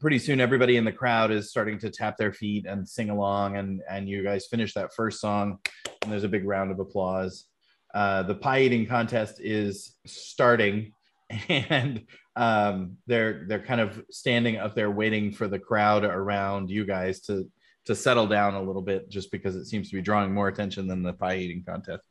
Pretty 0.00 0.18
soon, 0.18 0.40
everybody 0.40 0.76
in 0.76 0.84
the 0.84 0.92
crowd 0.92 1.30
is 1.30 1.50
starting 1.50 1.78
to 1.78 1.90
tap 1.90 2.16
their 2.16 2.32
feet 2.32 2.66
and 2.66 2.86
sing 2.86 3.10
along, 3.10 3.56
and 3.56 3.80
and 3.88 4.08
you 4.08 4.22
guys 4.22 4.46
finish 4.46 4.74
that 4.74 4.94
first 4.94 5.20
song, 5.20 5.58
and 6.02 6.12
there's 6.12 6.24
a 6.24 6.28
big 6.28 6.46
round 6.46 6.70
of 6.70 6.78
applause. 6.78 7.46
Uh, 7.94 8.22
the 8.24 8.34
pie 8.34 8.60
eating 8.60 8.86
contest 8.86 9.40
is 9.40 9.96
starting, 10.04 10.92
and 11.48 12.04
um, 12.36 12.96
they're 13.06 13.44
they're 13.48 13.64
kind 13.64 13.80
of 13.80 14.04
standing 14.10 14.56
up 14.56 14.74
there 14.74 14.90
waiting 14.90 15.32
for 15.32 15.48
the 15.48 15.58
crowd 15.58 16.04
around 16.04 16.70
you 16.70 16.84
guys 16.84 17.20
to 17.22 17.50
to 17.86 17.94
settle 17.94 18.26
down 18.26 18.54
a 18.54 18.62
little 18.62 18.82
bit, 18.82 19.10
just 19.10 19.30
because 19.30 19.56
it 19.56 19.66
seems 19.66 19.90
to 19.90 19.96
be 19.96 20.02
drawing 20.02 20.32
more 20.32 20.48
attention 20.48 20.86
than 20.86 21.02
the 21.02 21.12
pie 21.12 21.36
eating 21.36 21.62
contest. 21.66 22.02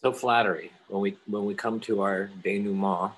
So 0.00 0.12
flattery. 0.12 0.72
When 0.88 1.02
we 1.02 1.16
when 1.26 1.44
we 1.44 1.54
come 1.54 1.80
to 1.80 2.02
our 2.02 2.30
denouement, 2.42 3.12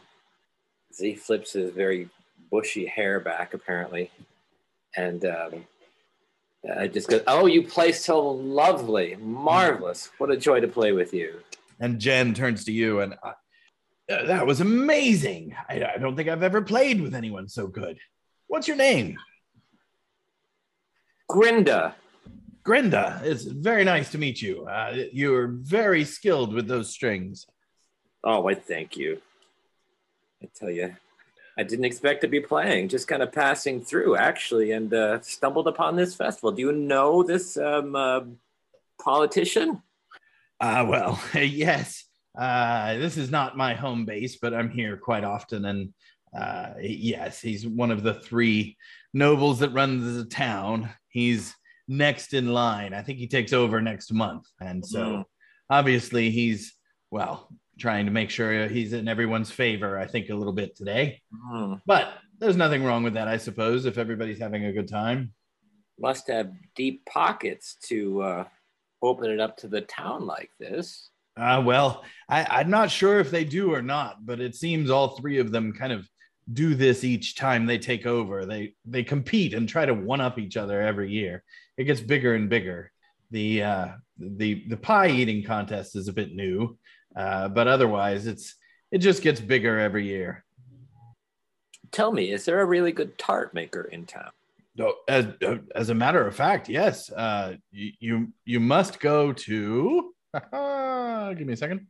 Z 0.93 1.17
flips 1.17 1.53
his 1.53 1.71
very 1.71 2.09
bushy 2.51 2.87
hair 2.87 3.21
back 3.21 3.55
apparently, 3.55 4.11
and 4.97 5.25
um, 5.25 5.67
I 6.79 6.89
just 6.89 7.09
go, 7.09 7.21
"Oh, 7.27 7.47
you 7.47 7.63
play 7.63 7.93
so 7.93 8.21
lovely, 8.29 9.17
marvelous! 9.17 10.11
What 10.19 10.31
a 10.31 10.37
joy 10.37 10.61
to 10.61 10.69
play 10.69 10.93
with 10.93 11.15
you." 11.15 11.41
And 11.81 11.99
Jen 11.99 12.35
turns 12.35 12.65
to 12.65 12.73
you 12.73 13.01
and 13.01 13.15
that 14.09 14.47
was 14.47 14.61
amazing. 14.61 15.55
I, 15.69 15.85
I 15.95 15.99
don't 15.99 16.17
think 16.17 16.29
I've 16.29 16.43
ever 16.43 16.63
played 16.63 17.01
with 17.01 17.15
anyone 17.15 17.49
so 17.49 17.67
good. 17.67 17.99
What's 18.47 18.69
your 18.69 18.77
name? 18.77 19.17
Grinda, 21.29 21.95
Grinda. 22.65 23.21
It's 23.25 23.45
very 23.45 23.85
nice 23.85 24.11
to 24.13 24.19
meet 24.19 24.41
you. 24.43 24.67
Uh, 24.67 25.05
you're 25.13 25.49
very 25.49 26.05
skilled 26.05 26.53
with 26.53 26.67
those 26.69 26.91
strings. 26.91 27.47
oh, 28.23 28.49
I 28.49 28.55
thank 28.55 28.97
you. 28.97 29.21
I 30.43 30.49
tell 30.55 30.71
you, 30.71 30.95
I 31.57 31.63
didn't 31.63 31.85
expect 31.87 32.21
to 32.23 32.29
be 32.29 32.41
playing. 32.41 32.89
Just 32.89 33.09
kind 33.09 33.23
of 33.23 33.33
passing 33.33 33.83
through, 33.83 34.17
actually, 34.17 34.73
and 34.73 34.93
uh, 34.93 35.21
stumbled 35.23 35.69
upon 35.69 35.97
this 35.97 36.15
festival. 36.15 36.53
Do 36.53 36.61
you 36.61 36.73
know 36.73 37.23
this 37.23 37.57
um, 37.57 37.97
uh, 37.97 38.21
politician? 39.03 39.83
Uh, 40.61 40.85
well, 40.89 41.21
yes. 41.35 42.05
Uh, 42.37 42.95
this 42.99 43.17
is 43.17 43.31
not 43.31 43.57
my 43.57 43.75
home 43.75 44.05
base, 44.05 44.37
but 44.37 44.53
I'm 44.55 44.71
here 44.71 44.97
quite 44.97 45.25
often, 45.25 45.65
and 45.67 45.95
Uh, 46.37 46.75
yes, 46.81 47.41
he's 47.41 47.65
one 47.65 47.93
of 47.93 48.03
the 48.03 48.15
three 48.15 48.77
nobles 49.13 49.61
that 49.61 49.69
runs 49.71 50.17
the 50.17 50.25
town. 50.25 50.91
He's 51.09 51.55
next 51.87 52.35
in 52.35 52.53
line. 52.53 52.93
I 52.93 53.03
think 53.03 53.21
he 53.21 53.29
takes 53.29 53.53
over 53.53 53.81
next 53.81 54.13
month, 54.13 54.49
and 54.61 54.85
so 54.85 55.05
Mhm. 55.05 55.25
obviously 55.71 56.31
he's 56.33 56.75
well 57.13 57.49
trying 57.79 58.07
to 58.07 58.11
make 58.11 58.31
sure 58.31 58.67
he's 58.67 58.93
in 58.93 59.07
everyone's 59.07 59.53
favor. 59.53 59.97
I 59.97 60.09
think 60.09 60.29
a 60.29 60.35
little 60.35 60.53
bit 60.53 60.75
today, 60.75 61.23
Hmm. 61.33 61.75
but 61.87 62.19
there's 62.41 62.57
nothing 62.57 62.83
wrong 62.83 63.05
with 63.05 63.15
that, 63.15 63.29
I 63.29 63.37
suppose, 63.37 63.87
if 63.87 63.97
everybody's 63.97 64.41
having 64.41 64.65
a 64.65 64.73
good 64.73 64.89
time. 64.89 65.35
Must 66.01 66.27
have 66.27 66.53
deep 66.75 67.05
pockets 67.07 67.77
to 67.91 68.23
uh, 68.23 68.49
open 69.03 69.31
it 69.31 69.39
up 69.39 69.57
to 69.59 69.69
the 69.69 69.83
town 69.83 70.27
like 70.27 70.51
this. 70.59 71.11
Uh, 71.37 71.63
well, 71.65 72.05
I, 72.29 72.45
I'm 72.45 72.71
not 72.71 72.91
sure 72.91 73.19
if 73.19 73.31
they 73.31 73.45
do 73.45 73.73
or 73.73 73.83
not, 73.83 74.25
but 74.25 74.41
it 74.41 74.55
seems 74.55 74.91
all 74.91 75.17
three 75.17 75.39
of 75.39 75.51
them 75.51 75.73
kind 75.73 75.93
of 75.93 76.09
do 76.53 76.75
this 76.75 77.05
each 77.05 77.35
time 77.37 77.67
they 77.67 77.79
take 77.79 78.07
over. 78.07 78.45
They 78.47 78.75
they 78.85 79.03
compete 79.03 79.55
and 79.55 79.69
try 79.69 79.87
to 79.87 79.95
one 79.95 80.21
up 80.21 80.39
each 80.39 80.57
other 80.57 80.81
every 80.81 81.11
year. 81.11 81.43
It 81.77 81.85
gets 81.85 82.01
bigger 82.01 82.35
and 82.35 82.49
bigger. 82.49 82.93
The 83.31 83.63
uh, 83.63 83.89
the 84.19 84.65
the 84.69 84.77
pie 84.77 85.09
eating 85.09 85.43
contest 85.43 85.97
is 85.97 86.09
a 86.09 86.13
bit 86.13 86.35
new, 86.35 86.79
uh, 87.17 87.49
but 87.49 87.67
otherwise 87.67 88.27
it's 88.27 88.55
it 88.93 88.99
just 88.99 89.23
gets 89.23 89.41
bigger 89.41 89.79
every 89.79 90.07
year. 90.07 90.45
Tell 91.91 92.13
me, 92.13 92.31
is 92.31 92.45
there 92.45 92.61
a 92.61 92.65
really 92.67 92.93
good 92.93 93.19
tart 93.19 93.55
maker 93.55 93.83
in 93.83 94.05
town? 94.07 94.31
No, 94.77 94.95
As, 95.09 95.27
as 95.75 95.91
a 95.91 95.95
matter 95.95 96.27
of 96.27 96.35
fact, 96.35 96.69
yes. 96.69 97.11
Uh, 97.11 97.55
you 97.71 98.29
you 98.45 98.61
must 98.61 99.01
go 99.01 99.33
to. 99.33 100.14
give 101.37 101.47
me 101.47 101.53
a 101.53 101.57
second. 101.57 101.87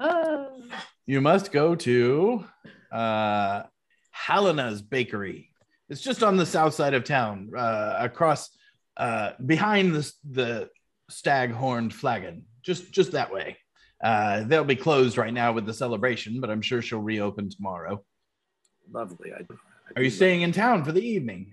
Oh. 0.00 0.60
you 1.06 1.20
must 1.20 1.52
go 1.52 1.76
to 1.76 2.44
uh, 2.90 3.62
Helena's 4.10 4.82
Bakery. 4.82 5.50
It's 5.88 6.00
just 6.00 6.22
on 6.22 6.36
the 6.36 6.46
south 6.46 6.74
side 6.74 6.94
of 6.94 7.04
town, 7.04 7.50
uh, 7.56 7.96
across 7.98 8.50
uh, 8.96 9.32
behind 9.44 9.94
the 9.94 10.12
the 10.28 10.70
stag-horned 11.10 11.94
flagon. 11.94 12.44
Just 12.62 12.90
just 12.90 13.12
that 13.12 13.32
way. 13.32 13.56
Uh, 14.02 14.42
they'll 14.44 14.64
be 14.64 14.76
closed 14.76 15.16
right 15.16 15.32
now 15.32 15.52
with 15.52 15.66
the 15.66 15.74
celebration, 15.74 16.40
but 16.40 16.50
I'm 16.50 16.62
sure 16.62 16.82
she'll 16.82 17.00
reopen 17.00 17.50
tomorrow. 17.50 18.02
Lovely. 18.92 19.32
I, 19.32 19.40
I 19.40 19.46
Are 19.96 20.02
you 20.02 20.10
do 20.10 20.16
staying 20.16 20.42
in 20.42 20.52
town 20.52 20.84
for 20.84 20.92
the 20.92 21.06
evening? 21.06 21.52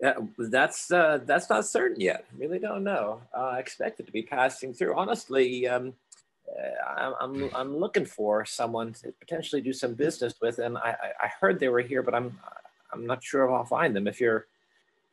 Yeah, 0.00 0.14
that's 0.38 0.90
uh, 0.90 1.20
that's 1.24 1.48
not 1.48 1.66
certain 1.66 2.00
yet. 2.00 2.26
Really 2.36 2.58
don't 2.58 2.84
know. 2.84 3.22
Uh, 3.34 3.44
I 3.44 3.58
expect 3.58 3.98
it 4.00 4.06
to 4.06 4.12
be 4.12 4.22
passing 4.22 4.74
through. 4.74 4.94
Honestly, 4.94 5.66
um, 5.66 5.94
uh, 6.48 6.84
I'm, 6.86 7.14
I'm 7.20 7.50
I'm 7.54 7.76
looking 7.76 8.04
for 8.04 8.44
someone 8.44 8.92
to 8.94 9.12
potentially 9.18 9.62
do 9.62 9.72
some 9.72 9.94
business 9.94 10.34
with, 10.42 10.58
and 10.58 10.76
I, 10.76 10.90
I 11.02 11.24
I 11.26 11.30
heard 11.40 11.58
they 11.58 11.68
were 11.68 11.80
here, 11.80 12.02
but 12.02 12.14
I'm 12.14 12.38
I'm 12.92 13.06
not 13.06 13.24
sure 13.24 13.44
if 13.46 13.50
I'll 13.50 13.64
find 13.64 13.96
them. 13.96 14.06
If 14.06 14.20
you're 14.20 14.46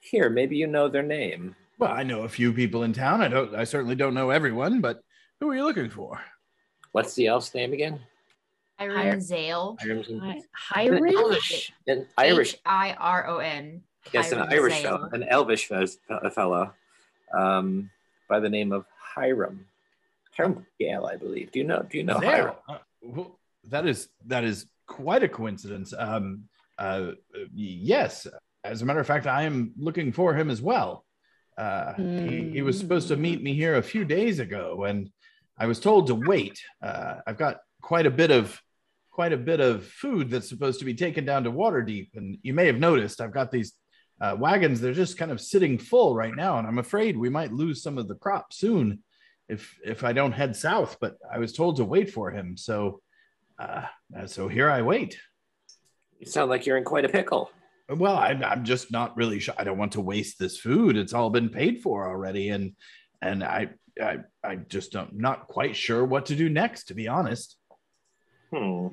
here, 0.02 0.30
maybe 0.30 0.58
you 0.58 0.68
know 0.68 0.90
their 0.90 1.02
name. 1.04 1.56
Well, 1.80 1.92
I 1.92 2.04
know 2.04 2.24
a 2.24 2.30
few 2.30 2.52
people 2.52 2.84
in 2.84 2.92
town. 2.92 3.22
I 3.22 3.30
don't. 3.30 3.56
I 3.56 3.64
certainly 3.64 3.96
don't 3.96 4.14
know 4.14 4.32
everyone, 4.32 4.82
but 4.82 5.02
who 5.40 5.50
are 5.50 5.56
you 5.56 5.64
looking 5.64 5.90
for? 5.90 6.22
What's 6.92 7.14
the 7.16 7.28
elf's 7.28 7.56
name 7.56 7.72
again? 7.72 8.02
Hiram 8.78 9.22
Zale. 9.22 9.78
Hiram's 9.80 10.10
in- 10.10 10.44
Hiram? 10.52 11.04
Irish, 11.04 11.72
Irish, 12.18 12.56
I 12.66 12.94
R 13.00 13.28
O 13.28 13.38
N. 13.38 13.82
yes, 14.12 14.32
an 14.32 14.40
Irish 14.40 14.82
fellow, 14.82 15.10
an 15.12 15.24
elvish 15.24 15.68
fe- 15.68 15.88
fellow, 16.34 16.74
um, 17.34 17.90
by 18.28 18.40
the 18.40 18.50
name 18.50 18.72
of 18.72 18.86
Hiram. 18.98 19.66
Hiram 20.36 20.66
Gale, 20.80 21.06
I 21.06 21.16
believe. 21.16 21.52
Do 21.52 21.60
you 21.60 21.66
know? 21.66 21.86
Do 21.90 21.98
you 21.98 22.04
know 22.04 22.20
There. 22.20 22.32
Hiram? 22.32 22.56
Uh, 22.68 22.78
well, 23.02 23.40
that 23.70 23.86
is 23.86 24.10
that 24.28 24.44
is 24.44 24.66
quite 24.88 25.24
a 25.24 25.30
coincidence. 25.30 25.94
Um, 25.98 26.46
uh, 26.78 27.12
yes, 27.54 28.28
as 28.64 28.82
a 28.82 28.86
matter 28.86 29.00
of 29.00 29.08
fact, 29.08 29.28
I 29.28 29.44
am 29.44 29.74
looking 29.78 30.12
for 30.12 30.34
him 30.34 30.50
as 30.50 30.62
well. 30.62 31.06
Uh, 31.58 31.94
he, 31.94 32.50
he 32.50 32.62
was 32.64 32.80
supposed 32.80 33.08
to 33.10 33.16
meet 33.16 33.44
me 33.44 33.54
here 33.54 33.76
a 33.76 33.84
few 33.84 34.06
days 34.06 34.40
ago, 34.40 34.86
and 34.86 35.12
I 35.58 35.68
was 35.68 35.80
told 35.80 36.08
to 36.08 36.16
wait. 36.16 36.60
Uh, 36.82 37.18
I've 37.28 37.38
got 37.38 37.60
quite 37.82 38.06
a 38.06 38.12
bit 38.12 38.32
of 38.32 38.60
quite 39.12 39.34
a 39.34 39.38
bit 39.38 39.60
of 39.60 39.86
food 39.86 40.32
that's 40.32 40.50
supposed 40.50 40.80
to 40.80 40.86
be 40.86 40.96
taken 40.96 41.24
down 41.24 41.44
to 41.44 41.52
Waterdeep, 41.52 42.10
and 42.16 42.40
you 42.42 42.54
may 42.54 42.66
have 42.66 42.80
noticed 42.80 43.22
I've 43.22 43.34
got 43.34 43.52
these 43.52 43.74
uh, 44.24 44.36
wagons. 44.40 44.80
They're 44.80 44.94
just 44.94 45.18
kind 45.18 45.32
of 45.32 45.42
sitting 45.42 45.78
full 45.78 46.16
right 46.16 46.36
now, 46.36 46.58
and 46.58 46.66
I'm 46.66 46.80
afraid 46.80 47.18
we 47.18 47.30
might 47.30 47.52
lose 47.52 47.84
some 47.84 47.98
of 47.98 48.08
the 48.08 48.16
crop 48.16 48.54
soon 48.54 49.00
if 49.50 49.76
if 49.86 50.06
I 50.06 50.14
don't 50.14 50.32
head 50.32 50.56
south. 50.56 50.98
But 51.02 51.18
I 51.32 51.40
was 51.40 51.52
told 51.52 51.76
to 51.76 51.84
wait 51.84 52.10
for 52.10 52.32
him, 52.32 52.56
so 52.56 53.02
uh, 53.60 53.86
so 54.28 54.48
here 54.48 54.70
I 54.70 54.82
wait. 54.82 55.20
You 56.20 56.28
sound 56.28 56.50
like 56.50 56.66
you're 56.66 56.78
in 56.78 56.86
quite 56.86 57.04
a 57.04 57.10
pickle. 57.10 57.52
Well, 57.90 58.16
I'm, 58.16 58.42
I'm 58.46 58.64
just 58.64 58.94
not 58.94 59.18
really 59.18 59.40
sure. 59.40 59.56
I 59.58 59.66
don't 59.66 59.78
want 59.78 59.92
to 59.94 60.02
waste 60.02 60.40
this 60.40 60.58
food. 60.58 60.96
It's 60.96 61.14
all 61.14 61.30
been 61.30 61.50
paid 61.50 61.82
for 61.82 62.08
already, 62.08 62.48
and 62.48 62.78
and 63.22 63.44
I 63.44 63.72
I 64.02 64.20
I 64.42 64.56
just 64.56 64.94
don't 64.94 65.18
not 65.18 65.48
quite 65.48 65.76
sure 65.76 66.06
what 66.06 66.28
to 66.28 66.36
do 66.38 66.48
next. 66.48 66.86
To 66.86 66.94
be 66.94 67.10
honest, 67.10 67.58
Hmm. 68.54 68.88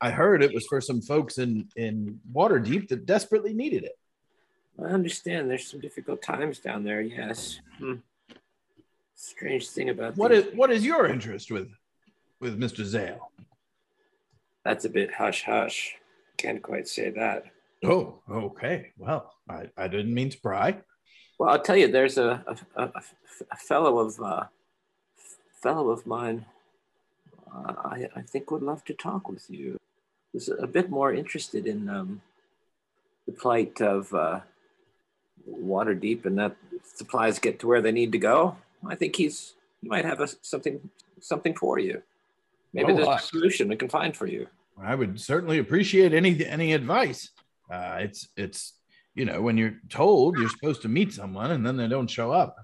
I 0.00 0.10
heard 0.10 0.42
it 0.42 0.52
was 0.52 0.66
for 0.66 0.80
some 0.80 1.00
folks 1.00 1.38
in 1.38 1.68
in 1.76 2.18
Waterdeep 2.34 2.88
that 2.88 3.06
desperately 3.06 3.54
needed 3.54 3.84
it. 3.84 3.92
I 4.84 4.90
understand 4.90 5.50
there's 5.50 5.66
some 5.66 5.80
difficult 5.80 6.22
times 6.22 6.58
down 6.58 6.84
there, 6.84 7.00
yes. 7.00 7.60
Hmm. 7.78 7.94
Strange 9.14 9.68
thing 9.68 9.90
about 9.90 10.16
What 10.16 10.32
is 10.32 10.46
what 10.54 10.70
is 10.70 10.84
your 10.84 11.06
interest 11.06 11.50
with 11.50 11.68
with 12.40 12.58
Mister 12.58 12.84
Zale? 12.84 13.30
that's 14.64 14.84
a 14.84 14.88
bit 14.88 15.12
hush 15.12 15.44
hush. 15.44 15.96
Can't 16.36 16.62
quite 16.62 16.88
say 16.88 17.10
that. 17.10 17.44
Oh, 17.84 18.18
okay. 18.30 18.92
Well, 18.96 19.32
I, 19.48 19.70
I 19.76 19.88
didn't 19.88 20.14
mean 20.14 20.30
to 20.30 20.40
pry. 20.40 20.78
Well, 21.38 21.50
I'll 21.50 21.62
tell 21.62 21.76
you, 21.76 21.88
there's 21.88 22.18
a, 22.18 22.44
a, 22.76 22.82
a, 22.82 22.92
a 23.50 23.56
fellow 23.56 23.98
of 23.98 24.20
uh, 24.20 24.44
fellow 25.60 25.90
of 25.90 26.06
mine. 26.06 26.46
Uh, 27.52 27.74
I, 27.84 28.08
I 28.16 28.22
think 28.22 28.50
would 28.50 28.62
love 28.62 28.84
to 28.84 28.94
talk 28.94 29.28
with 29.28 29.50
you. 29.50 29.78
He's 30.32 30.48
a 30.48 30.66
bit 30.66 30.90
more 30.90 31.12
interested 31.12 31.66
in 31.66 31.88
um, 31.88 32.22
the 33.26 33.32
plight 33.32 33.80
of 33.80 34.12
uh, 34.14 34.40
Waterdeep 35.50 36.24
and 36.26 36.38
that 36.38 36.56
supplies 36.84 37.38
get 37.38 37.58
to 37.60 37.66
where 37.66 37.80
they 37.80 37.92
need 37.92 38.12
to 38.12 38.18
go. 38.18 38.56
I 38.86 38.94
think 38.94 39.16
he's 39.16 39.54
he 39.80 39.88
might 39.88 40.04
have 40.04 40.20
a, 40.20 40.28
something 40.42 40.80
something 41.20 41.54
for 41.54 41.78
you. 41.78 42.02
Maybe 42.72 42.92
Oh, 42.92 42.96
there's 42.96 43.08
I- 43.08 43.16
a 43.16 43.20
solution 43.20 43.68
we 43.68 43.76
can 43.76 43.88
find 43.88 44.16
for 44.16 44.26
you. 44.26 44.46
I 44.80 44.94
would 44.94 45.20
certainly 45.20 45.58
appreciate 45.58 46.12
any 46.14 46.44
any 46.46 46.72
advice. 46.72 47.30
Uh, 47.70 47.98
it's 48.00 48.28
it's 48.36 48.74
you 49.14 49.24
know 49.24 49.40
when 49.42 49.56
you're 49.58 49.74
told 49.88 50.38
you're 50.38 50.48
supposed 50.48 50.82
to 50.82 50.88
meet 50.88 51.12
someone 51.12 51.50
and 51.52 51.64
then 51.66 51.76
they 51.76 51.86
don't 51.88 52.08
show 52.10 52.32
up, 52.32 52.56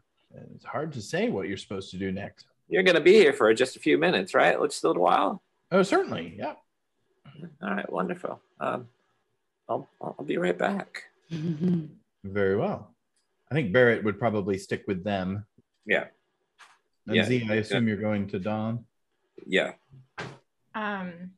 it's 0.55 0.65
hard 0.65 0.93
to 0.95 1.03
say 1.03 1.29
what 1.29 1.49
you're 1.49 1.57
supposed 1.59 1.91
to 1.93 1.99
do 1.99 2.11
next. 2.11 2.47
You're 2.69 2.83
going 2.83 2.97
to 2.97 3.01
be 3.03 3.15
here 3.15 3.33
for 3.33 3.53
just 3.55 3.77
a 3.77 3.79
few 3.81 3.97
minutes, 3.99 4.35
right? 4.35 4.59
Just 4.63 4.85
a 4.85 4.89
little 4.89 5.03
while. 5.03 5.41
Oh, 5.73 5.83
certainly, 5.83 6.35
yeah. 6.37 6.55
All 7.63 7.71
right, 7.75 7.91
wonderful. 7.91 8.41
Um, 8.61 8.89
I'll, 9.69 9.89
I'll 10.03 10.25
be 10.25 10.37
right 10.37 10.57
back. 10.57 11.05
Very 12.33 12.57
well. 12.57 12.95
I 13.51 13.55
think 13.55 13.73
Barrett 13.73 14.05
would 14.05 14.19
probably 14.19 14.59
stick 14.59 14.85
with 14.87 15.03
them. 15.05 15.47
Yeah. 15.87 16.07
And 17.07 17.17
Yeah. 17.17 17.25
Z, 17.25 17.47
I 17.51 17.55
assume 17.55 17.89
you're 17.89 17.97
going 17.97 18.29
to 18.29 18.39
Don. 18.39 18.85
Yeah. 19.47 19.73
Um, 20.75 21.31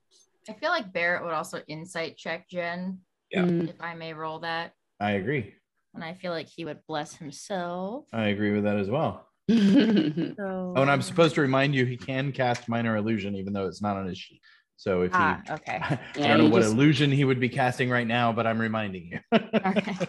I 0.49 0.53
feel 0.55 0.71
like 0.71 0.93
Barrett 0.93 1.25
would 1.25 1.33
also 1.35 1.61
insight 1.69 2.17
check 2.17 2.49
Jen, 2.49 2.99
Yeah. 3.31 3.43
Mm. 3.45 3.69
if 3.69 3.81
I 3.81 3.95
may 3.95 4.13
roll 4.13 4.41
that. 4.41 4.73
I 4.99 5.13
agree. 5.13 5.55
And 5.95 6.03
I 6.05 6.15
feel 6.15 6.33
like 6.33 6.49
he 6.49 6.65
would 6.65 6.81
bless 6.87 7.15
himself. 7.15 8.07
I 8.13 8.29
agree 8.29 8.53
with 8.53 8.65
that 8.65 8.77
as 8.77 8.89
well. 8.91 9.27
So, 9.51 10.75
Oh, 10.77 10.83
and 10.83 10.91
I'm 10.91 11.03
supposed 11.03 11.35
to 11.37 11.41
remind 11.41 11.75
you 11.75 11.85
he 11.85 11.97
can 11.97 12.33
cast 12.33 12.69
minor 12.69 12.97
illusion 12.97 13.35
even 13.37 13.53
though 13.53 13.67
it's 13.67 13.83
not 13.83 13.97
on 13.97 14.07
his 14.07 14.19
sheet. 14.19 14.41
So 14.77 15.03
if 15.03 15.11
he 15.13 15.19
Ah, 15.19 15.43
okay. 15.51 15.79
I 15.83 15.99
Yeah, 16.17 16.37
don't 16.37 16.47
know 16.47 16.51
what 16.51 16.63
just- 16.63 16.73
illusion 16.75 17.11
he 17.11 17.25
would 17.25 17.41
be 17.41 17.49
casting 17.49 17.91
right 17.91 18.07
now, 18.07 18.33
but 18.33 18.47
I'm 18.47 18.61
reminding 18.61 19.07
you. 19.13 19.19
Okay. 19.33 19.95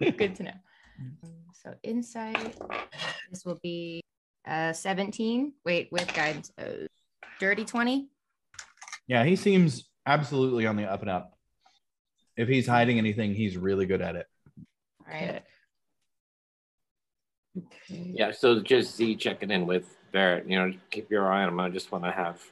Good 0.00 0.36
to 0.36 0.42
know. 0.44 0.52
So 1.62 1.74
insight, 1.82 2.56
this 3.30 3.44
will 3.44 3.58
be 3.62 4.00
uh 4.46 4.72
17. 4.72 5.52
Wait, 5.64 5.88
with 5.90 6.12
guidance. 6.14 6.52
Uh, 6.58 6.86
dirty 7.40 7.64
20. 7.64 8.08
yeah, 9.06 9.24
he 9.24 9.36
seems 9.36 9.88
absolutely 10.06 10.66
on 10.66 10.76
the 10.76 10.90
up 10.90 11.02
and 11.02 11.10
up. 11.10 11.36
If 12.36 12.48
he's 12.48 12.66
hiding 12.66 12.98
anything, 12.98 13.34
he's 13.34 13.56
really 13.56 13.86
good 13.86 14.00
at 14.02 14.16
it. 14.16 14.26
All 15.06 15.12
right. 15.12 15.42
Okay. 17.56 18.12
Yeah. 18.14 18.32
So 18.32 18.60
just 18.60 18.96
Z 18.96 19.16
checking 19.16 19.50
in 19.50 19.66
with 19.66 19.96
Barrett. 20.12 20.48
You 20.48 20.58
know, 20.58 20.72
keep 20.90 21.10
your 21.10 21.30
eye 21.32 21.42
on 21.42 21.48
him. 21.48 21.60
I 21.60 21.68
just 21.70 21.90
want 21.92 22.04
to 22.04 22.10
have. 22.10 22.42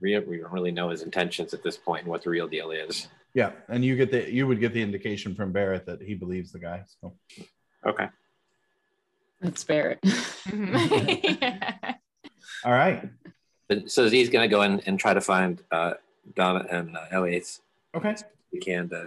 We 0.00 0.18
we 0.20 0.38
don't 0.38 0.52
really 0.52 0.70
know 0.70 0.90
his 0.90 1.02
intentions 1.02 1.54
at 1.54 1.62
this 1.62 1.76
point 1.76 2.02
and 2.02 2.10
what 2.10 2.22
the 2.22 2.30
real 2.30 2.46
deal 2.46 2.70
is. 2.70 3.08
Yeah, 3.34 3.52
and 3.68 3.84
you 3.84 3.96
get 3.96 4.10
the 4.10 4.32
you 4.32 4.46
would 4.46 4.60
get 4.60 4.72
the 4.72 4.82
indication 4.82 5.34
from 5.34 5.52
Barrett 5.52 5.86
that 5.86 6.00
he 6.00 6.14
believes 6.14 6.52
the 6.52 6.58
guy. 6.58 6.84
So 7.00 7.14
Okay. 7.86 8.08
That's 9.40 9.62
Barrett. 9.64 10.00
all 12.64 12.72
right. 12.72 13.08
But, 13.68 13.90
so 13.90 14.08
Z's 14.08 14.30
going 14.30 14.48
to 14.48 14.54
go 14.54 14.62
in 14.62 14.80
and 14.80 14.98
try 14.98 15.14
to 15.14 15.20
find 15.20 15.62
uh, 15.70 15.94
Donna 16.34 16.66
and 16.70 16.96
uh, 16.96 17.04
Elliot's 17.10 17.60
Okay. 17.94 18.16
We 18.52 18.58
can. 18.60 18.90
Uh, 18.92 19.06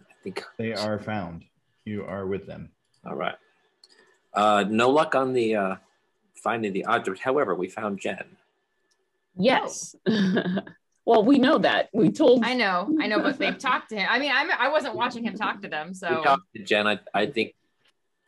I 0.00 0.14
think. 0.22 0.44
They 0.58 0.72
are 0.72 0.98
found. 0.98 1.44
You 1.84 2.04
are 2.04 2.26
with 2.26 2.46
them. 2.46 2.70
All 3.06 3.14
right. 3.14 3.36
Uh, 4.34 4.64
no 4.68 4.90
luck 4.90 5.14
on 5.14 5.32
the 5.32 5.56
uh, 5.56 5.76
finding 6.34 6.72
the 6.72 6.84
object. 6.84 7.20
However, 7.20 7.54
we 7.54 7.68
found 7.68 7.98
Jen. 7.98 8.36
Yes. 9.36 9.94
well, 11.04 11.24
we 11.24 11.38
know 11.38 11.58
that. 11.58 11.88
We 11.92 12.10
told 12.10 12.44
I 12.44 12.54
know, 12.54 12.96
I 13.00 13.06
know, 13.06 13.20
but 13.20 13.38
they've 13.38 13.58
talked 13.70 13.90
to 13.90 13.96
him. 13.96 14.06
I 14.10 14.18
mean, 14.18 14.30
I'm, 14.34 14.50
I 14.50 14.68
wasn't 14.68 14.94
watching 14.94 15.24
him 15.24 15.34
talk 15.34 15.62
to 15.62 15.68
them, 15.68 15.88
We 15.88 15.94
so 15.94 16.22
talked 16.22 16.52
to 16.56 16.62
Jen. 16.62 16.86
I, 16.86 16.98
I 17.14 17.26
think, 17.26 17.54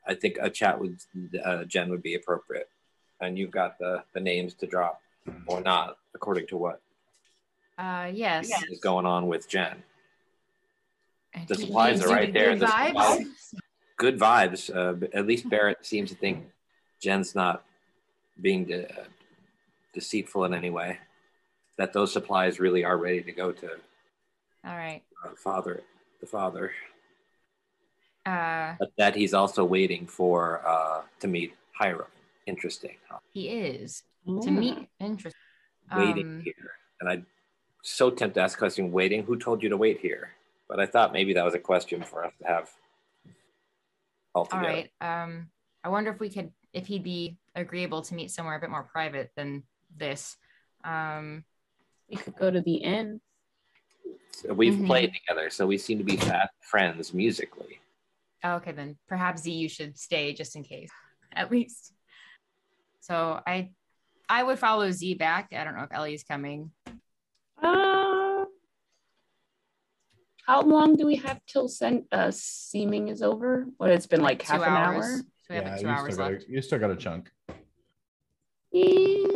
I 0.06 0.14
think 0.14 0.38
a 0.40 0.50
chat 0.50 0.80
with 0.80 1.00
uh, 1.44 1.64
Jen 1.64 1.90
would 1.90 2.02
be 2.02 2.14
appropriate. 2.14 2.68
And 3.20 3.38
you've 3.38 3.52
got 3.52 3.78
the 3.78 4.02
the 4.14 4.20
names 4.20 4.54
to 4.54 4.66
drop 4.66 5.00
or 5.46 5.60
not, 5.60 5.96
according 6.12 6.48
to 6.48 6.56
what 6.56 6.80
uh, 7.78 8.10
yes. 8.12 8.50
is 8.68 8.80
going 8.80 9.06
on 9.06 9.28
with 9.28 9.48
Jen. 9.48 9.82
The 11.46 11.54
he 11.54 11.62
supplies 11.62 12.02
are 12.02 12.08
right 12.08 12.32
there. 12.32 12.50
good 12.50 12.60
The 12.60 12.66
vibes. 12.66 12.86
supplies- 12.88 13.54
Good 13.98 14.18
vibes. 14.18 14.74
Uh, 14.74 15.06
at 15.14 15.26
least 15.26 15.48
Barrett 15.48 15.86
seems 15.86 16.10
to 16.10 16.16
think 16.16 16.46
Jen's 17.00 17.36
not 17.36 17.64
being 18.40 18.64
de- 18.64 18.88
deceitful 19.94 20.44
in 20.44 20.54
any 20.54 20.70
way. 20.70 20.98
That 21.82 21.92
those 21.92 22.12
supplies 22.12 22.60
really 22.60 22.84
are 22.84 22.96
ready 22.96 23.22
to 23.22 23.32
go 23.32 23.50
to 23.50 23.70
All 24.64 24.76
right. 24.76 25.02
uh, 25.26 25.30
father, 25.34 25.82
the 26.20 26.26
father. 26.26 26.70
Uh, 28.24 28.76
But 28.78 28.92
that 28.98 29.16
he's 29.16 29.34
also 29.34 29.64
waiting 29.64 30.06
for 30.06 30.64
uh, 30.64 31.02
to 31.18 31.26
meet 31.26 31.54
Hiram. 31.72 32.06
Interesting. 32.46 32.98
huh? 33.08 33.18
he 33.32 33.48
is 33.48 34.04
to 34.44 34.50
meet. 34.52 34.88
Interesting. 35.00 35.40
Waiting 35.92 36.26
Um, 36.36 36.40
here, 36.44 36.70
and 37.00 37.10
I'm 37.10 37.26
so 37.82 38.10
tempted 38.10 38.34
to 38.38 38.42
ask 38.44 38.56
a 38.56 38.60
question. 38.60 38.92
Waiting. 38.92 39.24
Who 39.24 39.36
told 39.36 39.60
you 39.60 39.68
to 39.70 39.76
wait 39.76 39.98
here? 39.98 40.30
But 40.68 40.78
I 40.78 40.86
thought 40.86 41.12
maybe 41.12 41.32
that 41.34 41.44
was 41.44 41.54
a 41.54 41.58
question 41.72 42.04
for 42.04 42.24
us 42.24 42.32
to 42.42 42.46
have 42.46 42.70
all 44.36 44.42
altogether. 44.42 44.68
right. 44.68 44.90
Um, 45.00 45.50
I 45.82 45.88
wonder 45.88 46.12
if 46.12 46.20
we 46.20 46.30
could, 46.30 46.52
if 46.72 46.86
he'd 46.86 47.02
be 47.02 47.38
agreeable 47.56 48.02
to 48.02 48.14
meet 48.14 48.30
somewhere 48.30 48.54
a 48.54 48.60
bit 48.60 48.70
more 48.70 48.84
private 48.84 49.32
than 49.34 49.64
this. 49.96 50.36
Um, 50.84 51.42
we 52.12 52.18
could 52.18 52.36
go 52.36 52.50
to 52.50 52.60
the 52.60 52.74
inn. 52.74 53.20
So 54.32 54.52
we've 54.52 54.74
Mhm. 54.74 54.86
played 54.86 55.14
together, 55.14 55.50
so 55.50 55.66
we 55.66 55.78
seem 55.78 55.98
to 55.98 56.04
be 56.04 56.16
fast 56.16 56.52
friends 56.62 57.12
musically. 57.14 57.78
oh, 58.44 58.54
okay, 58.56 58.72
then 58.72 58.98
perhaps 59.08 59.42
Z, 59.42 59.52
you 59.52 59.68
should 59.68 59.96
stay 59.96 60.32
just 60.34 60.56
in 60.56 60.64
case, 60.64 60.90
at 61.32 61.48
least. 61.50 61.92
So 63.00 63.40
I, 63.46 63.70
I 64.28 64.42
would 64.42 64.58
follow 64.58 64.90
Z 64.90 65.14
back. 65.14 65.52
I 65.56 65.62
don't 65.62 65.76
know 65.76 65.84
if 65.84 65.92
Ellie's 65.92 66.24
coming. 66.24 66.72
Uh, 67.62 68.44
how 70.44 70.62
long 70.62 70.96
do 70.96 71.06
we 71.06 71.14
have 71.16 71.40
till 71.46 71.68
sen- 71.68 72.08
uh, 72.10 72.32
seeming 72.32 73.06
is 73.08 73.22
over? 73.22 73.64
What 73.76 73.90
it's 73.90 74.08
been 74.08 74.22
like 74.22 74.40
Two 74.44 74.52
half 74.52 74.62
an 74.62 74.72
hour. 74.72 75.02
So 75.02 75.22
we 75.50 75.56
have 75.56 75.64
like 75.66 75.80
two 75.80 75.86
you 75.86 75.92
hours 75.92 76.12
still, 76.14 76.16
got 76.24 76.32
left. 76.32 76.44
a, 76.48 76.50
you 76.52 76.62
still 76.62 76.78
got 76.80 76.90
a 76.90 76.96
chunk. 76.96 77.30
Yeah, 78.72 79.31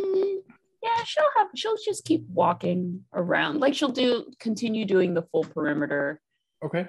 she'll 1.07 1.23
have. 1.37 1.47
She'll 1.55 1.77
just 1.83 2.05
keep 2.05 2.27
walking 2.29 3.03
around. 3.13 3.59
Like 3.59 3.73
she'll 3.73 3.89
do 3.89 4.31
continue 4.39 4.85
doing 4.85 5.13
the 5.13 5.23
full 5.23 5.43
perimeter. 5.43 6.21
Okay. 6.63 6.87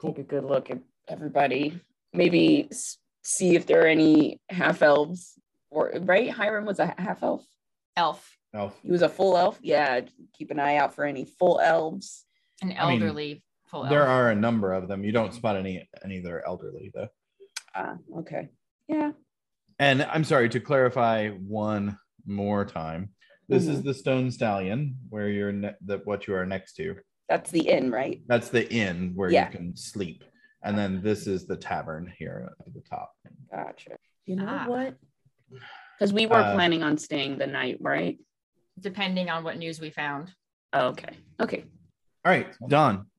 Cool. 0.00 0.12
Take 0.14 0.24
a 0.24 0.28
good 0.28 0.44
look 0.44 0.70
at 0.70 0.78
everybody. 1.08 1.80
Maybe 2.12 2.70
see 3.22 3.54
if 3.56 3.66
there 3.66 3.82
are 3.84 3.86
any 3.88 4.40
half 4.48 4.82
elves. 4.82 5.34
Or 5.70 5.92
right, 6.00 6.30
Hiram 6.30 6.64
was 6.64 6.78
a 6.80 6.94
half 6.98 7.22
elf. 7.22 7.44
Elf, 7.96 8.36
Elf. 8.54 8.76
He 8.82 8.90
was 8.90 9.02
a 9.02 9.08
full 9.08 9.36
elf. 9.36 9.58
Yeah, 9.62 10.00
keep 10.32 10.50
an 10.50 10.58
eye 10.58 10.76
out 10.76 10.94
for 10.94 11.04
any 11.04 11.24
full 11.24 11.60
elves. 11.60 12.24
an 12.62 12.72
I 12.78 12.88
mean, 12.90 13.02
elderly 13.02 13.44
full 13.66 13.84
There 13.84 14.00
elf. 14.00 14.08
are 14.08 14.30
a 14.30 14.34
number 14.34 14.72
of 14.72 14.88
them. 14.88 15.04
You 15.04 15.12
don't 15.12 15.34
spot 15.34 15.56
any 15.56 15.88
any 16.04 16.20
that 16.20 16.30
are 16.32 16.44
elderly 16.46 16.90
though. 16.94 17.08
Ah, 17.74 17.96
okay. 18.18 18.48
Yeah. 18.88 19.12
And 19.78 20.02
I'm 20.02 20.24
sorry 20.24 20.48
to 20.50 20.60
clarify 20.60 21.28
one 21.28 21.98
more 22.26 22.64
time. 22.64 23.10
This 23.50 23.66
is 23.66 23.82
the 23.82 23.92
Stone 23.92 24.30
Stallion, 24.30 24.96
where 25.08 25.28
you're 25.28 25.50
ne- 25.50 25.74
that 25.86 26.06
what 26.06 26.28
you 26.28 26.34
are 26.36 26.46
next 26.46 26.74
to. 26.74 26.94
That's 27.28 27.50
the 27.50 27.68
inn, 27.68 27.90
right? 27.90 28.22
That's 28.28 28.48
the 28.48 28.70
inn 28.72 29.10
where 29.16 29.28
Yeah. 29.30 29.46
you 29.50 29.56
can 29.58 29.76
sleep, 29.76 30.22
and 30.62 30.78
then 30.78 31.02
this 31.02 31.26
is 31.26 31.46
the 31.48 31.56
tavern 31.56 32.12
here 32.16 32.48
at 32.64 32.72
the 32.72 32.80
top. 32.82 33.12
Gotcha. 33.50 33.96
You 34.24 34.36
know 34.36 34.46
Ah. 34.48 34.66
what? 34.68 34.94
Because 35.98 36.12
we 36.12 36.26
were 36.26 36.36
Uh, 36.36 36.54
planning 36.54 36.84
on 36.84 36.96
staying 36.96 37.38
the 37.38 37.46
night, 37.48 37.78
right? 37.80 38.20
Depending 38.78 39.28
on 39.30 39.42
what 39.42 39.58
news 39.58 39.80
we 39.80 39.90
found. 39.90 40.32
Oh, 40.72 40.90
okay. 40.90 41.16
Okay. 41.40 41.64
All 42.24 42.30
right, 42.32 42.46
Don, 42.68 43.10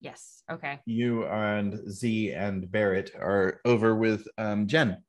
Yes. 0.00 0.42
Okay. 0.50 0.80
you 0.86 1.24
and 1.26 1.88
Z 1.88 2.32
and 2.32 2.68
Barrett 2.68 3.14
are 3.14 3.60
over 3.64 3.94
with 3.94 4.26
um, 4.38 4.66
Jen. 4.66 5.04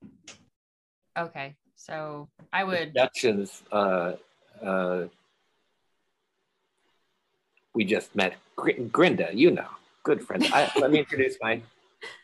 Okay. 1.18 1.56
So 1.76 2.30
I 2.54 2.64
would. 2.66 2.94
Productions. 2.94 3.64
Uh, 3.72 4.14
uh, 4.64 5.06
we 7.74 7.86
just 7.86 8.16
met 8.16 8.36
Gr- 8.56 8.82
Grinda. 8.92 9.30
You 9.34 9.52
know, 9.52 9.68
good 10.04 10.24
friend. 10.24 10.46
I, 10.52 10.72
let 10.80 10.92
me 10.92 11.00
introduce 11.00 11.38
my 11.42 11.62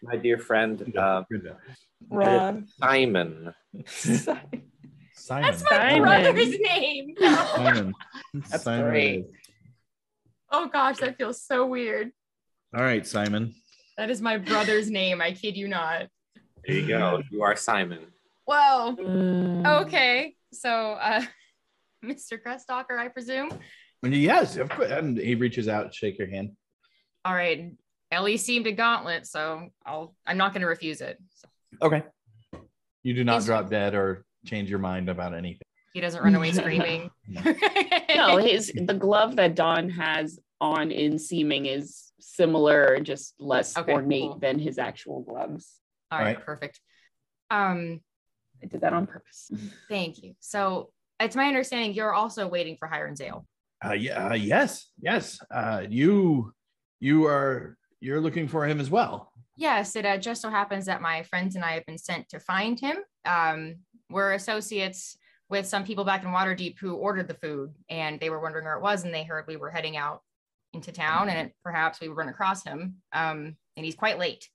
my 0.01 0.15
dear 0.15 0.37
friend 0.37 0.93
uh, 0.97 1.23
Ron. 2.09 2.67
Simon. 2.79 3.53
Simon. 3.85 4.61
That's 5.27 5.63
my 5.63 5.69
Simon. 5.69 6.01
brother's 6.01 6.59
name. 6.59 7.15
Simon. 7.19 7.93
That's 8.33 8.63
Simon 8.63 8.89
great. 8.89 9.25
oh 10.51 10.67
gosh, 10.67 10.97
that 10.99 11.17
feels 11.17 11.41
so 11.41 11.65
weird. 11.65 12.11
All 12.75 12.83
right, 12.83 13.05
Simon. 13.05 13.55
That 13.97 14.09
is 14.09 14.21
my 14.21 14.37
brother's 14.37 14.89
name. 14.89 15.21
I 15.21 15.31
kid 15.31 15.55
you 15.55 15.67
not. 15.67 16.07
There 16.67 16.75
you 16.75 16.87
go. 16.87 17.21
You 17.31 17.43
are 17.43 17.55
Simon. 17.55 18.07
Whoa. 18.45 18.95
Mm. 18.99 19.83
Okay. 19.83 20.35
So, 20.51 20.69
uh, 20.93 21.23
Mr. 22.05 22.41
Crestalker, 22.41 22.97
I 22.97 23.07
presume. 23.09 23.49
Yes, 24.03 24.57
of 24.57 24.69
course. 24.69 24.91
And 24.91 25.17
he 25.17 25.35
reaches 25.35 25.67
out, 25.67 25.93
shake 25.93 26.17
your 26.19 26.27
hand. 26.29 26.51
All 27.23 27.33
right. 27.33 27.71
Ellie 28.11 28.37
seemed 28.37 28.67
a 28.67 28.71
gauntlet, 28.71 29.25
so 29.25 29.69
I'll. 29.85 30.15
I'm 30.27 30.37
not 30.37 30.53
going 30.53 30.61
to 30.61 30.67
refuse 30.67 31.01
it. 31.01 31.17
So 31.35 31.47
Okay. 31.81 32.03
You 33.03 33.13
do 33.13 33.23
not 33.23 33.39
Is- 33.39 33.45
drop 33.45 33.69
dead 33.69 33.95
or 33.95 34.25
change 34.45 34.69
your 34.69 34.79
mind 34.79 35.09
about 35.09 35.33
anything. 35.33 35.61
he 35.93 36.01
doesn't 36.01 36.21
run 36.23 36.35
away 36.35 36.51
screaming. 36.51 37.09
No, 38.15 38.37
his 38.37 38.71
the 38.73 38.93
glove 38.93 39.35
that 39.37 39.55
Don 39.55 39.89
has 39.89 40.39
on 40.61 40.89
in 40.91 41.19
seeming 41.19 41.65
is 41.65 42.13
similar, 42.19 42.99
just 43.01 43.33
less 43.39 43.75
Okay, 43.77 43.91
ornate 43.91 44.21
cool. 44.31 44.39
than 44.39 44.57
his 44.59 44.77
actual 44.77 45.21
gloves. 45.21 45.79
All 46.11 46.19
right. 46.19 46.37
Right. 46.37 46.45
Perfect. 46.45 46.79
Um. 47.49 48.01
I 48.63 48.67
did 48.67 48.81
that 48.81 48.93
on 48.93 49.05
purpose. 49.05 49.51
Thank 49.89 50.23
you. 50.23 50.33
So 50.39 50.91
it's 51.19 51.35
my 51.35 51.47
understanding 51.47 51.93
you're 51.93 52.13
also 52.13 52.47
waiting 52.47 52.77
for 52.77 52.87
Hiram 52.87 53.15
Zale. 53.15 53.45
Uh, 53.83 53.93
yeah, 53.93 54.27
uh, 54.27 54.33
yes, 54.33 54.89
yes. 55.01 55.39
Uh, 55.51 55.83
you, 55.89 56.53
you 56.99 57.25
are, 57.25 57.77
you're 57.99 58.21
looking 58.21 58.47
for 58.47 58.65
him 58.65 58.79
as 58.79 58.89
well. 58.89 59.31
Yes, 59.57 59.95
it 59.95 60.05
uh, 60.05 60.17
just 60.17 60.41
so 60.41 60.49
happens 60.49 60.85
that 60.85 61.01
my 61.01 61.23
friends 61.23 61.55
and 61.55 61.63
I 61.63 61.73
have 61.73 61.85
been 61.85 61.97
sent 61.97 62.27
to 62.29 62.39
find 62.39 62.79
him. 62.79 62.97
Um, 63.25 63.75
we're 64.09 64.33
associates 64.33 65.17
with 65.49 65.65
some 65.65 65.83
people 65.83 66.03
back 66.03 66.23
in 66.23 66.29
Waterdeep 66.29 66.77
who 66.79 66.95
ordered 66.95 67.27
the 67.27 67.35
food, 67.35 67.73
and 67.89 68.19
they 68.19 68.29
were 68.29 68.41
wondering 68.41 68.65
where 68.65 68.75
it 68.75 68.81
was, 68.81 69.03
and 69.03 69.13
they 69.13 69.23
heard 69.23 69.45
we 69.47 69.57
were 69.57 69.69
heading 69.69 69.95
out 69.95 70.21
into 70.73 70.91
town, 70.91 71.29
and 71.29 71.47
it, 71.47 71.55
perhaps 71.63 72.01
we 72.01 72.09
would 72.09 72.17
run 72.17 72.29
across 72.29 72.63
him. 72.63 72.95
Um, 73.13 73.55
and 73.77 73.85
he's 73.85 73.95
quite 73.95 74.19
late. 74.19 74.49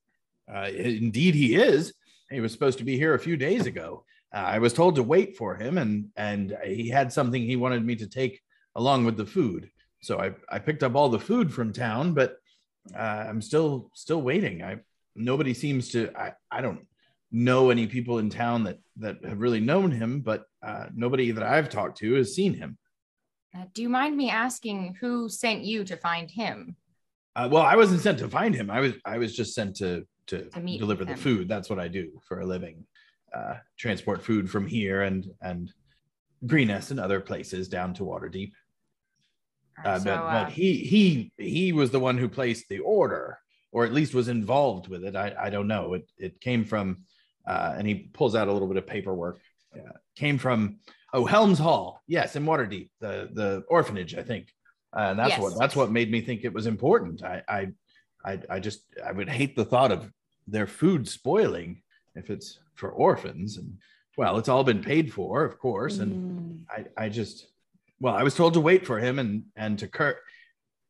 Uh, 0.53 0.69
indeed, 0.74 1.35
he 1.35 1.55
is. 1.55 1.95
He 2.31 2.41
was 2.41 2.53
supposed 2.53 2.78
to 2.78 2.85
be 2.85 2.97
here 2.97 3.15
a 3.15 3.19
few 3.19 3.37
days 3.37 3.66
ago. 3.66 4.05
Uh, 4.32 4.39
I 4.39 4.59
was 4.59 4.73
told 4.73 4.94
to 4.97 5.02
wait 5.02 5.36
for 5.36 5.57
him, 5.57 5.78
and 5.78 6.09
and 6.16 6.57
he 6.65 6.89
had 6.89 7.12
something 7.12 7.43
he 7.43 7.57
wanted 7.57 7.85
me 7.85 7.97
to 7.97 8.07
take 8.07 8.40
along 8.77 9.05
with 9.05 9.16
the 9.16 9.27
food. 9.27 9.70
So 10.02 10.19
I 10.19 10.32
I 10.48 10.59
picked 10.59 10.82
up 10.82 10.94
all 10.94 11.09
the 11.09 11.19
food 11.19 11.52
from 11.52 11.73
town, 11.73 12.15
but 12.15 12.36
uh, 12.94 13.24
I'm 13.28 13.43
still 13.43 13.90
still 13.94 14.23
waiting. 14.23 14.62
I 14.62 14.78
nobody 15.15 15.55
seems 15.55 15.90
to. 15.90 16.11
I 16.16 16.32
I 16.51 16.61
don't 16.61 16.86
know 17.32 17.70
any 17.70 17.86
people 17.86 18.19
in 18.19 18.31
town 18.31 18.65
that 18.65 18.78
that 18.97 19.24
have 19.24 19.40
really 19.40 19.61
known 19.61 19.90
him, 19.90 20.20
but 20.20 20.44
uh, 20.62 20.86
nobody 20.94 21.31
that 21.32 21.44
I've 21.44 21.69
talked 21.69 21.98
to 21.98 22.15
has 22.15 22.35
seen 22.35 22.55
him. 22.55 22.78
Uh, 23.57 23.65
do 23.74 23.82
you 23.82 23.89
mind 23.89 24.16
me 24.16 24.31
asking 24.31 24.97
who 25.01 25.28
sent 25.28 25.65
you 25.65 25.82
to 25.85 25.97
find 25.97 26.31
him? 26.31 26.77
Uh, 27.35 27.48
well, 27.51 27.62
I 27.62 27.77
wasn't 27.77 28.01
sent 28.01 28.19
to 28.20 28.28
find 28.28 28.55
him. 28.55 28.70
I 28.70 28.81
was 28.81 28.93
I 29.05 29.19
was 29.19 29.35
just 29.35 29.55
sent 29.55 29.77
to 29.77 30.07
to, 30.28 30.44
To 30.44 30.61
deliver 30.61 31.05
with 31.05 31.09
the 31.09 31.16
food. 31.16 31.48
That's 31.48 31.69
what 31.69 31.81
I 31.81 31.89
do 31.89 32.20
for 32.28 32.40
a 32.40 32.47
living. 32.47 32.85
Uh, 33.35 33.55
transport 33.78 34.23
food 34.23 34.51
from 34.51 34.66
here 34.66 35.02
and 35.02 35.27
and 35.40 35.73
Greenest 36.47 36.90
and 36.90 36.98
other 36.98 37.20
places 37.20 37.69
down 37.69 37.94
to 37.94 38.02
Waterdeep. 38.02 38.52
Uh, 39.85 39.98
so, 39.98 40.05
but, 40.05 40.11
uh, 40.11 40.44
but 40.44 40.52
he 40.52 40.77
he 40.78 41.32
he 41.36 41.73
was 41.73 41.90
the 41.90 42.01
one 42.01 42.19
who 42.19 42.28
placed 42.28 42.69
the 42.69 42.81
order, 42.81 43.39
or 43.73 43.85
at 43.85 43.93
least 43.93 44.15
was 44.15 44.28
involved 44.28 44.89
with 44.89 45.05
it. 45.05 45.15
I 45.16 45.35
I 45.39 45.51
don't 45.51 45.69
know. 45.69 45.94
It 45.94 46.11
it 46.19 46.40
came 46.40 46.65
from, 46.65 47.05
uh, 47.47 47.74
and 47.77 47.86
he 47.86 47.94
pulls 48.12 48.35
out 48.35 48.48
a 48.48 48.52
little 48.52 48.69
bit 48.69 48.77
of 48.78 48.86
paperwork. 48.86 49.39
Uh, 49.74 49.93
came 50.16 50.39
from 50.39 50.78
oh 51.12 51.24
Helms 51.24 51.59
Hall, 51.59 52.02
yes, 52.07 52.36
in 52.36 52.44
Waterdeep, 52.44 52.90
the 53.01 53.28
the 53.32 53.65
orphanage, 53.69 54.15
I 54.16 54.23
think. 54.23 54.48
and 54.93 55.19
that's 55.19 55.31
Yes. 55.31 55.40
what 55.40 55.59
that's 55.59 55.77
what 55.77 55.90
made 55.93 56.11
me 56.11 56.20
think 56.20 56.44
it 56.44 56.52
was 56.52 56.66
important. 56.66 57.23
I, 57.23 57.43
I 57.48 57.69
I 58.24 58.39
I 58.51 58.61
just 58.61 58.81
I 59.05 59.12
would 59.12 59.28
hate 59.28 59.55
the 59.57 59.65
thought 59.65 59.93
of 59.93 60.11
their 60.48 60.66
food 60.66 61.09
spoiling 61.09 61.82
if 62.15 62.31
it's 62.31 62.59
for 62.74 62.91
orphans 62.91 63.57
and 63.57 63.77
well, 64.16 64.39
it's 64.39 64.49
all 64.49 64.65
been 64.65 64.82
paid 64.82 65.12
for, 65.12 65.45
of 65.45 65.59
course, 65.59 65.99
and 65.99 66.12
Mm. 66.12 66.65
I 66.99 67.05
I 67.05 67.09
just 67.09 67.47
well, 68.01 68.15
I 68.15 68.23
was 68.23 68.35
told 68.35 68.55
to 68.55 68.61
wait 68.61 68.87
for 68.87 68.99
him 68.99 69.19
and 69.19 69.45
and 69.57 69.78
to 69.78 69.89
cur 69.89 70.16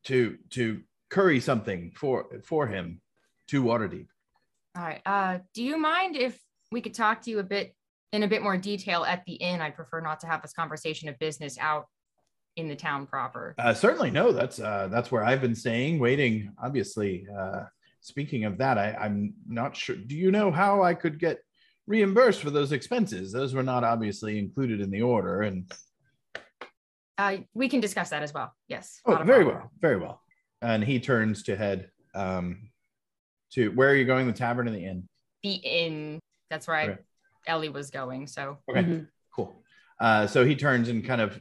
to 0.04 0.36
to 0.50 0.80
curry 1.10 1.40
something 1.40 1.92
for 1.94 2.40
for 2.44 2.66
him 2.66 3.00
to 3.48 3.62
Waterdeep. 3.62 4.06
All 4.76 4.82
right. 4.82 5.02
Uh, 5.04 5.38
do 5.54 5.62
you 5.62 5.76
mind 5.76 6.16
if 6.16 6.40
we 6.72 6.80
could 6.80 6.94
talk 6.94 7.22
to 7.22 7.30
you 7.30 7.40
a 7.40 7.44
bit 7.44 7.74
in 8.12 8.22
a 8.22 8.28
bit 8.28 8.42
more 8.42 8.56
detail 8.56 9.04
at 9.04 9.24
the 9.26 9.34
inn? 9.34 9.60
I'd 9.60 9.74
prefer 9.76 10.00
not 10.00 10.20
to 10.20 10.26
have 10.26 10.42
this 10.42 10.52
conversation 10.52 11.08
of 11.08 11.18
business 11.18 11.58
out 11.58 11.86
in 12.56 12.68
the 12.68 12.76
town 12.76 13.06
proper. 13.06 13.54
Uh, 13.58 13.74
certainly, 13.74 14.10
no. 14.10 14.32
That's 14.32 14.58
uh, 14.60 14.88
that's 14.90 15.10
where 15.12 15.24
I've 15.24 15.40
been 15.40 15.54
staying, 15.54 15.98
waiting. 15.98 16.52
Obviously, 16.62 17.26
uh, 17.36 17.64
speaking 18.00 18.44
of 18.44 18.58
that, 18.58 18.78
I, 18.78 18.92
I'm 19.00 19.34
not 19.46 19.76
sure. 19.76 19.96
Do 19.96 20.16
you 20.16 20.30
know 20.30 20.50
how 20.50 20.82
I 20.82 20.94
could 20.94 21.18
get 21.18 21.38
reimbursed 21.86 22.40
for 22.40 22.50
those 22.50 22.72
expenses? 22.72 23.32
Those 23.32 23.54
were 23.54 23.62
not 23.62 23.84
obviously 23.84 24.38
included 24.38 24.80
in 24.80 24.90
the 24.90 25.02
order. 25.02 25.42
And 25.42 25.70
Uh, 27.18 27.38
we 27.52 27.68
can 27.68 27.80
discuss 27.80 28.10
that 28.10 28.22
as 28.22 28.32
well. 28.32 28.54
Yes. 28.68 29.00
oh, 29.04 29.16
very 29.24 29.44
problem. 29.44 29.46
well, 29.48 29.70
very 29.80 29.96
well. 29.98 30.22
And 30.62 30.82
he 30.82 31.00
turns 31.00 31.42
to 31.44 31.56
head 31.56 31.90
um, 32.14 32.70
to 33.52 33.70
where 33.72 33.90
are 33.90 33.94
you 33.96 34.04
going? 34.06 34.26
The 34.26 34.32
tavern 34.32 34.68
or 34.68 34.70
the 34.72 34.84
inn? 34.84 35.08
The 35.42 35.52
inn. 35.54 36.18
That's 36.48 36.66
where 36.66 36.76
I, 36.76 36.98
Ellie 37.46 37.68
was 37.68 37.90
going. 37.90 38.26
So 38.26 38.58
Okay, 38.70 38.82
Mhm. 38.82 39.08
cool. 39.34 39.62
Uh, 40.00 40.26
so 40.26 40.44
he 40.44 40.56
turns 40.56 40.88
and 40.88 41.04
kind 41.04 41.20
of 41.20 41.38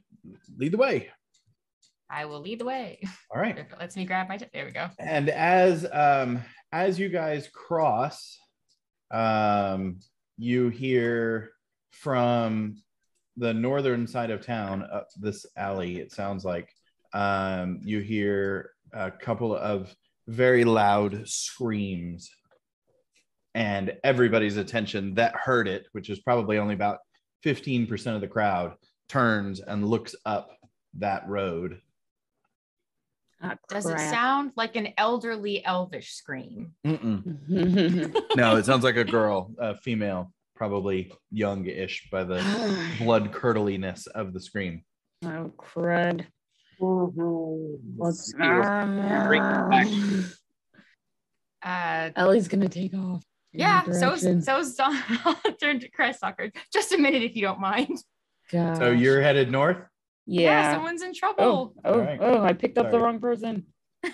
lead 0.57 0.73
the 0.73 0.77
way. 0.77 1.09
I 2.09 2.25
will 2.25 2.41
lead 2.41 2.59
the 2.59 2.65
way. 2.65 2.99
All 3.33 3.39
right. 3.41 3.57
If 3.57 3.71
it 3.71 3.79
lets 3.79 3.95
me 3.95 4.05
grab 4.05 4.27
my. 4.27 4.37
T- 4.37 4.45
there 4.53 4.65
we 4.65 4.71
go. 4.71 4.87
and 4.99 5.29
as 5.29 5.85
um 5.91 6.41
as 6.71 6.99
you 6.99 7.09
guys 7.09 7.47
cross 7.53 8.37
um 9.11 9.99
you 10.37 10.69
hear 10.69 11.51
from 11.91 12.75
the 13.37 13.53
northern 13.53 14.05
side 14.07 14.29
of 14.31 14.45
town 14.45 14.83
up 14.91 15.07
this 15.19 15.45
alley 15.57 15.97
it 15.97 16.11
sounds 16.11 16.45
like 16.45 16.69
um 17.13 17.79
you 17.83 17.99
hear 17.99 18.71
a 18.93 19.09
couple 19.09 19.55
of 19.55 19.93
very 20.27 20.63
loud 20.63 21.27
screams 21.27 22.29
and 23.55 23.93
everybody's 24.03 24.57
attention 24.57 25.15
that 25.15 25.33
heard 25.35 25.67
it 25.67 25.87
which 25.93 26.09
is 26.09 26.19
probably 26.19 26.57
only 26.59 26.75
about 26.75 26.99
15% 27.45 28.13
of 28.15 28.21
the 28.21 28.27
crowd 28.27 28.73
turns 29.07 29.59
and 29.59 29.87
looks 29.87 30.13
up 30.25 30.51
that 30.95 31.27
road 31.27 31.79
Ah, 33.41 33.55
Does 33.69 33.85
it 33.85 33.97
sound 33.99 34.51
like 34.57 34.75
an 34.75 34.89
elderly 34.97 35.63
elvish 35.65 36.11
scream? 36.13 36.73
No, 36.85 38.55
it 38.57 38.65
sounds 38.65 38.83
like 38.83 38.97
a 38.97 39.03
girl, 39.05 39.51
a 39.57 39.77
female, 39.77 40.31
probably 40.55 41.11
young-ish 41.31 42.09
by 42.11 42.23
the 42.23 42.43
blood 42.99 43.31
curdliness 43.31 44.07
of 44.07 44.33
the 44.33 44.39
scream. 44.41 44.83
oh 45.23 45.51
crud. 45.57 46.25
Let's 47.97 48.31
Bring 48.33 49.43
it 49.43 49.69
back. 49.69 49.87
Uh, 51.61 52.09
Ellie's 52.15 52.47
gonna 52.47 52.69
take 52.69 52.93
off. 52.93 53.21
yeah. 53.51 53.83
So 53.91 54.11
direction. 54.11 54.41
so 54.41 54.63
Don. 54.77 54.97
I'll 55.25 55.35
turn 55.59 55.81
to 55.81 55.89
Crestalker. 55.89 56.51
Just 56.71 56.93
a 56.93 56.97
minute, 56.97 57.21
if 57.21 57.35
you 57.35 57.41
don't 57.41 57.59
mind. 57.59 57.97
Gosh. 58.49 58.77
So 58.77 58.91
you're 58.91 59.21
headed 59.21 59.51
north. 59.51 59.75
Yeah. 60.29 60.73
someone's 60.73 61.01
in 61.01 61.09
oh, 61.09 61.13
trouble. 61.13 61.73
oh, 61.83 61.93
Alright. 61.93 62.19
oh! 62.21 62.43
I 62.43 62.53
picked 62.53 62.77
up 62.77 62.91
the 62.91 62.99
wrong 62.99 63.19
person. 63.19 63.65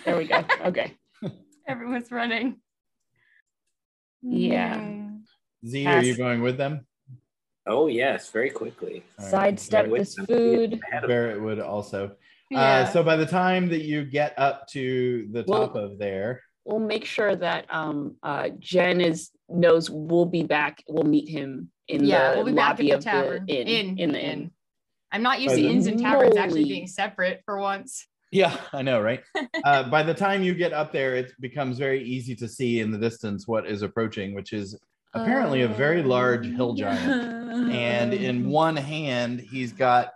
There 0.06 0.18
we 0.18 0.26
go. 0.26 0.44
Okay. 0.66 0.96
Everyone's 1.68 2.12
running. 2.12 2.58
Yeah. 4.22 5.02
Z, 5.66 5.86
are 5.86 6.04
you 6.04 6.16
going 6.16 6.42
with 6.42 6.58
them? 6.58 6.86
Oh 7.68 7.88
yes, 7.88 8.30
very 8.32 8.50
quickly. 8.50 9.04
All 9.18 9.26
right. 9.26 9.32
Sidestep 9.32 9.88
With 9.88 10.02
this 10.02 10.16
them. 10.16 10.26
food. 10.28 10.80
Ahead 10.92 11.04
of 11.04 11.08
Barrett 11.10 11.42
would 11.42 11.60
also. 11.60 12.12
Yeah. 12.52 12.62
Uh, 12.62 12.86
so 12.86 13.04
by 13.04 13.16
the 13.16 13.26
time 13.26 13.70
that 13.70 13.82
you 13.82 14.06
get 14.06 14.38
up 14.38 14.68
to 14.70 15.28
the 15.32 15.44
Well- 15.48 15.68
top 15.68 15.76
of 15.76 15.98
there, 15.98 16.42
We'll 16.68 16.80
make 16.80 17.06
sure 17.06 17.36
that 17.36 17.72
um 17.72 18.16
uh 18.24 18.50
Jen 18.60 19.00
is 19.00 19.30
knows 19.48 19.88
we'll 19.92 20.26
be 20.26 20.42
back. 20.44 20.84
We'll 20.88 21.04
meet 21.04 21.30
him 21.30 21.70
in 21.88 22.04
yeah, 22.04 22.32
the 22.32 22.38
we'll 22.38 22.46
be 22.48 22.54
back 22.54 22.64
at 22.64 22.70
lobby 22.72 22.90
the 22.90 22.92
of 22.98 23.04
tavern. 23.04 23.46
the 23.46 23.54
inn. 23.62 23.68
in, 23.68 24.00
in 24.00 24.12
the 24.12 24.20
inn. 24.20 24.52
I'm 25.16 25.24
not 25.24 25.40
used 25.40 25.56
By 25.56 25.62
to 25.62 25.68
inns 25.70 25.88
and 25.88 25.98
taverns 25.98 26.36
actually 26.36 26.66
being 26.66 26.88
separate 26.88 27.42
for 27.46 27.58
once. 27.58 28.06
yeah, 28.32 28.58
I 28.74 28.82
know, 28.82 29.00
right? 29.00 29.24
uh, 29.64 29.84
by 29.84 30.04
the 30.04 30.14
time 30.14 30.44
you 30.44 30.54
get 30.54 30.74
up 30.74 30.92
there, 30.92 31.16
it 31.16 31.32
becomes 31.40 31.78
very 31.78 32.04
easy 32.04 32.36
to 32.36 32.50
see 32.50 32.82
in 32.82 32.92
the 32.92 32.98
distance 32.98 33.48
what 33.48 33.66
is 33.66 33.82
approaching, 33.82 34.36
which 34.36 34.52
is 34.52 34.78
apparently 35.14 35.62
a 35.62 35.70
very 35.70 36.04
large 36.04 36.46
hill 36.46 36.74
giant. 36.74 37.72
and 37.72 38.14
in 38.14 38.50
one 38.50 38.76
hand 38.76 39.40
he's 39.40 39.72
got 39.72 40.12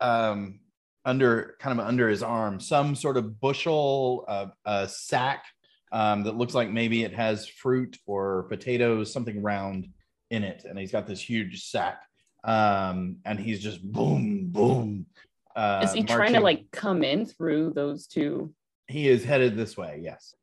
um 0.00 0.58
under 1.04 1.54
kind 1.60 1.78
of 1.78 1.86
under 1.86 2.08
his 2.08 2.24
arm 2.24 2.58
some 2.58 2.96
sort 2.96 3.16
of 3.16 3.40
bushel 3.40 4.24
uh, 4.26 4.46
a 4.64 4.88
sack 4.88 5.44
um, 5.92 6.24
that 6.24 6.36
looks 6.36 6.54
like 6.54 6.70
maybe 6.70 7.04
it 7.04 7.14
has 7.14 7.46
fruit 7.46 7.96
or 8.04 8.44
potatoes 8.44 9.12
something 9.12 9.40
round 9.40 9.86
in 10.30 10.42
it 10.42 10.64
and 10.68 10.76
he's 10.76 10.90
got 10.90 11.06
this 11.06 11.20
huge 11.20 11.62
sack 11.62 12.02
um 12.44 13.16
and 13.24 13.38
he's 13.38 13.60
just 13.60 13.82
boom 13.82 14.46
boom 14.50 15.06
uh 15.54 15.80
is 15.84 15.92
he 15.92 16.02
trying 16.02 16.32
to 16.32 16.40
like 16.40 16.64
come 16.72 17.04
in 17.04 17.24
through 17.26 17.72
those 17.74 18.06
two? 18.06 18.52
he 18.88 19.08
is 19.08 19.24
headed 19.24 19.56
this 19.56 19.76
way 19.76 20.00
yes 20.02 20.34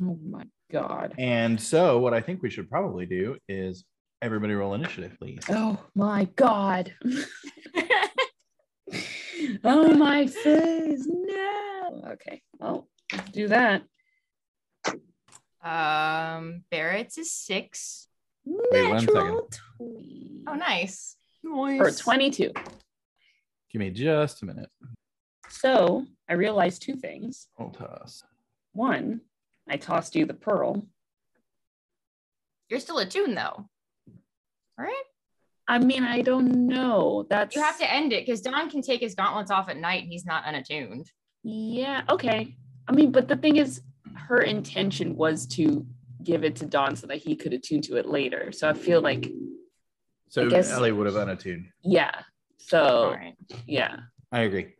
Oh 0.00 0.16
my 0.24 0.44
god. 0.70 1.14
and 1.18 1.60
so 1.60 1.98
what 1.98 2.14
i 2.14 2.20
think 2.20 2.42
we 2.42 2.50
should 2.50 2.70
probably 2.70 3.06
do 3.06 3.36
is 3.48 3.84
everybody 4.22 4.54
roll 4.54 4.74
initiative 4.74 5.16
please 5.18 5.40
Oh 5.48 5.78
my 5.94 6.24
god. 6.36 6.92
oh 9.64 9.94
my 9.94 10.26
face. 10.26 11.06
No. 11.08 12.02
Okay. 12.12 12.42
Well, 12.58 12.88
let's 13.12 13.30
do 13.30 13.48
that. 13.48 13.82
Um, 15.62 16.62
Barrett's 16.70 17.18
is 17.18 17.30
six. 17.32 18.08
Wait 18.44 18.88
one 18.88 19.00
second. 19.00 19.14
Natural 19.14 19.50
twenty. 19.78 20.42
Oh, 20.46 20.54
nice. 20.54 21.16
Or 21.44 21.90
22. 21.90 22.52
give 23.70 23.80
me 23.80 23.90
just 23.90 24.42
a 24.42 24.46
minute 24.46 24.70
So 25.48 26.06
I 26.28 26.34
realized 26.34 26.82
two 26.82 26.94
things. 26.96 27.48
I'll 27.58 27.70
toss 27.70 28.22
One, 28.72 29.20
I 29.68 29.76
tossed 29.76 30.14
you 30.14 30.26
the 30.26 30.34
pearl. 30.34 30.86
You're 32.68 32.80
still 32.80 32.98
attuned 32.98 33.36
though, 33.36 33.68
right? 34.78 35.04
I 35.66 35.78
mean, 35.78 36.02
I 36.02 36.22
don't 36.22 36.66
know. 36.66 37.26
That's 37.28 37.54
You 37.54 37.62
have 37.62 37.78
to 37.78 37.90
end 37.90 38.12
it 38.14 38.24
because 38.24 38.40
Don 38.40 38.70
can 38.70 38.80
take 38.80 39.00
his 39.00 39.14
gauntlets 39.14 39.50
off 39.50 39.68
at 39.68 39.76
night 39.76 40.02
and 40.02 40.10
he's 40.10 40.24
not 40.24 40.44
unattuned. 40.44 41.10
Yeah, 41.44 42.02
okay. 42.08 42.56
I 42.88 42.92
mean, 42.92 43.12
but 43.12 43.28
the 43.28 43.36
thing 43.36 43.56
is, 43.56 43.82
her 44.14 44.40
intention 44.40 45.14
was 45.14 45.46
to 45.46 45.86
give 46.22 46.42
it 46.42 46.56
to 46.56 46.66
Don 46.66 46.96
so 46.96 47.06
that 47.06 47.18
he 47.18 47.36
could 47.36 47.52
attune 47.52 47.82
to 47.82 47.96
it 47.96 48.06
later. 48.06 48.50
So 48.50 48.68
I 48.68 48.72
feel 48.72 49.00
like, 49.02 49.30
So 50.28 50.46
I 50.46 50.48
guess- 50.48 50.70
Ellie 50.72 50.92
would 50.92 51.06
have 51.06 51.16
unattuned. 51.16 51.68
yeah. 51.82 52.10
So 52.58 53.12
right. 53.12 53.34
yeah, 53.66 53.96
I 54.30 54.40
agree. 54.40 54.74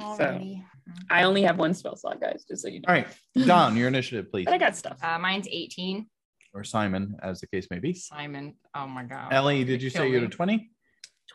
Alrighty. 0.00 0.64
I 1.10 1.22
only 1.24 1.42
have 1.42 1.58
one 1.58 1.74
spell 1.74 1.94
slot, 1.96 2.20
guys, 2.20 2.44
just 2.48 2.62
so 2.62 2.68
you 2.68 2.80
know. 2.80 2.86
All 2.88 2.94
right, 2.94 3.06
Don, 3.46 3.76
your 3.76 3.86
initiative, 3.88 4.30
please, 4.30 4.44
But 4.46 4.54
I 4.54 4.58
got 4.58 4.74
stuff. 4.74 4.98
Uh, 5.02 5.18
mine's 5.18 5.46
18. 5.48 6.06
or 6.54 6.64
Simon, 6.64 7.16
as 7.22 7.40
the 7.40 7.46
case 7.46 7.68
may 7.70 7.78
be. 7.78 7.92
Simon. 7.94 8.54
Oh 8.74 8.86
my 8.88 9.04
god. 9.04 9.32
Ellie, 9.32 9.62
did 9.64 9.82
you 9.82 9.90
say 9.90 10.08
you 10.08 10.14
had 10.14 10.24
a 10.24 10.28
twenty? 10.28 10.70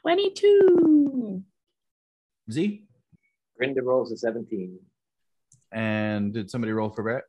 22. 0.01 1.43
Z, 2.51 2.85
Grinda 3.57 3.81
rolls 3.81 4.11
a 4.11 4.17
17. 4.17 4.77
and 5.71 6.33
did 6.33 6.49
somebody 6.49 6.73
roll 6.73 6.89
for 6.89 7.03
Brett? 7.03 7.23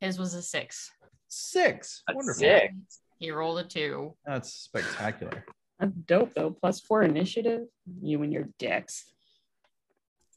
His 0.00 0.18
was 0.18 0.34
a 0.34 0.42
six. 0.42 0.90
Six. 1.28 2.02
That's 2.06 2.16
Wonderful. 2.16 2.40
sick. 2.40 2.70
He 3.18 3.30
rolled 3.30 3.58
a 3.58 3.64
two. 3.64 4.14
That's 4.26 4.52
spectacular. 4.52 5.44
That's 5.78 5.92
dope, 5.92 6.34
though. 6.34 6.50
Plus 6.50 6.80
four 6.80 7.02
initiative. 7.02 7.66
You 8.02 8.22
and 8.22 8.32
your 8.32 8.48
dex. 8.58 9.04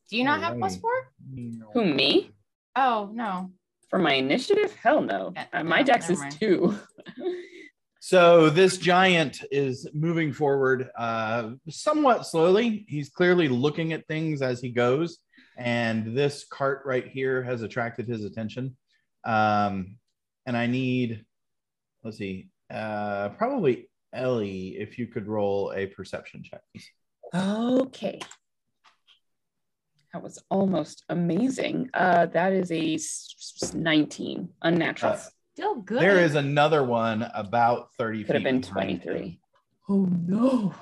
Do 0.10 0.18
you 0.18 0.24
not 0.24 0.42
have 0.42 0.58
plus 0.58 0.78
Alrighty. 0.78 0.82
four? 0.82 1.72
Who, 1.74 1.86
me? 1.86 2.32
Oh 2.76 3.10
no. 3.14 3.52
For 3.90 4.00
my 4.00 4.14
initiative? 4.14 4.76
Hell 4.76 5.02
no. 5.02 5.34
Uh, 5.36 5.44
Uh, 5.54 5.64
my 5.64 5.80
no, 5.80 5.86
dex 5.86 6.10
is 6.10 6.20
mind. 6.20 6.38
two. 6.40 6.78
So 8.00 8.50
this 8.50 8.78
giant 8.78 9.44
is 9.52 9.88
moving 9.94 10.32
forward 10.34 10.90
uh, 10.98 11.52
somewhat 11.70 12.26
slowly. 12.26 12.86
He's 12.88 13.10
clearly 13.10 13.48
looking 13.50 13.94
at 13.94 14.08
things 14.08 14.42
as 14.42 14.62
he 14.62 14.70
goes, 14.70 15.20
and 15.58 16.16
this 16.18 16.46
cart 16.50 16.84
right 16.86 17.06
here 17.08 17.44
has 17.44 17.62
attracted 17.62 18.08
his 18.08 18.24
attention. 18.24 18.78
Um, 19.26 19.98
and 20.46 20.56
I 20.56 20.66
need, 20.68 21.26
let's 22.04 22.18
see, 22.18 22.50
uh, 22.74 23.30
probably 23.38 23.89
Ellie, 24.14 24.78
if 24.80 24.98
you 24.98 25.08
could 25.08 25.28
roll 25.28 25.72
a 25.76 25.86
perception 25.88 26.44
check. 26.44 26.62
okay. 27.36 28.20
That 30.14 30.24
was 30.24 30.42
almost 30.50 31.04
amazing. 31.10 31.90
Uh, 31.94 32.26
that 32.28 32.52
is 32.54 32.72
a 32.72 32.96
s- 32.96 33.36
s- 33.62 33.74
19, 33.76 34.50
unnatural. 34.64 35.14
Uh, 35.14 35.20
Still 35.54 35.76
good. 35.82 36.02
There 36.02 36.20
is 36.20 36.36
another 36.36 36.84
one 36.84 37.30
about 37.36 37.94
30 37.98 38.24
Could 38.24 38.36
have 38.36 38.44
been 38.44 38.62
behind 38.62 38.90
him. 38.92 39.00
23. 39.02 39.40
Oh 39.90 40.06
no. 40.26 40.74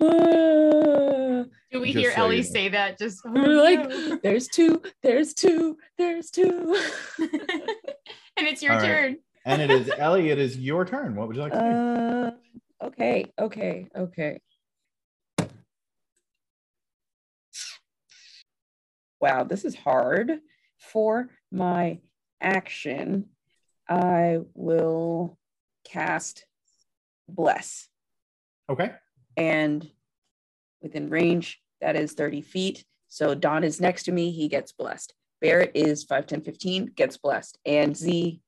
Uh, 0.00 1.44
Do 1.70 1.80
we 1.80 1.92
hear 1.92 2.12
so 2.12 2.22
Ellie 2.22 2.36
you 2.38 2.42
know. 2.42 2.48
say 2.48 2.68
that? 2.70 2.98
Just 2.98 3.20
we 3.28 3.40
were 3.40 3.54
like, 3.56 4.22
there's 4.22 4.48
two, 4.48 4.80
there's 5.02 5.34
two, 5.34 5.76
there's 5.98 6.30
two. 6.30 6.76
and 7.18 8.46
it's 8.46 8.62
your 8.62 8.72
All 8.72 8.80
right. 8.80 9.16
And 9.46 9.62
it 9.62 9.70
is 9.70 9.90
Ellie, 9.96 10.30
it 10.30 10.38
is 10.38 10.58
your 10.58 10.84
turn. 10.84 11.14
What 11.14 11.28
would 11.28 11.36
you 11.36 11.42
like 11.42 11.52
to 11.52 11.58
do? 11.58 11.64
Uh, 11.64 12.86
okay, 12.88 13.32
okay, 13.38 13.86
okay. 13.96 14.40
Wow, 19.20 19.44
this 19.44 19.64
is 19.64 19.76
hard. 19.76 20.40
For 20.78 21.30
my 21.52 22.00
action, 22.40 23.26
I 23.88 24.40
will 24.54 25.38
cast 25.84 26.44
Bless. 27.28 27.88
Okay. 28.70 28.92
And 29.36 29.88
within 30.80 31.08
range, 31.10 31.60
that 31.80 31.96
is 31.96 32.12
30 32.12 32.40
feet. 32.42 32.84
So 33.08 33.34
Don 33.34 33.64
is 33.64 33.80
next 33.80 34.04
to 34.04 34.12
me, 34.12 34.30
he 34.30 34.48
gets 34.48 34.72
blessed. 34.72 35.14
Barrett 35.40 35.72
is 35.74 36.04
5, 36.04 36.26
10, 36.26 36.40
15, 36.42 36.92
gets 36.96 37.16
blessed. 37.16 37.58
And 37.64 37.96
Z, 37.96 38.40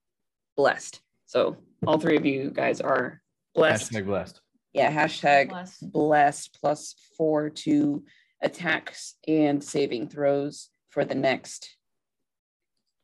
blessed. 0.58 1.00
So 1.26 1.56
all 1.86 1.98
three 1.98 2.16
of 2.16 2.26
you 2.26 2.50
guys 2.50 2.80
are 2.82 3.22
blessed. 3.54 3.92
Hashtag 3.92 4.06
blessed. 4.06 4.40
Yeah, 4.74 4.92
hashtag 4.92 5.48
Bless. 5.48 5.78
blessed 5.78 6.58
plus 6.60 6.94
four 7.16 7.48
to 7.48 8.04
attacks 8.42 9.14
and 9.26 9.62
saving 9.62 10.08
throws 10.08 10.68
for 10.90 11.04
the 11.04 11.14
next, 11.14 11.76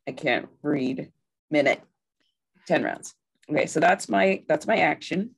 I 0.06 0.12
can't 0.12 0.48
read, 0.62 1.12
minute, 1.50 1.80
10 2.66 2.82
rounds. 2.82 3.14
Okay, 3.50 3.66
so 3.66 3.78
that's 3.78 4.08
my 4.08 4.42
that's 4.48 4.66
my 4.66 4.78
action. 4.78 5.30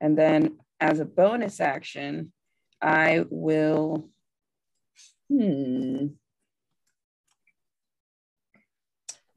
And 0.00 0.18
then 0.18 0.58
as 0.78 1.00
a 1.00 1.04
bonus 1.04 1.60
action, 1.60 2.32
I 2.82 3.24
will 3.30 4.08
hmm 5.30 6.08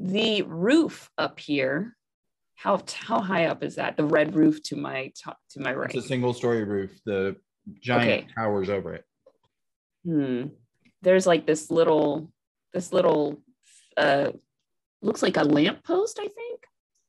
the 0.04 0.42
roof 0.44 1.10
up 1.18 1.40
here. 1.40 1.96
How 2.56 2.82
how 2.94 3.20
high 3.20 3.46
up 3.46 3.64
is 3.64 3.76
that? 3.76 3.98
The 3.98 4.06
red 4.06 4.36
roof 4.36 4.62
to 4.64 4.76
my 4.76 5.12
top 5.22 5.38
to 5.52 5.60
my 5.60 5.74
right. 5.74 5.90
It's 5.94 6.06
a 6.06 6.08
single 6.08 6.34
story 6.34 6.64
roof. 6.64 6.92
The 7.06 7.36
giant 7.80 8.24
Okay. 8.26 8.34
towers 8.36 8.70
over 8.70 8.94
it. 8.94 9.06
Hmm. 10.06 10.48
There's 11.02 11.26
like 11.26 11.46
this 11.46 11.72
little, 11.72 12.32
this 12.74 12.94
little, 12.94 13.42
uh, 13.98 14.32
looks 15.02 15.22
like 15.22 15.36
a 15.38 15.44
lamppost, 15.44 16.20
I 16.20 16.28
think. 16.28 16.62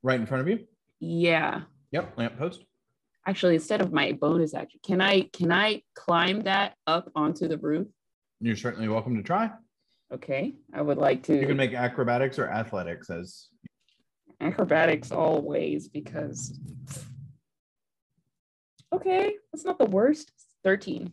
Right 0.02 0.18
in 0.18 0.26
front 0.26 0.42
of 0.42 0.48
you. 0.48 0.66
Yeah. 1.00 1.62
Yep. 1.92 2.14
Lamppost. 2.16 2.64
Actually, 3.26 3.54
instead 3.54 3.80
of 3.80 3.92
my 3.92 4.12
bonus 4.12 4.54
action, 4.54 4.80
can 4.84 5.00
I 5.00 5.22
can 5.32 5.50
I 5.52 5.82
climb 5.94 6.42
that 6.42 6.74
up 6.86 7.10
onto 7.14 7.48
the 7.48 7.58
roof? 7.58 7.86
You're 8.40 8.56
certainly 8.56 8.88
welcome 8.88 9.16
to 9.16 9.22
try. 9.22 9.50
Okay. 10.14 10.54
I 10.72 10.80
would 10.80 10.98
like 10.98 11.24
to 11.24 11.34
You 11.38 11.46
can 11.46 11.56
make 11.56 11.74
acrobatics 11.74 12.38
or 12.38 12.48
athletics 12.48 13.10
as 13.10 13.48
acrobatics 14.40 15.10
always 15.10 15.88
because. 15.88 16.58
Okay, 18.92 19.34
that's 19.52 19.64
not 19.64 19.78
the 19.78 19.86
worst. 19.86 20.30
Thirteen. 20.62 21.12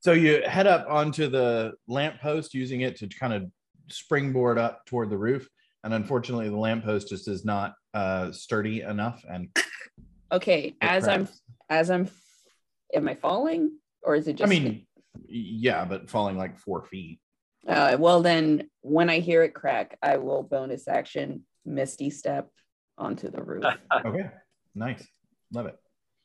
so 0.00 0.12
you 0.12 0.42
head 0.46 0.66
up 0.66 0.86
onto 0.88 1.28
the 1.28 1.74
lamppost 1.86 2.54
using 2.54 2.80
it 2.80 2.96
to 2.96 3.08
kind 3.08 3.32
of 3.34 3.44
springboard 3.88 4.58
up 4.58 4.84
toward 4.86 5.10
the 5.10 5.18
roof. 5.18 5.48
And 5.84 5.92
unfortunately, 5.92 6.48
the 6.48 6.56
lamppost 6.56 7.08
just 7.08 7.28
is 7.28 7.44
not 7.44 7.74
uh, 7.92 8.32
sturdy 8.32 8.80
enough 8.80 9.22
and 9.28 9.48
Okay, 10.32 10.74
as 10.80 11.06
I'm 11.06 11.28
as 11.68 11.90
I'm, 11.90 12.08
am 12.94 13.06
I 13.06 13.14
falling 13.16 13.76
or 14.02 14.16
is 14.16 14.28
it 14.28 14.36
just? 14.36 14.50
I 14.50 14.58
mean, 14.58 14.86
yeah, 15.28 15.84
but 15.84 16.08
falling 16.08 16.38
like 16.38 16.58
four 16.58 16.84
feet. 16.86 17.20
Uh, 17.66 17.96
well, 17.98 18.22
then 18.22 18.68
when 18.80 19.08
I 19.08 19.20
hear 19.20 19.42
it 19.42 19.54
crack, 19.54 19.98
I 20.02 20.16
will 20.16 20.42
bonus 20.42 20.88
action 20.88 21.44
Misty 21.64 22.10
Step 22.10 22.48
onto 22.98 23.30
the 23.30 23.42
roof. 23.42 23.64
Okay. 24.04 24.30
Nice. 24.74 25.06
Love 25.52 25.66
it. 25.66 25.76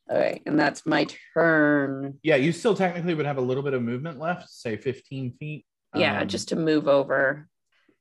All 0.10 0.18
right, 0.18 0.42
and 0.46 0.58
that's 0.58 0.86
my 0.86 1.06
turn. 1.34 2.18
Yeah, 2.24 2.38
you 2.38 2.54
still 2.54 2.74
technically 2.76 3.14
would 3.14 3.26
have 3.26 3.38
a 3.38 3.42
little 3.42 3.62
bit 3.64 3.74
of 3.74 3.82
movement 3.84 4.20
left, 4.20 4.50
say 4.50 4.78
15 4.78 5.34
feet. 5.38 5.66
Yeah, 5.94 6.22
Um, 6.22 6.28
just 6.30 6.50
to 6.50 6.56
move 6.56 6.88
over. 6.88 7.48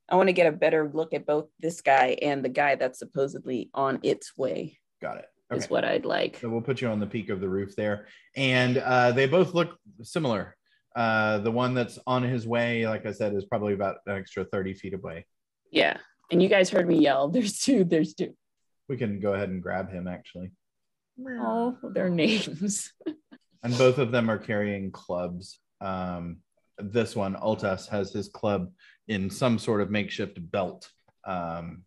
I 0.09 0.15
want 0.15 0.29
to 0.29 0.33
get 0.33 0.47
a 0.47 0.53
better 0.53 0.89
look 0.93 1.13
at 1.15 1.27
both 1.27 1.49
this 1.59 1.81
guy 1.81 2.17
and 2.23 2.45
the 2.45 2.49
guy 2.49 2.77
that's 2.77 3.01
supposedly 3.01 3.71
on 3.75 3.99
its 4.05 4.37
way. 4.39 4.79
got 5.03 5.19
it. 5.19 5.27
Okay. 5.53 5.65
what 5.69 5.85
I'd 5.85 6.05
like. 6.05 6.39
So 6.41 6.49
we'll 6.49 6.61
put 6.61 6.81
you 6.81 6.89
on 6.89 6.99
the 6.99 7.07
peak 7.07 7.29
of 7.29 7.41
the 7.41 7.49
roof 7.49 7.77
there. 7.77 8.07
And 8.37 8.79
uh, 8.79 9.13
they 9.13 9.27
both 9.27 9.55
look 9.55 9.77
similar. 10.03 10.56
Uh, 10.97 11.39
the 11.39 11.51
one 11.51 11.75
that's 11.75 11.99
on 12.07 12.23
his 12.23 12.47
way, 12.47 12.87
like 12.89 13.05
I 13.05 13.13
said, 13.13 13.35
is 13.35 13.45
probably 13.45 13.75
about 13.75 13.97
an 14.07 14.17
extra 14.17 14.45
30 14.47 14.73
feet 14.75 14.95
away. 14.95 15.27
Yeah, 15.71 15.99
and 16.33 16.43
you 16.43 16.49
guys 16.49 16.71
heard 16.71 16.89
me 16.89 16.99
yell. 16.99 17.29
There's 17.35 17.59
two. 17.59 17.85
There's 17.85 18.15
two. 18.15 18.35
We 18.89 18.97
can 18.97 19.21
go 19.21 19.35
ahead 19.35 19.51
and 19.51 19.63
grab 19.63 19.91
him 19.93 20.09
actually. 20.09 20.53
Oh, 21.21 21.77
their 21.83 22.09
names. 22.23 22.93
And 23.63 23.77
both 23.77 23.99
of 23.99 24.11
them 24.11 24.31
are 24.31 24.39
carrying 24.39 24.91
clubs. 24.91 25.59
Um, 25.81 26.39
this 26.79 27.15
one, 27.17 27.35
Altas, 27.35 27.89
has 27.89 28.13
his 28.13 28.29
club 28.29 28.71
in 29.09 29.29
some 29.29 29.59
sort 29.59 29.81
of 29.81 29.91
makeshift 29.91 30.39
belt. 30.51 30.89
Um, 31.27 31.83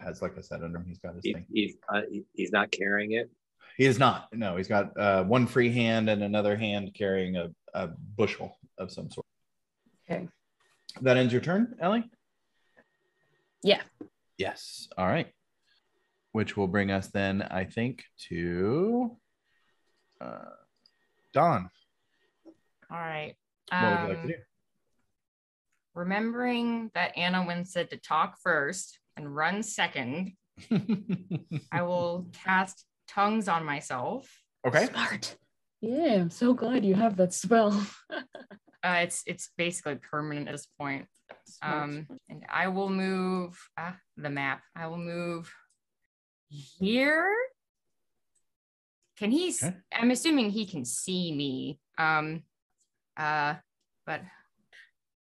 has, 0.00 0.22
like 0.22 0.38
I 0.38 0.40
said, 0.40 0.62
under 0.62 0.78
him, 0.78 0.86
he's 0.88 0.98
got 0.98 1.14
his 1.14 1.24
He, 1.24 1.32
thing. 1.34 1.46
he's 1.52 1.76
uh, 1.92 2.02
he's 2.34 2.52
not 2.52 2.70
carrying 2.70 3.12
it. 3.12 3.30
He 3.76 3.86
is 3.86 3.98
not. 3.98 4.28
No, 4.32 4.56
he's 4.56 4.68
got 4.68 4.98
uh, 4.98 5.24
one 5.24 5.46
free 5.46 5.72
hand 5.72 6.08
and 6.10 6.22
another 6.22 6.56
hand 6.56 6.92
carrying 6.94 7.36
a, 7.36 7.50
a 7.74 7.88
bushel 8.16 8.56
of 8.78 8.92
some 8.92 9.10
sort. 9.10 9.26
Okay. 10.10 10.28
That 11.02 11.16
ends 11.16 11.32
your 11.32 11.42
turn, 11.42 11.76
Ellie? 11.80 12.04
Yeah. 13.62 13.82
Yes. 14.38 14.88
All 14.98 15.06
right. 15.06 15.28
Which 16.32 16.56
will 16.56 16.68
bring 16.68 16.90
us 16.90 17.08
then, 17.08 17.42
I 17.42 17.64
think, 17.64 18.04
to 18.28 19.16
uh, 20.20 20.38
Don. 21.32 21.70
All 22.90 22.98
right. 22.98 23.34
What 23.70 23.82
would 23.82 23.90
you 23.90 24.08
like 24.08 24.18
Um, 24.24 24.28
to 24.28 24.34
Remembering 25.94 26.90
that 26.94 27.16
Anna 27.16 27.44
Wynn 27.46 27.64
said 27.64 27.90
to 27.90 27.96
talk 27.96 28.38
first 28.42 28.98
and 29.16 29.34
run 29.34 29.62
second. 29.62 30.32
I 31.72 31.82
will 31.82 32.28
cast 32.44 32.84
tongues 33.10 33.48
on 33.48 33.64
myself. 33.64 34.30
okay. 34.66 34.86
Smart. 34.86 35.36
Yeah, 35.80 36.14
I'm 36.14 36.30
so 36.30 36.52
glad 36.52 36.84
you 36.84 36.94
have 36.94 37.16
that 37.16 37.34
spell. 37.34 37.86
Uh, 38.82 39.00
it's 39.02 39.22
it's 39.26 39.50
basically 39.58 39.96
permanent 39.96 40.48
at 40.48 40.52
this 40.52 40.66
point. 40.78 41.06
Um, 41.60 42.06
and 42.30 42.46
I 42.48 42.68
will 42.68 42.88
move 42.88 43.54
ah, 43.76 43.94
the 44.16 44.30
map. 44.30 44.62
I 44.74 44.86
will 44.86 44.96
move 44.96 45.52
here. 46.48 47.30
Can 49.18 49.30
he? 49.30 49.50
Okay. 49.50 49.76
I'm 49.92 50.10
assuming 50.10 50.48
he 50.48 50.64
can 50.64 50.86
see 50.86 51.30
me. 51.30 51.78
Um, 51.98 52.44
uh, 53.18 53.56
but 54.06 54.22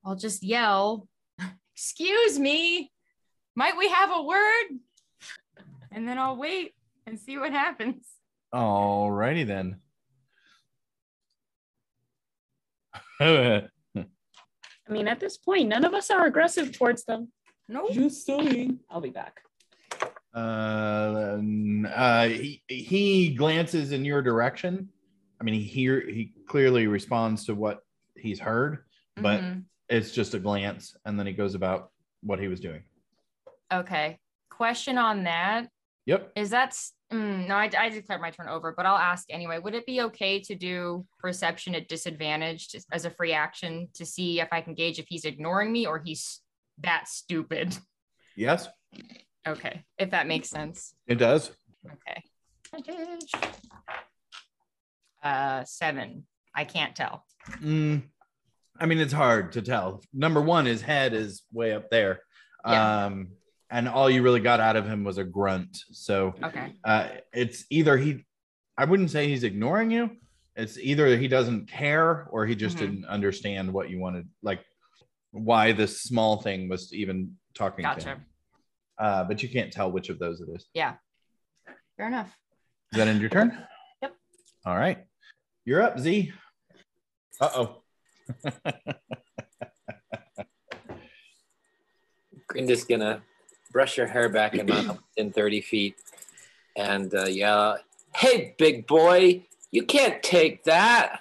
I'll 0.05 0.15
just 0.15 0.41
yell, 0.41 1.09
"Excuse 1.75 2.39
me, 2.39 2.93
might 3.57 3.77
we 3.77 3.89
have 3.89 4.09
a 4.15 4.23
word?" 4.23 4.67
And 5.91 6.07
then 6.07 6.17
I'll 6.17 6.37
wait 6.37 6.75
and 7.09 7.19
see 7.19 7.37
what 7.37 7.51
happens. 7.51 8.07
All 8.53 9.11
righty 9.11 9.43
then. 9.43 9.77
I 13.19 13.67
mean, 14.89 15.07
at 15.07 15.19
this 15.19 15.37
point, 15.37 15.67
none 15.67 15.83
of 15.83 15.93
us 15.93 16.09
are 16.09 16.25
aggressive 16.25 16.71
towards 16.71 17.03
them. 17.03 17.31
No. 17.67 17.81
Nope. 17.81 17.91
Just 17.91 18.25
saying. 18.25 18.79
I'll 18.89 19.01
be 19.01 19.09
back. 19.11 19.41
uh, 20.33 20.37
uh, 21.93 22.27
he, 22.27 22.63
he 22.67 23.33
glances 23.35 23.91
in 23.91 24.05
your 24.05 24.21
direction. 24.21 24.89
I 25.39 25.43
mean, 25.43 25.55
he 25.55 25.61
hear 25.61 26.01
he 26.01 26.33
clearly 26.47 26.87
responds 26.87 27.45
to 27.45 27.55
what 27.55 27.83
he's 28.15 28.39
heard, 28.39 28.83
but 29.17 29.41
Mhm. 29.41 29.63
it's 29.89 30.11
just 30.11 30.33
a 30.33 30.39
glance, 30.39 30.95
and 31.05 31.17
then 31.19 31.25
he 31.27 31.33
goes 31.33 31.55
about 31.55 31.91
what 32.21 32.39
he 32.39 32.47
was 32.47 32.59
doing. 32.59 32.83
okay. 33.71 34.19
Question 34.49 34.97
on 34.97 35.23
that. 35.23 35.69
Yep. 36.09 36.31
Is 36.35 36.49
that 36.49 36.71
mm, 37.13 37.47
no? 37.47 37.53
I, 37.53 37.69
I 37.77 37.89
declared 37.89 38.19
my 38.19 38.31
turn 38.31 38.49
over, 38.49 38.73
but 38.75 38.87
I'll 38.87 38.97
ask 38.97 39.25
anyway. 39.29 39.59
Would 39.59 39.75
it 39.75 39.85
be 39.85 40.01
okay 40.01 40.39
to 40.39 40.55
do 40.55 41.05
perception 41.19 41.75
at 41.75 41.87
disadvantage 41.87 42.69
just 42.69 42.87
as 42.91 43.05
a 43.05 43.11
free 43.11 43.31
action 43.31 43.89
to 43.93 44.07
see 44.07 44.39
if 44.39 44.47
I 44.51 44.61
can 44.61 44.73
gauge 44.73 44.97
if 44.97 45.05
he's 45.07 45.23
ignoring 45.23 45.71
me 45.71 45.85
or 45.85 45.99
he's 45.99 46.39
that 46.81 47.07
stupid? 47.07 47.77
Yes, 48.35 48.67
Okay, 49.47 49.83
if 49.99 50.09
that 50.09 50.25
makes 50.25 50.49
sense. 50.49 50.95
it 51.05 51.15
does. 51.15 51.51
Okay. 51.85 52.23
Uh, 55.21 55.63
seven. 55.65 56.25
I 56.55 56.65
can't 56.65 56.95
tell. 56.95 57.23
Mm, 57.61 58.01
I 58.79 58.85
mean, 58.87 58.97
it's 58.97 59.13
hard 59.13 59.51
to 59.51 59.61
tell. 59.61 60.01
Number 60.11 60.41
one, 60.41 60.65
his 60.65 60.81
head 60.81 61.13
is 61.13 61.43
way 61.53 61.73
up 61.73 61.91
there. 61.91 62.21
Yeah. 62.65 63.05
Um, 63.05 63.27
and 63.71 63.87
all 63.87 64.09
you 64.09 64.21
really 64.23 64.39
got 64.39 64.59
out 64.59 64.75
of 64.75 64.85
him 64.87 65.03
was 65.03 65.17
a 65.17 65.23
grunt. 65.23 65.77
So 65.91 66.33
Okay. 66.43 66.73
uh, 66.83 67.09
it's 67.33 67.65
either 67.69 67.97
he, 67.97 68.25
I 68.77 68.85
wouldn't 68.85 69.11
say 69.11 69.27
he's 69.27 69.43
ignoring 69.43 69.91
you. 69.91 70.17
It's 70.55 70.77
either 70.77 71.15
he 71.17 71.27
doesn't 71.27 71.69
care 71.69 72.27
or 72.31 72.45
he 72.45 72.55
just 72.55 72.77
Mhm. 72.77 72.79
didn't 72.79 73.05
understand 73.05 73.71
what 73.71 73.89
you 73.89 73.99
wanted, 73.99 74.27
like 74.41 74.63
why 75.31 75.71
this 75.71 76.01
small 76.01 76.41
thing 76.41 76.67
was 76.69 76.93
even 76.93 77.37
talking 77.53 77.85
to 77.85 78.03
him. 78.03 78.25
Uh, 78.97 79.23
but 79.23 79.41
you 79.43 79.49
can't 79.49 79.71
tell 79.71 79.91
which 79.91 80.09
of 80.09 80.19
those 80.19 80.41
it 80.41 80.49
is. 80.53 80.67
Yeah. 80.73 80.95
Fair 81.95 82.07
enough. 82.07 82.35
Is 82.91 82.97
that 82.97 83.07
end 83.07 83.21
your 83.21 83.29
turn? 83.29 83.57
Yep. 84.01 84.15
All 84.65 84.77
right. 84.77 85.05
You're 85.65 85.81
up, 85.81 85.99
Z. 85.99 86.31
Uh 87.41 87.49
oh. 87.55 87.83
Grinda's 92.47 92.83
gonna 92.85 93.21
brush 93.71 93.97
your 93.97 94.07
hair 94.07 94.29
back 94.29 94.55
and 94.55 94.69
run 94.69 94.99
in 95.17 95.31
30 95.33 95.61
feet 95.61 95.95
and 96.75 97.13
uh, 97.13 97.25
yeah, 97.25 97.75
hey, 98.15 98.55
big 98.57 98.87
boy, 98.87 99.45
you 99.71 99.83
can't 99.83 100.21
take 100.23 100.63
that. 100.63 101.19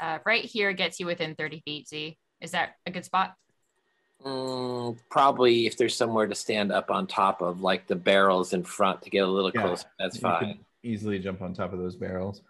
Uh, 0.00 0.18
right 0.24 0.44
here 0.44 0.72
gets 0.72 0.98
you 0.98 1.06
within 1.06 1.34
30 1.34 1.60
feet, 1.64 1.88
Z. 1.88 2.16
Is 2.40 2.50
that 2.52 2.76
a 2.86 2.90
good 2.90 3.04
spot? 3.04 3.34
Mm, 4.24 4.96
probably 5.10 5.66
if 5.66 5.76
there's 5.76 5.94
somewhere 5.94 6.26
to 6.26 6.34
stand 6.34 6.72
up 6.72 6.90
on 6.90 7.06
top 7.06 7.40
of, 7.40 7.60
like 7.60 7.86
the 7.86 7.94
barrels 7.94 8.52
in 8.52 8.64
front 8.64 9.02
to 9.02 9.10
get 9.10 9.20
a 9.20 9.26
little 9.26 9.52
Yeah. 9.54 9.62
closer, 9.62 9.86
that's 9.98 10.18
fine. 10.18 10.58
easily 10.82 11.18
jump 11.18 11.42
on 11.42 11.54
top 11.54 11.72
of 11.72 11.78
those 11.78 11.94
barrels. 11.94 12.42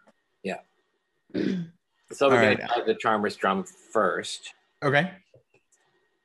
Yeah. 0.43 0.59
so 1.35 1.40
we're 1.43 2.27
All 2.27 2.31
gonna 2.31 2.47
right. 2.49 2.61
try 2.61 2.85
the 2.86 2.95
charmer's 2.95 3.36
drum 3.36 3.65
first. 3.65 4.55
Okay. 4.82 5.11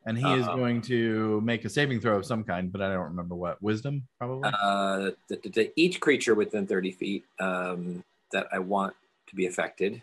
And 0.05 0.17
he 0.17 0.23
is 0.33 0.45
Uh-oh. 0.47 0.57
going 0.57 0.81
to 0.83 1.39
make 1.41 1.63
a 1.65 1.69
saving 1.69 2.01
throw 2.01 2.17
of 2.17 2.25
some 2.25 2.43
kind, 2.43 2.71
but 2.71 2.81
I 2.81 2.89
don't 2.91 3.03
remember 3.03 3.35
what. 3.35 3.61
Wisdom, 3.61 4.05
probably. 4.19 4.49
Uh, 4.61 5.11
the, 5.29 5.37
the, 5.43 5.49
the- 5.49 5.71
each 5.75 5.99
creature 6.01 6.35
within 6.35 6.67
30 6.67 6.91
feet 6.91 7.25
um, 7.39 8.03
that 8.31 8.47
I 8.51 8.59
want 8.59 8.93
to 9.27 9.35
be 9.35 9.45
affected 9.45 10.01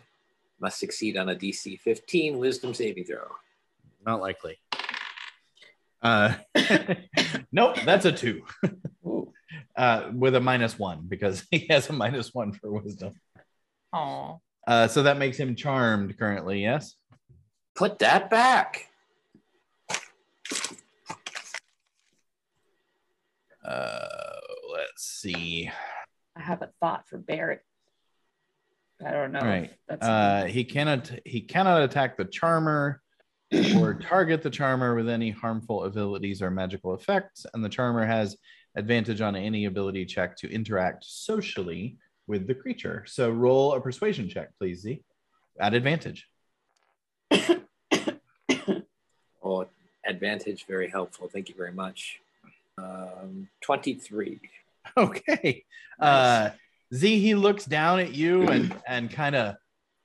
must 0.59 0.79
succeed 0.79 1.17
on 1.17 1.29
a 1.29 1.35
DC 1.35 1.79
15 1.79 2.37
Wisdom 2.39 2.73
saving 2.73 3.03
throw. 3.05 3.27
Not 4.05 4.21
likely. 4.21 4.57
Uh, 6.01 6.33
nope, 7.51 7.77
that's 7.85 8.05
a 8.05 8.11
two. 8.11 8.43
Uh, 9.75 10.09
with 10.13 10.35
a 10.35 10.39
minus 10.39 10.77
one 10.77 11.05
because 11.07 11.45
he 11.51 11.65
has 11.69 11.89
a 11.89 11.93
minus 11.93 12.33
one 12.33 12.51
for 12.51 12.71
wisdom. 12.71 13.13
Oh. 13.93 14.41
Uh, 14.67 14.87
so 14.87 15.03
that 15.03 15.17
makes 15.17 15.37
him 15.37 15.55
charmed 15.55 16.17
currently. 16.19 16.61
Yes. 16.61 16.95
Put 17.75 17.99
that 17.99 18.29
back. 18.29 18.90
Uh, 23.63 24.07
let's 24.73 25.05
see. 25.05 25.69
I 26.35 26.41
have 26.41 26.61
a 26.61 26.69
thought 26.79 27.07
for 27.07 27.17
Barrett. 27.17 27.61
I 29.05 29.11
don't 29.11 29.31
know. 29.31 29.39
if 29.39 29.45
Right. 29.45 29.71
That's 29.87 30.07
Uh, 30.07 30.45
he 30.45 30.63
cannot 30.63 31.11
he 31.25 31.41
cannot 31.41 31.83
attack 31.83 32.17
the 32.17 32.25
charmer 32.25 33.01
or 33.77 33.93
target 34.01 34.41
the 34.41 34.49
charmer 34.49 34.95
with 34.95 35.09
any 35.09 35.31
harmful 35.31 35.85
abilities 35.85 36.41
or 36.41 36.51
magical 36.51 36.93
effects, 36.93 37.45
and 37.53 37.63
the 37.63 37.69
charmer 37.69 38.05
has 38.05 38.37
advantage 38.75 39.21
on 39.21 39.35
any 39.35 39.65
ability 39.65 40.05
check 40.05 40.37
to 40.37 40.49
interact 40.51 41.03
socially 41.03 41.97
with 42.27 42.47
the 42.47 42.55
creature. 42.55 43.03
So 43.07 43.29
roll 43.29 43.73
a 43.73 43.81
persuasion 43.81 44.29
check, 44.29 44.49
please, 44.57 44.81
Z. 44.81 45.03
At 45.59 45.73
advantage. 45.73 46.27
Oh, 49.43 49.65
advantage, 50.05 50.65
very 50.67 50.89
helpful. 50.89 51.29
Thank 51.31 51.49
you 51.49 51.55
very 51.55 51.71
much. 51.73 52.19
Um, 52.77 53.49
23. 53.61 54.39
Okay. 54.97 55.63
Uh 55.99 56.49
Z 56.93 57.19
he 57.19 57.35
looks 57.35 57.65
down 57.65 57.99
at 57.99 58.13
you 58.13 58.47
and 58.49 58.75
and 58.87 59.09
kind 59.11 59.35
of 59.35 59.55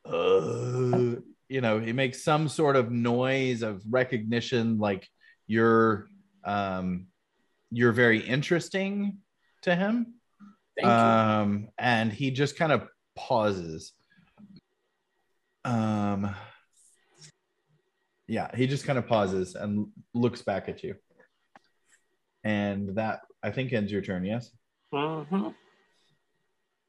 uh, 0.04 1.16
you 1.48 1.60
know, 1.60 1.80
he 1.80 1.92
makes 1.92 2.22
some 2.22 2.48
sort 2.48 2.76
of 2.76 2.92
noise 2.92 3.62
of 3.62 3.82
recognition 3.88 4.78
like 4.78 5.08
you're 5.46 6.08
um 6.44 7.06
you're 7.70 7.92
very 7.92 8.20
interesting 8.20 9.18
to 9.62 9.74
him. 9.74 10.14
Thank 10.76 10.86
you. 10.86 10.92
um 10.92 11.68
and 11.78 12.12
he 12.12 12.30
just 12.30 12.56
kind 12.56 12.70
of 12.72 12.86
pauses. 13.16 13.92
Um 15.64 16.34
yeah, 18.28 18.54
he 18.56 18.66
just 18.66 18.84
kind 18.84 18.98
of 18.98 19.06
pauses 19.06 19.54
and 19.54 19.86
looks 20.14 20.42
back 20.42 20.68
at 20.68 20.82
you. 20.82 20.94
And 22.44 22.96
that 22.96 23.20
I 23.42 23.50
think 23.50 23.72
ends 23.72 23.90
your 23.92 24.02
turn, 24.02 24.24
yes? 24.24 24.50
Mhm. 24.92 25.54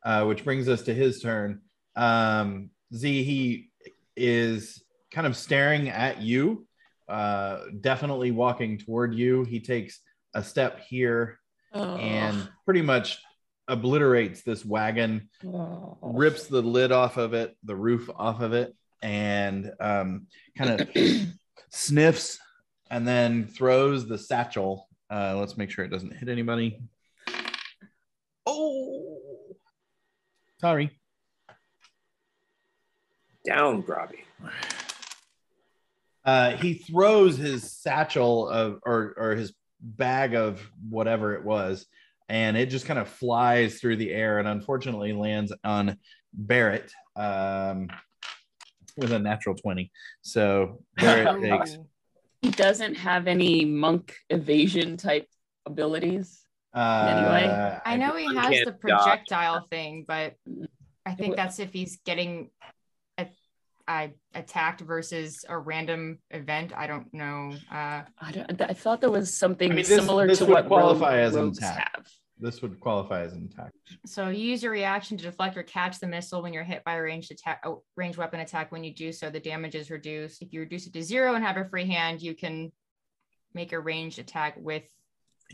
uh, 0.03 0.23
which 0.25 0.43
brings 0.43 0.69
us 0.69 0.83
to 0.83 0.93
his 0.93 1.19
turn. 1.21 1.61
Um, 1.95 2.69
Z, 2.93 3.23
he 3.23 3.71
is 4.15 4.81
kind 5.11 5.27
of 5.27 5.35
staring 5.35 5.89
at 5.89 6.21
you, 6.21 6.67
uh, 7.09 7.65
definitely 7.81 8.31
walking 8.31 8.77
toward 8.77 9.13
you. 9.13 9.43
He 9.43 9.59
takes 9.59 9.99
a 10.33 10.43
step 10.43 10.79
here 10.81 11.39
Oh. 11.73 11.97
and 11.97 12.47
pretty 12.63 12.81
much 12.83 13.21
obliterates 13.67 14.43
this 14.43 14.63
wagon, 14.63 15.29
Oh. 15.43 15.97
rips 16.01 16.47
the 16.47 16.61
lid 16.61 16.91
off 16.93 17.17
of 17.17 17.33
it, 17.33 17.57
the 17.63 17.75
roof 17.75 18.09
off 18.15 18.39
of 18.41 18.53
it, 18.53 18.73
and 19.01 19.71
um, 19.79 20.27
kind 20.57 20.81
of 20.81 20.89
sniffs 21.69 22.39
and 22.89 23.07
then 23.07 23.47
throws 23.47 24.07
the 24.07 24.17
satchel. 24.17 24.87
Uh, 25.09 25.35
let's 25.37 25.57
make 25.57 25.69
sure 25.69 25.85
it 25.85 25.91
doesn't 25.91 26.15
hit 26.15 26.29
anybody. 26.29 26.81
Oh, 28.45 29.17
sorry. 30.59 30.91
Down, 33.45 33.83
Grobby. 33.83 34.19
Uh, 36.25 36.51
he 36.57 36.73
throws 36.73 37.37
his 37.37 37.71
satchel 37.71 38.49
of 38.49 38.79
or 38.85 39.13
or 39.17 39.35
his 39.35 39.53
bag 39.79 40.35
of 40.35 40.61
whatever 40.89 41.33
it 41.35 41.45
was, 41.45 41.85
and 42.27 42.57
it 42.57 42.65
just 42.65 42.85
kind 42.85 42.99
of 42.99 43.07
flies 43.07 43.79
through 43.79 43.95
the 43.95 44.11
air 44.11 44.39
and 44.39 44.47
unfortunately 44.47 45.13
lands 45.13 45.53
on 45.63 45.97
Barrett 46.33 46.91
um, 47.15 47.87
with 48.97 49.11
a 49.13 49.19
natural 49.19 49.55
twenty. 49.55 49.91
So 50.21 50.83
Barrett 50.97 51.41
takes 51.41 51.77
He 52.41 52.51
doesn't 52.51 52.95
have 52.95 53.27
any 53.27 53.63
monk 53.65 54.13
evasion 54.29 54.97
type 54.97 55.27
abilities. 55.65 56.41
uh, 56.75 56.79
Anyway. 57.15 57.79
I 57.85 57.95
know 57.97 58.15
he 58.15 58.25
has 58.35 58.49
can't 58.49 58.65
the 58.65 58.71
dodge. 58.71 58.79
projectile 58.81 59.67
thing, 59.69 60.03
but 60.07 60.33
I 61.05 61.13
think 61.15 61.35
that's 61.35 61.59
if 61.59 61.71
he's 61.71 61.99
getting 62.05 62.49
a, 63.17 63.27
I 63.87 64.13
attacked 64.33 64.81
versus 64.81 65.45
a 65.47 65.57
random 65.57 66.19
event. 66.31 66.73
I 66.75 66.87
don't 66.87 67.11
know. 67.13 67.53
Uh, 67.71 68.01
I, 68.19 68.31
don't, 68.33 68.61
I 68.61 68.73
thought 68.73 68.99
there 69.01 69.09
was 69.11 69.33
something 69.37 69.71
I 69.71 69.75
mean, 69.75 69.85
this- 69.85 69.87
similar 69.99 70.27
this 70.27 70.39
to 70.39 70.45
what 70.45 70.67
qualify 70.67 71.15
rogue- 71.17 71.27
as 71.27 71.35
an 71.35 71.41
rogues 71.43 71.57
attack. 71.59 71.91
have. 71.95 72.07
This 72.39 72.61
would 72.61 72.79
qualify 72.79 73.21
as 73.23 73.33
an 73.33 73.49
attack. 73.51 73.71
so 74.05 74.29
you 74.29 74.45
use 74.51 74.61
your 74.61 74.71
reaction 74.71 75.17
to 75.17 75.23
deflect 75.23 75.57
or 75.57 75.63
catch 75.63 75.99
the 75.99 76.05
missile 76.07 76.41
when 76.43 76.53
you're 76.53 76.63
hit 76.63 76.83
by 76.83 76.93
a 76.95 77.01
ranged 77.01 77.31
attack, 77.31 77.61
a 77.65 77.73
ranged 77.95 78.17
weapon 78.19 78.39
attack. 78.41 78.71
When 78.71 78.83
you 78.83 78.93
do 78.93 79.11
so, 79.11 79.29
the 79.31 79.39
damage 79.39 79.73
is 79.73 79.89
reduced. 79.89 80.41
If 80.43 80.53
you 80.53 80.59
reduce 80.59 80.85
it 80.85 80.93
to 80.93 81.01
zero 81.03 81.33
and 81.33 81.43
have 81.43 81.57
a 81.57 81.65
free 81.65 81.87
hand, 81.87 82.21
you 82.21 82.35
can 82.35 82.71
make 83.53 83.73
a 83.73 83.79
ranged 83.79 84.19
attack 84.19 84.55
with 84.57 84.83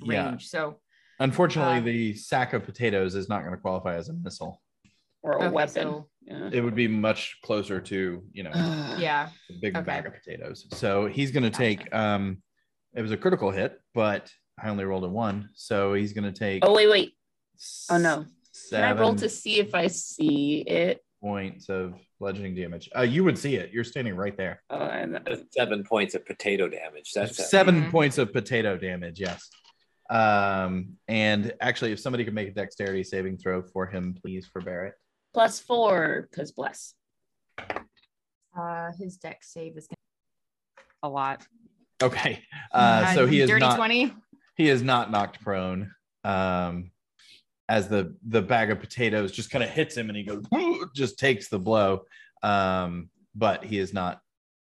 Yeah. 0.02 0.30
range. 0.32 0.48
So 0.50 0.80
Unfortunately, 1.20 1.78
Uh, 1.78 1.82
the 1.82 2.14
sack 2.16 2.54
of 2.54 2.66
potatoes 2.66 3.14
is 3.16 3.30
not 3.30 3.42
going 3.44 3.54
to 3.54 3.62
qualify 3.62 3.96
as 3.96 4.10
a 4.10 4.14
missile. 4.14 4.60
Or 5.22 5.34
a 5.34 5.36
Okay, 5.46 5.50
weapon. 5.50 5.74
so- 5.74 6.10
yeah. 6.24 6.50
It 6.52 6.62
would 6.62 6.74
be 6.76 6.88
much 6.88 7.38
closer 7.44 7.80
to 7.80 8.28
you 8.34 8.44
know 8.44 8.50
yeah, 9.00 9.30
a 9.50 9.54
big 9.62 9.78
Okay. 9.78 9.86
bag 9.86 10.06
of 10.08 10.14
potatoes. 10.16 10.68
So 10.74 11.06
he's 11.06 11.32
going 11.32 11.44
to 11.44 11.52
take. 11.52 11.94
Um, 11.94 12.42
it 12.96 13.02
was 13.02 13.12
a 13.12 13.18
critical 13.18 13.52
hit, 13.52 13.80
but 13.94 14.34
I 14.62 14.70
only 14.70 14.86
rolled 14.86 15.04
a 15.04 15.10
one, 15.10 15.50
so 15.56 15.94
he's 15.94 16.14
going 16.14 16.32
to 16.32 16.38
take. 16.38 16.64
Oh 16.66 16.74
wait, 16.74 16.90
wait. 16.90 17.14
Oh 17.90 17.98
no. 17.98 18.16
Can 18.70 18.84
I 18.84 18.90
Seven 18.90 18.98
roll 19.02 19.16
to 19.16 19.30
see 19.30 19.60
if 19.60 19.74
I 19.76 19.88
see 19.88 20.62
it? 20.62 21.00
points 21.22 21.70
of 21.70 21.94
bludgeoning 22.20 22.54
damage. 22.54 22.90
Uh, 22.96 23.02
you 23.02 23.24
would 23.24 23.38
see 23.38 23.56
it. 23.56 23.72
You're 23.72 23.86
standing 23.86 24.14
right 24.14 24.36
there. 24.36 24.62
Oh, 24.70 24.78
and 24.78 25.16
That's 25.16 25.42
seven 25.52 25.84
points 25.86 26.16
of 26.16 26.26
potato 26.26 26.68
damage. 26.68 27.14
That's 27.16 27.40
a- 27.40 27.44
7 27.44 27.84
Mhm. 27.86 27.92
points 27.92 28.18
of 28.18 28.34
potato 28.34 28.76
damage. 28.78 29.22
Yes. 29.22 29.50
Um, 30.10 30.98
and 31.08 31.54
actually, 31.62 31.94
if 31.94 32.00
somebody 32.02 32.26
could 32.26 32.34
make 32.34 32.50
a 32.50 32.52
dexterity 32.52 33.06
saving 33.06 33.38
throw 33.38 33.62
for 33.62 33.86
him, 33.86 34.16
please, 34.22 34.46
for 34.48 34.62
Barrett. 34.62 34.96
plus 35.34 35.60
four 35.62 36.28
because 36.30 36.52
bless. 36.52 36.94
uh, 38.58 38.92
his 39.00 39.16
deck 39.18 39.44
save 39.44 39.78
is 39.78 39.88
gonna 39.88 39.98
a 41.04 41.10
lot. 41.10 41.48
Okay. 42.04 42.44
Uh, 42.72 43.14
so 43.16 43.26
he 43.26 43.40
is 43.40 43.50
dirty 43.50 43.62
not. 43.66 43.78
twenty. 43.78 44.14
He 44.56 44.70
is 44.70 44.82
not 44.82 45.12
knocked 45.12 45.42
prone 45.42 45.92
um 46.24 46.92
as 47.70 47.88
the 47.88 48.16
the 48.28 48.42
bag 48.42 48.70
of 48.70 48.80
potatoes 48.80 49.32
just 49.32 49.50
kind 49.50 49.64
of 49.64 49.70
hits 49.70 49.96
him 49.96 50.10
and 50.10 50.18
he 50.18 50.24
goes 50.24 50.44
just 50.96 51.18
takes 51.18 51.50
the 51.50 51.60
blow 51.60 52.04
um 52.44 53.10
but 53.36 53.64
he 53.64 53.80
is 53.80 53.94
not 53.94 54.22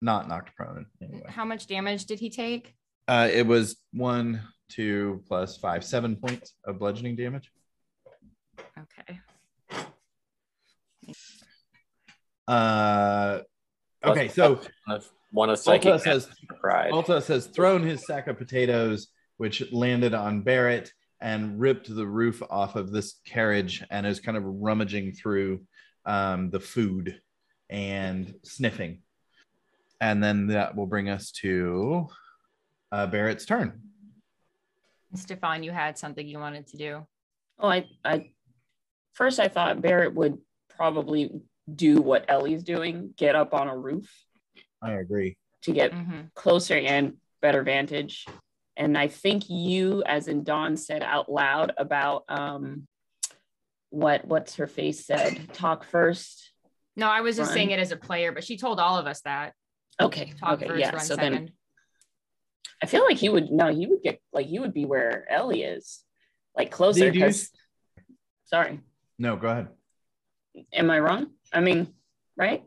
not 0.03 0.29
knocked 0.29 0.55
prone 0.57 0.87
anyway. 1.01 1.29
How 1.29 1.45
much 1.45 1.67
damage 1.67 2.05
did 2.05 2.19
he 2.19 2.29
take? 2.29 2.75
Uh, 3.09 3.29
it 3.33 3.47
was 3.47 3.77
one, 3.93 4.43
two 4.69 5.23
plus 5.27 5.57
five, 5.57 5.85
seven 5.85 6.17
points 6.17 6.55
of 6.65 6.79
bludgeoning 6.79 7.17
damage. 7.17 7.51
Okay. 8.79 9.21
Uh, 12.49 13.41
okay, 14.05 14.29
so 14.29 14.61
one 15.31 15.49
of 15.49 15.59
psychic 15.59 15.93
Alta 15.93 16.05
says. 16.05 16.29
Alta 16.65 17.21
has 17.27 17.47
thrown 17.47 17.83
his 17.83 18.05
sack 18.05 18.27
of 18.27 18.37
potatoes, 18.37 19.09
which 19.37 19.73
landed 19.73 20.15
on 20.15 20.43
Barrett 20.43 20.93
and 21.21 21.61
ripped 21.61 21.95
the 21.95 22.07
roof 22.07 22.43
off 22.51 22.77
of 22.77 22.91
this 22.91 23.21
carriage 23.25 23.85
and 23.91 24.07
is 24.07 24.21
kind 24.21 24.37
of 24.37 24.45
rummaging 24.45 25.13
through 25.13 25.61
um, 26.05 26.51
the 26.51 26.61
food 26.61 27.21
and 27.71 28.35
sniffing. 28.45 29.03
And 30.01 30.23
then 30.23 30.49
that 30.49 30.77
will 30.77 30.87
bring 30.87 31.09
us 31.09 31.31
to 31.43 32.09
uh, 32.91 33.07
Barrett's 33.07 33.47
turn. 33.47 33.81
Stefan, 35.15 35.63
you 35.63 35.71
had 35.71 35.97
something 35.97 36.27
you 36.27 36.39
wanted 36.39 36.67
to 36.69 36.77
do. 36.77 37.07
Oh, 37.59 37.69
I, 37.69 37.87
I 38.05 38.31
first 39.13 39.39
I 39.39 39.49
thought 39.49 39.81
Barrett 39.83 40.15
would 40.15 40.39
probably 40.69 41.31
do 41.73 42.01
what 42.01 42.25
Ellie's 42.29 42.65
doing, 42.65 43.15
get 43.17 43.37
up 43.37 43.55
on 43.55 43.69
a 43.69 43.77
roof 43.77 44.11
I 44.83 44.93
agree. 44.93 45.37
to 45.63 45.73
get 45.73 45.93
hmm 45.93 46.23
closer 46.35 46.75
and 46.75 47.15
better 47.41 47.63
vantage. 47.63 48.27
And 48.77 48.97
I 48.97 49.09
think 49.09 49.51
you, 49.51 50.03
as 50.07 50.29
in 50.29 50.45
Dawn, 50.45 50.77
said 50.77 51.03
out 51.03 51.31
loud 51.31 51.73
about 51.77 52.25
um, 52.29 52.87
what 53.91 54.25
what's 54.27 54.57
her 54.57 54.67
face 54.67 55.05
said. 55.05 55.53
Talk 55.53 55.85
first. 55.85 56.51
No, 56.97 57.09
I 57.09 57.21
was 57.21 57.37
just 57.37 57.49
Run. 57.51 57.55
saying 57.57 57.71
it 57.71 57.79
as 57.79 57.93
a 57.93 57.97
player, 57.97 58.33
but 58.33 58.45
she 58.45 58.57
told 58.57 58.81
all 58.81 58.99
of 58.99 59.07
us 59.07 59.21
that. 59.23 59.53
Okay. 60.01 60.33
Talk 60.41 60.55
okay. 60.55 60.69
first, 60.69 60.81
yeah. 60.81 60.91
run 60.91 61.01
So 61.01 61.15
second. 61.17 61.33
then 61.33 61.53
I 62.83 62.87
feel 62.87 63.05
like 63.05 63.19
he 63.19 63.29
would 63.29 63.51
no, 63.51 63.69
he 63.73 63.87
would 63.87 64.03
get 64.03 64.21
like 64.33 64.47
he 64.47 64.59
would 64.59 64.73
be 64.75 64.85
where 64.87 65.27
Ellie 65.31 65.63
is, 65.63 66.03
like 66.57 66.71
closer. 66.71 67.11
You- 67.11 67.21
'cause- 67.21 67.51
Sorry, 68.47 68.81
No, 69.19 69.37
go 69.37 69.49
ahead. 69.49 69.69
am 70.75 70.91
I 70.91 70.99
wrong? 70.99 71.29
I 71.53 71.61
mean, 71.61 71.95
right? 72.37 72.63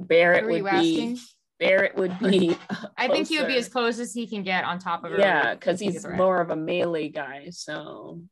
Barrett 0.00 0.40
Who 0.42 0.46
were 0.46 0.52
would 0.54 0.58
you 0.58 0.64
be 0.64 0.68
asking? 1.12 1.18
Barrett 1.62 1.94
would 1.94 2.18
be. 2.18 2.56
I 2.96 3.06
think 3.06 3.28
he 3.28 3.38
would 3.38 3.46
be 3.46 3.56
as 3.56 3.68
close 3.68 4.00
as 4.00 4.12
he 4.12 4.26
can 4.26 4.42
get 4.42 4.64
on 4.64 4.80
top 4.80 5.04
of 5.04 5.12
her. 5.12 5.18
Yeah, 5.18 5.54
because 5.54 5.78
he's 5.78 6.04
Either 6.04 6.16
more 6.16 6.40
of 6.40 6.50
a 6.50 6.56
melee 6.56 7.08
guy. 7.08 7.50
So, 7.50 8.22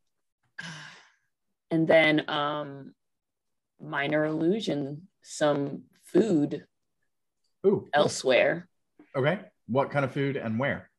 and 1.70 1.86
then 1.86 2.28
um, 2.28 2.92
minor 3.80 4.24
illusion, 4.24 5.06
some 5.22 5.84
food 6.04 6.66
Ooh, 7.64 7.88
elsewhere. 7.94 8.68
okay. 9.14 9.40
What 9.68 9.92
kind 9.92 10.04
of 10.04 10.10
food 10.10 10.36
and 10.36 10.58
where? 10.58 10.90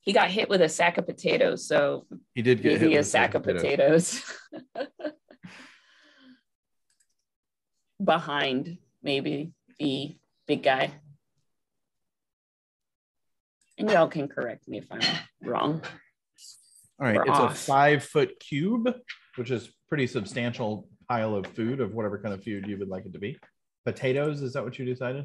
He 0.00 0.12
got 0.12 0.28
hit 0.30 0.48
with 0.48 0.60
a 0.62 0.68
sack 0.68 0.98
of 0.98 1.06
potatoes, 1.06 1.68
so 1.68 2.06
He 2.34 2.42
did 2.42 2.60
get 2.62 2.80
hit 2.80 2.90
with 2.90 2.98
a 2.98 3.04
sack 3.04 3.34
of 3.34 3.44
potatoes. 3.44 4.20
Behind 8.04 8.78
maybe 9.02 9.52
the 9.78 10.16
big 10.48 10.64
guy. 10.64 10.90
And 13.80 13.90
y'all 13.90 14.08
can 14.08 14.28
correct 14.28 14.68
me 14.68 14.78
if 14.78 14.86
I'm 14.90 15.00
wrong. 15.42 15.80
All 17.00 17.06
right, 17.06 17.16
We're 17.16 17.22
it's 17.22 17.30
off. 17.38 17.52
a 17.52 17.54
five 17.54 18.04
foot 18.04 18.38
cube, 18.40 18.94
which 19.36 19.50
is 19.50 19.70
pretty 19.88 20.06
substantial 20.06 20.86
pile 21.08 21.34
of 21.34 21.46
food 21.48 21.80
of 21.80 21.94
whatever 21.94 22.18
kind 22.18 22.34
of 22.34 22.44
food 22.44 22.66
you 22.66 22.76
would 22.78 22.88
like 22.88 23.06
it 23.06 23.12
to 23.14 23.18
be. 23.18 23.38
Potatoes, 23.86 24.42
is 24.42 24.52
that 24.52 24.62
what 24.62 24.78
you 24.78 24.84
decided? 24.84 25.24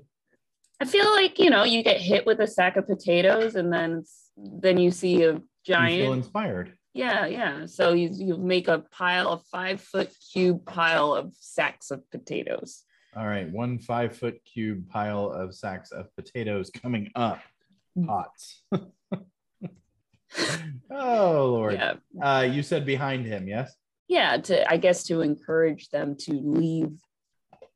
I 0.81 0.85
feel 0.85 1.05
like 1.11 1.37
you 1.39 1.49
know 1.49 1.63
you 1.63 1.83
get 1.83 1.99
hit 1.99 2.25
with 2.25 2.39
a 2.39 2.47
sack 2.47 2.77
of 2.77 2.87
potatoes 2.87 3.55
and 3.55 3.71
then 3.71 4.03
then 4.37 4.77
you 4.77 4.91
see 4.91 5.23
a 5.23 5.33
You 5.33 5.39
feel 5.39 5.43
giant 5.65 6.13
inspired. 6.15 6.73
yeah 6.93 7.25
yeah 7.25 7.65
so 7.65 7.93
you 7.93 8.09
you 8.11 8.35
make 8.37 8.67
a 8.67 8.79
pile 8.91 9.29
a 9.33 9.37
five 9.51 9.79
foot 9.81 10.09
cube 10.33 10.65
pile 10.65 11.13
of 11.13 11.33
sacks 11.39 11.91
of 11.91 12.09
potatoes 12.11 12.83
All 13.15 13.25
right, 13.25 13.49
one 13.49 13.79
five 13.79 14.17
foot 14.17 14.39
cube 14.43 14.89
pile 14.89 15.29
of 15.31 15.55
sacks 15.55 15.91
of 15.93 16.13
potatoes 16.17 16.69
coming 16.71 17.09
up. 17.15 17.39
Pots. 18.05 18.61
oh 20.91 21.45
Lord. 21.51 21.73
yeah 21.73 21.93
Uh, 22.21 22.41
you 22.41 22.61
said 22.63 22.85
behind 22.85 23.25
him, 23.25 23.47
yes? 23.47 23.73
yeah 24.07 24.37
to 24.37 24.69
I 24.71 24.77
guess 24.77 25.03
to 25.05 25.21
encourage 25.21 25.89
them 25.89 26.15
to 26.19 26.33
leave 26.33 26.91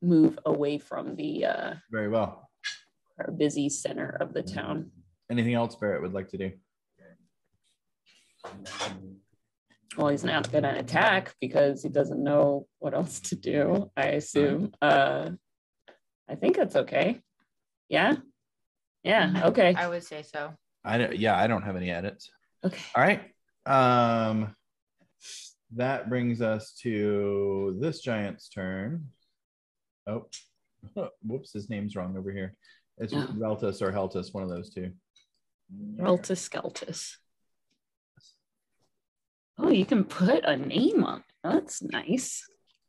move 0.01 0.37
away 0.45 0.77
from 0.77 1.15
the 1.15 1.45
uh 1.45 1.73
Very 1.91 2.09
well. 2.09 2.49
busy 3.37 3.69
center 3.69 4.09
of 4.21 4.33
the 4.33 4.43
town 4.43 4.91
Anything 5.31 5.53
else 5.53 5.75
Barrett 5.75 6.01
would 6.01 6.13
like 6.13 6.29
to 6.29 6.37
do? 6.37 6.51
well 9.97 10.07
he's 10.09 10.23
not 10.23 10.51
gonna 10.51 10.75
attack 10.77 11.33
because 11.41 11.83
he 11.83 11.89
doesn't 11.89 12.23
know 12.23 12.67
what 12.79 12.93
else 12.93 13.19
to 13.19 13.35
do 13.35 13.91
I 13.97 14.07
assume 14.19 14.71
uh 14.81 15.31
I 16.29 16.35
think 16.35 16.55
that's 16.55 16.75
okay 16.75 17.19
yeah 17.89 18.15
yeah 19.03 19.43
okay 19.45 19.73
I 19.75 19.87
would 19.87 20.03
say 20.03 20.23
so. 20.23 20.53
I 20.83 20.97
don't, 20.97 21.17
yeah, 21.17 21.37
I 21.37 21.47
don't 21.47 21.63
have 21.63 21.75
any 21.75 21.91
edits. 21.91 22.29
okay 22.63 22.81
All 22.95 23.03
right. 23.03 23.21
Um, 23.65 24.55
that 25.75 26.09
brings 26.09 26.41
us 26.41 26.73
to 26.81 27.77
this 27.81 27.99
giant's 28.01 28.49
turn. 28.49 29.09
Oh, 30.07 30.27
whoops, 31.21 31.51
his 31.53 31.69
name's 31.69 31.95
wrong 31.95 32.17
over 32.17 32.31
here. 32.31 32.55
It's 32.97 33.13
Oh. 33.13 33.27
Reltus 33.37 33.81
or 33.81 33.91
Heltus, 33.91 34.33
one 34.33 34.43
of 34.43 34.49
those 34.49 34.69
two. 34.73 34.91
Reltus 35.97 36.49
Skeltus. 36.49 37.17
Oh, 39.57 39.69
you 39.69 39.85
can 39.85 40.05
put 40.05 40.45
a 40.45 40.55
name 40.55 41.03
on 41.03 41.19
it. 41.19 41.25
That's 41.43 41.81
nice. 41.81 42.43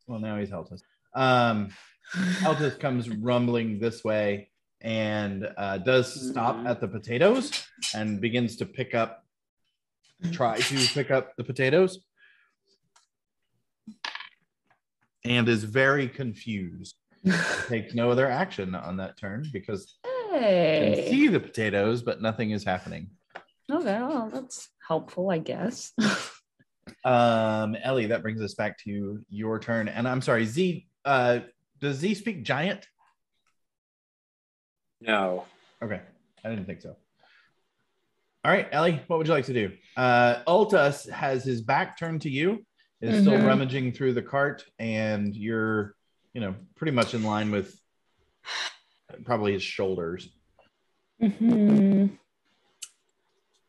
Well, 0.07 0.21
now 0.21 0.39
he's 0.39 0.51
Heltus. 0.51 0.83
Um, 1.15 1.71
Heltus 2.13 2.77
comes 2.79 3.09
rumbling 3.11 3.79
this 3.81 4.03
way 4.05 4.51
and 4.83 5.49
uh, 5.57 5.79
does 5.79 6.31
stop 6.31 6.57
Mhm. 6.57 6.69
at 6.69 6.81
the 6.81 6.89
potatoes 6.89 7.51
and 7.95 8.21
begins 8.21 8.57
to 8.57 8.67
pick 8.67 8.95
up, 8.95 9.25
try 10.33 10.59
to 10.59 10.89
pick 10.95 11.11
up 11.11 11.37
the 11.37 11.45
potatoes, 11.45 11.99
and 15.25 15.49
is 15.49 15.65
very 15.65 16.09
confused. 16.09 16.97
Takes 17.69 17.95
no 17.95 18.11
other 18.11 18.27
action 18.27 18.75
on 18.75 18.97
that 18.97 19.19
turn 19.19 19.47
because 19.53 19.97
you 20.05 20.31
can 20.39 20.95
see 21.11 21.29
the 21.29 21.41
potatoes, 21.41 22.03
but 22.03 22.23
nothing 22.23 22.53
is 22.53 22.65
happening. 22.65 23.11
Okay, 23.71 24.01
well, 24.01 24.31
that's 24.33 24.71
helpful, 24.87 25.31
I 25.31 25.39
guess. 25.39 25.93
Um, 27.05 27.77
Ellie, 27.83 28.07
that 28.07 28.21
brings 28.21 28.43
us 28.43 28.55
back 28.55 28.77
to 28.81 29.25
your 29.31 29.59
turn. 29.61 29.87
And 29.89 30.07
I'm 30.09 30.21
sorry, 30.21 30.45
Z. 30.45 30.87
Uh, 31.05 31.41
does 31.81 31.97
Z 31.99 32.15
speak 32.15 32.43
giant? 32.43 32.87
No. 35.01 35.47
Okay, 35.83 36.01
I 36.45 36.49
didn't 36.51 36.67
think 36.67 36.83
so. 36.83 36.97
All 38.45 38.51
right, 38.51 38.69
Ellie, 38.73 39.03
what 39.07 39.19
would 39.19 39.27
you 39.27 39.33
like 39.35 39.47
to 39.47 39.53
do? 39.53 39.73
Uh, 39.97 40.43
Altus 40.47 41.09
has 41.11 41.45
his 41.45 41.61
back 41.61 41.99
turned 41.99 42.23
to 42.23 42.31
you, 42.31 42.65
is 43.01 43.23
still 43.23 43.35
Mhm. 43.39 43.47
rummaging 43.47 43.93
through 43.93 44.15
the 44.15 44.23
cart, 44.23 44.65
and 44.79 45.35
you're, 45.37 45.95
you 46.33 46.41
know, 46.41 46.55
pretty 46.75 46.93
much 46.93 47.15
in 47.15 47.23
line 47.23 47.51
with 47.51 47.79
probably 49.25 49.53
his 49.53 49.63
shoulders. 49.63 50.29
Mm-hmm. 51.21 52.15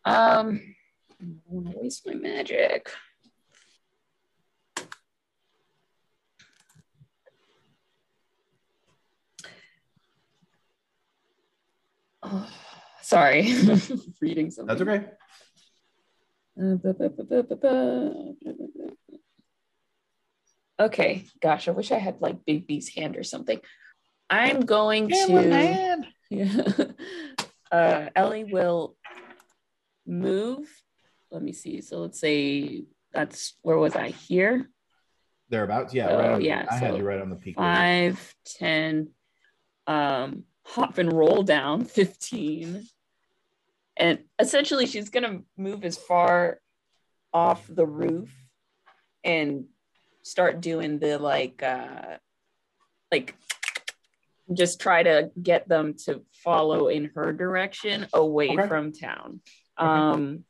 Um, 0.05 0.75
I 1.19 1.23
don't 1.23 1.41
want 1.47 1.71
to 1.71 1.79
waste 1.81 2.07
my 2.07 2.13
magic. 2.13 2.89
Oh, 12.31 12.47
sorry, 13.01 13.53
reading 14.21 14.51
something. 14.51 14.67
That's 14.77 14.81
okay. 14.81 15.09
Okay, 20.79 21.25
gosh, 21.41 21.67
I 21.67 21.71
wish 21.71 21.91
I 21.91 21.97
had 21.97 22.21
like 22.21 22.43
Bigby's 22.45 22.89
hand 22.93 23.15
or 23.15 23.23
something. 23.23 23.59
I'm 24.29 24.61
going 24.61 25.09
to. 25.09 26.03
Yeah. 26.33 26.63
Uh, 27.69 28.09
Ellie 28.15 28.45
will 28.45 28.95
move. 30.07 30.69
Let 31.29 31.43
me 31.43 31.51
see. 31.51 31.81
So 31.81 31.97
let's 31.99 32.21
say 32.21 32.85
that's 33.11 33.57
where 33.63 33.77
was 33.77 33.97
I 33.97 34.11
here? 34.11 34.69
Thereabouts, 35.49 35.93
yeah. 35.93 36.07
Oh, 36.07 36.17
right 36.17 36.29
on- 36.31 36.41
yeah, 36.41 36.65
I 36.69 36.77
had 36.77 36.95
you 36.97 37.03
right 37.03 37.19
on 37.19 37.29
the 37.29 37.35
peak. 37.35 37.57
Five, 37.57 38.33
ten, 38.45 39.09
um, 39.87 40.45
hop 40.65 40.97
and 40.97 41.11
roll 41.11 41.43
down, 41.43 41.85
15. 41.85 42.87
And 43.97 44.19
essentially 44.39 44.85
she's 44.85 45.09
gonna 45.09 45.41
move 45.57 45.83
as 45.83 45.97
far 45.97 46.59
off 47.33 47.65
the 47.67 47.85
roof 47.85 48.29
and 49.23 49.65
start 50.23 50.61
doing 50.61 50.99
the 50.99 51.17
like 51.17 51.61
uh 51.63 52.17
like 53.11 53.35
just 54.53 54.79
try 54.81 55.01
to 55.03 55.31
get 55.41 55.67
them 55.67 55.95
to 56.05 56.21
follow 56.43 56.87
in 56.87 57.11
her 57.15 57.31
direction 57.31 58.07
away 58.13 58.49
Okay. 58.49 58.67
from 58.67 58.91
town. 58.91 59.41
Um, 59.77 60.43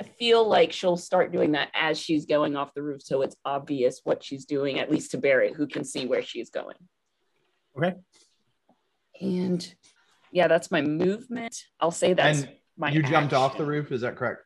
I 0.00 0.04
feel 0.04 0.46
like 0.46 0.72
she'll 0.72 0.96
start 0.96 1.32
doing 1.32 1.52
that 1.52 1.70
as 1.72 1.98
she's 1.98 2.26
going 2.26 2.56
off 2.56 2.74
the 2.74 2.82
roof, 2.82 3.00
so 3.02 3.22
it's 3.22 3.36
obvious 3.44 4.00
what 4.04 4.22
she's 4.24 4.44
doing, 4.44 4.80
at 4.80 4.90
least 4.90 5.12
to 5.12 5.18
Barry, 5.18 5.52
who 5.52 5.66
can 5.66 5.84
see 5.84 6.04
where 6.06 6.22
she's 6.22 6.50
going. 6.50 6.76
Okay. 7.78 7.94
And 9.20 9.74
yeah, 10.32 10.48
that's 10.48 10.70
my 10.70 10.82
movement. 10.82 11.56
I'll 11.80 11.90
say 11.90 12.14
that's 12.14 12.42
and 12.42 12.52
my. 12.76 12.90
you 12.90 13.02
jumped 13.02 13.32
off 13.32 13.56
the 13.56 13.64
roof, 13.64 13.92
is 13.92 14.00
that 14.02 14.16
correct? 14.16 14.42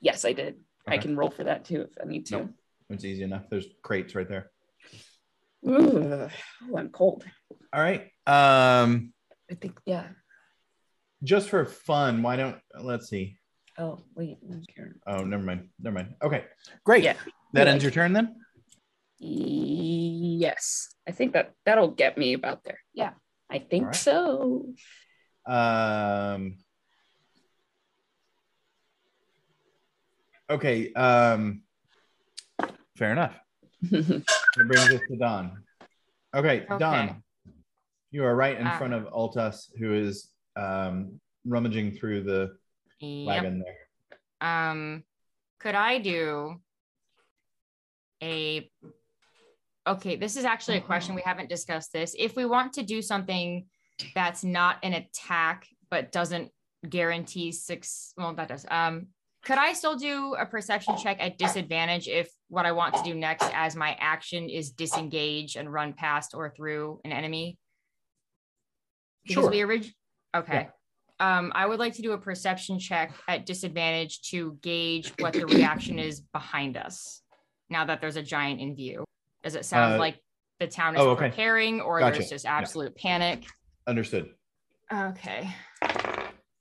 Yes, 0.00 0.24
I 0.24 0.32
did. 0.32 0.56
I 0.86 0.98
can 0.98 1.16
roll 1.16 1.30
for 1.30 1.44
that 1.44 1.64
too 1.64 1.82
if 1.82 1.90
I 2.02 2.06
need 2.06 2.26
to. 2.26 2.38
Nope. 2.38 2.50
It's 2.90 3.04
easy 3.04 3.22
enough. 3.22 3.42
There's 3.50 3.66
crates 3.82 4.14
right 4.14 4.28
there. 4.28 4.50
Ugh. 5.68 6.30
Oh, 6.70 6.76
I'm 6.76 6.88
cold. 6.88 7.24
All 7.72 7.80
right. 7.82 8.02
Um, 8.26 9.12
I 9.50 9.54
think 9.54 9.78
yeah. 9.84 10.06
just 11.22 11.48
for 11.50 11.64
fun, 11.64 12.22
why 12.22 12.36
don't 12.36 12.56
let's 12.80 13.08
see. 13.08 13.36
Oh 13.76 13.98
wait. 14.14 14.38
Oh, 15.06 15.24
never 15.24 15.42
mind. 15.42 15.68
Never 15.80 15.94
mind. 15.94 16.14
Okay, 16.22 16.44
great. 16.84 17.04
Yeah. 17.04 17.14
That 17.52 17.66
Yeah. 17.66 17.72
ends 17.72 17.84
your 17.84 17.92
turn 17.92 18.12
then. 18.12 18.36
Yes, 19.20 20.94
I 21.06 21.12
think 21.12 21.32
that 21.32 21.52
that'll 21.66 21.90
get 21.90 22.16
me 22.16 22.34
about 22.34 22.64
there. 22.64 22.78
Yeah, 22.94 23.10
I 23.50 23.58
think 23.58 23.84
Alright. 23.84 23.96
so. 23.96 24.74
Um. 25.46 26.56
Okay. 30.50 30.92
Um. 30.92 31.62
Fair 32.96 33.12
enough. 33.12 33.38
That 34.56 34.66
brings 34.66 34.90
us 34.90 35.00
to 35.08 35.16
Don. 35.16 35.62
Okay, 36.34 36.62
Okay. 36.68 36.78
Don. 36.78 37.22
You 38.10 38.24
are 38.24 38.34
right 38.34 38.58
in 38.58 38.66
Ah. 38.66 38.76
front 38.76 38.92
of 38.92 39.04
Altus, 39.04 39.70
who 39.78 39.94
is 39.94 40.30
um, 40.56 41.20
rummaging 41.46 41.92
through 41.92 42.24
the 42.24 42.56
Yep. 42.98 43.26
wagon 43.28 43.62
there. 43.62 43.78
Um, 44.40 45.04
could 45.60 45.76
I 45.76 45.98
do 45.98 46.60
a? 48.20 48.68
Okay, 49.88 50.16
this 50.16 50.36
is 50.36 50.44
actually 50.44 50.76
a 50.76 50.82
question 50.82 51.14
we 51.14 51.22
haven't 51.24 51.48
discussed. 51.48 51.92
This 51.94 52.14
if 52.18 52.36
we 52.36 52.44
want 52.44 52.74
to 52.74 52.82
do 52.82 53.00
something 53.00 53.64
that's 54.14 54.44
not 54.44 54.76
an 54.82 54.92
attack 54.92 55.66
but 55.90 56.12
doesn't 56.12 56.50
guarantee 56.86 57.50
six. 57.52 58.12
Well, 58.16 58.34
that 58.34 58.48
does. 58.48 58.66
Um, 58.70 59.06
could 59.44 59.56
I 59.56 59.72
still 59.72 59.96
do 59.96 60.34
a 60.34 60.44
perception 60.44 60.96
check 60.98 61.16
at 61.20 61.38
disadvantage 61.38 62.06
if 62.06 62.28
what 62.48 62.66
I 62.66 62.72
want 62.72 62.94
to 62.96 63.02
do 63.02 63.14
next 63.14 63.50
as 63.54 63.74
my 63.74 63.96
action 63.98 64.50
is 64.50 64.72
disengage 64.72 65.56
and 65.56 65.72
run 65.72 65.94
past 65.94 66.34
or 66.34 66.52
through 66.54 67.00
an 67.04 67.12
enemy? 67.12 67.56
Because 69.26 69.44
Sure. 69.44 69.50
we 69.50 69.62
orig- 69.62 69.94
Okay. 70.36 70.68
Um, 71.18 71.50
I 71.54 71.64
would 71.66 71.78
like 71.78 71.94
to 71.94 72.02
do 72.02 72.12
a 72.12 72.18
perception 72.18 72.78
check 72.78 73.12
at 73.26 73.46
disadvantage 73.46 74.20
to 74.30 74.58
gauge 74.60 75.12
what 75.18 75.32
the 75.32 75.46
reaction 75.46 75.98
is 75.98 76.20
behind 76.20 76.76
us 76.76 77.22
now 77.70 77.86
that 77.86 78.00
there's 78.02 78.16
a 78.16 78.22
giant 78.22 78.60
in 78.60 78.76
view. 78.76 79.04
Does 79.42 79.54
it 79.54 79.64
sound 79.64 79.94
Uh, 79.94 79.98
like 79.98 80.20
the 80.60 80.66
town 80.66 80.94
is 80.96 81.00
oh, 81.00 81.10
okay. 81.10 81.28
preparing 81.28 81.80
or 81.80 82.00
Gotcha. 82.00 82.18
there's 82.18 82.30
just 82.30 82.44
Yeah. 82.44 82.56
absolute 82.56 82.96
panic? 82.96 83.44
Understood. 83.86 84.34
Okay. 84.92 85.48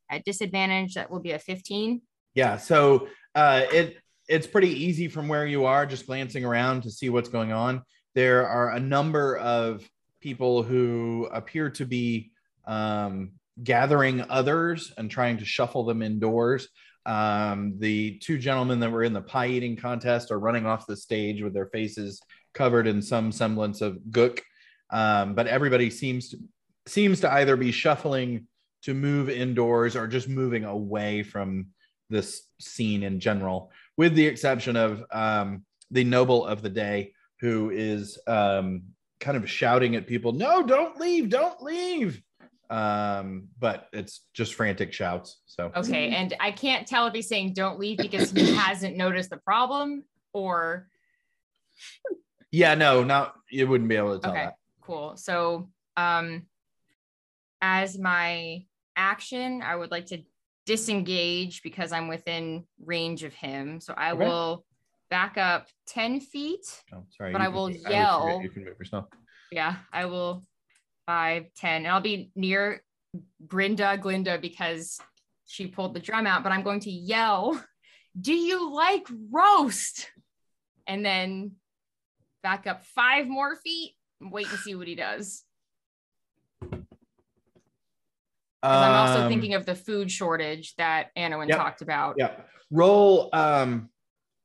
At 0.10 0.24
disadvantage, 0.26 0.94
that 0.96 1.10
will 1.10 1.20
be 1.20 1.32
a 1.32 1.40
15. 1.40 2.02
Yeah. 2.34 2.58
So 2.58 3.08
uh, 3.36 3.64
it 3.72 3.98
it's 4.28 4.46
pretty 4.48 4.70
easy 4.70 5.08
from 5.08 5.30
where 5.30 5.46
you 5.46 5.66
are, 5.66 5.86
just 5.86 6.06
glancing 6.06 6.44
around 6.44 6.84
to 6.84 6.92
see 6.92 7.10
what's 7.10 7.30
going 7.30 7.54
on. 7.54 7.82
There 8.14 8.46
are 8.48 8.72
a 8.72 8.80
number 8.80 9.38
of 9.38 9.90
people 10.20 10.64
who 10.64 11.30
appear 11.32 11.70
to 11.70 11.86
be 11.86 12.32
um, 12.66 13.32
gathering 13.64 14.26
others 14.30 14.92
and 14.98 15.10
trying 15.10 15.38
to 15.38 15.46
shuffle 15.46 15.86
them 15.86 16.02
indoors. 16.02 16.68
Um, 17.06 17.76
the 17.80 18.18
two 18.20 18.38
gentlemen 18.38 18.82
that 18.82 18.92
were 18.92 19.04
in 19.04 19.14
the 19.14 19.22
pie 19.22 19.48
eating 19.48 19.78
contest 19.78 20.30
are 20.30 20.40
running 20.40 20.66
off 20.66 20.86
the 20.88 20.98
stage 20.98 21.42
with 21.42 21.54
their 21.54 21.68
faces 21.68 22.22
covered 22.58 22.88
in 22.88 23.02
some 23.02 23.32
semblance 23.32 23.82
of 23.82 24.00
gook. 24.10 24.40
Um, 24.90 25.36
but 25.36 25.48
everybody 25.48 25.90
seems 25.90 26.30
to 26.30 26.38
seems 26.88 27.20
to 27.20 27.32
either 27.32 27.56
be 27.56 27.72
shuffling 27.72 28.48
to 28.84 28.94
move 28.94 29.30
indoors 29.30 29.96
or 29.96 30.08
just 30.08 30.30
moving 30.30 30.64
away 30.64 31.24
from 31.24 31.68
this 32.10 32.44
scene 32.60 33.04
in 33.04 33.20
general, 33.20 33.70
with 33.98 34.16
the 34.16 34.26
exception 34.26 34.78
of 34.78 35.04
um, 35.12 35.66
the 35.92 36.04
noble 36.04 36.46
of 36.46 36.62
the 36.62 36.70
day, 36.70 37.14
who 37.42 37.70
is 37.70 38.18
um, 38.28 38.84
kind 39.20 39.36
of 39.36 39.50
shouting 39.50 39.96
at 39.96 40.08
people, 40.08 40.32
"No, 40.32 40.64
don't 40.64 40.98
leave! 40.98 41.30
Don't 41.30 41.62
leave!" 41.62 42.22
Um, 42.70 43.48
but 43.60 43.88
it's 43.94 44.22
just 44.34 44.54
frantic 44.54 44.94
shouts. 44.94 45.42
So 45.46 45.72
Okay. 45.76 46.10
And 46.10 46.34
I 46.40 46.52
can't 46.52 46.88
tell 46.88 47.08
if 47.08 47.14
he's 47.14 47.28
saying 47.28 47.54
don't 47.54 47.80
leave 47.80 47.98
because 47.98 48.32
he 48.32 48.54
hasn't 48.56 48.98
noticed 48.98 49.30
the 49.30 49.38
problem 49.38 50.04
or 50.34 50.88
yeah, 52.58 52.74
no, 52.74 53.04
not 53.04 53.36
you 53.52 53.68
wouldn't 53.68 53.88
be 53.90 53.96
able 53.96 54.18
to 54.18 54.22
tell 54.22 54.34
Okay. 54.34 54.46
that. 54.46 54.56
cool. 54.82 55.16
So, 55.16 55.70
um, 55.96 56.48
as 57.62 57.98
my 58.00 58.66
action, 58.96 59.62
I 59.62 59.76
would 59.76 59.92
like 59.92 60.08
to 60.08 60.24
disengage 60.66 61.62
because 61.62 61.92
I'm 61.92 62.08
within 62.08 62.66
range 62.84 63.24
of 63.24 63.34
him. 63.34 63.80
So 63.80 63.94
I 63.96 64.14
Okay. 64.14 64.26
will 64.26 64.66
back 65.10 65.38
up 65.38 65.68
10 65.88 66.20
feet. 66.20 66.66
Oh, 66.94 67.04
sorry, 67.16 67.32
But 67.32 67.42
I 67.42 67.48
will 67.50 67.70
yell. 67.70 68.40
You 68.42 68.50
can 68.50 68.66
move 68.66 68.78
yourself. 68.80 69.06
Yeah, 69.52 69.76
I 69.94 70.06
will 70.06 70.44
five, 71.06 71.46
10, 71.56 71.86
and 71.86 71.88
I'll 71.88 72.02
be 72.02 72.32
near 72.36 72.84
Grinda 73.46 73.98
Glinda 74.02 74.38
because 74.40 75.00
she 75.46 75.68
pulled 75.68 75.94
the 75.94 76.00
drum 76.00 76.28
out, 76.28 76.44
but 76.44 76.52
I'm 76.52 76.64
going 76.64 76.82
to 76.82 76.92
yell, 76.92 77.64
Do 78.20 78.34
you 78.34 78.74
like 78.74 79.08
roast? 79.32 80.12
And 80.88 81.06
then 81.06 81.52
back 82.44 82.68
up 82.68 82.86
five 82.86 83.28
more 83.28 83.56
feet 83.58 83.94
and 84.22 84.32
wait 84.32 84.48
and 84.48 84.60
see 84.60 84.76
what 84.76 84.88
he 84.88 84.96
does. 84.96 85.44
'Cause 88.64 88.82
I'm 88.82 88.96
also 88.96 89.22
Um, 89.22 89.30
thinking 89.30 89.54
of 89.54 89.66
the 89.66 89.76
food 89.76 90.12
shortage 90.12 90.76
that 90.76 91.12
Anowin 91.16 91.48
Yep. 91.48 91.58
talked 91.58 91.82
about. 91.82 92.16
Yeah. 92.18 92.44
Roll 92.72 93.30
um 93.34 93.90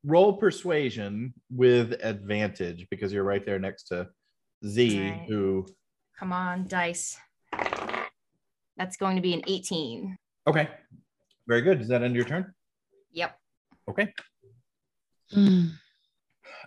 roll 0.05 0.36
persuasion 0.36 1.32
with 1.51 1.93
advantage 2.05 2.89
because 2.90 3.12
you're 3.12 3.24
right 3.24 3.44
there 3.44 3.59
next 3.59 3.85
to 3.85 4.10
Z 4.64 5.10
Right. 5.20 5.28
who 5.28 5.66
Come 6.19 6.32
on, 6.32 6.69
dice. 6.69 7.19
That's 8.77 8.97
going 8.97 9.16
to 9.16 9.23
be 9.23 9.35
an 9.35 9.43
18. 9.47 10.16
okay. 10.47 10.70
Very 11.48 11.62
good. 11.62 11.78
Does 11.81 11.89
that 11.89 12.02
end 12.02 12.14
your 12.14 12.24
turn? 12.24 12.55
Yep. 13.10 13.36
Okay. 13.89 14.12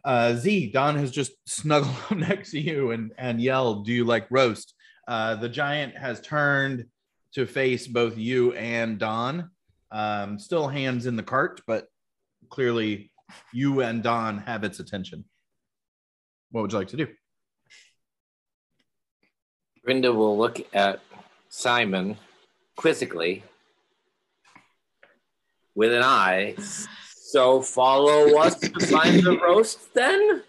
Uh 0.05 0.35
Z, 0.35 0.71
Don 0.71 0.95
has 0.95 1.11
just 1.11 1.33
snuggled 1.45 1.95
up 2.11 2.17
next 2.17 2.51
to 2.51 2.59
you 2.59 2.91
and 2.91 3.11
and 3.17 3.41
yelled, 3.41 3.85
Do 3.85 3.91
you 3.91 4.05
like 4.05 4.27
roast? 4.29 4.73
Uh 5.07 5.35
the 5.35 5.49
giant 5.49 5.97
has 5.97 6.21
turned 6.21 6.85
to 7.33 7.45
face 7.45 7.85
both 7.85 8.17
you 8.17 8.53
and 8.53 8.97
Don. 8.97 9.49
Um, 9.91 10.39
still 10.39 10.67
hands 10.67 11.05
in 11.05 11.15
the 11.15 11.23
cart, 11.23 11.61
but 11.67 11.87
clearly 12.49 13.11
you 13.53 13.81
and 13.81 14.01
Don 14.01 14.39
have 14.39 14.63
its 14.63 14.79
attention. 14.79 15.25
What 16.51 16.61
would 16.61 16.71
you 16.71 16.77
like 16.77 16.87
to 16.89 16.97
do? 16.97 17.07
Grinda 19.83 20.13
will 20.13 20.37
look 20.37 20.65
at 20.73 21.01
Simon 21.49 22.17
quizzically 22.75 23.43
with 25.75 25.93
an 25.93 26.03
eye. 26.03 26.55
So 27.27 27.59
follow 27.59 28.37
us 28.37 28.59
to 28.59 28.69
find 28.85 29.23
the 29.23 29.39
roast 29.39 29.95
then? 29.95 30.43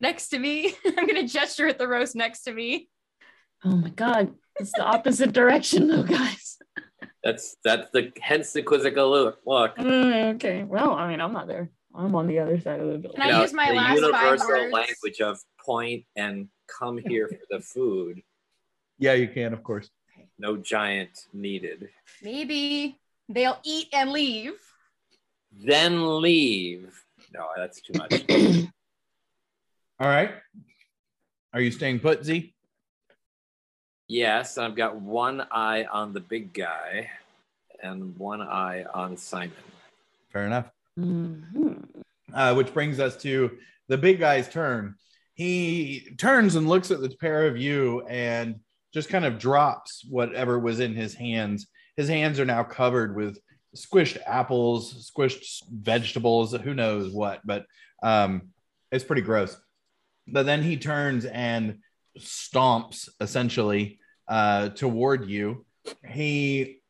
Next 0.00 0.28
to 0.28 0.38
me. 0.38 0.74
I'm 0.86 1.06
going 1.06 1.14
to 1.16 1.28
gesture 1.28 1.68
at 1.68 1.78
the 1.78 1.86
roast 1.86 2.16
next 2.16 2.44
to 2.44 2.52
me. 2.54 2.88
Oh 3.62 3.76
my 3.76 3.90
god, 3.90 4.32
it's 4.58 4.72
the 4.72 4.82
opposite 4.82 5.32
direction 5.32 5.88
though, 5.88 6.04
guys. 6.04 6.56
That's 7.22 7.56
that's 7.62 7.88
the 7.92 8.10
hence 8.20 8.52
the 8.54 8.62
quizzical 8.62 9.10
look. 9.10 9.40
Look, 9.46 9.76
Mm, 9.76 10.34
okay, 10.36 10.64
well, 10.64 10.92
I 10.92 11.06
mean, 11.08 11.20
I'm 11.20 11.34
not 11.34 11.46
there. 11.48 11.68
I'm 11.94 12.14
on 12.14 12.26
the 12.28 12.38
other 12.38 12.58
side 12.58 12.80
of 12.80 12.86
the 12.90 12.98
building. 12.98 13.20
Can 13.20 13.34
I 13.34 13.42
use 13.42 13.52
my 13.52 13.68
the 13.68 13.74
last 13.74 13.88
five 13.88 13.96
universal 13.98 14.48
words? 14.48 14.72
language 14.72 15.20
of 15.20 15.38
point 15.64 16.04
and 16.16 16.48
come 16.66 16.96
here 16.96 17.28
for 17.28 17.38
the 17.50 17.60
food. 17.60 18.22
Yeah, 18.98 19.12
you 19.12 19.28
can, 19.28 19.52
of 19.52 19.62
course. 19.62 19.90
No 20.38 20.56
giant 20.56 21.26
needed. 21.34 21.90
Maybe 22.22 22.98
they'll 23.28 23.60
eat 23.64 23.88
and 23.92 24.10
leave. 24.10 24.54
Then 25.52 26.20
leave. 26.20 27.02
No, 27.32 27.46
that's 27.56 27.80
too 27.80 27.92
much. 27.96 28.12
All 30.00 30.08
right. 30.08 30.30
Are 31.52 31.60
you 31.60 31.70
staying 31.70 32.00
put, 32.00 32.24
Z? 32.24 32.54
Yes, 34.08 34.58
I've 34.58 34.74
got 34.76 35.00
one 35.00 35.46
eye 35.50 35.84
on 35.84 36.12
the 36.12 36.20
big 36.20 36.52
guy 36.52 37.10
and 37.82 38.16
one 38.18 38.42
eye 38.42 38.84
on 38.92 39.16
Simon. 39.16 39.52
Fair 40.32 40.46
enough. 40.46 40.70
Mhm. 40.98 41.84
Uh, 42.34 42.54
which 42.54 42.72
brings 42.74 42.98
us 43.00 43.16
to 43.22 43.58
the 43.88 43.98
big 43.98 44.18
guy's 44.18 44.48
turn. 44.48 44.94
he 45.34 46.14
turns 46.18 46.54
and 46.56 46.68
looks 46.68 46.90
at 46.90 47.00
the 47.00 47.08
pair 47.16 47.46
of 47.46 47.56
you 47.56 48.02
and 48.06 48.60
just 48.92 49.08
kind 49.08 49.24
of 49.24 49.38
drops 49.38 50.04
whatever 50.08 50.58
was 50.58 50.78
in 50.78 50.94
his 50.94 51.14
hands. 51.14 51.66
His 51.96 52.06
hands 52.08 52.38
are 52.38 52.44
now 52.44 52.62
covered 52.62 53.16
with 53.16 53.38
squished 53.76 54.18
apples, 54.26 55.10
squished 55.10 55.62
vegetables, 55.70 56.54
who 56.54 56.74
knows 56.74 57.12
what, 57.12 57.40
but 57.44 57.66
um, 58.02 58.50
it's 58.90 59.04
pretty 59.04 59.22
gross. 59.22 59.56
But 60.26 60.46
then 60.46 60.62
he 60.62 60.76
turns 60.76 61.24
and 61.24 61.78
stomps 62.18 63.08
essentially 63.20 63.98
uh, 64.28 64.70
toward 64.70 65.28
you. 65.28 65.64
He, 66.06 66.80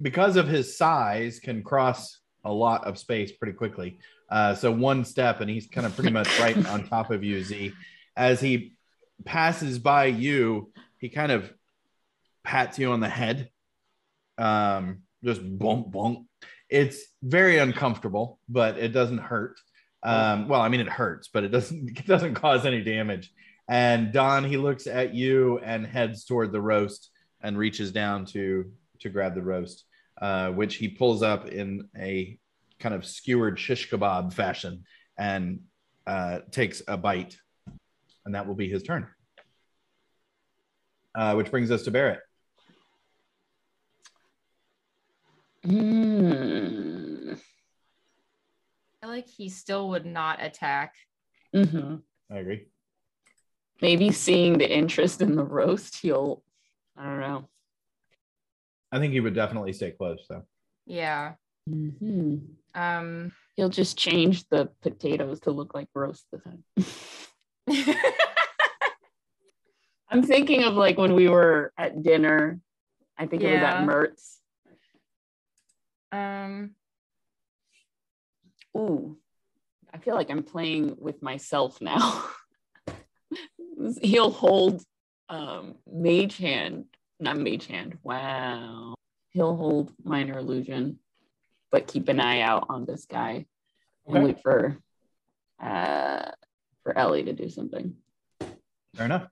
because 0.00 0.36
of 0.36 0.48
his 0.48 0.76
size, 0.76 1.38
can 1.38 1.62
cross 1.62 2.18
a 2.44 2.52
lot 2.52 2.86
of 2.86 2.98
space 2.98 3.32
pretty 3.32 3.52
quickly. 3.52 3.98
Uh, 4.28 4.54
so 4.54 4.70
one 4.70 5.04
step, 5.04 5.40
and 5.40 5.50
he's 5.50 5.66
kind 5.66 5.86
of 5.86 5.94
pretty 5.94 6.10
much 6.10 6.38
right 6.38 6.66
on 6.68 6.86
top 6.86 7.10
of 7.10 7.24
you, 7.24 7.42
Z. 7.42 7.72
As 8.16 8.40
he 8.40 8.74
passes 9.24 9.78
by 9.78 10.06
you, 10.06 10.72
he 10.98 11.08
kind 11.08 11.32
of 11.32 11.52
pats 12.44 12.78
you 12.78 12.92
on 12.92 13.00
the 13.00 13.08
head. 13.08 13.50
Um, 14.38 15.02
just 15.24 15.40
bump, 15.58 15.90
bump. 15.90 16.26
It's 16.68 17.02
very 17.22 17.58
uncomfortable, 17.58 18.38
but 18.48 18.78
it 18.78 18.88
doesn't 18.88 19.18
hurt. 19.18 19.58
Um, 20.02 20.48
well, 20.48 20.60
I 20.60 20.68
mean, 20.68 20.80
it 20.80 20.88
hurts, 20.88 21.28
but 21.28 21.44
it 21.44 21.48
doesn't 21.48 21.90
it 21.98 22.06
doesn't 22.06 22.34
cause 22.34 22.66
any 22.66 22.82
damage. 22.82 23.32
And 23.68 24.12
Don, 24.12 24.44
he 24.44 24.56
looks 24.56 24.86
at 24.86 25.14
you 25.14 25.58
and 25.58 25.86
heads 25.86 26.24
toward 26.24 26.52
the 26.52 26.60
roast 26.60 27.10
and 27.40 27.56
reaches 27.56 27.92
down 27.92 28.24
to 28.26 28.70
to 29.00 29.08
grab 29.08 29.34
the 29.34 29.42
roast, 29.42 29.84
uh, 30.20 30.50
which 30.50 30.76
he 30.76 30.88
pulls 30.88 31.22
up 31.22 31.48
in 31.48 31.88
a 31.96 32.38
kind 32.78 32.94
of 32.94 33.04
skewered 33.04 33.58
shish 33.58 33.90
kebab 33.90 34.32
fashion 34.32 34.84
and 35.18 35.60
uh, 36.06 36.40
takes 36.50 36.82
a 36.88 36.96
bite, 36.96 37.36
and 38.24 38.34
that 38.34 38.46
will 38.46 38.54
be 38.54 38.68
his 38.68 38.82
turn. 38.82 39.06
Uh, 41.14 41.34
which 41.34 41.50
brings 41.50 41.70
us 41.70 41.82
to 41.82 41.90
Barrett. 41.90 42.20
Mm. 45.66 47.32
I 47.32 47.36
feel 49.00 49.10
like 49.10 49.28
he 49.28 49.48
still 49.48 49.90
would 49.90 50.06
not 50.06 50.42
attack. 50.42 50.94
hmm 51.54 51.96
I 52.30 52.38
agree. 52.38 52.66
Maybe 53.82 54.12
seeing 54.12 54.58
the 54.58 54.70
interest 54.70 55.22
in 55.22 55.36
the 55.36 55.44
roast, 55.44 55.96
he'll, 56.02 56.42
I 56.96 57.04
don't 57.04 57.20
know. 57.20 57.48
I 58.92 58.98
think 58.98 59.12
he 59.12 59.20
would 59.20 59.34
definitely 59.34 59.72
stay 59.72 59.90
close, 59.92 60.24
though. 60.28 60.42
Yeah. 60.86 61.34
hmm 61.68 62.36
Um. 62.74 63.32
He'll 63.56 63.68
just 63.68 63.98
change 63.98 64.48
the 64.48 64.70
potatoes 64.80 65.40
to 65.40 65.50
look 65.50 65.74
like 65.74 65.88
roast 65.94 66.24
this 66.32 66.40
time. 66.42 66.64
I'm 70.08 70.22
thinking 70.22 70.64
of 70.64 70.74
like 70.74 70.96
when 70.96 71.14
we 71.14 71.28
were 71.28 71.72
at 71.76 72.02
dinner. 72.02 72.58
I 73.18 73.26
think 73.26 73.42
it 73.42 73.52
was 73.52 73.62
at 73.62 73.76
Mertz. 73.86 74.39
Um. 76.12 76.74
Ooh, 78.76 79.16
I 79.92 79.98
feel 79.98 80.14
like 80.14 80.30
I'm 80.30 80.44
playing 80.44 80.96
with 80.98 81.22
myself 81.22 81.80
now. 81.80 82.24
He'll 84.02 84.30
hold 84.30 84.82
um, 85.28 85.76
Mage 85.90 86.36
Hand, 86.36 86.84
not 87.18 87.36
Mage 87.38 87.66
Hand. 87.66 87.98
Wow. 88.02 88.94
He'll 89.30 89.56
hold 89.56 89.92
Minor 90.04 90.38
Illusion, 90.38 90.98
but 91.70 91.86
keep 91.86 92.08
an 92.08 92.20
eye 92.20 92.40
out 92.40 92.66
on 92.68 92.84
this 92.84 93.06
guy 93.06 93.46
and 94.06 94.24
wait 94.24 94.40
for 94.42 94.78
uh, 95.62 96.30
for 96.82 96.96
Ellie 96.96 97.24
to 97.24 97.32
do 97.32 97.48
something. 97.48 97.94
Fair 98.96 99.06
enough. 99.06 99.28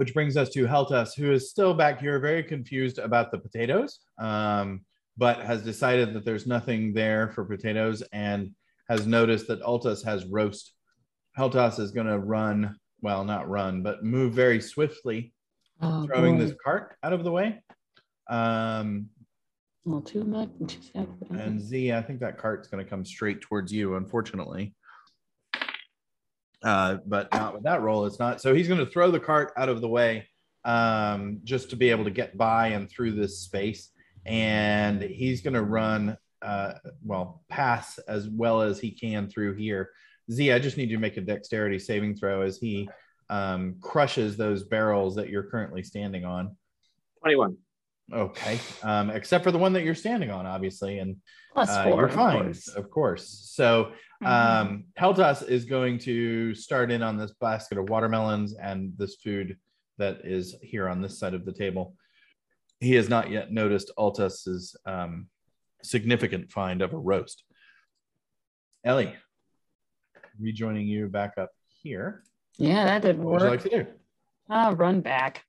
Which 0.00 0.14
brings 0.14 0.38
us 0.38 0.48
to 0.54 0.64
Heltas, 0.66 1.14
who 1.14 1.30
is 1.30 1.50
still 1.50 1.74
back 1.74 2.00
here, 2.00 2.18
very 2.18 2.42
confused 2.42 2.98
about 2.98 3.30
the 3.30 3.36
potatoes, 3.38 3.98
um, 4.18 4.80
but 5.18 5.40
has 5.42 5.62
decided 5.62 6.14
that 6.14 6.24
there's 6.24 6.46
nothing 6.46 6.94
there 6.94 7.28
for 7.28 7.44
potatoes 7.44 8.02
and 8.10 8.50
has 8.88 9.06
noticed 9.06 9.46
that 9.48 9.60
Altus 9.60 10.02
has 10.02 10.24
roast. 10.24 10.72
Heltas 11.38 11.78
is 11.78 11.90
going 11.90 12.06
to 12.06 12.18
run, 12.18 12.76
well, 13.02 13.24
not 13.24 13.50
run, 13.50 13.82
but 13.82 14.02
move 14.02 14.32
very 14.32 14.58
swiftly, 14.62 15.34
Oh, 15.82 16.06
throwing 16.06 16.38
boy. 16.38 16.46
this 16.46 16.54
cart 16.64 16.96
out 17.02 17.12
of 17.12 17.22
the 17.22 17.30
way. 17.32 17.62
Um, 18.30 19.10
Well, 19.84 20.00
too 20.00 20.24
much. 20.24 20.48
and 21.28 21.60
Z, 21.60 21.92
I 21.92 22.00
think 22.00 22.20
that 22.20 22.38
cart's 22.38 22.68
going 22.68 22.82
to 22.82 22.88
come 22.88 23.04
straight 23.04 23.42
towards 23.42 23.70
you, 23.70 23.96
unfortunately. 23.96 24.74
Uh, 26.62 26.98
but 27.06 27.32
not 27.32 27.54
with 27.54 27.62
that 27.62 27.80
roll, 27.80 28.04
it's 28.04 28.18
not. 28.18 28.40
So 28.40 28.54
he's 28.54 28.68
going 28.68 28.84
to 28.84 28.90
throw 28.90 29.10
the 29.10 29.20
cart 29.20 29.52
out 29.56 29.68
of 29.68 29.80
the 29.80 29.88
way 29.88 30.26
um, 30.64 31.40
just 31.44 31.70
to 31.70 31.76
be 31.76 31.90
able 31.90 32.04
to 32.04 32.10
get 32.10 32.36
by 32.36 32.68
and 32.68 32.90
through 32.90 33.12
this 33.12 33.40
space. 33.40 33.90
And 34.26 35.00
he's 35.02 35.40
going 35.40 35.54
to 35.54 35.62
run, 35.62 36.16
uh, 36.42 36.74
well, 37.02 37.42
pass 37.48 37.98
as 38.00 38.28
well 38.28 38.60
as 38.60 38.78
he 38.78 38.90
can 38.90 39.28
through 39.28 39.56
here. 39.56 39.90
Z, 40.30 40.52
I 40.52 40.58
just 40.58 40.76
need 40.76 40.90
you 40.90 40.96
to 40.96 41.00
make 41.00 41.16
a 41.16 41.22
dexterity 41.22 41.78
saving 41.78 42.16
throw 42.16 42.42
as 42.42 42.58
he 42.58 42.88
um, 43.30 43.76
crushes 43.80 44.36
those 44.36 44.64
barrels 44.64 45.14
that 45.16 45.30
you're 45.30 45.44
currently 45.44 45.82
standing 45.82 46.24
on. 46.24 46.56
21. 47.20 47.56
Okay. 48.12 48.58
Um, 48.82 49.10
except 49.10 49.44
for 49.44 49.50
the 49.50 49.58
one 49.58 49.72
that 49.74 49.84
you're 49.84 49.94
standing 49.94 50.30
on, 50.30 50.46
obviously. 50.46 50.98
And 50.98 51.16
Plus 51.52 51.70
uh, 51.70 51.84
four. 51.84 51.96
you're 51.96 52.06
of 52.06 52.14
fine, 52.14 52.42
course. 52.44 52.68
of 52.68 52.90
course. 52.90 53.50
So 53.54 53.92
mhm. 54.22 54.26
um, 54.26 54.84
Heltas 54.98 55.46
is 55.46 55.64
going 55.64 55.98
to 56.00 56.54
start 56.54 56.90
in 56.90 57.02
on 57.02 57.16
this 57.16 57.32
basket 57.40 57.78
of 57.78 57.88
watermelons 57.88 58.54
and 58.54 58.92
this 58.96 59.16
food 59.16 59.56
that 59.98 60.20
is 60.24 60.56
here 60.62 60.88
on 60.88 61.00
this 61.00 61.18
side 61.18 61.34
of 61.34 61.44
the 61.44 61.52
table. 61.52 61.94
He 62.80 62.94
has 62.94 63.08
not 63.08 63.30
yet 63.30 63.52
noticed 63.52 63.90
Altus's 63.98 64.74
um, 64.86 65.28
significant 65.82 66.50
find 66.50 66.80
of 66.80 66.94
a 66.94 66.98
roast. 66.98 67.44
Ellie, 68.84 69.14
rejoining 70.38 70.86
you 70.86 71.08
back 71.08 71.34
up 71.36 71.50
here. 71.82 72.22
Yeah, 72.56 72.84
that 72.84 73.02
did 73.02 73.18
What 73.18 73.34
would 73.34 73.42
you 73.42 73.50
like 73.50 73.62
to 73.62 73.68
do? 73.68 73.86
I'll 74.48 74.74
run 74.74 75.00
back. 75.00 75.44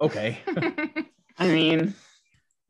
Okay. 0.00 0.38
I 1.38 1.48
mean, 1.48 1.94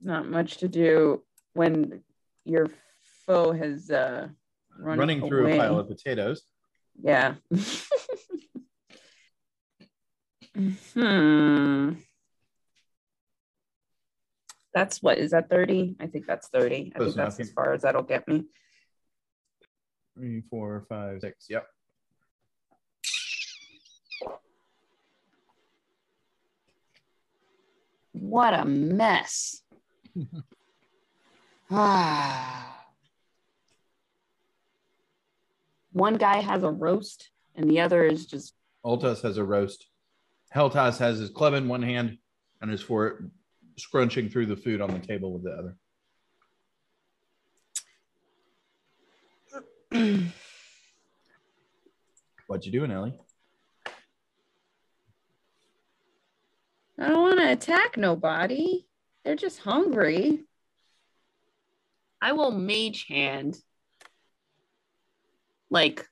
not 0.00 0.28
much 0.28 0.58
to 0.58 0.68
do 0.68 1.22
when 1.54 2.02
your 2.44 2.68
foe 3.26 3.52
has 3.52 3.90
uh 3.90 4.28
run 4.78 4.98
Running 4.98 5.26
through 5.26 5.42
away. 5.46 5.56
a 5.56 5.60
pile 5.60 5.78
of 5.78 5.88
potatoes. 5.88 6.42
Yeah. 7.02 7.34
hmm. 10.94 11.92
That's 14.74 15.02
what 15.02 15.18
is 15.18 15.30
that 15.30 15.48
30? 15.48 15.96
I 16.00 16.06
think 16.06 16.26
that's 16.26 16.48
30. 16.48 16.92
I 16.94 16.98
Close 16.98 17.14
think 17.14 17.16
that's 17.16 17.36
enough, 17.38 17.40
as 17.48 17.52
far 17.52 17.72
as 17.72 17.82
that'll 17.82 18.02
get 18.02 18.26
me. 18.28 18.44
Three, 20.14 20.42
four, 20.50 20.84
five, 20.88 21.20
six. 21.20 21.46
Yep. 21.48 21.66
What 28.12 28.54
a 28.54 28.64
mess. 28.64 29.62
Ah. 31.68 32.75
One 35.96 36.18
guy 36.18 36.42
has 36.42 36.62
a 36.62 36.70
roast 36.70 37.30
and 37.54 37.70
the 37.70 37.80
other 37.80 38.04
is 38.04 38.26
just 38.26 38.52
Altas 38.84 39.22
has 39.22 39.38
a 39.38 39.44
roast. 39.44 39.86
Heltas 40.54 40.98
has 40.98 41.18
his 41.18 41.30
club 41.30 41.54
in 41.54 41.68
one 41.68 41.80
hand 41.80 42.18
and 42.60 42.70
is 42.70 42.82
for 42.82 43.30
scrunching 43.78 44.28
through 44.28 44.44
the 44.44 44.58
food 44.58 44.82
on 44.82 44.92
the 44.92 44.98
table 44.98 45.32
with 45.32 45.44
the 45.44 45.74
other. 49.92 50.22
What 52.46 52.64
you 52.64 52.70
doing, 52.70 52.92
Ellie? 52.92 53.18
I 57.00 57.08
don't 57.08 57.22
want 57.22 57.40
to 57.40 57.50
attack 57.50 57.96
nobody. 57.96 58.86
They're 59.24 59.34
just 59.34 59.58
hungry. 59.58 60.44
I 62.22 62.32
will 62.32 62.52
mage 62.52 63.06
hand 63.08 63.58
like 65.76 66.08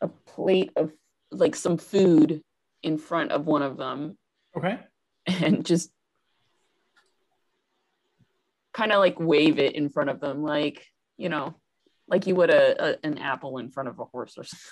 a 0.00 0.08
plate 0.08 0.72
of 0.74 0.92
like 1.30 1.54
some 1.54 1.78
food 1.78 2.42
in 2.82 2.98
front 2.98 3.30
of 3.30 3.46
one 3.46 3.62
of 3.62 3.76
them 3.76 4.18
Okay. 4.56 4.78
and 5.26 5.64
just 5.64 5.90
kind 8.74 8.90
of 8.90 8.98
like 8.98 9.18
wave 9.20 9.58
it 9.60 9.76
in 9.76 9.88
front 9.88 10.10
of 10.10 10.18
them 10.20 10.42
like, 10.42 10.84
you 11.16 11.28
know, 11.28 11.54
like 12.08 12.26
you 12.26 12.34
would 12.34 12.50
a, 12.50 12.66
a 12.84 12.96
an 13.04 13.18
apple 13.18 13.58
in 13.58 13.70
front 13.70 13.88
of 13.88 13.98
a 14.00 14.04
horse 14.04 14.34
or 14.36 14.44
something. 14.44 14.70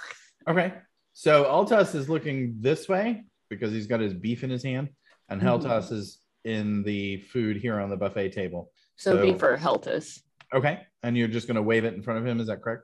Okay. 0.52 0.74
So 1.12 1.44
Altas 1.44 1.94
is 1.94 2.08
looking 2.08 2.56
this 2.58 2.88
way 2.88 3.22
because 3.48 3.70
he's 3.72 3.86
got 3.86 4.00
his 4.00 4.14
beef 4.14 4.42
in 4.42 4.50
his 4.50 4.64
hand, 4.64 4.88
and 5.28 5.40
Mhm. 5.40 5.92
Is 5.92 6.18
in 6.44 6.82
the 6.82 7.18
food 7.32 7.56
here 7.56 7.78
on 7.80 7.88
the 7.88 7.96
buffet 7.96 8.30
table. 8.32 8.70
So, 8.96 9.12
So- 9.16 9.22
be 9.22 9.38
for 9.38 9.56
Heltus. 9.56 10.22
Okay. 10.52 10.80
And 11.04 11.16
you're 11.16 11.28
just 11.36 11.46
going 11.48 11.60
to 11.62 11.62
wave 11.72 11.84
it 11.84 11.94
in 11.94 12.02
front 12.02 12.18
of 12.20 12.26
him. 12.26 12.40
Is 12.40 12.48
that 12.48 12.60
correct? 12.62 12.82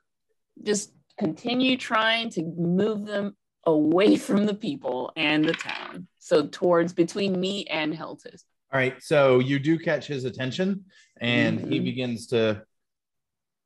Just 0.62 0.92
continue 1.30 1.76
trying 1.76 2.30
to 2.30 2.42
move 2.56 3.06
them 3.06 3.36
away 3.66 4.16
from 4.26 4.46
the 4.46 4.54
people 4.54 5.12
and 5.16 5.44
the 5.44 5.52
town. 5.52 6.08
So 6.18 6.46
towards 6.46 6.92
between 6.94 7.38
me 7.38 7.66
and 7.66 7.92
Heltis. 7.94 8.42
All 8.72 8.78
right, 8.78 9.00
so 9.02 9.38
you 9.40 9.58
do 9.58 9.78
catch 9.78 10.06
his 10.06 10.24
attention, 10.24 10.84
and 11.20 11.60
he 11.60 11.78
Mhm. 11.80 11.84
begins 11.84 12.26
to 12.28 12.62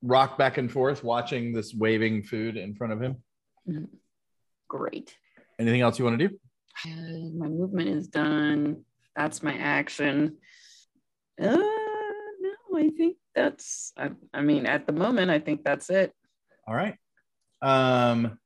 rock 0.02 0.36
back 0.36 0.58
and 0.58 0.70
forth, 0.70 1.04
watching 1.04 1.52
this 1.52 1.72
waving 1.74 2.24
food 2.24 2.56
in 2.56 2.74
front 2.74 2.92
of 2.92 3.00
him. 3.00 3.22
Great. 4.68 5.16
Anything 5.58 5.82
else 5.82 5.98
you 5.98 6.04
want 6.04 6.18
to 6.18 6.28
do? 6.28 6.34
Uh, 6.84 7.30
my 7.38 7.48
movement 7.48 7.88
is 7.88 8.08
done. 8.08 8.84
That's 9.14 9.42
my 9.42 9.54
action. 9.56 10.38
Uh, 11.40 11.46
no, 11.46 12.54
I 12.76 12.90
think 12.96 13.16
that's. 13.34 13.92
I, 13.96 14.10
I 14.32 14.40
mean, 14.42 14.66
at 14.66 14.86
the 14.86 14.92
moment, 14.92 15.30
I 15.30 15.38
think 15.38 15.62
that's 15.64 15.90
it. 15.90 16.12
All 16.66 16.74
right. 16.74 16.96
Um, 17.64 18.38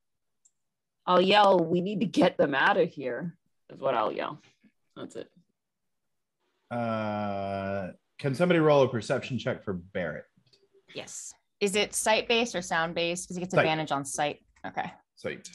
I'll 1.07 1.20
yell, 1.20 1.59
"We 1.59 1.81
need 1.81 2.01
to 2.01 2.07
get 2.07 2.36
them 2.39 2.55
out 2.55 2.77
of 2.77 2.89
here, 2.90 3.36
is 3.70 3.81
what 3.81 3.95
I'll 3.95 4.12
yell. 4.12 4.40
That's 4.97 5.16
it. 5.16 5.28
uh, 6.70 7.89
can 8.19 8.35
somebody 8.35 8.61
roll 8.61 8.82
a 8.82 8.89
perception 8.89 9.39
check 9.39 9.65
for 9.65 9.73
Barrett? 9.73 10.24
Yes. 10.95 11.32
Is 11.61 11.77
it 11.77 11.95
sight 11.95 12.28
based 12.28 12.55
or 12.55 12.62
sound 12.62 12.95
based? 12.95 13.24
Because 13.24 13.36
he 13.36 13.40
gets 13.40 13.55
Sight. 13.55 13.62
advantage 13.62 13.90
on 13.93 14.05
sight. 14.05 14.40
Okay. 14.66 14.93
Sight. 15.16 15.49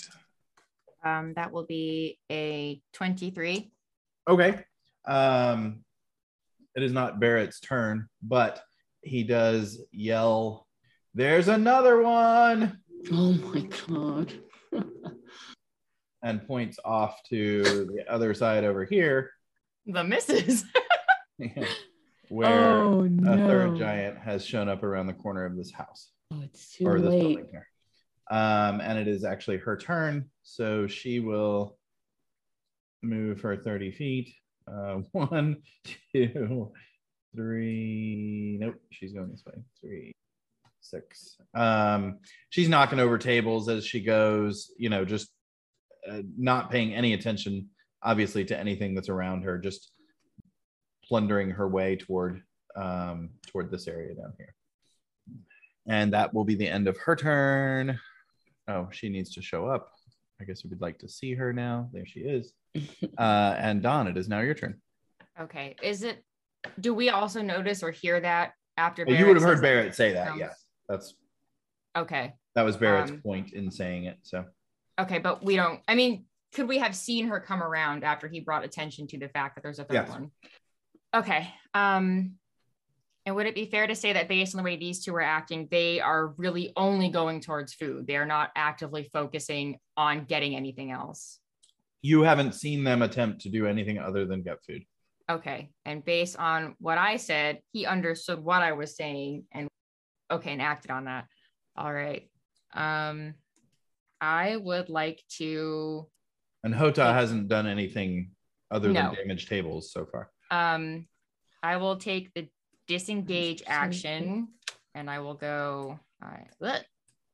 Um, 1.06 1.34
that 1.36 1.52
will 1.52 1.66
be 1.66 2.18
a 2.32 2.82
23. 2.94 3.72
Okay. 4.28 4.64
Um, 5.06 5.84
it 6.76 6.84
is 6.84 6.92
not 6.94 7.20
Barrett's 7.20 7.60
turn, 7.60 8.08
but 8.22 8.62
he 9.02 9.24
does 9.24 9.82
yell, 9.92 10.68
There's 11.14 11.48
another 11.50 12.02
one, 12.02 12.80
Oh 13.12 13.34
my 13.34 13.62
god. 13.88 14.34
and 16.24 16.48
points 16.48 16.80
off 16.86 17.22
to 17.30 17.64
the 17.64 18.04
other 18.10 18.34
side 18.34 18.64
over 18.64 18.86
here, 18.86 19.32
The 19.86 20.04
misses. 20.04 20.64
where 22.30 22.78
oh 22.78 23.04
a 23.04 23.36
third 23.38 23.78
giant 23.78 24.18
has 24.18 24.46
shown 24.46 24.70
up 24.70 24.84
around 24.84 25.08
the 25.08 25.14
corner 25.14 25.46
of 25.46 25.58
this 25.58 25.72
house 25.72 26.12
Oh, 26.32 26.42
it's 26.44 26.74
too 26.78 26.88
or 26.88 27.00
this 27.00 27.10
late. 27.10 27.22
building 27.22 27.48
here. 27.52 27.68
Um, 28.32 28.80
and 28.82 28.98
it 28.98 29.08
is 29.08 29.24
actually 29.26 29.58
her 29.58 29.76
turn, 29.78 30.30
so 30.44 30.88
she 30.88 31.20
will 31.20 31.78
move 33.04 33.42
her 33.42 33.58
30 33.58 33.92
feet. 33.92 34.34
Uh, 34.68 35.02
one, 35.12 35.58
two, 36.14 36.72
three. 37.36 38.58
Nope, 38.60 38.76
she's 38.92 39.12
going 39.14 39.30
this 39.30 39.44
way. 39.46 39.62
Three, 39.82 40.14
six. 40.84 41.38
Um, 41.56 42.20
she's 42.50 42.70
knocking 42.70 43.00
over 43.00 43.18
tables 43.18 43.70
as 43.70 43.86
she 43.86 44.02
goes, 44.02 44.72
you 44.78 44.90
know, 44.90 45.06
just 45.06 45.30
uh, 46.10 46.22
not 46.38 46.70
paying 46.70 46.94
any 46.94 47.14
attention, 47.14 47.70
obviously, 48.02 48.46
to 48.46 48.58
anything 48.58 48.94
that's 48.94 49.10
around 49.10 49.44
her, 49.44 49.58
just 49.58 49.92
plundering 51.06 51.50
her 51.52 51.68
way 51.68 51.96
toward 51.96 52.42
um, 52.76 53.30
toward 53.48 53.72
this 53.72 53.88
area 53.88 54.16
down 54.16 54.34
here. 54.38 54.54
And 55.88 56.14
that 56.14 56.34
will 56.34 56.46
be 56.46 56.56
the 56.56 56.68
end 56.68 56.88
of 56.88 56.98
her 56.98 57.16
turn. 57.16 58.00
Oh, 58.68 58.88
she 58.92 59.10
needs 59.10 59.34
to 59.36 59.42
show 59.42 59.68
up. 59.68 59.92
I 60.42 60.46
guess 60.46 60.64
we 60.64 60.70
would 60.70 60.82
like 60.82 61.00
to 61.00 61.10
see 61.10 61.34
her 61.36 61.54
now. 61.54 61.90
There 61.94 62.06
she 62.06 62.22
is. 62.22 62.54
Uh, 63.18 63.56
and 63.60 63.84
Don, 63.84 64.08
it 64.08 64.18
is 64.18 64.28
now 64.28 64.40
your 64.40 64.56
turn. 64.56 64.82
okay. 65.40 65.76
Is 65.84 66.02
it, 66.02 66.24
do 66.80 66.94
we 66.96 67.10
also 67.10 67.44
notice 67.44 67.84
or 67.84 67.92
hear 67.92 68.20
that 68.20 68.54
after 68.78 69.06
Well, 69.06 69.16
you 69.16 69.28
would 69.28 69.36
have 69.36 69.44
heard 69.44 69.62
Barrett 69.62 69.94
say 69.94 70.14
that. 70.14 70.36
Yes, 70.36 70.63
that's 70.94 71.16
Okay. 71.96 72.34
that 72.56 72.64
was 72.64 72.78
Barrett's 72.78 73.12
Um, 73.12 73.22
point 73.22 73.54
in 73.54 73.70
saying 73.72 74.06
it. 74.06 74.18
So 74.24 74.46
Okay. 75.00 75.18
But 75.20 75.44
we 75.44 75.56
don't, 75.56 75.82
I 75.88 75.96
mean, 75.96 76.26
could 76.54 76.68
we 76.68 76.78
have 76.78 76.96
seen 76.96 77.28
her 77.28 77.40
come 77.40 77.64
around 77.64 78.04
after 78.04 78.28
he 78.28 78.40
brought 78.42 78.64
attention 78.64 79.08
to 79.08 79.18
the 79.18 79.28
fact 79.30 79.56
that 79.56 79.62
there's 79.64 79.80
a 79.80 79.86
third 79.86 79.94
Yes. 79.96 80.10
one? 80.10 80.32
Okay. 81.16 81.52
Um, 81.74 82.36
and 83.26 83.36
would 83.36 83.48
it 83.48 83.56
be 83.56 83.66
fair 83.66 83.88
to 83.88 83.96
say 83.96 84.14
that 84.14 84.28
based 84.28 84.54
on 84.54 84.58
the 84.58 84.64
way 84.64 84.76
these 84.76 85.04
two 85.04 85.16
are 85.16 85.22
acting, 85.22 85.68
they 85.72 86.00
are 86.00 86.28
really 86.38 86.74
only 86.76 87.10
going 87.10 87.40
towards 87.42 87.74
food? 87.74 88.06
They 88.06 88.18
are 88.18 88.26
not 88.26 88.52
actively 88.56 89.10
focusing 89.14 89.80
on 89.98 90.26
getting 90.26 90.56
anything 90.56 90.92
else. 90.92 91.40
you 92.06 92.22
haven't 92.24 92.54
seen 92.54 92.84
them 92.84 93.02
attempt 93.02 93.40
to 93.42 93.50
do 93.50 93.66
anything 93.66 93.98
other 93.98 94.26
than 94.26 94.44
get 94.44 94.62
food. 94.66 94.84
Okay. 95.32 95.70
And 95.86 96.04
based 96.04 96.36
on 96.38 96.76
what 96.80 96.98
I 96.98 97.16
said, 97.16 97.62
he 97.72 97.86
understood 97.86 98.40
what 98.44 98.62
I 98.62 98.74
was 98.74 98.98
saying 98.98 99.46
and 99.54 99.70
okay, 100.36 100.52
and 100.52 100.62
acted 100.62 100.92
on 100.92 101.06
that. 101.06 101.28
All 101.76 101.92
right. 101.94 102.30
Um 102.74 103.36
I 104.22 104.56
would 104.56 104.90
like 104.90 105.22
to 105.38 106.08
And 106.64 106.74
Hota 106.74 107.04
hasn't 107.04 107.48
done 107.50 107.68
anything 107.68 108.32
other 108.72 108.94
than 108.94 109.06
No. 109.06 109.16
damage 109.16 109.48
tables 109.48 109.92
so 109.92 110.06
far. 110.06 110.30
um 110.52 111.08
I 111.62 111.78
will 111.78 111.98
take 111.98 112.34
the 112.34 112.48
disengage 112.88 113.64
action 113.68 114.48
and 114.96 115.10
I 115.10 115.20
will 115.20 115.36
go 115.36 116.00
I. 116.22 116.48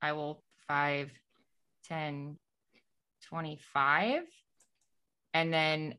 I 0.02 0.14
will 0.14 0.44
5 0.68 1.12
10 1.88 2.38
25 3.28 4.24
and 5.34 5.54
then 5.54 5.96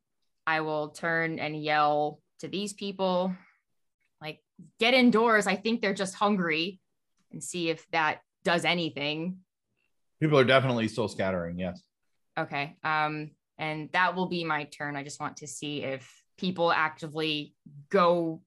I 0.46 0.60
will 0.62 0.88
turn 0.90 1.38
and 1.38 1.60
yell 1.62 2.20
to 2.40 2.48
these 2.48 2.72
people 2.72 3.34
like 4.20 4.40
get 4.78 4.94
indoors 4.94 5.46
I 5.46 5.56
think 5.56 5.80
they're 5.80 5.94
just 5.94 6.14
hungry 6.14 6.80
and 7.32 7.42
see 7.42 7.68
if 7.70 7.86
that 7.90 8.20
does 8.44 8.64
anything 8.64 9.38
People 10.20 10.38
are 10.38 10.44
definitely 10.44 10.86
still 10.86 11.08
scattering. 11.08 11.58
Yes. 11.58 11.82
Okay. 12.38 12.76
Um, 12.84 13.30
and 13.56 13.88
that 13.92 14.14
will 14.14 14.26
be 14.28 14.44
my 14.44 14.64
turn. 14.64 14.94
I 14.94 15.02
just 15.02 15.18
want 15.18 15.38
to 15.38 15.46
see 15.46 15.82
if 15.82 16.10
people 16.36 16.70
actively 16.70 17.54
go 17.88 18.42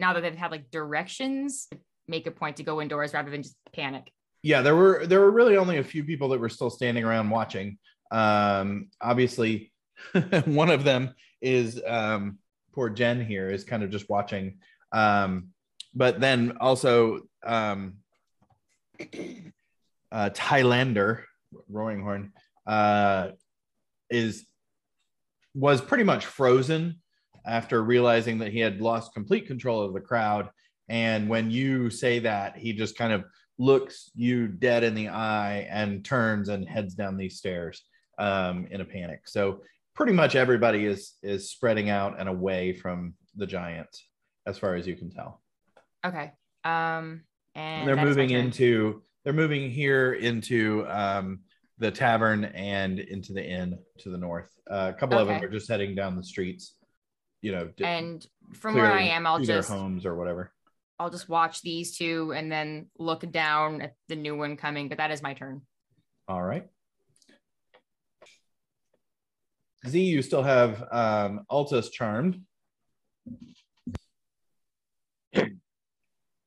now 0.00 0.14
that 0.14 0.22
they've 0.22 0.34
had 0.34 0.50
like 0.50 0.70
directions, 0.70 1.68
make 2.06 2.26
a 2.26 2.30
point 2.30 2.56
to 2.56 2.62
go 2.62 2.80
indoors 2.80 3.12
rather 3.12 3.30
than 3.30 3.42
just 3.42 3.56
panic. 3.74 4.10
yeah 4.42 4.62
there 4.62 4.74
were 4.76 5.06
there 5.06 5.20
were 5.20 5.30
really 5.30 5.56
only 5.58 5.76
a 5.78 5.84
few 5.84 6.02
people 6.04 6.28
that 6.30 6.40
were 6.40 6.48
still 6.48 6.70
standing 6.70 7.04
around 7.04 7.28
watching 7.28 7.76
um 8.10 8.88
obviously 9.00 9.70
one 10.46 10.70
of 10.70 10.84
them 10.84 11.12
is 11.42 11.82
um 11.86 12.38
poor 12.72 12.88
jen 12.88 13.20
here 13.22 13.50
is 13.50 13.64
kind 13.64 13.82
of 13.82 13.90
just 13.90 14.08
watching 14.08 14.58
um 14.92 15.48
but 15.94 16.20
then 16.20 16.56
also 16.60 17.20
um 17.44 17.98
uh 20.12 20.30
thailander 20.30 21.22
Roaringhorn 21.72 22.30
uh 22.66 23.28
is 24.10 24.46
was 25.54 25.80
pretty 25.80 26.04
much 26.04 26.26
frozen 26.26 27.00
after 27.46 27.82
realizing 27.82 28.38
that 28.38 28.52
he 28.52 28.60
had 28.60 28.80
lost 28.80 29.14
complete 29.14 29.46
control 29.46 29.82
of 29.82 29.94
the 29.94 30.00
crowd 30.00 30.50
and 30.88 31.28
when 31.28 31.50
you 31.50 31.90
say 31.90 32.18
that 32.18 32.56
he 32.56 32.72
just 32.72 32.96
kind 32.96 33.12
of 33.12 33.24
looks 33.58 34.10
you 34.14 34.46
dead 34.46 34.84
in 34.84 34.94
the 34.94 35.08
eye 35.08 35.66
and 35.70 36.04
turns 36.04 36.48
and 36.48 36.68
heads 36.68 36.94
down 36.94 37.16
these 37.16 37.38
stairs 37.38 37.82
um, 38.18 38.66
in 38.70 38.80
a 38.80 38.84
panic. 38.84 39.26
So 39.26 39.62
pretty 39.94 40.12
much 40.12 40.36
everybody 40.36 40.86
is 40.86 41.14
is 41.22 41.50
spreading 41.50 41.90
out 41.90 42.18
and 42.18 42.28
away 42.28 42.72
from 42.72 43.14
the 43.36 43.46
giant, 43.46 43.88
as 44.46 44.58
far 44.58 44.74
as 44.74 44.86
you 44.86 44.96
can 44.96 45.10
tell. 45.10 45.42
Okay. 46.06 46.32
Um, 46.64 47.24
and 47.58 47.88
they're 47.88 47.96
that 47.96 48.06
is 48.06 48.16
my 48.16 48.22
moving 48.22 48.36
into 48.36 49.02
they're 49.24 49.32
moving 49.32 49.70
here 49.70 50.14
into 50.14 50.86
um, 50.88 51.40
the 51.78 51.90
tavern 51.90 52.44
and 52.44 52.98
into 52.98 53.32
the 53.32 53.44
inn 53.44 53.78
to 53.98 54.10
the 54.10 54.18
north. 54.18 54.48
Uh, 54.70 54.92
a 54.94 54.98
couple 54.98 55.18
of 55.18 55.28
them 55.28 55.42
are 55.42 55.48
just 55.48 55.68
heading 55.68 55.94
down 55.94 56.16
the 56.16 56.22
streets, 56.22 56.74
you 57.42 57.52
know, 57.52 57.70
and 57.82 58.26
from 58.54 58.74
where 58.74 58.92
I 58.92 59.02
am, 59.02 59.26
I'll 59.26 59.40
just 59.40 59.68
homes 59.68 60.06
or 60.06 60.14
whatever. 60.14 60.52
I'll 60.98 61.10
just 61.10 61.28
watch 61.28 61.62
these 61.62 61.96
two 61.96 62.32
and 62.32 62.50
then 62.50 62.86
look 62.98 63.30
down 63.30 63.82
at 63.82 63.94
the 64.08 64.16
new 64.16 64.36
one 64.36 64.56
coming. 64.56 64.88
But 64.88 64.98
that 64.98 65.10
is 65.10 65.22
my 65.22 65.34
turn. 65.34 65.62
All 66.26 66.42
right. 66.42 66.66
Z, 69.86 70.00
you 70.00 70.22
still 70.22 70.42
have 70.42 70.82
um, 70.90 71.44
Altus 71.50 71.92
charmed. 71.92 72.40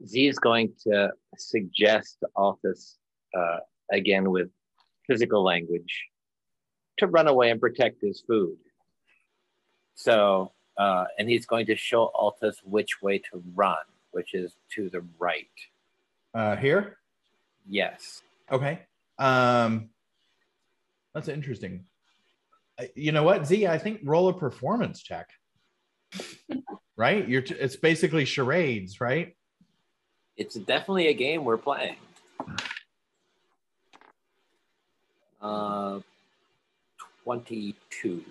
Z 0.06 0.28
is 0.28 0.40
going 0.40 0.74
to 0.84 1.12
suggest 1.38 2.18
to 2.22 2.28
Altus, 2.36 2.96
uh, 3.38 3.58
again 3.92 4.32
with 4.32 4.50
physical 5.08 5.44
language, 5.44 6.06
to 6.98 7.08
run 7.08 7.28
away 7.28 7.52
and 7.52 7.60
protect 7.60 8.02
his 8.02 8.22
food. 8.22 8.58
So, 9.96 10.54
uh, 10.78 11.06
and 11.18 11.30
he's 11.30 11.46
going 11.46 11.66
to 11.68 11.76
show 11.76 12.12
Altus 12.16 12.56
which 12.64 13.02
way 13.02 13.20
to 13.20 13.44
run, 13.54 13.78
which 14.12 14.34
is 14.34 14.56
to 14.76 14.90
the 14.90 15.04
right. 15.20 15.48
Uh, 16.34 16.56
here. 16.56 16.98
Yes. 17.68 18.22
Okay. 18.52 18.80
Um, 19.20 19.90
that's 21.14 21.28
interesting. 21.28 21.86
Uh, 22.80 22.86
You 22.96 23.12
know 23.12 23.24
what, 23.24 23.46
Z? 23.46 23.68
I 23.68 23.78
think 23.78 24.00
roll 24.04 24.30
a 24.30 24.34
performance 24.34 25.02
check. 25.04 25.30
right? 26.98 27.28
You're. 27.28 27.42
T- 27.42 27.56
it's 27.56 27.76
basically 27.76 28.26
charades, 28.26 29.00
right? 29.00 29.36
It's 30.38 30.56
definitely 30.56 31.08
a 31.08 31.14
game 31.14 31.44
we're 31.44 31.58
playing. 31.58 31.96
Uh, 35.42 36.00
22. 37.24 38.24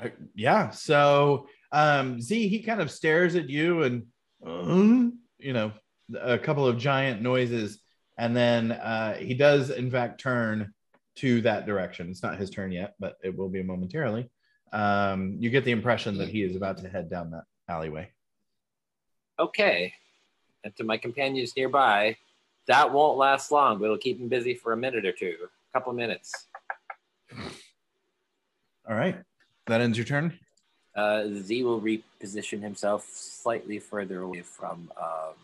Uh, 0.00 0.08
yeah. 0.34 0.70
So 0.70 1.46
um, 1.72 2.20
Z, 2.20 2.48
he 2.48 2.62
kind 2.62 2.80
of 2.80 2.90
stares 2.90 3.36
at 3.36 3.48
you 3.48 3.82
and, 3.82 4.06
uh, 4.44 5.10
you 5.38 5.52
know, 5.52 5.72
a 6.20 6.38
couple 6.38 6.66
of 6.66 6.78
giant 6.78 7.22
noises. 7.22 7.78
And 8.18 8.36
then 8.36 8.72
uh, 8.72 9.14
he 9.16 9.34
does, 9.34 9.70
in 9.70 9.90
fact, 9.90 10.20
turn 10.20 10.72
to 11.16 11.40
that 11.42 11.66
direction. 11.66 12.10
It's 12.10 12.22
not 12.22 12.38
his 12.38 12.50
turn 12.50 12.72
yet, 12.72 12.94
but 12.98 13.16
it 13.22 13.36
will 13.36 13.48
be 13.48 13.62
momentarily. 13.62 14.30
Um, 14.72 15.36
you 15.38 15.50
get 15.50 15.64
the 15.64 15.70
impression 15.70 16.18
that 16.18 16.28
he 16.28 16.42
is 16.42 16.56
about 16.56 16.78
to 16.78 16.88
head 16.88 17.08
down 17.08 17.30
that 17.30 17.44
alleyway. 17.68 18.10
Okay. 19.38 19.92
And 20.64 20.74
to 20.76 20.84
my 20.84 20.96
companions 20.96 21.54
nearby, 21.56 22.16
that 22.66 22.90
won't 22.92 23.18
last 23.18 23.52
long, 23.52 23.78
but 23.78 23.84
it'll 23.84 23.98
keep 23.98 24.18
him 24.18 24.28
busy 24.28 24.54
for 24.54 24.72
a 24.72 24.76
minute 24.76 25.04
or 25.04 25.12
two, 25.12 25.36
a 25.42 25.72
couple 25.78 25.90
of 25.90 25.96
minutes. 25.96 26.46
All 28.88 28.96
right. 28.96 29.16
That 29.66 29.80
ends 29.80 29.96
your 29.98 30.06
turn. 30.06 30.38
Uh, 30.96 31.26
Z 31.28 31.62
will 31.64 31.80
reposition 31.80 32.62
himself 32.62 33.08
slightly 33.12 33.78
further 33.78 34.22
away 34.22 34.42
from 34.42 34.90
um, 35.00 35.34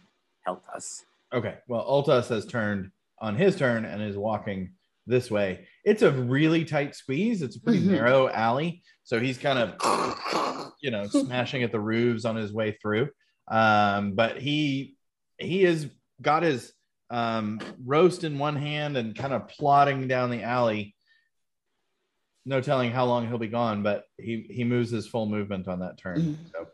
Heltas. 0.47 1.03
Okay. 1.33 1.57
Well, 1.69 1.85
Altus 1.85 2.29
has 2.29 2.47
turned 2.47 2.91
on 3.19 3.37
his 3.37 3.57
turn 3.57 3.85
and 3.85 4.03
is 4.03 4.17
walking 4.17 4.73
this 5.07 5.31
way. 5.31 5.67
It's 5.85 6.03
a 6.03 6.11
really 6.11 6.65
tight 6.65 6.95
squeeze. 6.95 7.43
It's 7.43 7.57
a 7.57 7.61
pretty 7.61 7.81
Mhm. 7.81 7.91
narrow 7.93 8.29
alley. 8.29 8.83
So 9.05 9.19
he's 9.19 9.39
kind 9.39 9.59
of, 9.59 10.73
you 10.81 10.91
know, 10.91 11.07
smashing 11.09 11.63
at 11.63 11.73
the 11.73 11.81
roofs 11.81 12.25
on 12.25 12.37
his 12.37 12.53
way 12.53 12.73
through. 12.73 13.11
Um, 13.49 14.13
but 14.13 14.41
he 14.41 14.97
he 15.41 15.63
has 15.65 15.89
got 16.23 16.43
his 16.43 16.73
um, 17.11 17.61
roast 17.85 18.23
in 18.25 18.39
one 18.39 18.57
hand 18.57 18.97
and 18.97 19.17
kind 19.17 19.33
of 19.33 19.49
plodding 19.49 20.07
down 20.07 20.31
the 20.31 20.43
alley. 20.43 20.95
No 22.47 22.61
telling 22.61 22.91
how 22.91 23.05
long 23.07 23.27
he'll 23.29 23.39
be 23.39 23.49
gone, 23.49 23.83
but 23.83 24.05
he 24.19 24.47
he 24.51 24.65
moves 24.65 24.91
his 24.91 25.07
full 25.07 25.27
movement 25.27 25.69
on 25.69 25.81
that 25.81 25.99
turn. 25.99 26.19
Mhm. 26.21 26.37
So, 26.53 26.67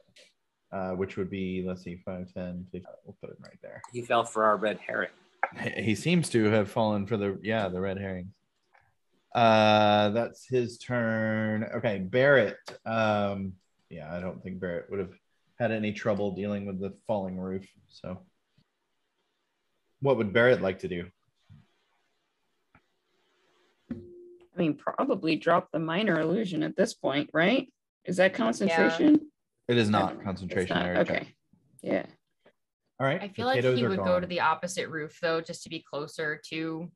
uh, 0.76 0.90
which 0.94 1.16
would 1.16 1.30
be 1.30 1.64
let's 1.66 1.82
see, 1.82 1.96
5, 2.04 2.32
10, 2.32 2.66
15. 2.72 2.82
We'll 3.04 3.16
put 3.20 3.30
it 3.30 3.36
right 3.40 3.58
there. 3.62 3.80
He 3.92 4.02
fell 4.02 4.24
for 4.24 4.44
our 4.44 4.56
red 4.56 4.78
herring. 4.78 5.10
He- 5.60 5.82
He 5.82 5.94
seems 5.94 6.28
to 6.30 6.44
have 6.50 6.70
fallen 6.70 7.06
for 7.06 7.16
the 7.16 7.38
yeah 7.42 7.68
the 7.68 7.80
red 7.80 7.98
herring. 7.98 8.32
Uh, 9.34 10.10
that's 10.10 10.46
his 10.46 10.78
turn. 10.78 11.64
Okay, 11.64 11.98
Barrett. 11.98 12.56
Um, 12.86 13.54
yeah, 13.90 14.14
I 14.14 14.20
don't 14.20 14.42
think 14.42 14.60
Barrett 14.60 14.88
would 14.90 14.98
have 15.00 15.12
had 15.58 15.72
any 15.72 15.92
trouble 15.92 16.32
dealing 16.34 16.64
with 16.64 16.80
the 16.80 16.94
falling 17.06 17.38
roof. 17.38 17.66
So, 17.88 18.20
what 20.06 20.18
would 20.18 20.32
Barrett 20.32 20.62
like 20.62 20.78
to 20.78 20.88
do? 20.88 21.06
I 23.90 23.96
mean, 24.56 24.74
probably 24.74 25.34
drop 25.34 25.72
the 25.72 25.80
minor 25.80 26.20
illusion 26.20 26.62
at 26.62 26.76
this 26.76 26.94
point, 26.94 27.28
right? 27.34 27.68
Is 28.04 28.18
that 28.18 28.32
concentration? 28.32 29.16
It 29.66 29.76
is 29.76 29.88
It's 29.88 29.90
not 29.90 30.22
concentration. 30.22 30.76
not- 30.76 30.96
okay. 30.98 31.18
checked. 31.18 31.32
Yeah. 31.82 32.06
All 33.00 33.06
right. 33.06 33.20
I 33.20 33.28
feel 33.28 33.46
like 33.46 33.64
he 33.64 33.84
are 33.84 33.88
would 33.88 33.98
go 33.98 34.20
to 34.20 34.26
the 34.28 34.40
opposite 34.40 34.88
roof 34.88 35.18
though, 35.20 35.40
just 35.40 35.64
to 35.64 35.68
be 35.68 35.80
closer 35.82 36.40
to 36.50 36.88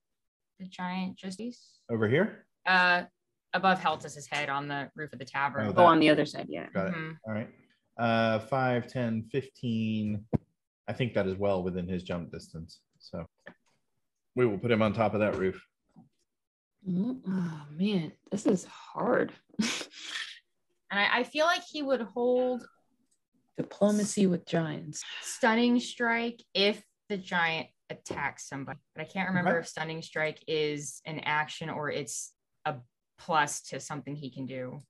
the 0.61 0.67
giant 0.67 1.17
justice. 1.17 1.81
over 1.91 2.09
here. 2.09 2.47
Uh, 2.65 3.07
above 3.55 3.81
Heltus's 3.81 4.29
head 4.29 4.49
on 4.49 4.69
the 4.69 4.89
roof 4.95 5.13
of 5.13 5.19
the 5.19 5.25
tavern. 5.25 5.67
Oh, 5.67 5.73
Go 5.73 5.85
on 5.85 5.99
the 5.99 6.11
other 6.11 6.25
side. 6.25 6.47
Yeah. 6.49 6.69
Got 6.73 6.87
it. 6.89 6.95
Mhm. 6.95 7.17
All 7.27 7.35
right. 7.35 7.49
Uh, 7.99 8.39
5, 8.39 8.87
10, 8.87 9.25
15. 9.25 10.25
I 10.87 10.93
think 10.93 11.15
that 11.15 11.27
is 11.27 11.37
well 11.37 11.63
within 11.65 11.89
his 11.89 12.03
jump 12.05 12.31
distance. 12.33 12.81
So 13.01 13.27
we 14.37 14.47
will 14.47 14.59
put 14.59 14.71
him 14.71 14.83
on 14.83 14.93
top 14.93 15.15
of 15.15 15.21
that 15.21 15.37
roof. 15.37 15.61
Oh 16.89 17.63
man, 17.73 18.13
this 18.31 18.47
is 18.47 18.65
hard. 18.65 19.33
And 20.93 20.99
I, 20.99 21.21
I 21.21 21.23
feel 21.23 21.47
like 21.47 21.63
he 21.63 21.83
would 21.85 22.01
hold 22.03 22.67
Diplomacy 23.57 24.27
with 24.27 24.45
giants. 24.45 25.05
stunning 25.23 25.79
strike 25.79 26.43
if 26.53 26.83
the 27.09 27.17
giant 27.17 27.69
attacks 27.91 28.49
somebody. 28.49 28.81
But 28.97 29.03
I 29.03 29.05
can't 29.05 29.29
remember 29.29 29.51
Okay. 29.53 29.61
if 29.61 29.69
stunning 29.69 30.03
strike 30.03 30.43
is 30.49 31.01
an 31.07 31.21
action 31.21 31.71
or 31.71 31.91
it's 31.93 32.33
a 32.65 32.75
plus 33.19 33.61
to 33.69 33.79
something 33.79 34.17
he 34.17 34.31
can 34.31 34.47
do. 34.47 34.81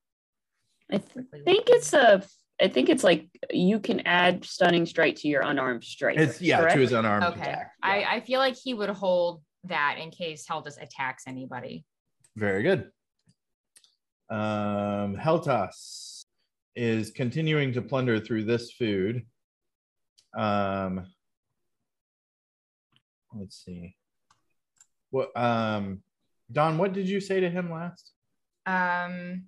I 0.90 0.96
th- 0.96 1.26
think 1.44 1.68
it's 1.68 1.92
a. 1.92 2.22
I 2.60 2.68
think 2.68 2.88
it's 2.88 3.02
like 3.02 3.28
you 3.50 3.80
can 3.80 4.00
add 4.06 4.44
stunning 4.44 4.86
strike 4.86 5.16
to 5.16 5.28
your 5.28 5.42
unarmed 5.42 5.84
strike. 5.84 6.18
It's 6.18 6.40
yeah, 6.40 6.60
correct? 6.60 6.74
to 6.74 6.80
his 6.80 6.92
unarmed 6.92 7.24
okay. 7.24 7.40
attack. 7.40 7.72
I, 7.82 8.00
Yeah. 8.00 8.10
I 8.10 8.20
feel 8.20 8.38
like 8.38 8.56
he 8.56 8.74
would 8.74 8.90
hold 8.90 9.42
that 9.64 9.96
in 10.00 10.10
case 10.10 10.46
Heldus 10.46 10.80
attacks 10.80 11.24
anybody. 11.26 11.84
Very 12.36 12.62
good. 12.62 12.90
Um, 14.30 15.16
Heltas 15.16 16.24
is 16.76 17.10
continuing 17.10 17.72
to 17.72 17.82
plunder 17.82 18.20
through 18.20 18.44
this 18.44 18.72
food. 18.72 19.26
Um, 20.36 21.06
let's 23.34 23.64
see. 23.64 23.96
What 25.10 25.30
um, 25.36 26.02
Don? 26.52 26.78
What 26.78 26.92
did 26.92 27.08
you 27.08 27.20
say 27.20 27.40
to 27.40 27.50
him 27.50 27.70
last? 27.70 28.12
Um, 28.66 29.46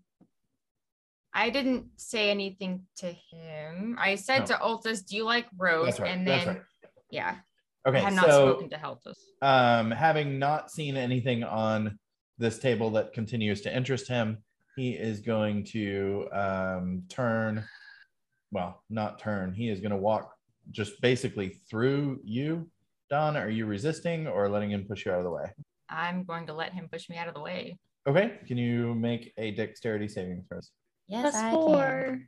I 1.34 1.50
didn't 1.50 1.86
say 1.96 2.30
anything 2.30 2.82
to 2.96 3.06
him. 3.12 3.96
I 3.98 4.16
said 4.16 4.40
No. 4.40 4.46
to 4.46 4.54
Altus, 4.54 5.06
"Do 5.06 5.16
you 5.16 5.24
like 5.24 5.46
Rose?" 5.56 5.98
Right. 5.98 6.10
And 6.12 6.26
then, 6.26 6.46
right. 6.48 6.62
yeah, 7.10 7.36
Okay, 7.86 7.98
I 7.98 8.00
had 8.00 8.14
not 8.14 8.26
so 8.26 8.50
spoken 8.52 8.70
to 8.70 8.76
Heltus. 8.76 9.18
um, 9.40 9.90
having 9.90 10.38
not 10.38 10.70
seen 10.70 10.96
anything 10.96 11.42
on 11.42 11.98
this 12.38 12.58
table 12.58 12.90
that 12.90 13.12
continues 13.12 13.60
to 13.62 13.74
interest 13.74 14.08
him, 14.08 14.42
he 14.76 14.92
is 14.92 15.20
going 15.20 15.64
to 15.66 16.28
um, 16.32 17.04
turn. 17.08 17.64
Well, 18.50 18.82
not 18.90 19.18
turn. 19.18 19.54
He 19.54 19.68
is 19.70 19.80
going 19.80 19.92
to 19.92 19.96
walk 19.96 20.34
just 20.70 21.00
basically 21.00 21.60
through 21.70 22.20
you. 22.24 22.70
Don, 23.08 23.36
are 23.36 23.48
you 23.50 23.64
resisting 23.66 24.26
or 24.26 24.48
letting 24.48 24.70
him 24.70 24.84
push 24.86 25.06
you 25.06 25.12
out 25.12 25.18
of 25.18 25.24
the 25.24 25.30
way? 25.30 25.50
I'm 25.88 26.24
going 26.24 26.46
to 26.46 26.54
let 26.54 26.72
him 26.72 26.88
push 26.90 27.08
me 27.08 27.16
out 27.16 27.28
of 27.28 27.34
the 27.34 27.40
way. 27.40 27.78
Okay. 28.06 28.38
Can 28.46 28.56
you 28.58 28.94
make 28.94 29.32
a 29.38 29.50
dexterity 29.52 30.08
saving 30.08 30.44
throw? 30.48 30.60
Yes, 31.08 31.32
Plus 31.32 31.52
four. 31.52 32.20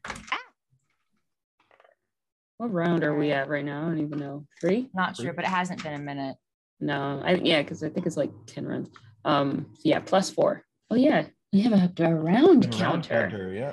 What 2.58 2.72
round 2.72 3.02
are 3.04 3.16
we 3.16 3.32
at 3.32 3.48
right 3.48 3.64
now? 3.64 3.82
I 3.82 3.88
don't 3.88 4.00
even 4.00 4.18
know. 4.18 4.46
Three? 4.60 4.90
Not 4.94 5.16
sure, 5.16 5.32
but 5.32 5.44
it 5.44 5.48
hasn't 5.48 5.82
been 5.82 5.94
a 5.94 5.98
minute. 5.98 6.36
No, 6.80 7.20
I 7.24 7.34
yeah, 7.34 7.62
because 7.62 7.82
I 7.82 7.88
think 7.88 8.06
it's 8.06 8.16
like 8.16 8.30
ten 8.46 8.66
runs. 8.66 8.88
Um, 9.24 9.66
so 9.74 9.82
yeah, 9.84 10.00
plus 10.00 10.30
four. 10.30 10.64
Oh 10.90 10.96
yeah, 10.96 11.26
we 11.52 11.62
have 11.62 11.72
a, 11.72 11.92
a 12.02 12.14
round 12.14 12.74
Round 12.80 13.08
counter. 13.08 13.52
Yeah. 13.54 13.72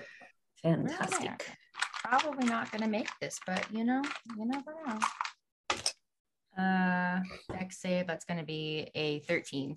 Fantastic. 0.64 1.46
Probably 2.04 2.48
not 2.48 2.72
going 2.72 2.84
to 2.84 2.90
make 2.90 3.10
this, 3.20 3.40
but 3.46 3.66
you 3.72 3.84
know, 3.84 4.02
you 4.38 4.46
never 4.46 4.74
know. 4.86 5.00
Uh, 6.62 7.22
dex 7.52 7.80
save. 7.80 8.08
That's 8.08 8.26
going 8.26 8.40
to 8.40 8.46
be 8.46 8.90
a 8.96 9.20
13. 9.22 9.76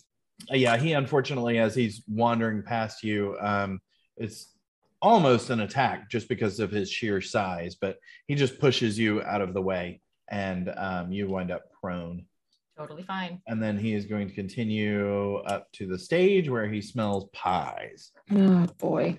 Uh, 0.51 0.57
yeah 0.57 0.77
he 0.77 0.93
unfortunately 0.93 1.59
as 1.59 1.77
he's 1.77 2.03
wandering 2.09 2.61
past 2.61 3.05
you 3.05 3.37
um 3.41 3.81
it's 4.17 4.54
almost 5.05 5.51
an 5.51 5.61
attack 5.61 6.09
just 6.09 6.31
because 6.31 6.59
of 6.61 6.71
his 6.71 6.91
sheer 6.91 7.21
size 7.21 7.77
but 7.79 7.99
he 8.27 8.35
just 8.35 8.59
pushes 8.59 8.99
you 8.99 9.21
out 9.23 9.43
of 9.43 9.53
the 9.53 9.61
way 9.61 10.01
and 10.31 10.73
um 10.79 11.13
you 11.13 11.29
wind 11.29 11.51
up 11.51 11.65
prone. 11.79 12.25
Totally 12.79 13.03
fine. 13.03 13.43
and 13.47 13.63
then 13.63 13.77
he 13.77 13.93
is 13.93 14.07
going 14.07 14.29
to 14.29 14.35
continue 14.35 15.37
up 15.41 15.71
to 15.73 15.87
the 15.87 15.99
stage 15.99 16.49
where 16.49 16.67
he 16.67 16.81
smells 16.81 17.29
pies. 17.35 18.13
Oh 18.33 18.67
boy. 18.79 19.19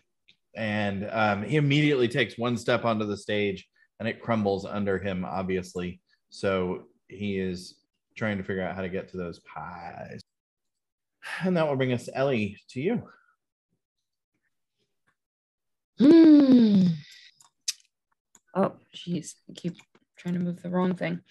and 0.55 1.07
um, 1.11 1.43
he 1.43 1.55
immediately 1.57 2.07
takes 2.07 2.35
one 2.35 2.57
step 2.57 2.83
onto 2.83 3.05
the 3.05 3.15
stage 3.15 3.67
and 3.99 4.09
it 4.09 4.23
crumbles 4.23 4.65
under 4.65 4.97
him 4.97 5.23
obviously. 5.23 6.01
So 6.31 6.85
he 7.09 7.37
is 7.37 7.75
trying 8.17 8.39
to 8.39 8.43
figure 8.43 8.63
out 8.63 8.75
how 8.75 8.81
to 8.81 8.89
get 8.89 9.09
to 9.09 9.17
those 9.17 9.39
pies. 9.53 10.21
And 11.43 11.55
that 11.55 11.67
will 11.67 11.75
bring 11.75 11.93
us 11.93 12.09
ellie 12.11 12.57
to 12.69 12.81
you 12.81 13.03
Hmm. 16.35 16.87
Oh, 18.53 18.73
jeez. 18.93 19.35
I 19.49 19.53
keep 19.53 19.77
trying 20.17 20.33
to 20.33 20.41
move 20.41 20.61
the 20.61 20.69
wrong 20.69 20.93
thing. 20.95 21.21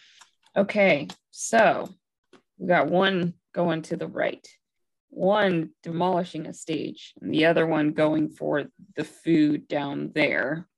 Okay, 0.56 1.08
so 1.30 1.90
we 2.56 2.68
got 2.68 2.88
one 2.88 3.34
going 3.52 3.82
to 3.82 3.98
the 3.98 4.06
right, 4.06 4.46
one 5.10 5.70
demolishing 5.82 6.46
a 6.46 6.54
stage, 6.54 7.12
and 7.20 7.34
the 7.34 7.44
other 7.44 7.66
one 7.66 7.92
going 7.92 8.30
for 8.30 8.64
the 8.96 9.04
food 9.04 9.68
down 9.68 10.12
there. 10.14 10.68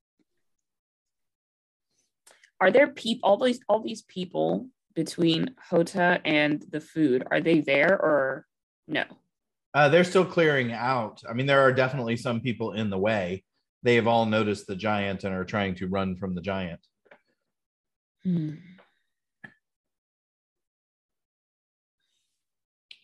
Are 2.59 2.71
there 2.71 2.87
people 2.87 3.29
all 3.29 3.37
these 3.37 3.61
all 3.69 3.81
these 3.81 4.01
people 4.01 4.67
between 4.93 5.55
Hota 5.69 6.19
and 6.25 6.65
the 6.69 6.81
food? 6.81 7.23
Are 7.31 7.39
they 7.39 7.61
there 7.61 7.93
or 7.93 8.45
no? 8.89 9.05
Uh, 9.73 9.87
they're 9.87 10.03
still 10.03 10.25
clearing 10.25 10.73
out. 10.73 11.21
I 11.29 11.33
mean, 11.33 11.45
there 11.45 11.61
are 11.61 11.71
definitely 11.71 12.17
some 12.17 12.41
people 12.41 12.73
in 12.73 12.89
the 12.89 12.97
way. 12.97 13.45
They 13.83 13.95
have 13.95 14.07
all 14.07 14.25
noticed 14.25 14.67
the 14.67 14.75
giant 14.75 15.23
and 15.23 15.33
are 15.33 15.45
trying 15.45 15.75
to 15.75 15.87
run 15.87 16.15
from 16.17 16.35
the 16.35 16.41
giant. 16.41 16.79
Hmm. 18.23 18.55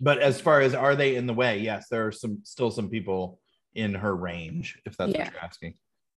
But 0.01 0.19
as 0.19 0.41
far 0.41 0.59
as 0.59 0.73
are 0.73 0.95
they 0.95 1.15
in 1.15 1.27
the 1.27 1.33
way? 1.33 1.59
Yes, 1.59 1.87
there 1.89 2.05
are 2.07 2.11
some 2.11 2.39
still 2.43 2.71
some 2.71 2.89
people 2.89 3.39
in 3.73 3.93
her 3.93 4.15
range, 4.15 4.79
if 4.85 4.97
that's 4.97 5.13
Yeah. 5.13 5.23
what 5.25 5.33
you're 5.33 5.43
asking. 5.43 5.73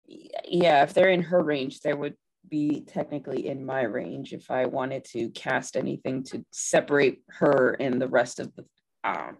Yeah, 0.05 0.84
if 0.84 0.93
they're 0.93 1.09
in 1.09 1.23
her 1.23 1.43
range, 1.43 1.81
they 1.81 1.93
would 1.93 2.15
be 2.49 2.81
technically 2.81 3.47
in 3.47 3.65
my 3.65 3.81
range 3.81 4.34
if 4.34 4.51
I 4.51 4.65
wanted 4.65 5.05
to 5.05 5.30
cast 5.30 5.75
anything 5.75 6.23
to 6.25 6.45
separate 6.51 7.23
her 7.27 7.75
and 7.80 8.01
the 8.01 8.07
rest 8.07 8.39
of 8.39 8.53
the. 8.55 8.65
Um, 9.03 9.38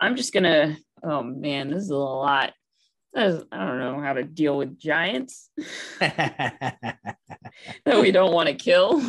I'm 0.00 0.16
just 0.16 0.32
gonna. 0.32 0.76
Oh 1.02 1.22
man, 1.22 1.70
this 1.70 1.84
is 1.84 1.90
a 1.90 1.96
lot. 1.96 2.52
I 3.16 3.28
don't 3.52 3.78
know 3.78 4.00
how 4.00 4.14
to 4.14 4.24
deal 4.24 4.56
with 4.56 4.78
giants 4.78 5.50
that 6.00 6.98
we 7.86 8.10
don't 8.10 8.32
want 8.32 8.48
to 8.48 8.54
kill. 8.54 9.00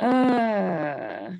Uh, 0.00 1.30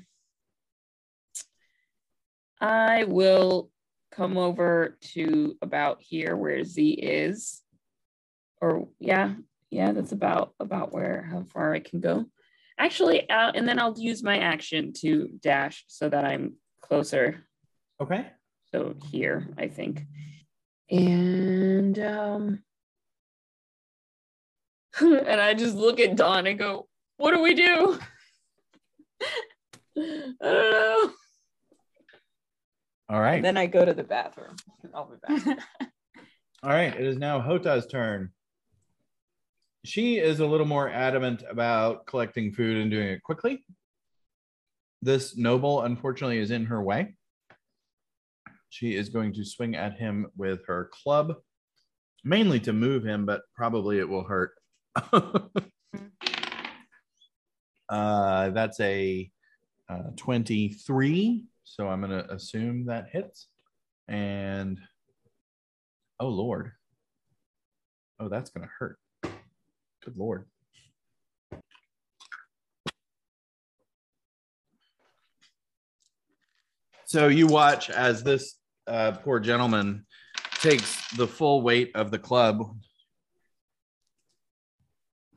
I 2.59 3.03
will 3.05 3.69
come 4.11 4.37
over 4.37 4.97
to 5.01 5.57
about 5.61 6.01
here 6.01 6.35
where 6.35 6.63
Z 6.63 6.91
is. 6.91 7.61
Or 8.61 8.87
yeah, 8.99 9.33
yeah, 9.69 9.91
that's 9.91 10.13
about 10.13 10.53
about 10.59 10.93
where 10.93 11.27
how 11.29 11.43
far 11.43 11.73
I 11.73 11.79
can 11.79 11.99
go. 11.99 12.25
Actually, 12.77 13.29
uh, 13.29 13.51
and 13.53 13.67
then 13.67 13.79
I'll 13.79 13.97
use 13.97 14.23
my 14.23 14.39
action 14.39 14.93
to 15.01 15.29
dash 15.41 15.83
so 15.87 16.09
that 16.09 16.25
I'm 16.25 16.55
closer. 16.81 17.45
okay. 18.01 18.27
So 18.71 18.95
here, 19.11 19.47
I 19.57 19.67
think. 19.67 20.03
And 20.93 21.97
um 21.97 22.59
and 25.01 25.41
I 25.41 25.55
just 25.55 25.75
look 25.75 25.99
at 25.99 26.15
Don 26.15 26.45
and 26.45 26.59
go, 26.59 26.87
what 27.17 27.31
do 27.31 27.41
we 27.41 27.55
do? 27.55 27.99
I 29.97 30.03
don't 30.41 30.71
know. 30.71 31.11
All 33.09 33.19
right. 33.19 33.35
And 33.37 33.45
then 33.45 33.57
I 33.57 33.65
go 33.65 33.83
to 33.83 33.93
the 33.93 34.03
bathroom. 34.03 34.55
I'll 34.93 35.09
be 35.09 35.17
back. 35.27 35.59
All 36.63 36.69
right, 36.69 36.93
it 36.93 37.05
is 37.05 37.17
now 37.17 37.41
Hota's 37.41 37.87
turn. 37.87 38.31
She 39.83 40.17
is 40.17 40.39
a 40.39 40.45
little 40.45 40.65
more 40.65 40.87
adamant 40.87 41.43
about 41.49 42.05
collecting 42.05 42.53
food 42.53 42.77
and 42.77 42.89
doing 42.89 43.09
it 43.09 43.23
quickly. 43.23 43.65
This 45.01 45.35
noble, 45.35 45.81
unfortunately, 45.81 46.37
is 46.37 46.51
in 46.51 46.65
her 46.65 46.81
way. 46.81 47.15
She 48.73 48.95
is 48.95 49.09
going 49.09 49.33
to 49.33 49.45
swing 49.45 49.75
at 49.75 49.97
him 49.97 50.27
with 50.35 50.65
her 50.65 50.89
club, 50.91 51.35
mainly 52.23 52.59
to 52.61 52.73
move 52.73 53.03
him, 53.03 53.25
but 53.25 53.41
probably 53.55 53.99
it 53.99 54.09
will 54.09 54.23
hurt. 54.23 54.51
uh, 57.89 58.49
that's 58.49 58.79
a 58.79 59.29
uh, 59.89 60.09
23. 60.15 61.43
So 61.63 61.87
I'm 61.87 62.01
going 62.01 62.11
to 62.11 62.33
assume 62.33 62.85
that 62.87 63.09
hits. 63.11 63.47
And 64.07 64.79
Oh 66.19 66.29
Lord. 66.29 66.71
Oh, 68.17 68.29
that's 68.29 68.49
gonna 68.51 68.69
hurt. 68.79 68.97
Good 69.23 70.15
Lord. 70.15 70.45
So 77.05 77.27
you 77.27 77.47
watch 77.47 77.89
as 77.89 78.23
this 78.23 78.55
uh, 78.87 79.13
poor 79.23 79.39
gentleman 79.39 80.05
takes 80.59 81.09
the 81.15 81.27
full 81.27 81.61
weight 81.61 81.91
of 81.95 82.11
the 82.11 82.19
club. 82.19 82.77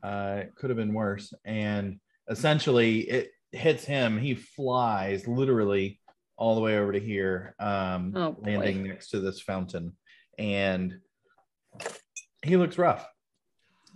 Uh, 0.03 0.41
it 0.43 0.55
could 0.55 0.69
have 0.69 0.77
been 0.77 0.93
worse, 0.93 1.33
and 1.43 1.99
essentially 2.29 2.99
it 2.99 3.31
hits 3.51 3.83
him. 3.83 4.17
He 4.17 4.35
flies 4.35 5.27
literally 5.27 5.99
all 6.37 6.55
the 6.55 6.61
way 6.61 6.77
over 6.77 6.91
to 6.91 6.99
here, 6.99 7.55
um, 7.59 8.13
Oh, 8.15 8.37
landing 8.41 8.83
next 8.83 9.09
to 9.09 9.19
this 9.19 9.41
fountain 9.41 9.93
and 10.37 10.99
he 12.43 12.57
looks 12.57 12.77
rough. 12.77 13.07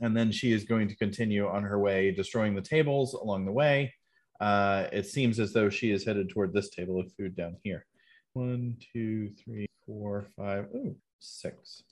And 0.02 0.18
then 0.18 0.32
she 0.32 0.52
is 0.52 0.64
going 0.64 0.88
to 0.88 0.96
continue 0.96 1.48
on 1.48 1.64
her 1.64 1.78
way, 1.80 2.12
destroying 2.12 2.56
the 2.56 2.62
tables 2.62 3.14
along 3.14 3.46
the 3.46 3.52
way. 3.52 3.94
Uh, 4.40 4.88
it 4.92 5.06
seems 5.06 5.40
as 5.40 5.54
though 5.54 5.70
she 5.70 5.92
is 5.92 6.04
headed 6.04 6.30
toward 6.30 6.52
this 6.52 6.70
table 6.70 7.00
of 7.00 7.12
food 7.14 7.36
down 7.36 7.58
here. 7.64 7.86
One, 8.34 8.78
two, 8.94 9.30
three, 9.44 9.68
four, 9.86 10.26
five, 10.38 10.68
oh, 10.74 10.96
six. 11.20 11.84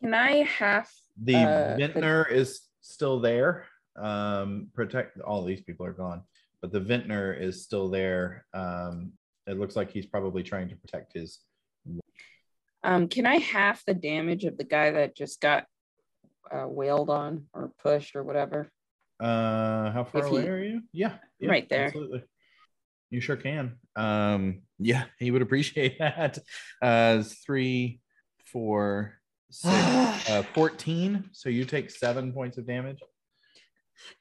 Can 0.00 0.14
I 0.14 0.44
half 0.44 0.92
The 1.24 1.34
Uh, 1.44 1.76
vintner 1.76 2.24
is 2.24 2.60
still 2.80 3.18
there. 3.20 3.66
Um, 3.96 4.70
protect 4.74 5.20
all 5.20 5.44
these 5.44 5.60
people 5.60 5.84
are 5.84 5.92
gone, 5.92 6.22
but 6.62 6.70
the 6.70 6.78
vintner 6.80 7.32
is 7.34 7.64
still 7.64 7.88
there. 7.90 8.46
Um, 8.54 9.12
it 9.48 9.58
looks 9.58 9.74
like 9.74 9.90
he's 9.90 10.06
probably 10.06 10.42
trying 10.44 10.68
to 10.68 10.76
protect 10.76 11.14
his 11.14 11.40
um 12.84 13.08
can 13.08 13.26
I 13.26 13.38
half 13.38 13.84
the 13.86 13.94
damage 13.94 14.44
of 14.44 14.56
the 14.56 14.62
guy 14.62 14.92
that 14.92 15.16
just 15.16 15.40
got 15.40 15.66
uh 16.52 16.68
wailed 16.68 17.10
on 17.10 17.46
or 17.52 17.72
pushed 17.82 18.14
or 18.14 18.22
whatever? 18.22 18.70
Uh, 19.18 19.90
how 19.90 20.04
far 20.04 20.20
If 20.26 20.30
away 20.30 20.42
he- 20.42 20.48
are 20.48 20.62
you? 20.62 20.82
Yeah, 20.92 21.16
yeah, 21.40 21.50
Right 21.50 21.68
there. 21.68 21.86
Absolutely. 21.86 22.22
You 23.10 23.20
sure 23.20 23.36
can. 23.36 23.78
Um, 23.96 24.62
yeah, 24.78 25.04
he 25.18 25.30
would 25.30 25.42
appreciate 25.42 25.98
that. 25.98 26.38
Uh, 26.82 27.18
it's 27.20 27.34
three, 27.44 28.00
four, 28.46 29.14
six, 29.50 29.74
uh, 30.30 30.42
14. 30.54 31.30
So 31.32 31.48
you 31.48 31.64
take 31.64 31.90
seven 31.90 32.32
points 32.32 32.58
of 32.58 32.66
damage. 32.66 32.98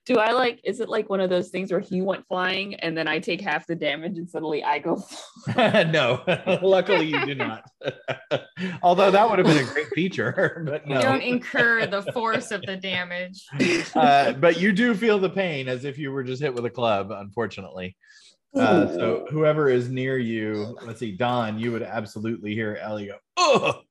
Do 0.07 0.17
I 0.17 0.31
like 0.31 0.59
is 0.63 0.79
it 0.79 0.89
like 0.89 1.07
one 1.07 1.19
of 1.19 1.29
those 1.29 1.49
things 1.49 1.71
where 1.71 1.79
he 1.79 2.01
went 2.01 2.27
flying 2.27 2.73
and 2.75 2.97
then 2.97 3.07
I 3.07 3.19
take 3.19 3.41
half 3.41 3.67
the 3.67 3.75
damage 3.75 4.17
and 4.17 4.27
suddenly 4.27 4.63
I 4.63 4.79
go 4.79 5.03
no, 5.55 6.23
luckily 6.63 7.05
you 7.05 7.23
do 7.25 7.35
not. 7.35 7.63
Although 8.81 9.11
that 9.11 9.29
would 9.29 9.37
have 9.37 9.47
been 9.47 9.63
a 9.63 9.71
great 9.71 9.87
feature, 9.89 10.63
but 10.67 10.87
You 10.87 10.95
no. 10.95 11.01
don't 11.01 11.21
incur 11.21 11.85
the 11.85 12.01
force 12.11 12.49
of 12.49 12.63
the 12.63 12.75
damage. 12.75 13.45
uh, 13.95 14.33
but 14.33 14.59
you 14.59 14.71
do 14.71 14.95
feel 14.95 15.19
the 15.19 15.29
pain 15.29 15.67
as 15.67 15.85
if 15.85 15.99
you 15.99 16.11
were 16.11 16.23
just 16.23 16.41
hit 16.41 16.55
with 16.55 16.65
a 16.65 16.71
club, 16.71 17.11
unfortunately. 17.11 17.95
Uh, 18.55 18.87
so 18.93 19.27
whoever 19.29 19.69
is 19.69 19.89
near 19.89 20.17
you, 20.17 20.77
let's 20.83 20.99
see, 20.99 21.11
Don, 21.11 21.59
you 21.59 21.71
would 21.71 21.83
absolutely 21.83 22.53
hear 22.53 22.77
Ellie 22.81 23.07
go, 23.07 23.17
oh, 23.37 23.81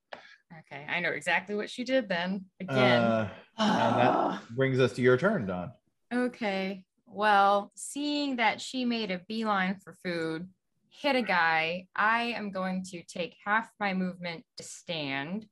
Okay, 0.72 0.86
I 0.88 1.00
know 1.00 1.10
exactly 1.10 1.54
what 1.54 1.68
she 1.70 1.84
did 1.84 2.08
then. 2.08 2.46
Again. 2.60 3.02
uh, 3.02 3.28
and 3.58 3.96
that 3.96 4.40
brings 4.56 4.80
us 4.80 4.92
to 4.94 5.02
your 5.02 5.16
turn, 5.16 5.46
Don. 5.46 5.70
Okay. 6.12 6.84
Well, 7.06 7.70
seeing 7.76 8.36
that 8.36 8.60
she 8.60 8.84
made 8.84 9.10
a 9.10 9.20
beeline 9.28 9.76
for 9.76 9.92
food, 10.04 10.48
hit 10.88 11.14
a 11.14 11.22
guy, 11.22 11.86
I 11.94 12.22
am 12.36 12.50
going 12.50 12.84
to 12.90 13.02
take 13.02 13.36
half 13.44 13.70
my 13.78 13.92
movement 13.94 14.44
to 14.56 14.62
stand. 14.62 15.46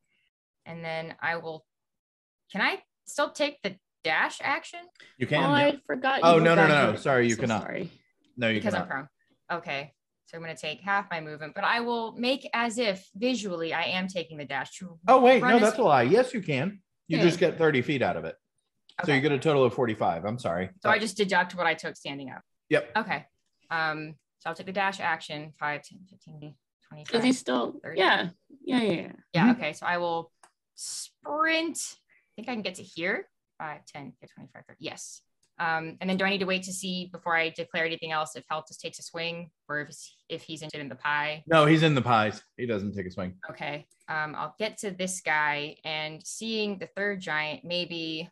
And 0.67 0.83
then 0.85 1.15
I 1.21 1.37
will. 1.37 1.65
Can 2.51 2.61
I 2.63 2.79
still 3.05 3.31
take 3.31 3.61
the 3.63 3.77
dash 4.05 4.39
action? 4.43 4.81
You 5.19 5.27
Oh, 5.27 5.31
can. 5.31 5.43
yeah. 5.43 5.51
I 5.57 5.79
forgot. 5.87 6.21
Oh, 6.23 6.39
no, 6.39 6.55
no, 6.55 6.67
no, 6.67 6.93
no. 6.93 6.97
Sorry, 6.97 7.29
you 7.29 7.35
So 7.35 7.43
cannot. 7.43 7.63
Sorry. 7.63 7.91
No, 8.37 8.49
you 8.49 8.55
because 8.61 8.75
I'm 8.75 8.87
prone. 8.87 9.09
Okay. 9.51 9.93
So 10.27 10.37
I'm 10.39 10.43
going 10.43 10.55
to 10.57 10.61
take 10.61 10.81
half 10.81 11.11
my 11.11 11.21
movement, 11.21 11.55
but 11.55 11.65
I 11.65 11.81
will 11.81 12.13
make 12.13 12.49
as 12.55 12.79
if 12.79 13.07
visually 13.15 13.75
I 13.75 13.83
am 13.85 14.09
taking 14.09 14.39
the 14.39 14.45
dash 14.47 14.79
to. 14.79 14.99
Oh, 15.07 15.21
wait, 15.21 15.43
no, 15.43 15.59
that's 15.59 15.79
a 15.79 15.83
lie. 15.83 16.03
Yes, 16.03 16.33
you 16.33 16.41
can. 16.41 16.81
You 17.09 17.19
Yeah. 17.19 17.25
just 17.25 17.39
get 17.39 17.59
30 17.59 17.83
feet 17.83 18.01
out 18.01 18.17
of 18.17 18.25
it. 18.25 18.35
So 19.05 19.13
you 19.13 19.21
get 19.21 19.33
a 19.33 19.39
total 19.39 19.65
of 19.65 19.75
45. 19.75 20.25
I'm 20.25 20.39
sorry. 20.39 20.71
So 20.81 20.89
I 20.89 20.99
just 20.99 21.17
deduct 21.17 21.55
what 21.55 21.67
I 21.67 21.75
took 21.75 21.97
standing 21.97 22.31
up. 22.31 22.41
Yep. 22.71 22.93
Okay. 22.97 23.27
Um, 23.71 24.15
so 24.39 24.49
I'll 24.51 24.57
take 24.57 24.67
the 24.67 24.73
dash 24.73 25.01
action 25.01 25.53
5, 25.59 25.83
10, 25.83 25.99
15, 26.09 26.55
25. 26.89 27.07
Because 27.07 27.25
he's 27.25 27.39
still, 27.39 27.75
30. 27.83 27.99
yeah, 27.99 28.29
yeah, 28.65 28.81
yeah. 28.81 28.93
yeah. 28.93 29.13
Yeah, 29.35 29.47
Mhm. 29.49 29.57
okay. 29.57 29.73
So 29.75 29.85
I 29.85 29.99
will 29.99 30.33
sprint. 30.75 31.79
I 31.97 32.31
think 32.37 32.49
I 32.49 32.53
can 32.55 32.63
get 32.63 32.77
to 32.77 32.83
here. 32.83 33.29
5, 33.59 33.85
10, 33.87 34.13
15, 34.21 34.29
25, 34.37 34.65
30. 34.67 34.77
Yes. 34.81 35.21
Um, 35.59 35.97
and 36.01 36.11
then 36.11 36.17
do 36.17 36.25
I 36.25 36.31
need 36.31 36.41
to 36.41 36.47
wait 36.47 36.65
to 36.65 36.73
see 36.73 37.09
before 37.13 37.37
I 37.37 37.51
declare 37.51 37.85
anything 37.85 38.11
else 38.11 38.35
if 38.35 38.45
Heltus 38.51 38.77
takes 38.77 38.99
a 38.99 39.03
swing 39.03 39.51
or 39.69 39.83
if, 39.83 39.97
if 40.29 40.43
he's 40.43 40.63
interested 40.63 40.81
in 40.81 40.89
the 40.89 40.97
pie? 40.97 41.45
No, 41.47 41.65
he's 41.65 41.83
in 41.83 41.95
the 41.95 42.03
pies. 42.03 42.43
He 42.57 42.67
doesn't 42.67 42.95
take 42.95 43.07
a 43.07 43.11
swing. 43.11 43.35
Okay. 43.49 43.87
Um, 44.09 44.35
I'll 44.37 44.55
get 44.59 44.79
to 44.79 44.91
this 44.91 45.21
guy 45.21 45.77
and 45.85 46.21
seeing 46.27 46.79
the 46.79 46.89
third 46.97 47.21
giant, 47.21 47.65
maybe 47.65 48.29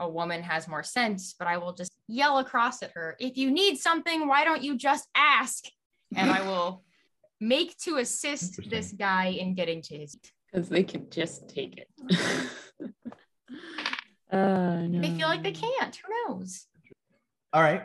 a 0.00 0.08
woman 0.08 0.42
has 0.42 0.68
more 0.68 0.82
sense, 0.82 1.34
but 1.38 1.48
I 1.48 1.58
will 1.58 1.72
just 1.72 1.92
yell 2.08 2.38
across 2.38 2.82
at 2.82 2.92
her, 2.92 3.16
if 3.20 3.36
you 3.36 3.50
need 3.50 3.78
something, 3.78 4.26
why 4.26 4.44
don't 4.44 4.62
you 4.62 4.76
just 4.76 5.08
ask? 5.14 5.64
And 6.16 6.30
I 6.30 6.42
will 6.42 6.84
make 7.40 7.76
to 7.78 7.96
assist 7.98 8.68
this 8.70 8.92
guy 8.92 9.26
in 9.26 9.54
getting 9.54 9.82
to 9.82 9.96
his 9.96 10.16
Because 10.50 10.68
they 10.68 10.82
can 10.82 11.08
just 11.10 11.48
take 11.48 11.78
it. 11.78 11.88
uh, 14.30 14.82
no. 14.82 15.00
They 15.00 15.10
feel 15.10 15.28
like 15.28 15.42
they 15.42 15.52
can't. 15.52 15.96
Who 15.96 16.12
knows? 16.34 16.66
All 17.52 17.62
right. 17.62 17.82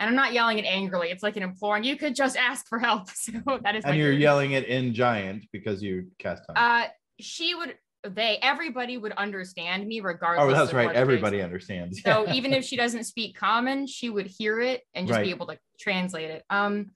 And 0.00 0.08
I'm 0.08 0.14
not 0.14 0.32
yelling 0.32 0.58
it 0.58 0.64
angrily. 0.64 1.10
It's 1.10 1.24
like 1.24 1.36
an 1.36 1.42
imploring. 1.42 1.82
You 1.82 1.96
could 1.96 2.14
just 2.14 2.36
ask 2.36 2.68
for 2.68 2.78
help. 2.78 3.08
So 3.14 3.32
that 3.64 3.74
is. 3.74 3.84
And 3.84 3.96
you're 3.96 4.12
thing. 4.12 4.20
yelling 4.20 4.52
it 4.52 4.64
in 4.66 4.94
giant 4.94 5.46
because 5.52 5.82
you 5.82 6.08
cast 6.18 6.44
time. 6.46 6.56
Uh, 6.56 6.88
she 7.18 7.54
would. 7.54 7.74
They. 8.08 8.38
Everybody 8.40 8.96
would 8.96 9.10
understand 9.12 9.86
me 9.88 9.98
regardless. 10.00 10.44
oh, 10.54 10.56
that's 10.56 10.70
of 10.70 10.76
right. 10.76 10.86
what 10.86 10.94
it 10.94 10.98
is. 10.98 11.02
Everybody 11.02 11.42
understands. 11.42 12.00
So 12.02 12.26
even 12.32 12.52
if 12.52 12.64
she 12.64 12.76
doesn't 12.76 13.04
speak 13.04 13.36
common, 13.36 13.88
she 13.88 14.08
would 14.08 14.26
hear 14.28 14.60
it 14.60 14.82
and 14.94 15.08
just 15.08 15.16
Right. 15.16 15.24
be 15.24 15.30
able 15.30 15.48
to 15.48 15.58
translate 15.80 16.30
it. 16.30 16.44
Um, 16.48 16.92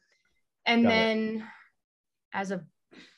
and 0.64 0.84
Got 0.84 0.88
it. 0.88 0.92
then 0.92 1.48
as 2.32 2.52
a 2.52 2.64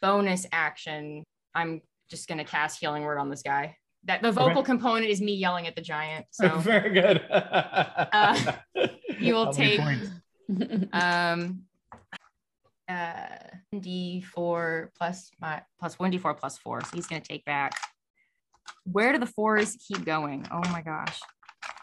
bonus 0.00 0.46
action, 0.50 1.24
I'm 1.54 1.82
just 2.08 2.26
gonna 2.26 2.44
cast 2.44 2.80
healing 2.80 3.02
word 3.02 3.18
on 3.18 3.28
this 3.28 3.42
guy. 3.42 3.76
That 4.06 4.20
the 4.22 4.32
vocal 4.32 4.58
Okay. 4.58 4.66
component 4.66 5.06
is 5.06 5.20
me 5.20 5.34
yelling 5.34 5.66
at 5.66 5.74
the 5.76 5.80
giant. 5.82 6.26
So 6.30 6.48
Very 6.58 6.90
good. 6.92 7.22
you 9.18 9.34
will 9.34 9.46
How 9.46 9.52
many 9.58 9.76
take- 9.78 10.88
um 10.92 11.62
uh 12.86 13.14
d4 13.74 14.88
plus 14.98 15.30
my 15.40 15.62
plus 15.80 15.96
1d4 15.96 16.36
plus 16.38 16.58
4 16.58 16.82
so 16.82 16.88
he's 16.92 17.06
going 17.06 17.22
to 17.22 17.26
take 17.26 17.42
back 17.46 17.72
where 18.84 19.10
do 19.12 19.18
the 19.18 19.24
fours 19.26 19.74
keep 19.88 20.04
going 20.04 20.46
oh 20.52 20.60
my 20.70 20.82
gosh 20.82 21.18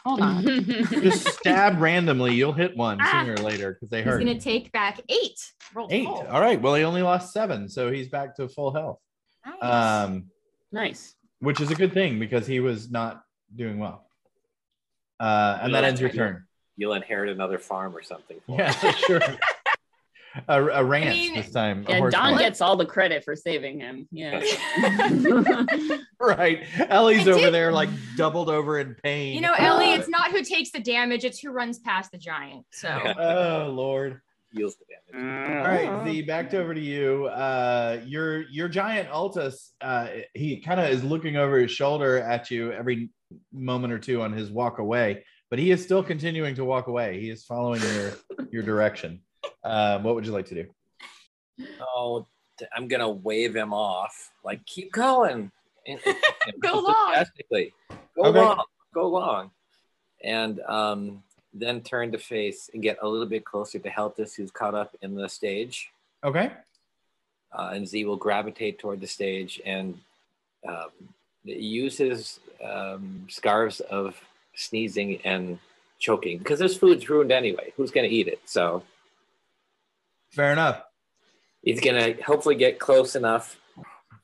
hold 0.05 0.21
on 0.21 0.43
Just 0.65 1.27
stab 1.27 1.81
randomly. 1.81 2.35
You'll 2.35 2.53
hit 2.53 2.77
one 2.77 2.99
Ah. 3.01 3.21
sooner 3.23 3.33
or 3.33 3.37
later 3.37 3.73
because 3.73 3.89
they 3.89 4.03
hurt 4.03 4.19
he's 4.19 4.25
going 4.27 4.37
to 4.37 4.43
take 4.43 4.71
back 4.71 4.99
eight 5.09 5.39
Rolled 5.73 5.91
Eight. 5.91 6.05
full. 6.05 6.27
All 6.27 6.41
right. 6.41 6.61
Well, 6.61 6.75
he 6.75 6.83
only 6.83 7.01
lost 7.01 7.31
seven, 7.33 7.67
so 7.69 7.89
he's 7.91 8.09
back 8.09 8.35
to 8.35 8.47
full 8.49 8.73
health. 8.73 8.99
Nice. 9.45 9.63
Um, 9.63 10.25
nice. 10.71 11.15
Which 11.41 11.59
is 11.59 11.69
a 11.71 11.75
good 11.75 11.93
thing 11.93 12.17
because 12.19 12.47
he 12.47 12.59
was 12.61 12.89
not 12.89 13.21
doing 13.55 13.77
well. 13.79 14.05
Uh, 15.19 15.59
and 15.61 15.75
that 15.75 15.83
ends 15.83 15.99
your 16.01 16.09
I 16.09 16.13
know. 16.13 16.17
turn. 16.17 16.43
You'll 16.77 16.93
inherit 16.93 17.29
another 17.29 17.59
farm 17.59 17.95
or 17.95 18.01
something. 18.01 18.37
for 18.47 18.57
Yeah, 18.57 18.71
him. 18.73 18.93
sure. 19.07 19.21
A, 20.47 20.63
a 20.65 20.81
ranch 20.85 21.09
mean- 21.09 21.35
this 21.35 21.51
time. 21.51 21.83
a 21.89 21.91
Yeah, 21.91 22.09
Don 22.09 22.29
ranch. 22.29 22.39
gets 22.39 22.61
all 22.61 22.77
the 22.77 22.85
credit 22.85 23.25
for 23.25 23.35
saving 23.35 23.81
him. 23.81 24.07
Yeah. 24.13 24.39
right. 26.21 26.63
Ellie's 26.89 27.27
I 27.27 27.31
over 27.31 27.41
did- 27.41 27.53
there 27.53 27.71
like 27.73 27.89
doubled 28.15 28.49
over 28.49 28.79
in 28.79 28.95
pain. 29.03 29.33
you 29.35 29.41
know 29.41 29.53
ellie 29.57 29.91
it's 29.91 30.07
not 30.17 30.31
who 30.31 30.41
takes 30.41 30.71
the 30.71 30.79
damage 30.79 31.25
it's 31.25 31.39
who 31.39 31.51
runs 31.51 31.79
past 31.79 32.11
the 32.13 32.17
giant 32.17 32.65
so 32.71 32.87
Oh 32.87 33.71
Lord. 33.75 34.21
Heals 34.53 34.75
the 34.75 34.85
damage. 35.13 35.57
All 35.65 35.71
right, 35.71 36.03
Z, 36.05 36.23
back 36.23 36.53
over 36.53 36.73
to 36.73 36.79
you. 36.79 37.25
Uh, 37.27 38.01
your 38.05 38.41
your 38.49 38.67
giant 38.67 39.09
Altus, 39.09 39.69
uh, 39.81 40.07
he 40.33 40.59
kind 40.59 40.79
of 40.79 40.89
is 40.89 41.03
looking 41.03 41.37
over 41.37 41.57
his 41.57 41.71
shoulder 41.71 42.17
at 42.17 42.51
you 42.51 42.71
every 42.71 43.09
moment 43.53 43.93
or 43.93 43.99
two 43.99 44.21
on 44.21 44.33
his 44.33 44.49
walk 44.51 44.79
away, 44.79 45.23
but 45.49 45.57
he 45.57 45.71
is 45.71 45.81
still 45.81 46.03
continuing 46.03 46.55
to 46.55 46.65
walk 46.65 46.87
away. 46.87 47.19
He 47.21 47.29
is 47.29 47.45
following 47.45 47.81
your 47.81 48.13
your 48.51 48.63
direction. 48.63 49.21
Um, 49.63 50.03
what 50.03 50.15
would 50.15 50.25
you 50.25 50.33
like 50.33 50.47
to 50.47 50.55
do? 50.55 51.67
Oh, 51.79 52.27
I'm 52.75 52.87
gonna 52.89 53.09
wave 53.09 53.55
him 53.55 53.73
off. 53.73 54.31
Like, 54.43 54.65
keep 54.65 54.91
going. 54.91 55.51
Go 56.61 56.73
long. 56.79 57.25
Go 58.15 58.23
Okay. 58.25 58.39
long. 58.39 58.65
Go 58.93 59.07
long. 59.07 59.51
And 60.23 60.59
um, 60.67 61.23
then 61.53 61.81
turn 61.81 62.11
to 62.11 62.17
face 62.17 62.69
and 62.73 62.81
get 62.81 62.97
a 63.01 63.07
little 63.07 63.25
bit 63.27 63.43
closer 63.45 63.79
to 63.79 63.89
Heltus, 63.89 64.35
who's 64.35 64.51
caught 64.51 64.75
up 64.75 64.95
in 65.01 65.15
the 65.15 65.27
stage. 65.27 65.89
Okay. 66.23 66.51
Uh, 67.51 67.71
and 67.73 67.87
Z 67.87 68.05
will 68.05 68.15
gravitate 68.17 68.79
toward 68.79 69.01
the 69.01 69.07
stage 69.07 69.61
and 69.65 69.99
um, 70.67 70.89
use 71.43 71.97
his 71.97 72.39
um, 72.63 73.25
scarves 73.29 73.79
of 73.81 74.15
sneezing 74.53 75.19
and 75.25 75.59
choking 75.99 76.37
because 76.37 76.59
this 76.59 76.77
food's 76.77 77.09
ruined 77.09 77.31
anyway. 77.31 77.73
Who's 77.75 77.91
going 77.91 78.09
to 78.09 78.15
eat 78.15 78.27
it? 78.27 78.41
So 78.45 78.83
Fair 80.31 80.53
enough. 80.53 80.81
he's 81.61 81.81
going 81.81 82.15
to 82.15 82.23
hopefully 82.23 82.55
get 82.55 82.79
close 82.79 83.15
enough 83.15 83.59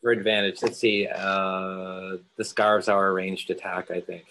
for 0.02 0.12
advantage. 0.12 0.62
Let's 0.62 0.78
see. 0.78 1.08
Uh, 1.08 2.18
the 2.38 2.46
scarves 2.46 2.88
are 2.88 3.08
a 3.08 3.12
ranged 3.12 3.50
attack, 3.50 3.92
I 3.92 4.00
think. 4.00 4.26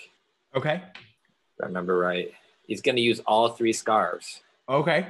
Okay. 0.54 0.76
If 0.76 1.62
I 1.62 1.66
remember 1.66 1.98
right. 1.98 2.32
He's 2.66 2.80
going 2.82 2.96
to 2.96 3.02
use 3.02 3.20
all 3.26 3.50
three 3.50 3.72
scarves 3.72 4.42
Okay. 4.68 5.06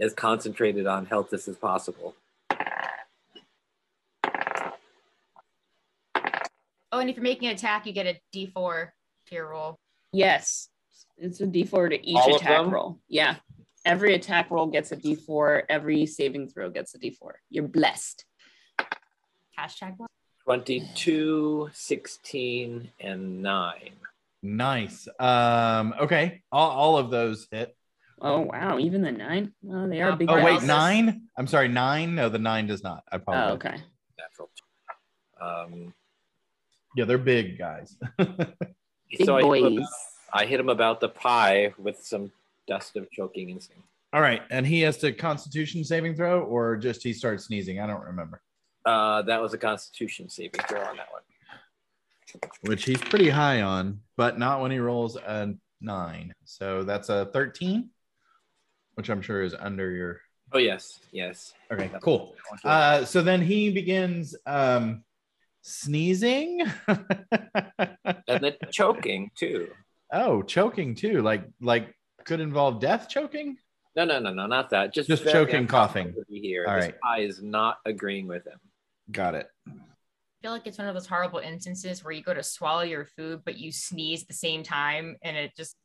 as 0.00 0.12
concentrated 0.14 0.86
on 0.86 1.06
Heltus 1.06 1.48
as 1.48 1.56
possible. 1.56 2.14
oh 6.90 7.00
and 7.00 7.10
if 7.10 7.16
you're 7.16 7.22
making 7.22 7.48
an 7.48 7.54
attack 7.54 7.86
you 7.86 7.92
get 7.92 8.06
a 8.06 8.18
d4 8.34 8.88
to 9.26 9.34
your 9.34 9.48
roll 9.50 9.78
Yes. 10.12 10.70
It's 11.18 11.40
a 11.42 11.46
D4 11.46 11.90
to 11.90 12.06
each 12.08 12.16
All 12.16 12.34
of 12.36 12.40
attack 12.40 12.62
them? 12.62 12.70
roll. 12.70 12.98
Yeah. 13.08 13.36
Every 13.84 14.14
attack 14.14 14.50
roll 14.50 14.66
gets 14.66 14.90
a 14.90 14.96
D4. 14.96 15.64
Every 15.68 16.06
saving 16.06 16.48
throw 16.48 16.70
gets 16.70 16.94
a 16.94 16.98
D4. 16.98 17.32
You're 17.50 17.68
blessed. 17.68 18.24
hashtag 19.58 19.94
what? 19.98 20.08
22, 20.44 21.68
16, 21.74 22.90
and 23.00 23.42
9. 23.42 23.74
Nice. 24.42 25.08
Um, 25.18 25.94
okay. 26.00 26.42
All, 26.52 26.70
all 26.70 26.98
of 26.98 27.10
those 27.10 27.46
hit. 27.50 27.74
Oh 28.20 28.40
wow, 28.40 28.78
even 28.78 29.02
the 29.02 29.12
nine. 29.12 29.52
Oh, 29.70 29.88
they 29.88 30.00
are 30.02 30.10
Uh, 30.10 30.16
big. 30.16 30.28
Oh, 30.28 30.34
wait, 30.42 30.58
dice. 30.58 30.62
nine? 30.64 31.22
I'm 31.36 31.46
sorry, 31.46 31.68
nine? 31.68 32.16
No, 32.16 32.28
the 32.28 32.38
nine 32.38 32.66
does 32.66 32.82
not. 32.82 33.04
I 33.12 33.18
probably. 33.18 33.42
Oh, 33.52 33.54
okay. 33.54 33.76
Natural. 34.18 34.50
Um, 35.40 35.94
Yeah, 36.96 37.04
they're 37.04 37.18
big 37.18 37.58
guys. 37.58 37.96
Big 38.18 39.24
so 39.24 39.36
I 39.36 39.42
hit, 39.42 39.64
him 39.64 39.76
boys. 39.76 39.78
about, 39.78 39.88
I 40.42 40.46
hit 40.46 40.60
him 40.60 40.68
about 40.68 41.00
the 41.00 41.08
pie 41.08 41.72
with 41.78 42.02
some 42.04 42.30
dust 42.66 42.94
of 42.96 43.10
choking 43.10 43.44
and 43.44 43.52
instinct. 43.52 43.82
All 44.12 44.20
right. 44.20 44.42
And 44.50 44.66
he 44.66 44.80
has 44.82 44.98
to 44.98 45.12
constitution 45.12 45.82
saving 45.84 46.14
throw 46.16 46.40
or 46.42 46.76
just 46.76 47.02
he 47.02 47.12
starts 47.14 47.44
sneezing? 47.44 47.80
I 47.80 47.86
don't 47.86 48.04
remember. 48.04 48.42
Uh, 48.84 49.22
that 49.22 49.40
was 49.40 49.54
a 49.54 49.58
constitution 49.58 50.28
saving 50.28 50.60
throw 50.68 50.80
on 50.80 50.96
that 50.96 51.10
one. 51.10 51.22
Which 52.62 52.84
he's 52.84 53.00
pretty 53.00 53.28
high 53.28 53.62
on, 53.62 54.00
but 54.16 54.38
not 54.38 54.60
when 54.60 54.70
he 54.70 54.78
rolls 54.78 55.16
a 55.16 55.54
nine. 55.80 56.34
So 56.44 56.82
that's 56.82 57.08
a 57.08 57.26
13, 57.26 57.90
which 58.94 59.08
I'm 59.08 59.22
sure 59.22 59.42
is 59.42 59.54
under 59.54 59.90
your. 59.90 60.20
Oh, 60.52 60.58
yes. 60.58 61.00
Yes. 61.12 61.52
Okay, 61.70 61.90
cool. 62.02 62.34
Uh, 62.64 63.04
so 63.04 63.22
then 63.22 63.42
he 63.42 63.70
begins 63.70 64.34
um, 64.46 65.04
sneezing. 65.62 66.62
and 66.88 68.24
then 68.26 68.54
choking, 68.70 69.30
too. 69.36 69.68
oh, 70.12 70.42
choking 70.42 70.94
too. 70.94 71.20
Like, 71.22 71.44
like 71.60 71.94
could 72.24 72.40
involve 72.40 72.80
death 72.80 73.08
choking. 73.08 73.58
No, 73.94 74.04
no, 74.04 74.20
no, 74.20 74.32
no, 74.32 74.46
not 74.46 74.70
that. 74.70 74.94
Just, 74.94 75.08
Just 75.08 75.24
choking, 75.24 75.66
coughing. 75.66 76.14
Here. 76.28 76.64
All 76.66 76.74
right. 76.74 76.94
pie 77.00 77.20
is 77.20 77.42
not 77.42 77.78
agreeing 77.84 78.26
with 78.26 78.46
him. 78.46 78.58
Got 79.10 79.34
it. 79.34 79.50
I 80.38 80.46
feel 80.46 80.52
like 80.52 80.66
it's 80.68 80.78
one 80.78 80.86
of 80.86 80.94
those 80.94 81.06
horrible 81.06 81.40
instances 81.40 82.04
where 82.04 82.12
you 82.12 82.22
go 82.22 82.32
to 82.32 82.44
swallow 82.44 82.82
your 82.82 83.04
food, 83.04 83.40
but 83.44 83.58
you 83.58 83.72
sneeze 83.72 84.22
at 84.22 84.28
the 84.28 84.34
same 84.34 84.62
time 84.62 85.16
and 85.22 85.36
it 85.36 85.56
just. 85.56 85.76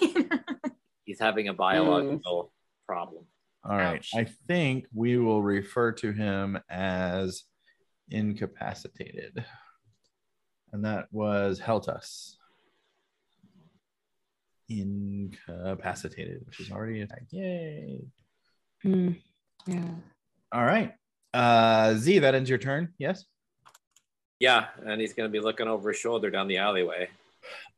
He's 1.04 1.18
having 1.18 1.48
a 1.48 1.54
biological 1.54 2.52
problem. 2.86 3.24
All 3.68 3.76
right. 3.76 3.96
Ouch. 3.96 4.12
I 4.14 4.28
think 4.46 4.86
we 4.94 5.18
will 5.18 5.42
refer 5.42 5.90
to 5.92 6.12
him 6.12 6.56
as 6.70 7.42
incapacitated. 8.10 9.44
And 10.72 10.84
that 10.84 11.08
was 11.10 11.58
Heltus. 11.58 12.36
Incapacitated, 14.68 16.46
which 16.46 16.60
is 16.60 16.70
already 16.70 17.00
attacked. 17.00 17.32
Yay. 17.32 18.04
Hmm. 18.82 19.10
Yeah. 19.66 19.94
All 20.52 20.64
right. 20.64 20.92
Uh 21.34 21.94
Z, 21.94 22.20
that 22.20 22.36
ends 22.36 22.48
your 22.48 22.58
turn. 22.58 22.94
Yes. 22.98 23.24
Yeah, 24.40 24.66
and 24.84 25.00
he's 25.00 25.12
going 25.12 25.28
to 25.28 25.32
be 25.32 25.38
looking 25.44 25.68
over 25.68 25.90
his 25.90 25.98
shoulder 26.00 26.30
down 26.30 26.48
the 26.48 26.56
alleyway. 26.56 27.08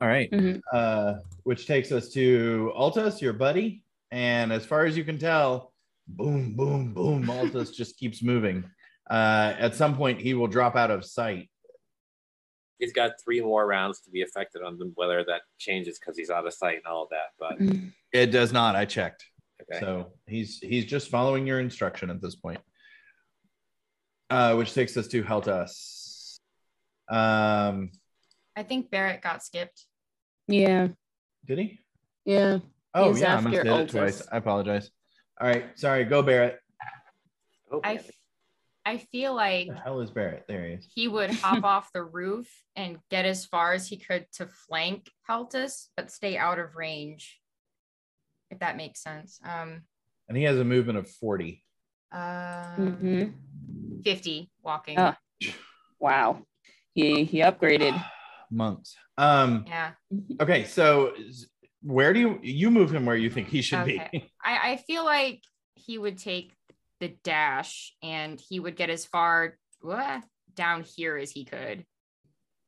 All 0.00 0.08
right. 0.08 0.30
Mhm. 0.30 0.60
Uh, 0.72 1.14
which 1.42 1.66
takes 1.66 1.92
us 1.92 2.08
to 2.10 2.72
Altus, 2.78 3.20
your 3.20 3.32
buddy. 3.32 3.82
And 4.12 4.52
as 4.52 4.64
far 4.64 4.84
as 4.84 4.96
you 4.96 5.04
can 5.04 5.18
tell, 5.18 5.72
boom, 6.06 6.54
boom, 6.54 6.94
boom, 6.94 7.24
Altus 7.26 7.74
just 7.76 7.96
keeps 7.98 8.22
moving. 8.22 8.64
Uh, 9.10 9.54
at 9.58 9.74
some 9.74 9.96
point, 9.96 10.20
he 10.20 10.34
will 10.34 10.46
drop 10.46 10.76
out 10.76 10.90
of 10.90 11.04
sight. 11.04 11.50
He's 12.78 12.92
got 12.92 13.12
three 13.22 13.40
more 13.40 13.66
rounds 13.66 14.00
to 14.02 14.10
be 14.10 14.22
affected 14.22 14.62
on 14.62 14.78
them, 14.78 14.92
whether 14.96 15.22
that 15.24 15.42
changes 15.58 15.98
because 15.98 16.16
he's 16.16 16.30
out 16.30 16.46
of 16.46 16.52
sight 16.54 16.76
and 16.78 16.86
all 16.86 17.04
of 17.04 17.10
that. 17.10 17.30
But 17.38 17.58
It 18.12 18.26
does 18.26 18.52
not. 18.52 18.74
I 18.76 18.84
checked. 18.84 19.24
okay. 19.62 19.78
So 19.80 20.12
he's 20.26 20.58
he's 20.58 20.84
just 20.84 21.08
following 21.08 21.46
your 21.46 21.60
instruction 21.60 22.10
at 22.10 22.20
this 22.20 22.34
point. 22.34 22.60
Uh, 24.30 24.54
which 24.56 24.74
takes 24.74 24.96
us 24.96 25.06
to 25.08 25.22
Heltus. 25.22 26.00
Um, 27.12 27.90
I 28.56 28.62
think 28.62 28.90
Barrett 28.90 29.22
got 29.22 29.42
skipped. 29.44 29.86
Yeah. 30.48 30.88
did 31.44 31.58
he? 31.58 31.80
Yeah. 32.24 32.58
Oh 32.94 33.08
He's 33.12 33.20
yeah, 33.20 33.36
I 33.36 33.40
must 33.40 33.56
after 33.56 33.70
have 33.70 33.80
it 33.80 33.90
twice. 33.90 34.22
I 34.30 34.36
apologize. 34.38 34.90
All 35.40 35.46
right, 35.48 35.78
sorry. 35.78 36.04
Go 36.04 36.22
Barrett. 36.22 36.58
Oh, 37.70 37.80
I, 37.82 38.00
man. 38.86 38.98
feel 39.10 39.34
like 39.34 39.68
The 39.68 39.74
hell 39.74 40.00
is 40.00 40.10
Barrett? 40.10 40.44
There 40.46 40.66
he 40.66 40.74
is. 40.74 40.86
he 40.94 41.08
would 41.08 41.30
hop 41.30 41.64
off 41.64 41.90
the 41.94 42.02
roof 42.04 42.48
and 42.76 42.98
get 43.10 43.24
as 43.24 43.46
far 43.46 43.72
as 43.72 43.88
he 43.88 43.96
could 43.96 44.26
to 44.34 44.46
flank 44.46 45.08
Heltus, 45.26 45.88
but 45.96 46.10
stay 46.10 46.36
out 46.36 46.58
of 46.58 46.76
range. 46.76 47.40
If 48.50 48.58
that 48.58 48.76
makes 48.76 49.02
sense. 49.02 49.40
Um, 49.44 49.82
And 50.28 50.36
he 50.36 50.44
has 50.44 50.58
a 50.58 50.64
movement 50.64 50.98
of 50.98 51.08
40. 51.10 51.64
um 52.12 52.98
Mhm. 53.02 54.02
50 54.04 54.50
walking. 54.62 54.98
Oh. 54.98 55.14
Wow. 55.98 56.42
He 56.94 57.24
he 57.24 57.38
upgraded. 57.38 58.02
Monks. 58.50 58.94
Um, 59.16 59.64
Yeah. 59.66 59.92
okay, 60.40 60.64
so 60.64 61.14
where 61.82 62.12
do 62.12 62.20
you 62.20 62.38
you 62.42 62.70
move 62.70 62.94
him 62.94 63.06
where 63.06 63.16
you 63.16 63.30
think 63.30 63.48
he 63.48 63.62
should 63.62 63.84
be? 63.84 63.98
I, 64.44 64.72
I 64.72 64.76
feel 64.86 65.04
like 65.04 65.42
he 65.74 65.98
would 65.98 66.18
take 66.18 66.54
the 67.00 67.08
dash 67.24 67.94
and 68.02 68.40
he 68.40 68.60
would 68.60 68.76
get 68.76 68.90
as 68.90 69.04
far 69.04 69.58
what, 69.80 70.22
down 70.54 70.84
here 70.84 71.16
as 71.16 71.30
he 71.30 71.44
could. 71.44 71.84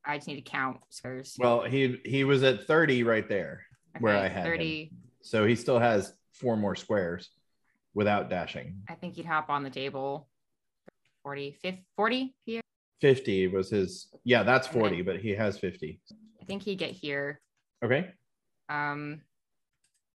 I 0.05 0.17
just 0.17 0.27
need 0.27 0.35
to 0.35 0.41
count 0.41 0.77
squares. 0.89 1.35
Well, 1.39 1.63
he 1.63 1.99
he 2.05 2.23
was 2.23 2.43
at 2.43 2.65
30 2.65 3.03
right 3.03 3.27
there 3.27 3.63
where 3.99 4.17
I 4.17 4.27
had 4.27 4.45
him. 4.45 4.51
30. 4.51 4.91
So 5.21 5.45
he 5.45 5.55
still 5.55 5.79
has 5.79 6.13
four 6.33 6.57
more 6.57 6.75
squares 6.75 7.29
without 7.93 8.29
dashing. 8.29 8.81
I 8.89 8.95
think 8.95 9.15
he'd 9.15 9.25
hop 9.25 9.49
on 9.49 9.63
the 9.63 9.69
table. 9.69 10.27
40, 11.23 11.57
50, 11.63 11.85
40 11.95 12.35
here. 12.45 12.61
50 13.05 13.49
was 13.49 13.69
his 13.69 14.07
yeah, 14.23 14.41
that's 14.41 14.67
Okay. 14.67 14.79
40, 14.79 15.01
but 15.03 15.19
he 15.19 15.29
has 15.35 15.59
50. 15.59 15.99
I 16.41 16.45
think 16.45 16.63
he'd 16.63 16.79
get 16.79 16.89
here. 16.89 17.39
Okay. 17.83 18.09
Um, 18.67 19.21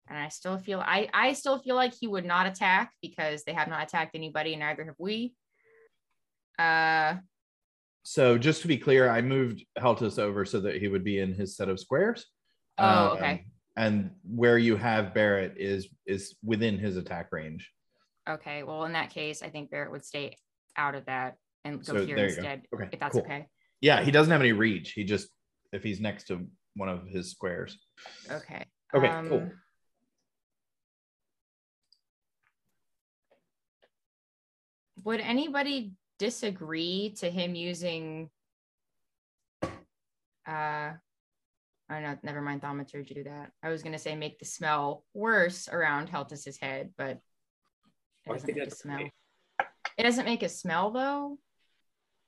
and 0.09 0.17
I 0.17 0.29
still 0.29 0.57
feel 0.57 0.79
I 0.79 1.09
I 1.13 1.33
still 1.33 1.59
feel 1.59 1.75
like 1.75 1.93
he 1.95 2.07
would 2.07 2.25
not 2.25 2.47
attack 2.47 2.93
because 3.03 3.43
they 3.43 3.55
have 3.55 3.67
not 3.67 3.83
attacked 3.83 4.15
anybody, 4.15 4.53
and 4.53 4.61
neither 4.61 4.85
have 4.85 4.95
we. 5.01 5.35
Uh, 6.61 7.17
So 8.05 8.39
just 8.39 8.63
to 8.63 8.69
be 8.69 8.79
clear, 8.79 9.09
I 9.09 9.21
moved 9.21 9.65
Heltus 9.77 10.17
over 10.21 10.45
so 10.45 10.61
that 10.61 10.77
he 10.77 10.87
would 10.87 11.03
be 11.03 11.19
in 11.19 11.35
his 11.35 11.57
set 11.57 11.69
of 11.69 11.81
squares. 11.81 12.25
Oh, 12.79 12.85
Um, 13.11 13.17
okay. 13.17 13.47
And 13.77 14.13
where 14.23 14.59
you 14.59 14.77
have 14.77 15.13
Barrett 15.13 15.55
is 15.59 15.89
is 16.07 16.37
within 16.45 16.79
his 16.79 16.97
attack 16.97 17.33
range. 17.33 17.69
okay. 18.31 18.63
Well, 18.63 18.85
in 18.85 18.93
that 18.93 19.11
case, 19.11 19.43
I 19.43 19.51
think 19.51 19.71
Barrett 19.73 19.91
would 19.91 20.05
stay 20.05 20.37
out 20.77 20.95
of 20.95 21.05
that 21.07 21.37
and 21.67 21.85
go 21.85 21.93
So 21.95 22.07
here 22.07 22.17
there 22.17 22.31
you 22.31 22.37
go. 22.37 22.57
Okay, 22.75 22.89
if 22.93 23.01
that's 23.01 23.13
cool. 23.13 23.23
okay. 23.23 23.47
Yeah, 23.81 24.03
he 24.03 24.11
doesn't 24.11 24.31
have 24.31 24.41
any 24.41 24.53
reach. 24.53 24.93
He 24.93 25.05
just 25.05 25.29
if 25.73 25.83
he's 25.83 26.01
next 26.01 26.25
to 26.29 26.47
one 26.75 26.89
of 26.89 27.07
his 27.07 27.31
squares. 27.31 27.79
Okay. 28.31 28.65
Okay, 28.95 29.29
cool. 29.29 29.39
Um, 29.39 29.53
Would 35.05 35.21
anybody 35.21 35.93
disagree 36.19 37.15
to 37.19 37.31
him 37.31 37.55
using 37.55 38.31
uh 39.63 40.93
I 41.89 42.01
don't 42.01 42.03
know, 42.03 42.17
never 42.25 42.41
mind 42.41 42.63
thaumaturgy 42.63 43.15
do 43.15 43.25
that. 43.25 43.53
I 43.63 43.69
was 43.69 43.83
gonna 43.83 43.99
say 43.99 44.17
make 44.17 44.39
the 44.39 44.45
smell 44.45 45.05
worse 45.15 45.69
around 45.69 46.09
Heltus's 46.09 46.59
head, 46.59 46.91
but 46.97 47.21
it 48.27 48.33
doesn't 48.33 48.57
make 48.57 48.67
a 48.67 48.71
smell. 48.75 49.01
It 49.97 50.03
doesn't 50.03 50.25
make 50.25 50.43
a 50.43 50.49
smell 50.49 50.91
though. 50.91 51.39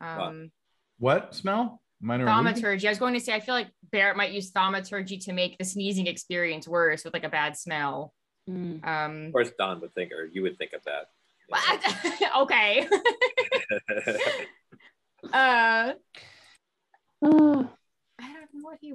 Um 0.01 0.51
What 0.99 1.35
smell? 1.35 1.81
Minor 2.01 2.27
thaumaturgy. 2.27 2.87
I 2.87 2.91
was 2.93 2.99
going 2.99 3.15
to 3.15 3.21
say 3.21 3.35
I 3.35 3.41
feel 3.41 3.55
like 3.55 3.69
Barrett 3.91 4.17
might 4.17 4.31
use 4.33 4.51
thaumaturgy 4.51 5.19
to 5.19 5.33
make 5.33 5.59
the 5.59 5.65
sneezing 5.65 6.07
experience 6.07 6.69
worse 6.69 7.05
with 7.05 7.13
like 7.13 7.25
a 7.25 7.29
bad 7.29 7.57
smell. 7.57 8.15
Mm. 8.49 8.87
Um 8.87 9.27
Of 9.27 9.33
course, 9.33 9.51
Don 9.59 9.81
would 9.81 9.95
think, 9.95 10.13
or 10.13 10.27
you 10.33 10.43
would 10.43 10.57
think 10.59 10.73
of 10.75 10.83
that. 10.85 11.09
what? 11.49 12.33
okay. 12.43 12.87
uh 15.33 15.93
Oh, 17.21 17.69
I 18.21 18.33
don't 18.33 18.49
know 18.55 18.61
what 18.63 18.79
he 18.81 18.95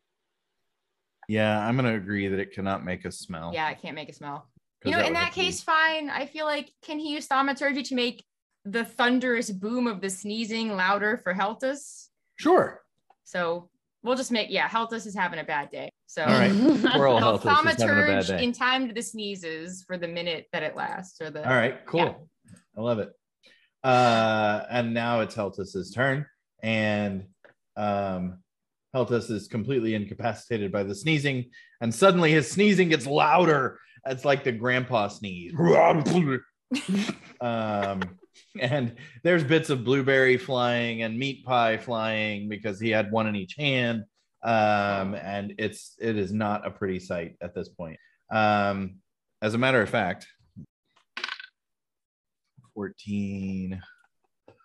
Yeah, 1.27 1.59
I'm 1.65 1.75
gonna 1.75 1.95
agree 1.95 2.27
that 2.29 2.39
it 2.39 2.53
cannot 2.53 2.85
make 2.85 3.05
a 3.05 3.11
smell. 3.11 3.51
Yeah, 3.53 3.69
it 3.69 3.81
can't 3.81 3.95
make 3.95 4.09
a 4.09 4.13
smell. 4.13 4.47
You 4.85 4.91
know, 4.91 4.99
in 4.99 5.13
that 5.13 5.25
have 5.25 5.33
to 5.33 5.39
be- 5.39 5.45
case, 5.45 5.61
fine. 5.61 6.09
I 6.09 6.25
feel 6.25 6.45
like 6.45 6.71
can 6.83 6.99
he 6.99 7.13
use 7.13 7.27
thaumaturgy 7.27 7.83
to 7.83 7.95
make 7.95 8.23
the 8.65 8.85
thunderous 8.85 9.51
boom 9.51 9.87
of 9.87 10.01
the 10.01 10.09
sneezing 10.09 10.75
louder 10.75 11.17
for 11.17 11.33
Heltus? 11.33 12.09
Sure. 12.35 12.81
So 13.23 13.69
we'll 14.03 14.15
just 14.15 14.31
make 14.31 14.49
yeah, 14.49 14.67
Heltus 14.67 15.05
is 15.05 15.15
having 15.15 15.39
a 15.39 15.43
bad 15.43 15.69
day. 15.69 15.91
So 16.07 16.23
All 16.23 16.29
right. 16.29 16.53
We're 16.97 17.07
all 17.07 17.17
I'll 17.17 17.37
Heltus 17.37 17.75
is 17.75 17.81
having 17.81 18.03
a 18.03 18.07
bad 18.07 18.23
thaumaturge 18.23 18.27
day. 18.27 18.43
in 18.43 18.51
time 18.51 18.87
to 18.87 18.93
the 18.93 19.01
sneezes 19.01 19.83
for 19.83 19.97
the 19.97 20.07
minute 20.07 20.47
that 20.53 20.63
it 20.63 20.75
lasts 20.75 21.21
or 21.21 21.29
the 21.29 21.47
All 21.47 21.55
right, 21.55 21.85
cool. 21.85 21.99
Yeah. 21.99 22.55
I 22.77 22.81
love 22.81 22.99
it. 22.99 23.11
Uh, 23.83 24.63
and 24.69 24.93
now 24.93 25.19
it's 25.19 25.35
Heltus's 25.35 25.91
turn, 25.91 26.25
and 26.61 27.25
um, 27.75 28.39
Heltus 28.93 29.29
is 29.29 29.47
completely 29.47 29.93
incapacitated 29.93 30.71
by 30.71 30.83
the 30.83 30.95
sneezing, 30.95 31.49
and 31.81 31.93
suddenly 31.93 32.31
his 32.31 32.49
sneezing 32.49 32.89
gets 32.89 33.05
louder. 33.05 33.79
It's 34.05 34.23
like 34.23 34.45
the 34.45 34.53
grandpa 34.53 35.09
sneeze. 35.09 35.53
um, 37.41 38.01
and 38.59 38.95
there's 39.23 39.43
bits 39.43 39.69
of 39.69 39.83
blueberry 39.83 40.37
flying 40.37 41.03
and 41.03 41.17
meat 41.17 41.45
pie 41.45 41.77
flying 41.77 42.49
because 42.49 42.79
he 42.79 42.89
had 42.89 43.11
one 43.11 43.27
in 43.27 43.35
each 43.35 43.55
hand. 43.57 44.03
Um, 44.43 45.15
and 45.15 45.53
it's 45.57 45.95
it 45.99 46.17
is 46.17 46.33
not 46.33 46.67
a 46.67 46.71
pretty 46.71 46.99
sight 46.99 47.37
at 47.41 47.55
this 47.55 47.69
point. 47.69 47.97
Um, 48.29 48.95
as 49.41 49.53
a 49.53 49.57
matter 49.57 49.81
of 49.81 49.89
fact, 49.89 50.27
14 52.73 53.81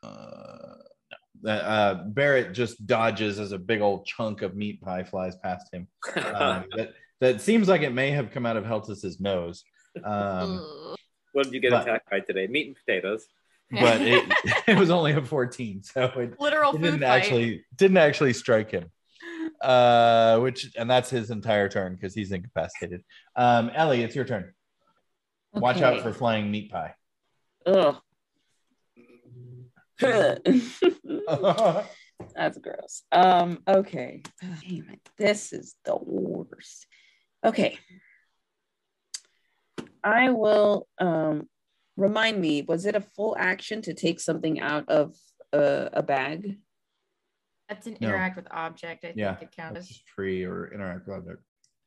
uh 0.03 0.75
no 1.43 1.53
uh 1.53 2.05
barrett 2.05 2.55
just 2.55 2.87
dodges 2.87 3.39
as 3.39 3.53
a 3.53 3.59
big 3.59 3.83
old 3.83 4.07
chunk 4.07 4.41
of 4.41 4.57
meat 4.57 4.81
pie 4.81 5.05
flies 5.05 5.37
past 5.43 5.67
him 5.73 5.87
um, 6.17 6.65
that 6.77 6.93
that 7.21 7.41
seems 7.41 7.69
like 7.69 7.83
it 7.83 7.93
may 7.93 8.11
have 8.11 8.31
come 8.31 8.47
out 8.47 8.57
of 8.57 8.65
heltus's 8.65 9.21
nose 9.21 9.63
um 10.05 10.65
what 11.33 11.45
did 11.45 11.55
you 11.55 11.61
get 11.61 11.71
but- 11.71 11.83
attacked 11.83 12.11
by 12.11 12.21
today? 12.21 12.47
Meat 12.47 12.67
and 12.67 12.77
potatoes. 12.77 13.29
But 13.71 14.01
it, 14.01 14.33
it 14.67 14.79
was 14.79 14.91
only 14.91 15.13
a 15.13 15.23
14 15.23 15.83
so 15.83 16.05
it, 16.05 16.41
literal 16.41 16.75
it 16.75 16.83
didn't 16.83 17.01
fight. 17.01 17.09
actually 17.09 17.65
didn't 17.77 17.97
actually 17.99 18.33
strike 18.33 18.71
him 18.71 18.91
uh 19.61 20.39
which 20.39 20.71
and 20.77 20.89
that's 20.89 21.11
his 21.11 21.31
entire 21.31 21.69
turn 21.69 21.95
because 21.95 22.15
he's 22.15 22.33
incapacitated 22.33 23.03
um 23.37 23.71
ellie 23.75 24.03
it's 24.03 24.15
your 24.15 24.25
turn 24.25 24.53
watch 25.53 25.83
out 25.83 26.01
for 26.01 26.13
flying 26.13 26.51
meat 26.51 26.71
pie 26.71 26.95
Ugh. 27.67 27.97
That's 32.35 32.59
gross. 32.59 33.03
Um, 33.13 33.59
okay. 33.67 34.23
Damn 34.41 34.91
it. 34.91 35.01
This 35.17 35.53
is 35.53 35.75
the 35.85 35.97
worst. 35.97 36.87
Okay. 37.45 37.79
I 40.03 40.31
will 40.31 40.87
um 40.99 41.49
remind 41.99 42.41
me, 42.41 42.63
was 42.63 42.87
it 42.87 42.95
a 42.95 43.01
full 43.01 43.37
action 43.39 43.83
to 43.83 43.93
take 43.93 44.21
something 44.21 44.61
out 44.61 44.89
of 44.89 45.15
a, 45.53 45.91
a 45.95 46.03
bag? 46.03 46.57
That's 47.69 47.87
an 47.87 47.99
No. 48.01 48.09
interact 48.09 48.37
with 48.37 48.47
object. 48.51 49.05
I 49.05 49.13
think 49.13 49.43
it 49.43 49.53
counts 49.55 49.81
as. 49.81 50.01
free 50.17 50.45
or 50.45 50.73
interact 50.73 51.07
with 51.07 51.17
object. 51.19 51.43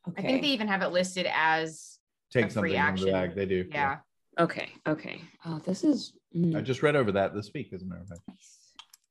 Okay. 0.09 0.21
I 0.21 0.25
think 0.27 0.41
they 0.43 0.49
even 0.49 0.67
have 0.67 0.81
it 0.83 0.89
listed 0.89 1.27
as 1.33 1.97
Take 2.31 2.45
A 2.45 2.49
free 2.49 2.53
something 2.53 2.71
from 2.73 2.81
action. 2.81 3.05
the 3.07 3.11
bag. 3.11 3.35
They 3.35 3.45
do. 3.45 3.65
yeah. 3.71 3.97
okay. 4.39 4.69
Okay. 4.87 5.21
Oh, 5.45 5.59
this 5.65 5.83
is 5.83 6.13
mm. 6.35 6.55
I 6.55 6.61
just 6.61 6.81
read 6.83 6.95
over 6.95 7.11
that 7.13 7.33
this 7.33 7.49
week, 7.53 7.73
as 7.73 7.81
a 7.81 7.85
matter 7.85 8.01
of 8.03 8.07
fact. 8.09 8.21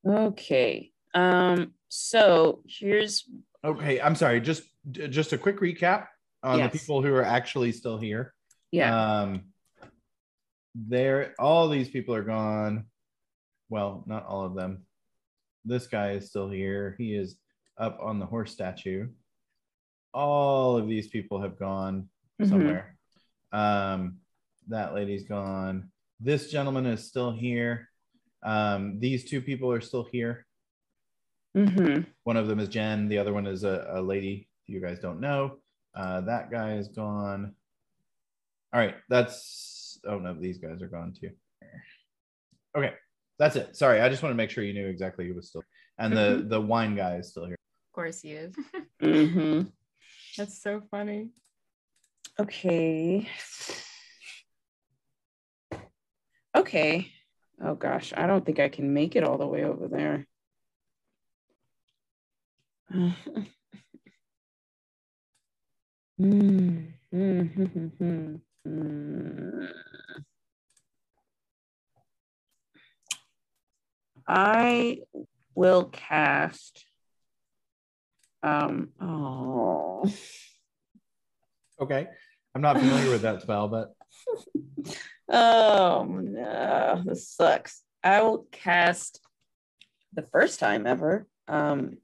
okay. 0.06 0.92
Um, 1.14 1.72
so 1.88 2.62
here's 2.66 3.24
Okay, 3.64 4.00
I'm 4.00 4.14
sorry. 4.14 4.40
Just 4.40 4.62
just 4.90 5.32
a 5.34 5.38
quick 5.38 5.60
recap 5.60 6.06
on 6.42 6.58
Yes. 6.60 6.72
the 6.72 6.78
people 6.78 7.02
who 7.02 7.12
are 7.14 7.24
actually 7.24 7.72
still 7.72 7.98
here. 7.98 8.32
yeah. 8.72 9.20
Um, 9.20 9.49
there, 10.74 11.34
all 11.38 11.68
these 11.68 11.88
people 11.88 12.14
are 12.14 12.22
gone. 12.22 12.86
Well, 13.68 14.04
not 14.06 14.26
all 14.26 14.44
of 14.44 14.54
them. 14.54 14.84
This 15.64 15.86
guy 15.86 16.12
is 16.12 16.28
still 16.28 16.48
here. 16.48 16.94
He 16.98 17.14
is 17.14 17.36
up 17.78 17.98
on 18.00 18.18
the 18.18 18.26
horse 18.26 18.52
statue. 18.52 19.08
All 20.12 20.76
of 20.76 20.88
these 20.88 21.08
people 21.08 21.40
have 21.40 21.58
gone 21.58 22.08
Mhm. 22.40 22.48
somewhere. 22.48 22.96
Um, 23.52 24.20
that 24.68 24.94
lady's 24.94 25.24
gone. 25.24 25.90
This 26.20 26.50
gentleman 26.50 26.86
is 26.86 27.06
still 27.06 27.32
here. 27.32 27.88
Um, 28.42 28.98
these 29.00 29.24
two 29.28 29.40
people 29.42 29.70
are 29.72 29.80
still 29.80 30.04
here. 30.04 30.46
Mhm. 31.56 32.06
One 32.24 32.36
of 32.36 32.46
them 32.46 32.58
is 32.60 32.68
Jen. 32.68 33.08
The 33.08 33.18
other 33.18 33.32
one 33.32 33.46
is 33.46 33.64
a, 33.64 33.86
a 33.90 34.02
lady 34.02 34.48
you 34.66 34.80
guys 34.80 35.00
don't 35.00 35.20
know. 35.20 35.58
Uh, 35.94 36.20
that 36.22 36.50
guy 36.50 36.74
is 36.74 36.88
gone. 36.88 37.54
All 38.72 38.78
right, 38.80 38.94
that's 39.08 39.79
oh 40.06 40.18
no, 40.18 40.34
these 40.34 40.58
guys 40.58 40.82
are 40.82 40.88
gone 40.88 41.12
too. 41.18 41.30
Okay, 42.76 42.92
that's 43.38 43.56
it. 43.56 43.76
Sorry, 43.76 44.00
I 44.00 44.08
just 44.08 44.22
want 44.22 44.32
to 44.32 44.36
make 44.36 44.50
sure 44.50 44.64
you 44.64 44.74
knew 44.74 44.86
exactly 44.86 45.26
who 45.26 45.34
was 45.34 45.48
still. 45.48 45.64
And 45.98 46.16
the 46.16 46.44
the 46.48 46.60
wine 46.60 46.94
guy 46.96 47.16
is 47.16 47.30
still 47.30 47.46
here. 47.46 47.56
Of 47.90 47.94
course 47.94 48.20
he 48.22 48.32
is. 48.32 48.54
Mhm. 49.02 49.72
That's 50.36 50.62
so 50.62 50.82
funny. 50.90 51.30
Okay. 52.38 53.28
Okay. 56.56 57.12
Oh 57.62 57.74
gosh, 57.74 58.12
I 58.16 58.26
don't 58.26 58.44
think 58.44 58.58
I 58.58 58.68
can 58.68 58.92
make 58.94 59.16
it 59.16 59.24
all 59.24 59.38
the 59.38 59.46
way 59.46 59.64
over 59.64 59.88
there. 59.88 60.26
Mm, 62.92 63.14
mm, 66.20 66.92
mm, 67.14 67.54
mm, 67.54 67.90
mm, 68.00 68.40
mm. 68.66 69.68
I 74.32 74.98
will 75.56 75.86
cast 75.86 76.84
um 78.44 78.90
oh 79.00 80.08
Okay, 81.80 82.06
I'm 82.54 82.62
not 82.62 82.78
familiar 82.78 83.10
with 83.10 83.22
that 83.22 83.42
spell, 83.42 83.66
but 83.66 83.92
Oh 85.28 86.06
no, 86.20 87.02
this 87.04 87.28
sucks. 87.28 87.82
I 88.04 88.22
will 88.22 88.46
cast 88.52 89.20
the 90.12 90.22
first 90.22 90.60
time 90.60 90.86
ever. 90.86 91.26
Um, 91.48 91.98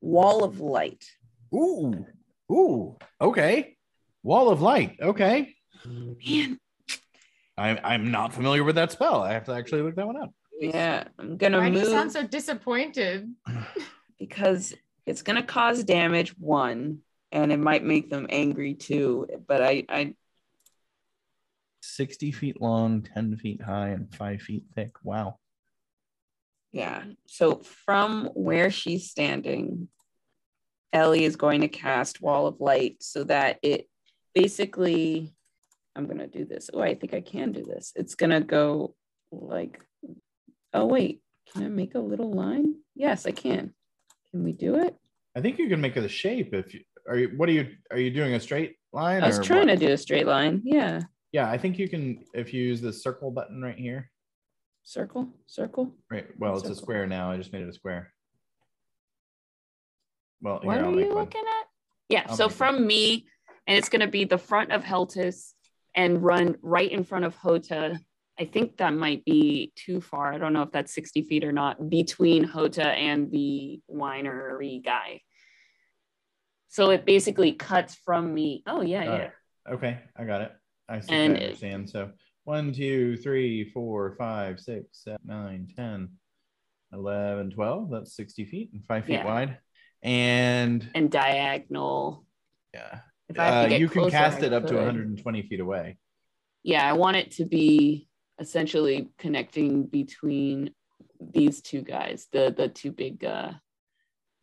wall 0.00 0.42
of 0.42 0.58
light. 0.58 1.04
Ooh, 1.54 2.06
ooh, 2.50 2.96
okay. 3.20 3.76
Wall 4.24 4.50
of 4.50 4.62
light. 4.62 4.96
Okay. 5.00 5.54
Man, 5.86 6.58
I'm 7.56 7.78
I'm 7.84 8.10
not 8.10 8.32
familiar 8.32 8.64
with 8.64 8.74
that 8.74 8.90
spell. 8.90 9.22
I 9.22 9.32
have 9.32 9.44
to 9.44 9.52
actually 9.52 9.82
look 9.82 9.94
that 9.94 10.06
one 10.06 10.16
up. 10.16 10.30
Yeah, 10.60 11.04
I'm 11.18 11.36
gonna 11.36 11.58
Why 11.58 11.70
do 11.70 11.78
you 11.78 11.84
move 11.84 11.92
sound 11.92 12.12
so 12.12 12.26
disappointed? 12.26 13.32
because 14.18 14.74
it's 15.06 15.22
gonna 15.22 15.42
cause 15.42 15.84
damage 15.84 16.36
one, 16.38 16.98
and 17.32 17.52
it 17.52 17.58
might 17.58 17.84
make 17.84 18.10
them 18.10 18.26
angry 18.30 18.74
too. 18.74 19.26
But 19.46 19.62
I, 19.62 19.84
I 19.88 20.14
60 21.82 22.32
feet 22.32 22.60
long, 22.60 23.02
10 23.02 23.36
feet 23.36 23.62
high, 23.62 23.88
and 23.88 24.14
five 24.14 24.42
feet 24.42 24.64
thick. 24.74 24.92
Wow. 25.02 25.38
Yeah. 26.72 27.04
So 27.26 27.56
from 27.86 28.26
where 28.34 28.70
she's 28.70 29.10
standing, 29.10 29.88
Ellie 30.92 31.24
is 31.24 31.36
going 31.36 31.62
to 31.62 31.68
cast 31.68 32.20
Wall 32.20 32.46
of 32.46 32.60
Light 32.60 33.02
so 33.02 33.24
that 33.24 33.58
it 33.62 33.88
basically, 34.34 35.32
I'm 35.96 36.06
going 36.06 36.18
to 36.18 36.26
do 36.26 36.44
this. 36.44 36.70
Oh, 36.72 36.80
I 36.80 36.94
think 36.94 37.14
I 37.14 37.20
can 37.20 37.52
do 37.52 37.64
this. 37.64 37.92
It's 37.96 38.14
going 38.14 38.30
to 38.30 38.40
go 38.40 38.94
like, 39.30 39.80
oh, 40.74 40.86
wait, 40.86 41.22
can 41.52 41.64
I 41.64 41.68
make 41.68 41.94
a 41.94 42.00
little 42.00 42.32
line? 42.32 42.74
Yes, 42.94 43.26
I 43.26 43.32
can. 43.32 43.72
Can 44.30 44.44
we 44.44 44.52
do 44.52 44.76
it? 44.76 44.96
I 45.36 45.40
think 45.40 45.58
you 45.58 45.68
can 45.68 45.80
make 45.80 45.96
it 45.96 46.04
a 46.04 46.08
shape 46.08 46.52
if 46.52 46.74
you 46.74 46.80
are 47.08 47.16
you 47.16 47.28
what 47.36 47.48
are 47.48 47.52
you 47.52 47.68
are 47.90 47.98
you 47.98 48.10
doing 48.10 48.34
a 48.34 48.40
straight 48.40 48.76
line? 48.92 49.22
I 49.22 49.28
was 49.28 49.38
or 49.38 49.42
trying 49.42 49.68
what? 49.68 49.78
to 49.78 49.86
do 49.86 49.92
a 49.92 49.96
straight 49.96 50.26
line. 50.26 50.62
Yeah. 50.64 51.02
Yeah, 51.32 51.48
I 51.50 51.58
think 51.58 51.78
you 51.78 51.88
can 51.88 52.24
if 52.34 52.52
you 52.52 52.62
use 52.62 52.80
the 52.80 52.92
circle 52.92 53.30
button 53.30 53.62
right 53.62 53.78
here. 53.78 54.10
Circle, 54.84 55.28
circle. 55.46 55.94
Right. 56.10 56.26
Well, 56.38 56.56
it's 56.56 56.68
a 56.68 56.74
square 56.74 57.06
now. 57.06 57.30
I 57.30 57.36
just 57.36 57.52
made 57.52 57.62
it 57.62 57.68
a 57.68 57.72
square. 57.72 58.12
Well, 60.40 60.60
What 60.62 60.76
here, 60.76 60.86
are 60.86 60.90
make 60.90 61.04
you 61.04 61.14
one. 61.14 61.24
looking 61.24 61.42
at? 61.42 61.66
Yeah. 62.08 62.24
I'll 62.26 62.36
so 62.36 62.44
make 62.44 62.52
it. 62.52 62.56
from 62.56 62.86
me, 62.86 63.26
and 63.66 63.76
it's 63.76 63.88
going 63.88 64.00
to 64.00 64.08
be 64.08 64.24
the 64.24 64.38
front 64.38 64.72
of 64.72 64.84
Heltus 64.84 65.54
and 65.94 66.22
run 66.22 66.56
right 66.62 66.90
in 66.90 67.04
front 67.04 67.24
of 67.24 67.34
Hota. 67.36 68.00
I 68.40 68.44
think 68.44 68.76
that 68.76 68.94
might 68.94 69.24
be 69.24 69.72
too 69.74 70.00
far. 70.00 70.32
I 70.32 70.38
don't 70.38 70.52
know 70.52 70.62
if 70.62 70.70
that's 70.70 70.94
60 70.94 71.22
feet 71.22 71.42
or 71.44 71.50
not 71.52 71.90
between 71.90 72.44
Hota 72.44 72.86
and 72.88 73.30
the 73.32 73.80
winery 73.90 74.84
guy. 74.84 75.22
So 76.68 76.90
it 76.90 77.04
basically 77.04 77.52
cuts 77.52 77.96
from 77.96 78.32
me. 78.32 78.62
Oh, 78.66 78.80
yeah, 78.82 79.04
Got 79.04 79.18
yeah. 79.20 79.24
it. 79.26 79.32
Okay, 79.72 79.98
I 80.16 80.24
got 80.24 80.42
it. 80.42 80.52
I 80.88 81.00
see. 81.00 81.12
And 81.14 81.32
I 81.34 81.36
it- 81.40 81.42
understand. 81.44 81.90
So 81.90 82.10
one, 82.44 82.72
two, 82.72 83.16
three, 83.16 83.70
four, 83.70 84.14
five, 84.16 84.60
six, 84.60 85.02
seven, 85.04 85.18
nine, 85.24 85.68
10, 85.74 86.08
11, 86.92 87.50
12. 87.50 87.90
That's 87.90 88.14
60 88.14 88.44
feet 88.44 88.70
and 88.72 88.84
five 88.84 89.04
feet 89.04 89.14
Yeah. 89.14 89.26
wide. 89.26 89.58
And 90.02 90.88
And 90.94 91.10
diagonal. 91.10 92.24
yeah, 92.72 93.00
uh, 93.36 93.66
you 93.68 93.88
can 93.88 94.08
cast 94.10 94.42
it 94.44 94.52
up 94.52 94.66
to 94.68 94.76
120 94.76 95.42
feet 95.42 95.58
away. 95.60 95.98
Yeah, 96.62 96.88
I 96.88 96.92
want 96.92 97.16
it 97.16 97.32
to 97.32 97.44
be 97.44 98.08
essentially 98.38 99.08
connecting 99.18 99.84
between 99.84 100.70
these 101.20 101.60
two 101.60 101.82
guys, 101.82 102.26
the 102.32 102.54
the 102.56 102.68
two 102.68 102.92
big 102.92 103.24
uh 103.24 103.52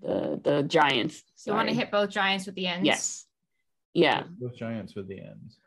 the 0.01 0.39
the 0.43 0.63
giants. 0.63 1.23
So 1.35 1.51
you 1.51 1.55
want 1.55 1.69
to 1.69 1.75
hit 1.75 1.91
both 1.91 2.09
giants 2.09 2.45
with 2.45 2.55
the 2.55 2.67
ends? 2.67 2.85
Yes. 2.85 3.25
Yeah. 3.93 4.23
Both 4.39 4.57
giants 4.57 4.95
with 4.95 5.07
the 5.07 5.19
ends. 5.19 5.57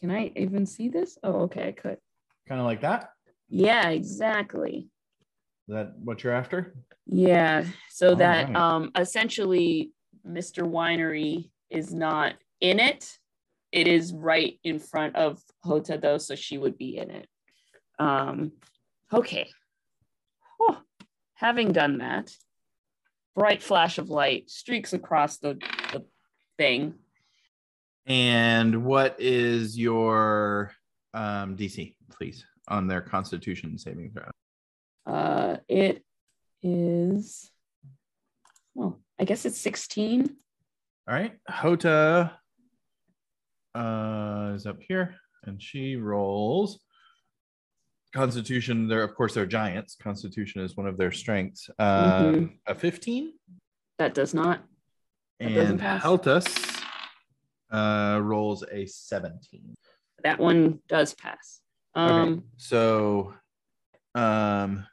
Can 0.00 0.10
I 0.10 0.30
even 0.36 0.66
see 0.66 0.88
this? 0.88 1.18
Oh, 1.22 1.42
okay, 1.42 1.68
I 1.68 1.72
could. 1.72 1.98
Kind 2.48 2.60
of 2.60 2.66
like 2.66 2.82
that. 2.82 3.10
Yeah, 3.48 3.88
exactly. 3.88 4.88
Is 5.68 5.74
that 5.74 5.94
what 5.98 6.22
you're 6.22 6.32
after? 6.32 6.74
Yeah. 7.06 7.64
So 7.90 8.10
All 8.10 8.16
that 8.16 8.48
right. 8.48 8.56
um 8.56 8.92
essentially 8.96 9.90
Mr. 10.26 10.62
Winery 10.64 11.50
is 11.70 11.92
not 11.92 12.34
in 12.60 12.78
it. 12.80 13.18
It 13.72 13.88
is 13.88 14.12
right 14.12 14.58
in 14.64 14.78
front 14.78 15.16
of 15.16 15.40
Hota 15.62 15.98
though, 16.00 16.18
so 16.18 16.34
she 16.34 16.58
would 16.58 16.78
be 16.78 16.98
in 16.98 17.10
it. 17.10 17.28
Um 17.98 18.52
okay. 19.12 19.48
Oh, 20.60 20.78
having 21.34 21.72
done 21.72 21.98
that, 21.98 22.32
bright 23.34 23.62
flash 23.62 23.98
of 23.98 24.08
light 24.08 24.50
streaks 24.50 24.92
across 24.92 25.38
the, 25.38 25.58
the 25.92 26.04
thing. 26.58 26.94
And 28.06 28.84
what 28.84 29.16
is 29.18 29.76
your 29.76 30.72
um, 31.12 31.56
DC, 31.56 31.94
please, 32.10 32.44
on 32.68 32.86
their 32.86 33.00
Constitution 33.00 33.76
saving 33.78 34.12
throw? 34.12 35.12
Uh 35.12 35.56
it 35.68 36.04
is 36.62 37.50
well, 38.74 39.00
I 39.18 39.24
guess 39.24 39.46
it's 39.46 39.58
16. 39.58 40.36
All 41.08 41.14
right, 41.14 41.32
Hota 41.48 42.32
uh, 43.80 44.52
is 44.54 44.66
up 44.66 44.78
here, 44.80 45.14
and 45.44 45.60
she 45.62 45.96
rolls. 45.96 46.80
Constitution, 48.14 48.88
they're 48.88 49.02
of 49.02 49.14
course 49.14 49.34
they're 49.34 49.46
giants. 49.46 49.96
Constitution 50.00 50.62
is 50.62 50.76
one 50.76 50.86
of 50.86 50.96
their 50.96 51.12
strengths. 51.12 51.68
Uh, 51.78 52.22
Mhm. 52.22 52.58
A 52.66 52.74
fifteen, 52.74 53.34
That 53.98 54.14
does 54.14 54.32
not 54.34 54.62
That 55.40 55.48
doesn't 55.54 55.70
and 55.72 55.80
pass. 55.80 56.02
Heltus 56.02 56.46
uh, 57.70 58.20
rolls 58.22 58.64
a 58.70 58.86
seventeen. 58.86 59.74
that 60.22 60.38
one 60.38 60.80
does 60.88 61.14
pass. 61.14 61.60
Um 61.94 62.44
So, 62.56 63.34
um, 64.14 64.86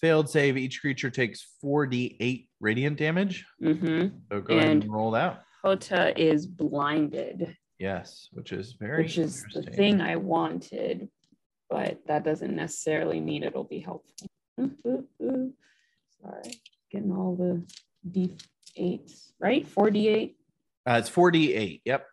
failed 0.00 0.28
save. 0.30 0.56
Each 0.56 0.80
creature 0.80 1.10
takes 1.10 1.42
four 1.60 1.86
d 1.86 2.16
eight 2.20 2.48
radiant 2.60 2.96
damage. 2.98 3.44
Mm-hmm. 3.62 4.16
So 4.32 4.40
go 4.40 4.56
ahead 4.56 4.70
And- 4.70 4.82
and 4.84 4.92
roll 4.92 5.10
that. 5.12 5.42
Hota 5.62 6.18
is 6.18 6.46
blinded, 6.46 7.56
Yes, 7.78 8.28
which 8.32 8.52
is 8.52 8.72
very 8.72 9.02
which 9.02 9.18
is 9.18 9.44
the 9.52 9.62
thing 9.62 10.00
I 10.00 10.16
wanted, 10.16 11.08
but 11.68 11.98
that 12.06 12.24
doesn't 12.24 12.56
necessarily 12.56 13.20
mean 13.20 13.42
it'll 13.42 13.64
be 13.64 13.80
helpful. 13.80 14.28
Ooh, 14.60 14.72
ooh, 14.86 15.04
ooh. 15.22 15.52
Sorry, 16.22 16.60
getting 16.90 17.12
all 17.12 17.36
the 17.36 17.62
d8s, 18.10 19.32
right? 19.38 19.66
4d8. 19.66 20.34
Uh, 20.88 20.98
it's 20.98 21.08
four 21.08 21.30
d 21.30 21.52
eight. 21.52 21.82
Yep. 21.84 22.06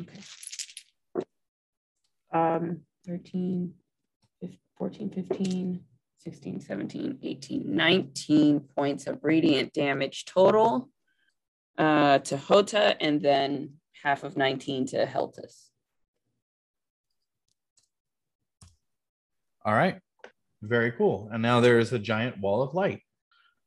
Okay. 0.00 0.20
Um, 2.32 2.80
13, 3.06 3.74
15, 4.40 4.58
14, 4.78 5.10
15, 5.10 5.80
16, 6.18 6.60
17, 6.60 7.18
18, 7.22 7.76
19 7.76 8.60
points 8.60 9.06
of 9.06 9.18
radiant 9.22 9.72
damage 9.72 10.24
total 10.24 10.88
uh, 11.76 12.18
to 12.20 12.36
Hota, 12.36 12.96
and 13.02 13.20
then 13.20 13.74
half 14.02 14.24
of 14.24 14.36
19 14.36 14.86
to 14.88 15.06
Heltus. 15.06 15.70
All 19.64 19.74
right. 19.74 19.98
Very 20.62 20.92
cool. 20.92 21.28
And 21.32 21.42
now 21.42 21.60
there 21.60 21.78
is 21.78 21.92
a 21.92 21.98
giant 21.98 22.38
wall 22.40 22.62
of 22.62 22.74
light. 22.74 23.02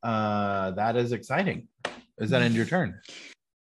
Uh, 0.02 0.72
that 0.72 0.96
is 0.96 1.12
exciting. 1.12 1.68
Is 2.18 2.30
that 2.32 2.42
end 2.42 2.56
your 2.56 2.66
turn? 2.66 3.00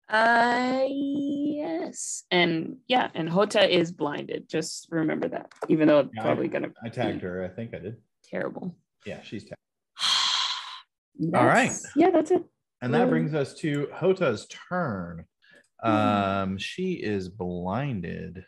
Uh, 0.08 0.84
yes. 0.88 2.24
And 2.30 2.76
yeah, 2.86 3.10
and 3.14 3.28
Hota 3.28 3.68
is 3.72 3.90
blinded. 3.90 4.48
Just 4.48 4.86
remember 4.90 5.28
that, 5.28 5.50
even 5.68 5.88
though 5.88 6.00
it's 6.00 6.10
Yeah, 6.14 6.22
I- 6.22 6.24
probably 6.24 6.48
going 6.48 6.62
to 6.64 6.72
I 6.84 6.88
tagged 6.88 7.22
her. 7.22 7.44
I 7.44 7.48
think 7.48 7.74
I 7.74 7.78
did. 7.78 7.96
terrible. 8.24 8.76
Yeah, 9.04 9.22
she's 9.22 9.44
tagged. 9.44 9.54
All 11.34 11.46
right. 11.46 11.72
Yeah, 11.96 12.10
that's 12.10 12.30
it. 12.30 12.44
And 12.82 12.92
that 12.94 13.08
brings 13.08 13.34
us 13.34 13.54
to 13.54 13.88
Hota's 13.94 14.46
turn. 14.68 15.24
Um, 15.82 16.58
she 16.58 16.94
is 16.94 17.28
blinded. 17.28 18.44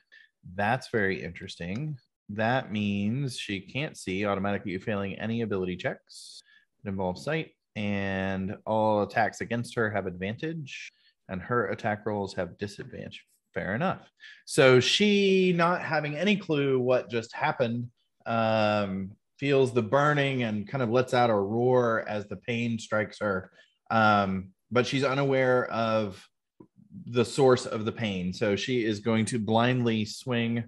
That's 0.55 0.89
very 0.91 1.23
interesting. 1.23 1.99
That 2.31 2.73
means 2.73 3.39
she 3.39 3.61
can't 3.61 3.97
see, 3.97 4.27
automatically 4.27 4.77
failing 4.79 5.19
any 5.19 5.43
ability 5.43 5.77
checks 5.77 6.41
that 6.83 6.91
involve 6.91 7.19
sight, 7.19 7.51
and 7.77 8.57
all 8.67 9.03
attacks 9.03 9.41
against 9.41 9.75
her 9.77 9.91
have 9.91 10.07
advantage, 10.07 10.91
and 11.29 11.41
her 11.43 11.69
attack 11.69 12.07
rolls 12.07 12.35
have 12.35 12.59
disadvantage. 12.59 13.25
Fair 13.55 13.75
enough. 13.75 14.11
So 14.45 14.79
she, 14.81 15.53
not 15.55 15.83
having 15.83 16.17
any 16.17 16.37
clue 16.37 16.79
what 16.79 17.11
just 17.11 17.35
happened, 17.35 17.89
um, 18.27 19.13
feels 19.39 19.73
the 19.73 19.83
burning 19.83 20.43
and 20.43 20.69
kind 20.69 20.83
of 20.83 20.91
lets 20.91 21.15
out 21.15 21.31
a 21.31 21.35
roar 21.35 22.05
as 22.09 22.27
the 22.27 22.37
pain 22.37 22.79
strikes 22.79 23.19
her 23.21 23.51
um, 23.91 24.51
but 24.71 24.87
she's 24.87 25.05
unaware 25.05 25.67
of 25.67 26.23
the 27.11 27.25
source 27.25 27.67
of 27.67 27.85
the 27.85 27.93
pain. 27.93 28.33
So 28.33 28.55
she 28.57 28.85
is 28.85 29.01
going 29.01 29.25
to 29.27 29.39
blindly 29.39 30.05
swing 30.05 30.65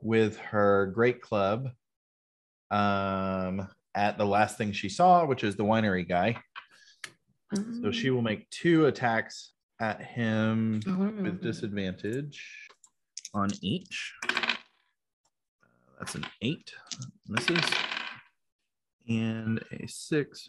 with 0.00 0.36
her 0.38 0.86
great 0.86 1.22
club 1.22 1.68
um, 2.70 3.68
at 3.94 4.18
the 4.18 4.26
last 4.26 4.58
thing 4.58 4.72
she 4.72 4.88
saw, 4.88 5.24
which 5.24 5.44
is 5.44 5.56
the 5.56 5.64
winery 5.64 6.06
guy. 6.08 6.36
So 7.82 7.92
she 7.92 8.10
will 8.10 8.22
make 8.22 8.50
two 8.50 8.86
attacks 8.86 9.52
at 9.80 10.02
him 10.02 10.80
with 11.22 11.40
disadvantage 11.40 12.44
on 13.32 13.50
each. 13.60 14.12
Uh, 14.28 14.54
that's 15.98 16.16
an 16.16 16.26
eight, 16.42 16.72
misses. 17.28 17.62
and 19.08 19.62
a 19.72 19.86
six, 19.86 20.48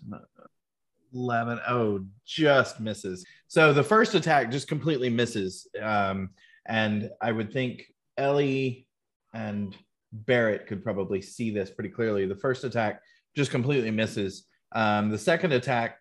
11. 1.16 1.60
Oh, 1.68 2.06
just 2.26 2.80
misses. 2.80 3.26
So 3.48 3.74
the 3.74 3.84
first 3.84 4.14
attack 4.16 4.52
just 4.52 4.68
completely 4.68 5.10
misses. 5.10 5.68
Um, 5.82 6.32
and 6.68 7.10
I 7.22 7.32
would 7.32 7.52
think 7.54 7.86
Ellie 8.18 8.88
and 9.34 9.76
Barrett 10.12 10.68
could 10.68 10.84
probably 10.84 11.22
see 11.22 11.52
this 11.52 11.70
pretty 11.70 11.90
clearly. 11.90 12.26
The 12.26 12.36
first 12.36 12.64
attack 12.64 13.02
just 13.36 13.52
completely 13.52 13.92
misses. 13.92 14.46
Um, 14.74 15.10
the 15.10 15.18
second 15.18 15.54
attack, 15.54 16.00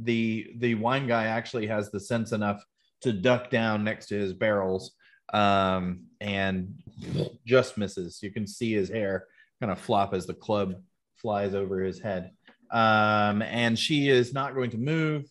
the 0.00 0.52
the 0.56 0.74
wine 0.76 1.06
guy 1.06 1.24
actually 1.24 1.66
has 1.66 1.90
the 1.90 2.00
sense 2.00 2.32
enough 2.32 2.64
to 3.02 3.12
duck 3.12 3.50
down 3.50 3.84
next 3.84 4.06
to 4.06 4.18
his 4.18 4.32
barrels 4.32 4.92
um, 5.32 6.04
and 6.20 6.74
just 7.44 7.76
misses. 7.76 8.22
You 8.22 8.30
can 8.30 8.46
see 8.46 8.72
his 8.72 8.88
hair 8.88 9.26
kind 9.60 9.72
of 9.72 9.78
flop 9.78 10.14
as 10.14 10.26
the 10.26 10.34
club 10.34 10.76
flies 11.16 11.54
over 11.54 11.80
his 11.82 12.00
head. 12.00 12.30
Um, 12.72 13.42
and 13.42 13.78
she 13.78 14.08
is 14.08 14.32
not 14.32 14.54
going 14.54 14.70
to 14.70 14.78
move 14.78 15.24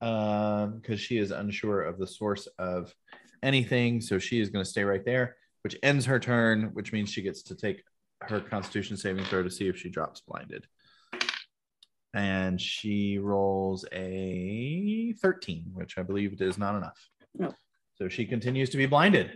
because 0.00 0.70
um, 0.90 0.96
she 0.96 1.18
is 1.18 1.30
unsure 1.30 1.82
of 1.82 1.98
the 1.98 2.06
source 2.06 2.48
of 2.58 2.94
anything. 3.42 4.00
So 4.00 4.18
she 4.18 4.40
is 4.40 4.48
going 4.48 4.64
to 4.64 4.70
stay 4.70 4.82
right 4.82 5.04
there, 5.04 5.36
which 5.62 5.76
ends 5.82 6.06
her 6.06 6.18
turn, 6.18 6.70
which 6.72 6.92
means 6.92 7.10
she 7.10 7.22
gets 7.22 7.42
to 7.44 7.54
take 7.54 7.82
her 8.22 8.40
constitution 8.40 8.96
saving 8.96 9.24
throw 9.24 9.42
to 9.42 9.50
see 9.50 9.68
if 9.68 9.76
she 9.76 9.90
drops 9.90 10.20
blinded. 10.20 10.66
And 12.14 12.58
she 12.58 13.18
rolls 13.18 13.84
a 13.92 15.12
13, 15.20 15.66
which 15.74 15.98
I 15.98 16.02
believe 16.02 16.40
is 16.40 16.56
not 16.56 16.76
enough. 16.76 16.98
No. 17.34 17.54
So 17.96 18.08
she 18.08 18.24
continues 18.24 18.70
to 18.70 18.78
be 18.78 18.86
blinded. 18.86 19.30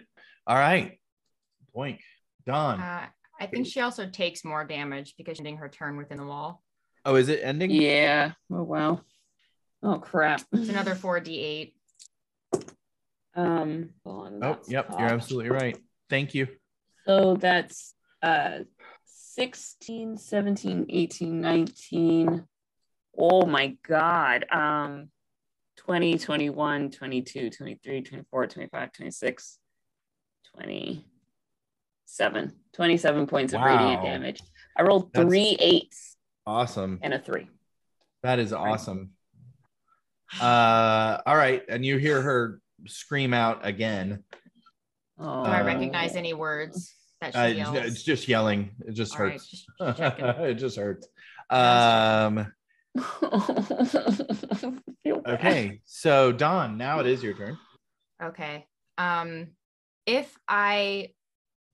All 0.47 0.56
right. 0.56 0.98
Boink. 1.76 1.98
Don. 2.47 2.80
Uh, 2.80 3.06
I 3.39 3.47
think 3.47 3.66
she 3.66 3.80
also 3.80 4.08
takes 4.08 4.44
more 4.44 4.64
damage 4.64 5.14
because 5.18 5.36
she's 5.36 5.40
ending 5.40 5.58
her 5.58 5.68
turn 5.68 5.97
within 5.98 6.16
the 6.16 6.24
wall. 6.24 6.62
Oh, 7.05 7.15
is 7.17 7.29
it 7.29 7.41
ending? 7.43 7.70
Yeah. 7.70 8.33
Oh 8.53 8.62
wow. 8.62 9.01
Oh 9.83 9.99
crap. 9.99 10.43
It's 10.53 10.69
another 10.69 10.95
4d8. 10.95 11.73
Um 13.35 13.91
on, 14.05 14.43
Oh, 14.43 14.59
yep. 14.69 14.89
You're 14.91 15.09
absolutely 15.09 15.51
right. 15.51 15.77
Thank 16.09 16.35
you. 16.35 16.49
So 17.07 17.37
that's 17.37 17.95
uh 18.23 18.61
16, 19.07 20.17
17, 20.19 20.87
18, 20.89 21.41
19. 21.41 22.45
Oh 23.19 23.47
my 23.47 23.77
god. 23.87 24.45
Um 24.53 25.09
20, 25.79 26.19
21, 26.19 26.91
22, 26.91 27.51
23, 27.51 28.03
24, 28.03 28.47
25, 28.47 28.93
26, 28.93 29.59
27. 30.55 32.53
27 32.75 33.27
points 33.27 33.53
of 33.55 33.62
radiant 33.62 34.03
damage. 34.03 34.41
I 34.77 34.83
rolled 34.83 35.12
That's- 35.15 35.29
three 35.31 35.57
eights 35.59 36.09
Awesome. 36.47 36.99
and 37.02 37.12
a 37.15 37.19
three. 37.19 37.49
That 38.23 38.39
is 38.39 38.52
awesome. 38.52 39.10
Uh, 40.41 41.19
all 41.27 41.36
right. 41.36 41.62
And 41.69 41.85
you 41.85 41.97
hear 41.99 42.20
her 42.23 42.60
scream 42.86 43.35
out 43.35 43.67
again. 43.67 44.25
Oh. 45.19 45.44
Do 45.44 45.51
I 45.51 45.60
Uh, 45.60 45.65
recognize 45.67 46.17
any 46.17 46.33
words 46.35 46.94
that 47.20 47.33
she 47.35 47.39
Uh, 47.39 47.47
yells? 47.47 47.77
it's 47.77 48.02
just 48.02 48.28
yelling. 48.28 48.70
It 48.86 48.93
just 48.93 49.15
All 49.19 49.25
right, 49.27 49.33
hurts. 49.33 49.51
just 49.51 49.67
it 50.41 50.55
just 50.55 50.77
hurts. 50.77 51.09
Um, 51.51 52.52
okay. 55.27 55.81
So 55.85 56.33
Don, 56.33 56.77
now 56.77 57.01
it 57.01 57.07
is 57.07 57.23
your 57.23 57.35
turn. 57.35 57.59
Okay. 58.23 58.67
Um, 58.99 59.49
if 60.07 60.35
I 60.49 61.10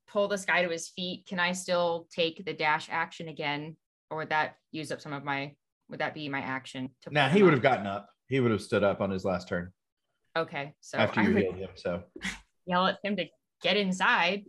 pull 0.08 0.28
this 0.28 0.44
guy 0.44 0.62
to 0.62 0.68
his 0.70 0.88
feet, 0.88 1.26
can 1.26 1.40
I 1.40 1.52
still 1.52 2.06
take 2.10 2.44
the 2.44 2.52
dash 2.52 2.88
action 2.90 3.28
again, 3.28 3.76
or 4.10 4.18
would 4.18 4.30
that 4.30 4.56
use 4.72 4.92
up 4.92 5.00
some 5.00 5.12
of 5.12 5.24
my? 5.24 5.52
Would 5.88 6.00
that 6.00 6.14
be 6.14 6.28
my 6.28 6.40
action? 6.40 6.90
To 7.02 7.10
Now 7.10 7.28
pull 7.28 7.36
he 7.36 7.42
would 7.42 7.52
have 7.52 7.62
gotten 7.62 7.86
up. 7.86 8.08
He 8.28 8.40
would 8.40 8.50
have 8.50 8.62
stood 8.62 8.82
up 8.82 9.00
on 9.00 9.10
his 9.10 9.24
last 9.24 9.48
turn 9.48 9.72
Okay, 10.36 10.74
so 10.80 10.98
after 10.98 11.22
you 11.22 11.32
would 11.34 11.42
healed 11.42 11.56
him. 11.56 11.70
So 11.76 12.02
yell 12.66 12.86
at 12.86 12.98
him 13.02 13.16
to 13.16 13.26
get 13.62 13.76
inside. 13.76 14.44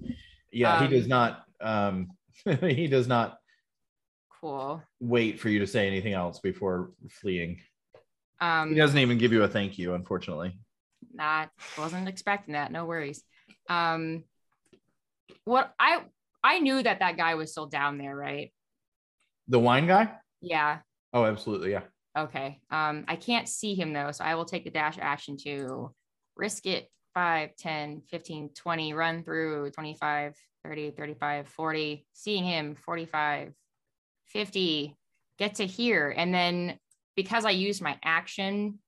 yeah, 0.51 0.79
he 0.79 0.85
Um, 0.85 0.91
does 0.91 1.07
not. 1.07 1.43
Um, 1.61 2.07
he 2.61 2.87
does 2.87 3.07
not 3.07 3.37
Cool. 4.41 4.81
wait 4.99 5.39
for 5.39 5.49
you 5.49 5.59
to 5.59 5.67
say 5.67 5.87
anything 5.87 6.13
else 6.13 6.39
before 6.39 6.91
fleeing. 7.09 7.59
Um, 8.39 8.69
He 8.69 8.75
doesn't 8.75 8.99
even 8.99 9.17
give 9.17 9.31
you 9.33 9.43
a 9.43 9.47
thank 9.47 9.77
you, 9.79 9.93
unfortunately. 9.95 10.59
not 11.13 11.49
wasn't 11.77 12.07
expecting 12.09 12.53
that. 12.53 12.71
No 12.71 12.85
worries. 12.85 13.23
Um, 13.69 14.23
what 15.45 15.73
I 15.79 16.03
I 16.43 16.59
knew 16.59 16.81
that 16.83 16.99
that 16.99 17.17
guy 17.17 17.35
was 17.35 17.51
still 17.51 17.65
down 17.67 17.97
there, 17.97 18.15
right? 18.15 18.51
The 19.47 19.59
wine 19.59 19.87
guy? 19.87 20.11
Yeah. 20.41 20.79
Oh, 21.13 21.25
absolutely. 21.25 21.71
Yeah. 21.71 21.83
Okay. 22.17 22.59
Um, 22.69 23.05
I 23.07 23.15
can't 23.15 23.47
see 23.47 23.75
him 23.75 23.93
though, 23.93 24.11
so 24.11 24.23
I 24.23 24.35
will 24.35 24.45
take 24.45 24.63
the 24.63 24.69
dash 24.71 24.97
action 24.99 25.37
to 25.45 25.93
risk 26.35 26.65
it 26.65 26.89
5, 27.13 27.55
10, 27.57 28.01
15, 28.09 28.49
20, 28.55 28.93
run 28.93 29.23
through 29.23 29.71
25, 29.71 30.35
30, 30.63 30.91
35, 30.91 31.47
40, 31.47 32.05
seeing 32.13 32.43
him 32.43 32.75
45, 32.85 33.53
50, 34.27 34.97
get 35.39 35.55
to 35.55 35.65
here. 35.65 36.13
And 36.15 36.33
then 36.33 36.77
because 37.15 37.45
I 37.45 37.51
used 37.51 37.81
my 37.81 37.97
action, 38.03 38.79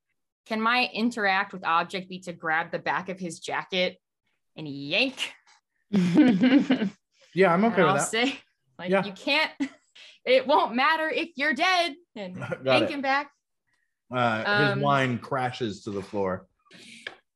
can 0.46 0.60
my 0.60 0.88
interact 0.92 1.52
with 1.52 1.64
object 1.64 2.08
be 2.08 2.20
to 2.20 2.32
grab 2.32 2.70
the 2.70 2.78
back 2.78 3.08
of 3.08 3.18
his 3.18 3.40
jacket 3.40 3.96
and 4.56 4.68
yank? 4.68 5.32
Yeah, 7.32 7.52
I'm 7.54 7.64
okay 7.66 7.82
and 7.82 7.86
I'll 7.90 7.94
with 7.94 8.02
that. 8.02 8.10
say, 8.10 8.34
like, 8.78 8.90
Yeah. 8.90 9.04
you 9.04 9.12
can't, 9.12 9.52
it 10.24 10.46
won't 10.46 10.74
matter 10.74 11.08
if 11.08 11.30
you're 11.36 11.54
dead. 11.54 11.94
And 12.16 12.36
Got 12.38 12.64
yank 12.64 12.84
it. 12.84 12.90
him 12.90 13.02
back. 13.02 13.30
Uh, 14.12 14.42
Um, 14.46 14.74
his 14.78 14.82
wine 14.84 15.18
crashes 15.18 15.82
to 15.84 15.90
the 15.90 16.02
floor 16.02 16.46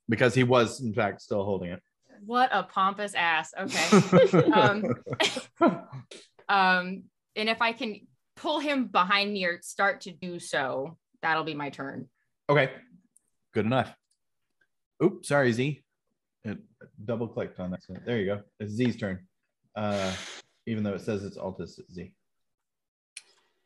because 0.08 0.34
he 0.34 0.42
was, 0.44 0.80
in 0.80 0.92
fact, 0.92 1.22
still 1.22 1.44
holding 1.44 1.70
it. 1.70 1.80
What 2.26 2.50
a 2.52 2.62
pompous 2.62 3.14
ass. 3.14 3.52
Okay. 3.58 4.42
um, 4.52 4.84
um, 6.48 7.02
and 7.36 7.48
if 7.48 7.60
I 7.62 7.72
can 7.72 8.00
pull 8.36 8.60
him 8.60 8.86
behind 8.86 9.32
me 9.32 9.44
or 9.44 9.60
start 9.62 10.02
to 10.02 10.10
do 10.12 10.38
so, 10.38 10.96
that'll 11.22 11.44
be 11.44 11.54
my 11.54 11.70
turn. 11.70 12.08
okay, 12.48 12.70
good 13.52 13.66
enough. 13.66 13.94
Oops, 15.02 15.26
sorry, 15.28 15.52
Z. 15.52 15.82
It 16.44 16.58
double 17.04 17.28
clicked 17.28 17.58
on 17.60 17.70
that. 17.70 17.80
There 18.04 18.18
you 18.18 18.26
go. 18.26 18.42
It's 18.60 18.72
Z's 18.72 18.96
turn. 18.96 19.26
Uh, 19.74 20.12
even 20.66 20.82
though 20.84 20.94
it 20.94 21.00
says 21.00 21.24
it's 21.24 21.36
Altus 21.38 21.78
Z. 21.92 22.12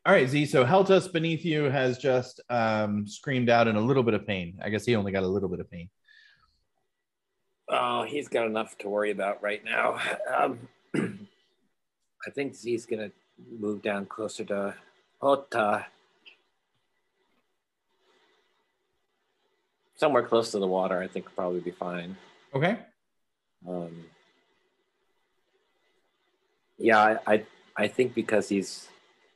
All 0.09 0.15
right, 0.15 0.27
Z. 0.27 0.47
So 0.47 0.65
Heltus 0.65 1.07
beneath 1.07 1.45
you 1.45 1.65
has 1.65 1.99
just 1.99 2.41
um, 2.49 3.05
screamed 3.05 3.47
out 3.47 3.67
in 3.67 3.75
a 3.75 3.79
little 3.79 4.01
bit 4.01 4.15
of 4.15 4.25
pain. 4.25 4.57
I 4.59 4.69
guess 4.69 4.83
he 4.83 4.95
only 4.95 5.11
got 5.11 5.21
a 5.21 5.27
little 5.27 5.49
bit 5.49 5.59
of 5.59 5.69
pain. 5.69 5.87
Oh, 7.69 8.05
he's 8.05 8.27
got 8.27 8.47
enough 8.47 8.75
to 8.79 8.89
worry 8.89 9.11
about 9.11 9.43
right 9.43 9.63
now. 9.63 9.99
Um, 10.35 10.67
I 10.95 12.31
think 12.31 12.55
Z's 12.55 12.87
gonna 12.87 13.11
move 13.59 13.83
down 13.83 14.07
closer 14.07 14.43
to 14.45 14.73
Hota. 15.21 15.85
Somewhere 19.95 20.23
close 20.23 20.49
to 20.53 20.57
the 20.57 20.65
water, 20.65 20.99
I 20.99 21.07
think 21.07 21.27
probably 21.35 21.59
be 21.59 21.69
fine. 21.69 22.17
Okay. 22.55 22.79
Um, 23.67 24.05
yeah, 26.79 26.99
I, 26.99 27.33
I 27.33 27.45
I 27.77 27.87
think 27.87 28.15
because 28.15 28.49
he's 28.49 28.89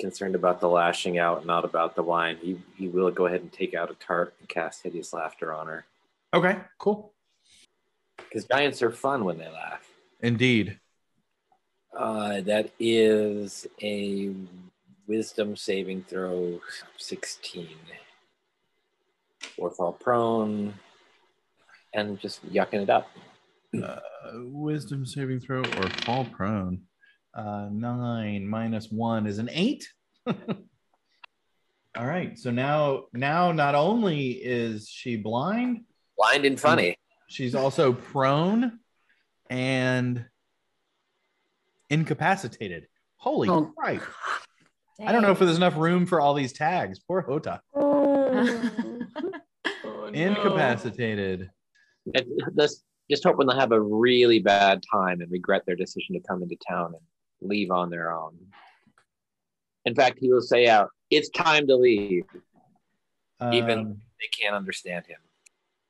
concerned 0.04 0.36
about 0.36 0.60
the 0.60 0.68
lashing 0.68 1.18
out, 1.18 1.46
not 1.46 1.64
about 1.64 1.96
the 1.96 2.04
wine, 2.04 2.38
he 2.42 2.60
he 2.76 2.90
will 2.90 3.10
go 3.10 3.26
ahead 3.26 3.40
and 3.40 3.54
take 3.54 3.74
out 3.74 3.90
a 3.90 3.94
tart 3.94 4.34
and 4.38 4.50
cast 4.50 4.84
hideous 4.84 5.14
laughter 5.14 5.54
on 5.54 5.66
her. 5.68 5.86
Okay. 6.34 6.58
Cool. 6.78 7.14
Because 8.18 8.44
giants 8.44 8.82
are 8.82 8.92
fun 8.92 9.24
when 9.24 9.38
they 9.38 9.48
laugh. 9.48 9.88
Indeed. 10.20 10.78
Uh, 11.98 12.42
that 12.42 12.72
is 12.80 13.66
a 13.82 14.34
wisdom 15.08 15.56
saving 15.56 16.04
throw 16.10 16.60
16. 16.98 17.68
Or 19.58 19.72
fall 19.72 19.94
prone 19.94 20.74
and 21.94 22.20
just 22.20 22.46
yucking 22.52 22.82
it 22.82 22.90
up. 22.90 23.08
Uh, 23.82 24.00
wisdom 24.34 25.06
saving 25.06 25.40
throw 25.40 25.62
or 25.62 25.90
fall 26.04 26.26
prone. 26.26 26.82
Uh, 27.36 27.68
nine 27.72 28.48
minus 28.48 28.90
one 28.92 29.26
is 29.26 29.38
an 29.40 29.50
eight. 29.52 29.88
All 30.28 30.36
right. 32.08 32.38
So 32.38 32.52
now, 32.52 33.04
now 33.14 33.52
not 33.52 33.76
only 33.76 34.32
is 34.32 34.88
she 34.90 35.16
blind, 35.18 35.82
Blind 36.18 36.46
and 36.46 36.60
funny. 36.60 36.96
she's 37.28 37.56
also 37.56 37.94
prone 37.94 38.80
and 39.50 40.26
incapacitated. 41.90 42.88
Holy 43.18 43.50
Oh. 43.50 43.72
Christ. 43.78 44.06
I 45.06 45.12
don't 45.12 45.22
know 45.24 45.32
if 45.32 45.40
there's 45.40 45.58
enough 45.58 45.76
room 45.78 46.06
for 46.06 46.22
all 46.22 46.34
these 46.34 46.54
tags. 46.54 47.00
Poor 47.00 47.22
Hota. 47.22 47.62
Oh, 49.86 50.10
no. 50.10 50.20
Incapacitated. 50.20 51.50
And 52.14 52.26
let's 52.56 52.84
just 53.10 53.24
hoping 53.24 53.48
they'll 53.48 53.58
have 53.60 53.72
a 53.72 53.80
really 53.82 54.40
bad 54.40 54.82
time 54.92 55.22
and 55.22 55.32
regret 55.32 55.64
their 55.66 55.76
decision 55.76 56.14
to 56.16 56.22
come 56.28 56.42
into 56.44 56.58
town 56.68 56.88
and 56.88 57.02
leave 57.46 57.72
on 57.72 57.90
their 57.90 58.12
own. 58.12 58.38
In 59.86 59.96
fact, 59.96 60.20
he 60.20 60.32
will 60.32 60.42
say 60.42 60.68
out, 60.68 60.90
"It's 61.10 61.30
time 61.30 61.68
to 61.68 61.76
leave." 61.76 62.26
Even- 63.52 63.80
Um, 63.80 64.02
They 64.22 64.28
can't 64.30 64.56
understand 64.56 65.06
him. 65.06 65.20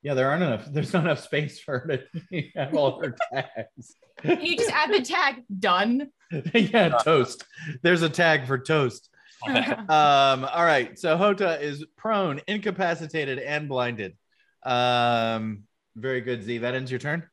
yeah, 0.02 0.14
there 0.14 0.28
aren't 0.28 0.42
enough. 0.42 0.66
There's 0.72 0.92
not 0.92 1.04
enough 1.04 1.20
space 1.20 1.60
for 1.60 1.78
her 1.80 1.96
to 2.30 2.42
have 2.56 2.74
all 2.74 3.00
her 3.02 3.14
tags. 3.32 3.96
You 4.24 4.56
just 4.56 4.70
add 4.70 4.92
the 4.92 5.02
tag 5.02 5.44
done. 5.58 6.10
yeah, 6.54 6.88
toast. 7.02 7.44
There's 7.82 8.02
a 8.02 8.08
tag 8.08 8.46
for 8.46 8.58
toast. 8.58 9.08
Um, 9.46 10.44
all 10.44 10.64
right. 10.64 10.98
So 10.98 11.16
Hota 11.16 11.60
is 11.60 11.84
prone, 11.96 12.40
incapacitated, 12.48 13.38
and 13.38 13.68
blinded. 13.68 14.16
Um, 14.62 15.64
very 15.96 16.22
good, 16.22 16.42
Z. 16.42 16.58
That 16.58 16.74
ends 16.74 16.90
your 16.90 16.98
turn. 17.00 17.28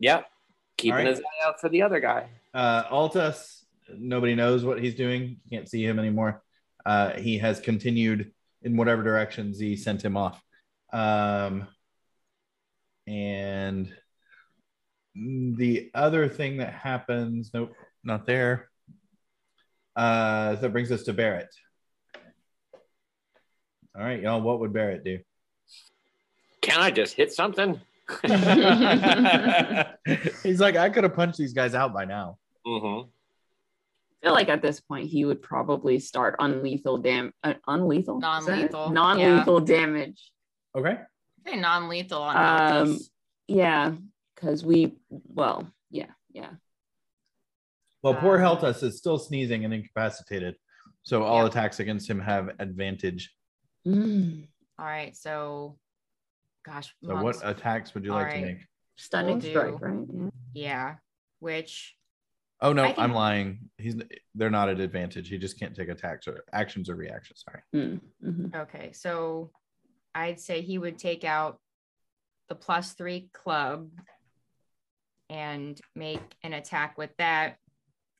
Yep. 0.00 0.26
Keeping 0.76 0.92
All 0.92 0.98
right. 0.98 1.06
his 1.06 1.20
eye 1.20 1.46
out 1.48 1.60
for 1.60 1.68
the 1.70 1.82
other 1.82 2.00
guy. 2.00 2.28
Uh, 2.56 2.88
Altus, 2.88 3.64
nobody 3.94 4.34
knows 4.34 4.64
what 4.64 4.80
he's 4.80 4.94
doing. 4.94 5.36
You 5.44 5.58
can't 5.58 5.68
see 5.68 5.84
him 5.84 5.98
anymore. 5.98 6.42
Uh, 6.86 7.10
he 7.10 7.36
has 7.36 7.60
continued 7.60 8.32
in 8.62 8.78
whatever 8.78 9.02
direction 9.02 9.52
Z 9.52 9.76
sent 9.76 10.02
him 10.02 10.16
off. 10.16 10.42
Um, 10.90 11.68
and 13.06 13.92
the 15.14 15.90
other 15.94 16.30
thing 16.30 16.56
that 16.56 16.72
happens, 16.72 17.50
nope, 17.52 17.74
not 18.02 18.24
there. 18.24 18.70
Uh, 19.94 20.54
that 20.54 20.72
brings 20.72 20.90
us 20.90 21.02
to 21.02 21.12
Barrett. 21.12 21.54
All 23.94 24.02
right, 24.02 24.22
y'all, 24.22 24.40
what 24.40 24.60
would 24.60 24.72
Barrett 24.72 25.04
do? 25.04 25.18
Can 26.62 26.80
I 26.80 26.90
just 26.90 27.12
hit 27.12 27.34
something? 27.34 27.78
He's 30.42 30.60
like, 30.60 30.76
I 30.76 30.88
could 30.88 31.04
have 31.04 31.14
punched 31.14 31.36
these 31.36 31.52
guys 31.52 31.74
out 31.74 31.92
by 31.92 32.06
now. 32.06 32.38
Mm-hmm. 32.66 33.08
I 33.08 34.26
feel 34.26 34.32
like 34.34 34.48
at 34.48 34.62
this 34.62 34.80
point 34.80 35.08
he 35.08 35.24
would 35.24 35.40
probably 35.42 35.98
start 35.98 36.38
unlethal 36.40 37.02
dam 37.02 37.32
uh, 37.44 37.54
unlethal 37.68 38.16
Is 38.40 38.46
that 38.46 38.58
it? 38.58 38.72
Non-lethal, 38.72 38.90
non-lethal 38.90 39.60
damage. 39.60 40.32
Okay. 40.76 40.98
Say 41.46 41.56
non-lethal 41.56 42.20
on 42.22 42.36
Um, 42.36 42.88
Altus. 42.88 43.02
Yeah, 43.46 43.92
because 44.34 44.64
we 44.64 44.96
well, 45.10 45.70
yeah, 45.90 46.10
yeah. 46.32 46.50
Well, 48.02 48.14
poor 48.14 48.36
Um, 48.36 48.40
Heltus 48.42 48.82
is 48.82 48.98
still 48.98 49.18
sneezing 49.18 49.64
and 49.64 49.72
incapacitated, 49.72 50.56
so 51.02 51.22
all 51.22 51.42
Yeah. 51.42 51.48
attacks 51.48 51.78
against 51.78 52.10
him 52.10 52.20
have 52.20 52.50
advantage. 52.58 53.32
Mm. 53.86 54.48
All 54.78 54.84
right, 54.86 55.16
so 55.16 55.78
gosh, 56.64 56.92
So, 57.04 57.14
monks. 57.14 57.40
what 57.40 57.48
attacks 57.48 57.94
would 57.94 58.04
you 58.04 58.12
like 58.12 58.32
to 58.34 58.40
make? 58.40 58.58
Stunning 58.96 59.38
do. 59.38 59.50
strike, 59.50 59.80
right? 59.80 60.04
Yeah. 60.08 60.30
yeah, 60.54 60.94
which 61.38 61.96
Oh 62.60 62.72
no, 62.72 62.82
I 62.84 62.86
think- 62.86 62.98
I'm 62.98 63.12
lying. 63.12 63.70
He's 63.76 63.96
they're 64.34 64.50
not 64.50 64.68
at 64.68 64.80
advantage. 64.80 65.28
He 65.28 65.38
just 65.38 65.58
can't 65.58 65.74
take 65.76 65.88
attacks 65.88 66.26
or 66.26 66.44
actions 66.52 66.88
or 66.88 66.94
reactions. 66.96 67.44
Sorry. 67.44 67.62
Mm, 67.74 68.00
mhm. 68.24 68.54
okay, 68.54 68.92
so 68.92 69.50
I'd 70.14 70.40
say 70.40 70.62
he 70.62 70.78
would 70.78 70.98
take 70.98 71.24
out 71.24 71.60
the 72.48 72.54
plus 72.54 72.92
three 72.94 73.28
club 73.34 73.90
and 75.28 75.78
make 75.94 76.22
an 76.42 76.52
attack 76.52 76.96
with 76.96 77.10
that. 77.18 77.56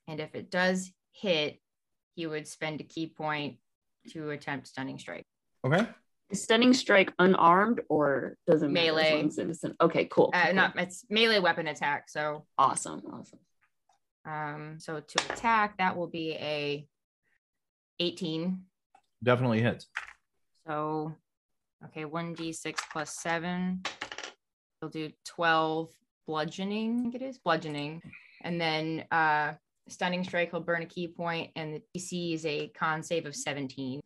And 0.08 0.20
if 0.20 0.34
it 0.34 0.50
does 0.50 0.92
hit, 1.12 1.60
he 2.15 2.26
would 2.26 2.47
spend 2.47 2.81
a 2.81 2.84
ki 2.84 3.06
point 3.08 3.56
to 4.10 4.31
attempt 4.31 4.68
stunning 4.68 4.98
strike. 4.98 5.24
Okay. 5.65 5.86
Is 6.31 6.42
stunning 6.42 6.74
strike 6.74 7.12
unarmed 7.18 7.81
or 7.89 8.36
doesn't 8.48 8.73
matter 8.73 8.86
Melee. 8.86 9.15
long 9.15 9.28
as 9.28 9.39
it's 9.39 9.65
an- 9.65 9.76
okay, 9.81 10.06
cool. 10.06 10.31
Uh, 10.34 10.47
cool. 10.47 10.55
not 10.55 10.78
it's 10.78 11.05
melee 11.08 11.39
weapon 11.39 11.68
attack. 11.68 12.08
So 12.08 12.47
awesome, 12.58 13.02
awesome. 13.12 13.39
Um 14.26 14.76
so 14.78 15.00
to 15.00 15.32
attack 15.32 15.78
that 15.78 15.96
will 15.96 16.08
be 16.08 16.32
a 16.32 16.86
18 18.00 18.60
Definitely 19.22 19.62
hits. 19.62 19.86
So, 20.66 21.14
okay, 21.86 22.05
1d6 22.05 22.76
plus 22.92 23.10
7. 23.18 23.82
He'll 24.80 24.90
do 24.90 25.10
12 25.24 25.90
bludgeoning, 26.26 26.98
I 26.98 27.02
think 27.02 27.14
it 27.14 27.22
is 27.22 27.38
bludgeoning. 27.38 28.02
And 28.42 28.60
then 28.60 29.05
uh 29.10 29.55
stunning 29.88 30.24
strike, 30.24 30.50
he'll 30.50 30.60
burn 30.60 30.82
a 30.82 30.86
ki 30.86 31.08
point, 31.08 31.50
and 31.56 31.74
the 31.74 31.82
DC 31.96 32.34
is 32.34 32.44
a 32.44 32.68
con 32.68 33.02
save 33.02 33.26
of 33.26 33.34
17. 33.34 34.00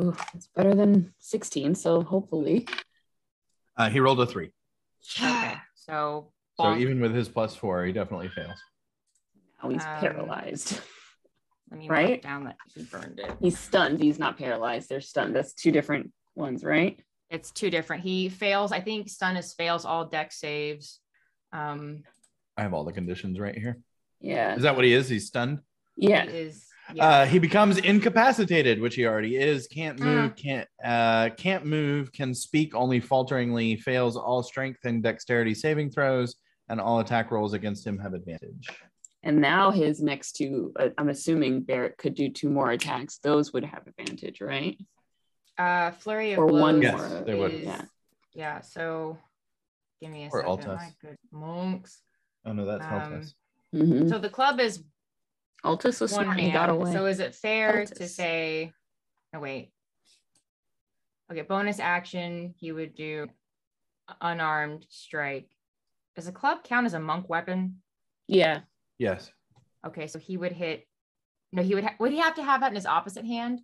Ooh, 0.00 0.16
it's 0.34 0.48
better 0.54 0.74
than 0.74 1.12
16, 1.20 1.74
so 1.74 2.02
hopefully. 2.02 2.66
Uh, 3.76 3.90
he 3.90 4.00
rolled 4.00 4.20
a 4.20 4.26
three, 4.26 4.50
Okay, 5.20 5.54
so, 5.74 6.32
so 6.58 6.76
even 6.76 7.00
with 7.00 7.14
his 7.14 7.28
plus 7.28 7.54
four, 7.56 7.84
he 7.84 7.92
definitely 7.92 8.28
fails. 8.28 8.58
Now 9.64 9.70
he's 9.70 9.84
Um, 9.84 10.00
paralyzed. 10.00 10.80
let 11.70 11.80
me 11.80 11.88
right? 11.88 12.08
mark 12.10 12.22
down 12.22 12.44
that 12.44 12.56
he 12.74 12.82
burned 12.84 13.18
it. 13.20 13.32
He's 13.40 13.58
stunned. 13.58 14.00
He's 14.00 14.18
not 14.18 14.36
paralyzed. 14.38 14.88
They're 14.88 15.00
stunned. 15.00 15.34
That's 15.34 15.54
two 15.54 15.72
different 15.72 16.12
ones, 16.34 16.62
right? 16.64 17.00
It's 17.30 17.50
two 17.50 17.70
different. 17.70 18.02
He 18.02 18.28
fails, 18.28 18.70
I 18.72 18.80
think 18.80 19.08
stun 19.08 19.36
is 19.36 19.54
fails 19.54 19.84
all 19.84 20.06
deck 20.06 20.32
saves. 20.32 21.00
Um, 21.52 22.02
I 22.56 22.62
have 22.62 22.74
all 22.74 22.84
the 22.84 22.92
conditions 22.92 23.40
right 23.40 23.56
here. 23.56 23.78
Yeah. 24.20 24.54
Is 24.54 24.62
that 24.62 24.76
what 24.76 24.84
he 24.84 24.92
is? 24.92 25.08
He's 25.08 25.26
stunned. 25.26 25.60
Yeah. 25.96 26.22
he 26.26 26.28
Yeah. 26.28 26.34
is 26.36 26.66
yeah. 26.92 27.06
Uh, 27.08 27.26
he 27.26 27.38
becomes 27.38 27.78
incapacitated, 27.78 28.78
which 28.78 28.94
he 28.94 29.06
already 29.06 29.36
is. 29.36 29.66
Can't 29.68 29.98
move. 29.98 30.36
Can't 30.36 30.68
uh, 30.84 31.30
can't 31.30 31.64
move. 31.64 32.12
Can 32.12 32.34
speak 32.34 32.74
only 32.74 33.00
falteringly. 33.00 33.76
Fails 33.76 34.18
all 34.18 34.42
strength 34.42 34.80
and 34.84 35.02
dexterity 35.02 35.54
saving 35.54 35.90
throws, 35.92 36.36
and 36.68 36.78
all 36.78 37.00
attack 37.00 37.30
rolls 37.30 37.54
against 37.54 37.86
him 37.86 37.98
have 37.98 38.12
advantage. 38.12 38.68
And 39.26 39.40
now 39.40 39.70
his 39.70 40.02
next 40.02 40.32
two, 40.32 40.72
uh, 40.78 40.90
I'm 40.98 41.08
assuming 41.08 41.62
Barrett 41.62 41.96
could 41.96 42.14
do 42.14 42.28
two 42.28 42.50
more 42.50 42.70
attacks. 42.70 43.16
Those 43.18 43.52
would 43.54 43.64
have 43.64 43.86
advantage, 43.86 44.40
right? 44.40 44.78
uh 45.56 45.92
flurry 45.92 46.32
of 46.32 46.40
Or 46.40 46.46
one 46.46 46.82
Yes, 46.82 46.92
more. 46.98 47.22
they 47.24 47.34
would. 47.34 47.52
Yeah. 47.52 47.82
yeah 48.32 48.60
so 48.60 49.16
give 50.00 50.10
me 50.10 50.24
a 50.24 50.28
Or 50.32 50.40
second 50.40 50.64
Altus. 50.64 50.76
my 50.76 50.90
good 51.00 51.16
monks 51.30 52.02
Oh 52.44 52.52
no, 52.52 52.66
that's 52.66 52.84
Um, 52.84 52.90
Heltus. 52.90 53.34
Mhm. 53.72 54.08
so 54.08 54.18
the 54.18 54.28
club 54.28 54.58
is 54.60 54.82
Altus 55.64 56.00
was 56.00 56.12
one 56.12 56.24
smart. 56.24 56.40
He 56.40 56.46
man 56.46 56.52
got 56.54 56.70
away. 56.70 56.92
so 56.92 57.06
is 57.06 57.20
it 57.20 57.34
fair 57.36 57.86
to 57.86 58.08
say 58.08 58.72
no 59.32 59.38
wait 59.40 59.70
okay 61.30 61.42
bonus 61.42 61.78
action 61.78 62.52
he 62.58 62.72
would 62.72 62.94
do 62.96 63.28
unarmed 64.20 64.84
strike 64.90 65.48
does 66.16 66.26
a 66.26 66.32
club 66.32 66.64
count 66.64 66.84
as 66.84 66.94
a 66.94 67.00
monk 67.00 67.28
weapon 67.28 67.80
yeah. 68.26 68.60
Yes. 68.98 69.30
okay 69.86 70.06
so 70.06 70.18
he 70.18 70.36
would 70.36 70.52
hit 70.52 70.86
no 71.52 71.62
he 71.62 71.74
would 71.74 71.84
ha- 71.84 71.96
would 71.98 72.12
he 72.12 72.18
have 72.18 72.34
to 72.36 72.42
have 72.42 72.60
that 72.60 72.68
in 72.70 72.74
his 72.76 72.86
opposite 72.86 73.24
hand 73.26 73.60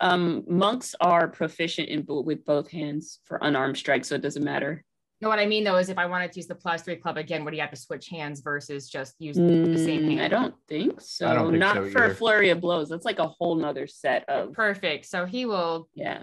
Um, 0.00 0.44
monks 0.48 0.94
are 1.00 1.28
proficient 1.28 1.88
in 1.88 2.02
bo- 2.02 2.22
with 2.22 2.44
both 2.44 2.68
hands 2.70 3.20
for 3.26 3.38
unarmed 3.42 3.76
strikes, 3.76 4.08
so 4.08 4.14
it 4.16 4.22
doesn't 4.22 4.42
matter. 4.44 4.84
no 5.20 5.28
what 5.28 5.38
i 5.38 5.46
mean 5.46 5.64
though 5.64 5.76
is 5.76 5.88
if 5.90 5.98
i 5.98 6.06
wanted 6.06 6.32
to 6.32 6.38
use 6.40 6.46
the 6.48 6.54
plus 6.54 6.82
three 6.82 6.96
club 6.96 7.16
again 7.16 7.44
would 7.44 7.54
he 7.54 7.60
have 7.60 7.70
to 7.70 7.76
switch 7.76 8.08
hands 8.08 8.40
versus 8.40 8.88
just 8.88 9.14
use 9.20 9.36
the 9.36 9.78
same 9.78 10.02
Mm, 10.02 10.08
hand 10.08 10.20
I 10.22 10.28
don't 10.28 10.54
think 10.68 11.00
so. 11.00 11.32
Don't 11.32 11.50
think 11.52 11.60
Not 11.60 11.76
so 11.76 11.82
for 11.90 12.02
either. 12.04 12.12
a 12.12 12.14
flurry 12.14 12.50
of 12.50 12.60
blows. 12.60 12.88
That's 12.88 13.04
like 13.04 13.18
a 13.20 13.28
whole 13.28 13.54
nother 13.54 13.86
set 13.86 14.28
of 14.28 14.52
perfect 14.54 15.06
so 15.06 15.24
he 15.26 15.46
will 15.46 15.88
yeah. 15.94 16.22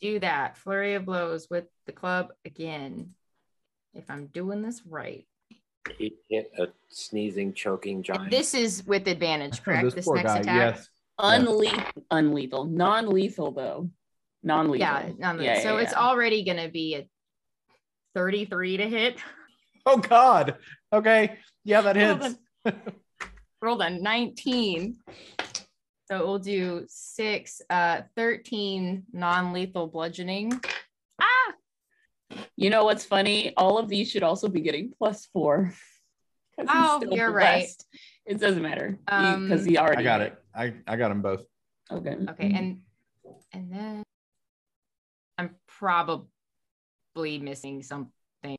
do 0.00 0.20
that 0.20 0.56
flurry 0.58 0.94
of 0.94 1.04
blows 1.06 1.48
with 1.50 1.64
the 1.86 1.92
club 1.92 2.24
again 2.44 3.14
if 3.94 4.04
i'm 4.10 4.26
doing 4.26 4.60
this 4.62 4.82
right 4.86 5.26
He 5.98 6.14
hit 6.28 6.50
a 6.58 6.68
sneezing, 6.88 7.52
choking 7.54 8.02
giant. 8.02 8.30
this 8.30 8.54
is 8.54 8.84
with 8.86 9.06
advantage 9.08 9.62
correct 9.64 9.84
this 9.84 9.94
this, 9.94 10.04
poor 10.04 10.16
next 10.16 10.32
guy. 10.32 10.38
attack 10.40 10.76
Yes. 10.76 10.88
Unlethal, 11.20 11.92
unlethal, 12.12 12.70
non-lethal 12.70 13.52
though. 13.52 13.88
Non-lethal. 14.42 14.78
yeah, 14.86 15.10
none 15.18 15.36
of 15.36 15.42
Yeah, 15.42 15.60
so 15.60 15.76
yeah, 15.76 15.82
it's 15.84 15.92
yeah. 15.92 15.98
already 16.00 16.44
going 16.44 16.58
to 16.58 16.68
be 16.68 16.94
a 16.96 17.08
33 18.14 18.76
to 18.78 18.88
hit 18.88 19.18
Oh 19.86 19.98
God. 19.98 20.56
Okay. 20.92 21.38
Yeah, 21.64 21.80
that 21.82 21.96
Hold 21.96 22.22
hits. 22.64 22.76
rolled 23.62 23.82
a 23.82 23.90
19 23.90 24.96
so 26.10 26.18
we'll 26.24 26.38
do 26.38 26.84
six 26.88 27.60
uh 27.70 28.02
13 28.16 29.04
non-lethal 29.12 29.86
bludgeoning 29.88 30.52
You 32.56 32.70
know 32.70 32.84
what's 32.84 33.04
funny? 33.04 33.52
All 33.56 33.78
of 33.78 33.88
these 33.88 34.10
should 34.10 34.22
also 34.22 34.48
be 34.48 34.60
getting 34.60 34.92
four. 34.98 35.14
four. 35.32 35.72
'Cause 36.58 36.66
he's 36.68 36.68
Oh, 36.74 37.00
still 37.00 37.12
you're 37.14 37.30
right. 37.32 37.68
It 38.24 38.40
doesn't 38.40 38.62
matter 38.62 38.98
Um, 39.08 39.44
because 39.44 39.64
he 39.64 39.76
already. 39.76 40.00
I 40.00 40.02
got 40.04 40.20
it. 40.22 40.42
I 40.54 40.74
I 40.86 40.96
got 40.96 41.08
them 41.10 41.20
both. 41.22 41.44
Okay. 41.92 42.16
okay 42.30 42.52
and 42.52 42.80
and 43.52 43.70
then 43.72 44.02
i'm 45.38 45.54
probably 45.68 47.38
missing 47.38 47.82
something 47.82 48.56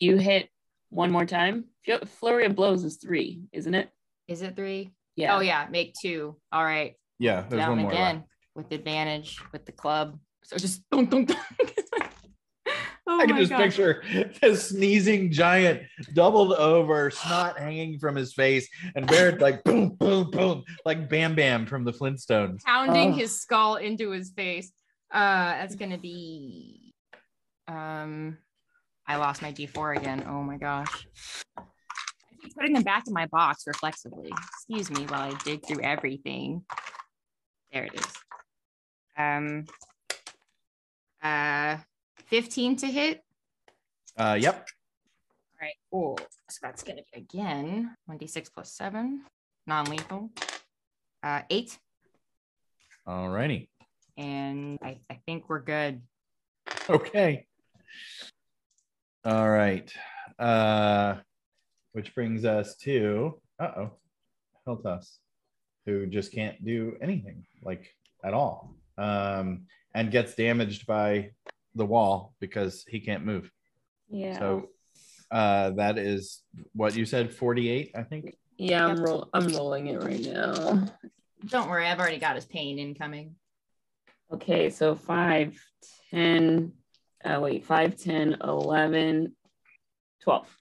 you 0.00 0.16
hit 0.16 0.48
one 0.90 1.10
more 1.10 1.26
time. 1.26 1.64
Fl- 1.84 2.06
Flurry 2.06 2.46
of 2.46 2.54
blows 2.54 2.84
is 2.84 2.96
three, 2.96 3.42
isn't 3.52 3.74
it? 3.74 3.90
is 4.28 4.40
it 4.42 4.54
three? 4.56 4.92
Yeah. 5.16 5.36
Oh 5.36 5.40
yeah 5.40 5.66
make 5.70 5.94
two 6.00 6.36
all 6.52 6.64
right 6.64 6.94
Yeah, 7.18 7.44
there's 7.48 7.60
down 7.60 7.70
one 7.70 7.80
more. 7.82 7.90
again 7.92 8.16
Left. 8.16 8.28
with 8.54 8.72
advantage 8.72 9.38
with 9.52 9.66
the 9.66 9.72
club. 9.72 10.18
So 10.44 10.56
just 10.56 10.88
dunk, 10.90 11.10
dunk, 11.10 11.28
dunk. 11.28 11.74
Oh 13.10 13.18
I 13.20 13.26
can 13.26 13.36
just 13.38 13.50
gosh. 13.50 13.60
picture 13.62 14.02
this 14.42 14.68
sneezing 14.68 15.32
giant 15.32 15.82
doubled 16.12 16.52
over, 16.52 17.10
snot 17.10 17.58
hanging 17.58 17.98
from 17.98 18.14
his 18.14 18.34
face, 18.34 18.68
and 18.94 19.06
Barrett 19.06 19.40
like 19.40 19.64
boom, 19.64 19.90
boom, 19.96 20.30
boom, 20.30 20.62
like 20.84 21.08
Bam 21.08 21.34
Bam 21.34 21.64
from 21.66 21.84
the 21.84 21.92
Flintstones. 21.92 22.62
pounding 22.64 23.12
Oh. 23.14 23.16
his 23.16 23.40
skull 23.40 23.76
into 23.76 24.10
his 24.10 24.30
face. 24.30 24.70
Uh, 25.10 25.52
that's 25.58 25.74
gonna 25.74 25.96
be. 25.98 26.92
Um, 27.66 28.36
I 29.06 29.16
lost 29.16 29.40
my 29.40 29.52
D4 29.52 29.96
again. 29.96 30.24
Oh 30.28 30.42
my 30.42 30.58
gosh. 30.58 31.06
I 31.56 31.62
keep 32.42 32.54
putting 32.54 32.74
them 32.74 32.82
back 32.82 33.06
in 33.06 33.14
my 33.14 33.24
box 33.26 33.64
reflexively. 33.66 34.30
Excuse 34.52 34.90
me 34.90 35.06
while 35.06 35.32
I 35.32 35.38
dig 35.44 35.64
through 35.66 35.80
everything. 35.82 36.62
There 37.72 37.84
it 37.84 37.94
is. 37.94 38.06
Um. 39.16 39.64
Uh, 41.22 41.78
15 42.28 42.76
to 42.76 42.86
hit. 42.86 43.22
Uh, 44.16 44.36
yep. 44.38 44.66
All 45.60 45.66
right, 45.66 45.74
cool. 45.90 46.18
So 46.50 46.58
that's 46.62 46.82
gonna 46.82 47.02
be 47.12 47.20
again 47.20 47.94
1d6 48.10 48.52
plus 48.52 48.72
seven, 48.72 49.22
non-lethal. 49.66 50.30
Uh, 51.22 51.42
eight. 51.50 51.78
All 53.06 53.28
righty. 53.28 53.70
And 54.16 54.78
I, 54.82 54.98
I 55.10 55.20
think 55.26 55.48
we're 55.48 55.62
good. 55.62 56.02
Okay. 56.90 57.46
All 59.24 59.48
right. 59.48 59.92
Uh, 60.38 61.16
which 61.92 62.14
brings 62.14 62.44
us 62.44 62.76
to 62.76 63.40
uh 63.58 63.72
oh, 63.76 63.90
Heltus, 64.64 65.18
who 65.86 66.06
just 66.06 66.32
can't 66.32 66.62
do 66.64 66.96
anything 67.00 67.44
like 67.62 67.94
at 68.24 68.34
all, 68.34 68.74
um, 68.98 69.66
and 69.94 70.10
gets 70.10 70.34
damaged 70.34 70.86
by 70.86 71.30
the 71.78 71.86
wall 71.86 72.34
because 72.40 72.84
he 72.86 73.00
can't 73.00 73.24
move. 73.24 73.50
Yeah. 74.10 74.38
So 74.38 74.68
uh, 75.30 75.70
that 75.70 75.98
is 75.98 76.42
what 76.74 76.94
you 76.94 77.04
said, 77.06 77.32
forty-eight, 77.32 77.92
I 77.94 78.02
think. 78.02 78.36
yeah, 78.58 78.86
I'm 78.86 79.02
roll 79.02 79.28
I'm 79.32 79.48
rolling 79.48 79.86
it 79.86 80.02
right 80.02 80.20
now. 80.20 80.86
Don't 81.46 81.70
worry, 81.70 81.86
I've 81.86 82.00
already 82.00 82.18
got 82.18 82.34
his 82.34 82.46
pain 82.46 82.78
incoming. 82.78 83.36
Okay, 84.30 84.68
so 84.68 84.94
5, 84.94 85.58
10, 86.10 86.72
uh, 87.24 87.38
wait, 87.40 87.64
5, 87.64 87.96
10, 87.96 88.36
11, 88.44 89.34
12. 90.22 90.58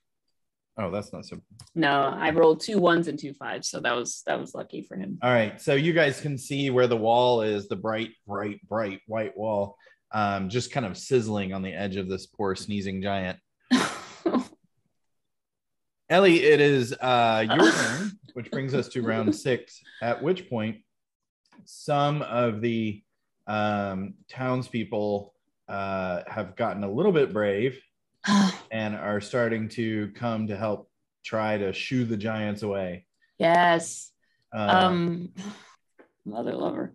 Oh, 0.79 0.91
that's 0.91 1.11
not 1.11 1.25
so. 1.25 1.41
No, 1.73 1.89
I 1.89 2.29
rolled 2.29 2.61
two 2.61 2.77
ones 2.77 3.07
and 3.07 3.17
two 3.17 3.33
fives, 3.33 3.67
so 3.67 3.79
that 3.79 3.93
was 3.95 4.21
that 4.27 4.39
was 4.39 4.53
lucky 4.53 4.83
for 4.83 4.95
him. 4.95 5.17
All 5.23 5.31
right, 5.31 5.59
so 5.59 5.73
you 5.73 5.91
guys 5.91 6.21
can 6.21 6.37
see 6.37 6.69
where 6.69 6.87
the 6.87 6.95
wall 6.95 7.41
is, 7.41 7.67
the 7.67 7.75
bright, 7.75 8.11
bright, 8.27 8.59
bright 8.69 9.01
white 9.07 9.35
wall, 9.35 9.75
um, 10.11 10.49
just 10.49 10.71
kind 10.71 10.85
of 10.85 10.97
sizzling 10.97 11.53
on 11.53 11.61
the 11.61 11.73
edge 11.73 11.95
of 11.95 12.09
this 12.09 12.25
poor 12.25 12.55
sneezing 12.55 13.01
giant. 13.01 13.39
Ellie, 16.09 16.41
it 16.43 16.61
is 16.61 16.93
uh, 16.93 17.45
your 17.49 17.71
turn, 17.73 18.11
which 18.33 18.49
brings 18.51 18.73
us 18.73 18.87
to 18.89 19.01
round 19.01 19.35
six. 19.35 19.81
At 20.01 20.23
which 20.23 20.49
point, 20.49 20.77
some 21.65 22.21
of 22.21 22.61
the 22.61 23.03
um, 23.45 24.13
townspeople 24.29 25.33
uh, 25.67 26.21
have 26.27 26.55
gotten 26.55 26.83
a 26.83 26.91
little 26.91 27.11
bit 27.11 27.33
brave 27.33 27.79
and 28.71 28.95
are 28.95 29.19
starting 29.19 29.67
to 29.69 30.09
come 30.15 30.47
to 30.47 30.55
help 30.55 30.89
try 31.25 31.57
to 31.57 31.73
shoo 31.73 32.05
the 32.05 32.17
giants 32.17 32.63
away. 32.63 33.05
yes. 33.37 34.11
Uh, 34.55 34.85
Um 34.85 35.33
mother 36.25 36.53
lover. 36.53 36.93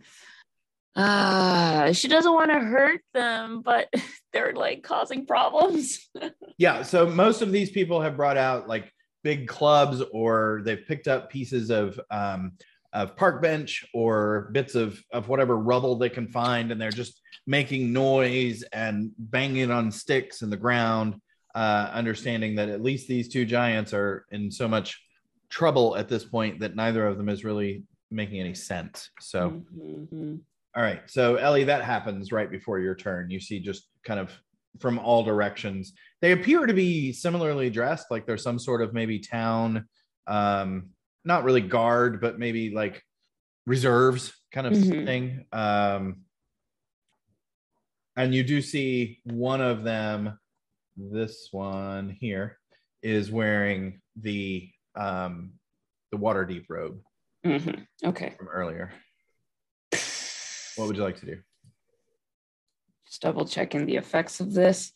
Ah, 0.94 1.88
she 1.92 2.08
doesn't 2.08 2.32
want 2.32 2.50
to 2.50 2.58
hurt 2.58 3.00
them, 3.14 3.62
but 3.62 3.88
they're 4.32 4.52
like 4.52 4.82
causing 4.82 5.26
problems. 5.26 6.10
yeah, 6.58 6.82
so 6.82 7.06
most 7.06 7.42
of 7.42 7.52
these 7.52 7.70
people 7.70 8.00
have 8.00 8.16
brought 8.16 8.36
out 8.36 8.68
like 8.68 8.92
big 9.22 9.48
clubs, 9.48 10.02
or 10.12 10.62
they've 10.64 10.86
picked 10.86 11.08
up 11.08 11.30
pieces 11.30 11.70
of 11.70 11.98
um, 12.10 12.52
of 12.92 13.16
park 13.16 13.40
bench 13.40 13.86
or 13.94 14.50
bits 14.52 14.74
of 14.74 15.02
of 15.12 15.28
whatever 15.28 15.56
rubble 15.56 15.96
they 15.96 16.10
can 16.10 16.28
find, 16.28 16.70
and 16.70 16.80
they're 16.80 16.90
just 16.90 17.20
making 17.46 17.92
noise 17.92 18.62
and 18.72 19.10
banging 19.18 19.70
on 19.70 19.90
sticks 19.90 20.42
in 20.42 20.50
the 20.50 20.56
ground, 20.56 21.14
uh, 21.54 21.90
understanding 21.92 22.56
that 22.56 22.68
at 22.68 22.82
least 22.82 23.08
these 23.08 23.28
two 23.28 23.46
giants 23.46 23.94
are 23.94 24.26
in 24.30 24.50
so 24.50 24.68
much 24.68 25.02
trouble 25.48 25.96
at 25.96 26.08
this 26.08 26.24
point 26.24 26.60
that 26.60 26.76
neither 26.76 27.06
of 27.06 27.16
them 27.16 27.28
is 27.28 27.44
really 27.44 27.82
making 28.10 28.40
any 28.40 28.54
sense. 28.54 29.10
So. 29.20 29.62
Mhm. 29.74 30.40
All 30.74 30.82
right. 30.82 31.02
So 31.06 31.36
Ellie, 31.36 31.64
that 31.64 31.84
happens 31.84 32.32
right 32.32 32.50
before 32.50 32.78
your 32.78 32.94
turn. 32.94 33.30
You 33.30 33.40
see 33.40 33.60
just 33.60 33.88
kind 34.04 34.18
of 34.18 34.32
from 34.80 34.98
all 34.98 35.22
directions. 35.22 35.92
They 36.22 36.32
appear 36.32 36.64
to 36.66 36.72
be 36.72 37.12
similarly 37.12 37.68
dressed, 37.68 38.06
like 38.10 38.26
there's 38.26 38.42
some 38.42 38.58
sort 38.58 38.80
of 38.80 38.94
maybe 38.94 39.18
town, 39.18 39.86
um, 40.26 40.90
not 41.24 41.44
really 41.44 41.60
guard, 41.60 42.20
but 42.22 42.38
maybe 42.38 42.70
like 42.74 43.02
reserves 43.66 44.32
kind 44.50 44.66
of 44.66 44.72
Mhm. 44.72 45.04
thing. 45.04 45.46
Um, 45.52 46.22
and 48.16 48.34
you 48.34 48.42
do 48.42 48.60
see 48.62 49.20
one 49.24 49.60
of 49.60 49.84
them, 49.84 50.38
this 50.96 51.48
one 51.50 52.16
here, 52.20 52.58
is 53.02 53.30
wearing 53.30 54.00
the 54.16 54.70
um 54.94 55.52
the 56.12 56.18
Waterdeep 56.18 56.66
robe 56.68 57.00
Mhm. 57.44 57.86
Okay. 58.04 58.34
from 58.38 58.48
earlier. 58.48 58.92
What 60.76 60.86
would 60.88 60.96
you 60.96 61.02
like 61.02 61.20
to 61.20 61.26
do? 61.26 61.38
Just 63.06 63.22
double 63.22 63.46
checking 63.46 63.86
the 63.86 63.96
effects 63.96 64.40
of 64.40 64.52
this. 64.52 64.92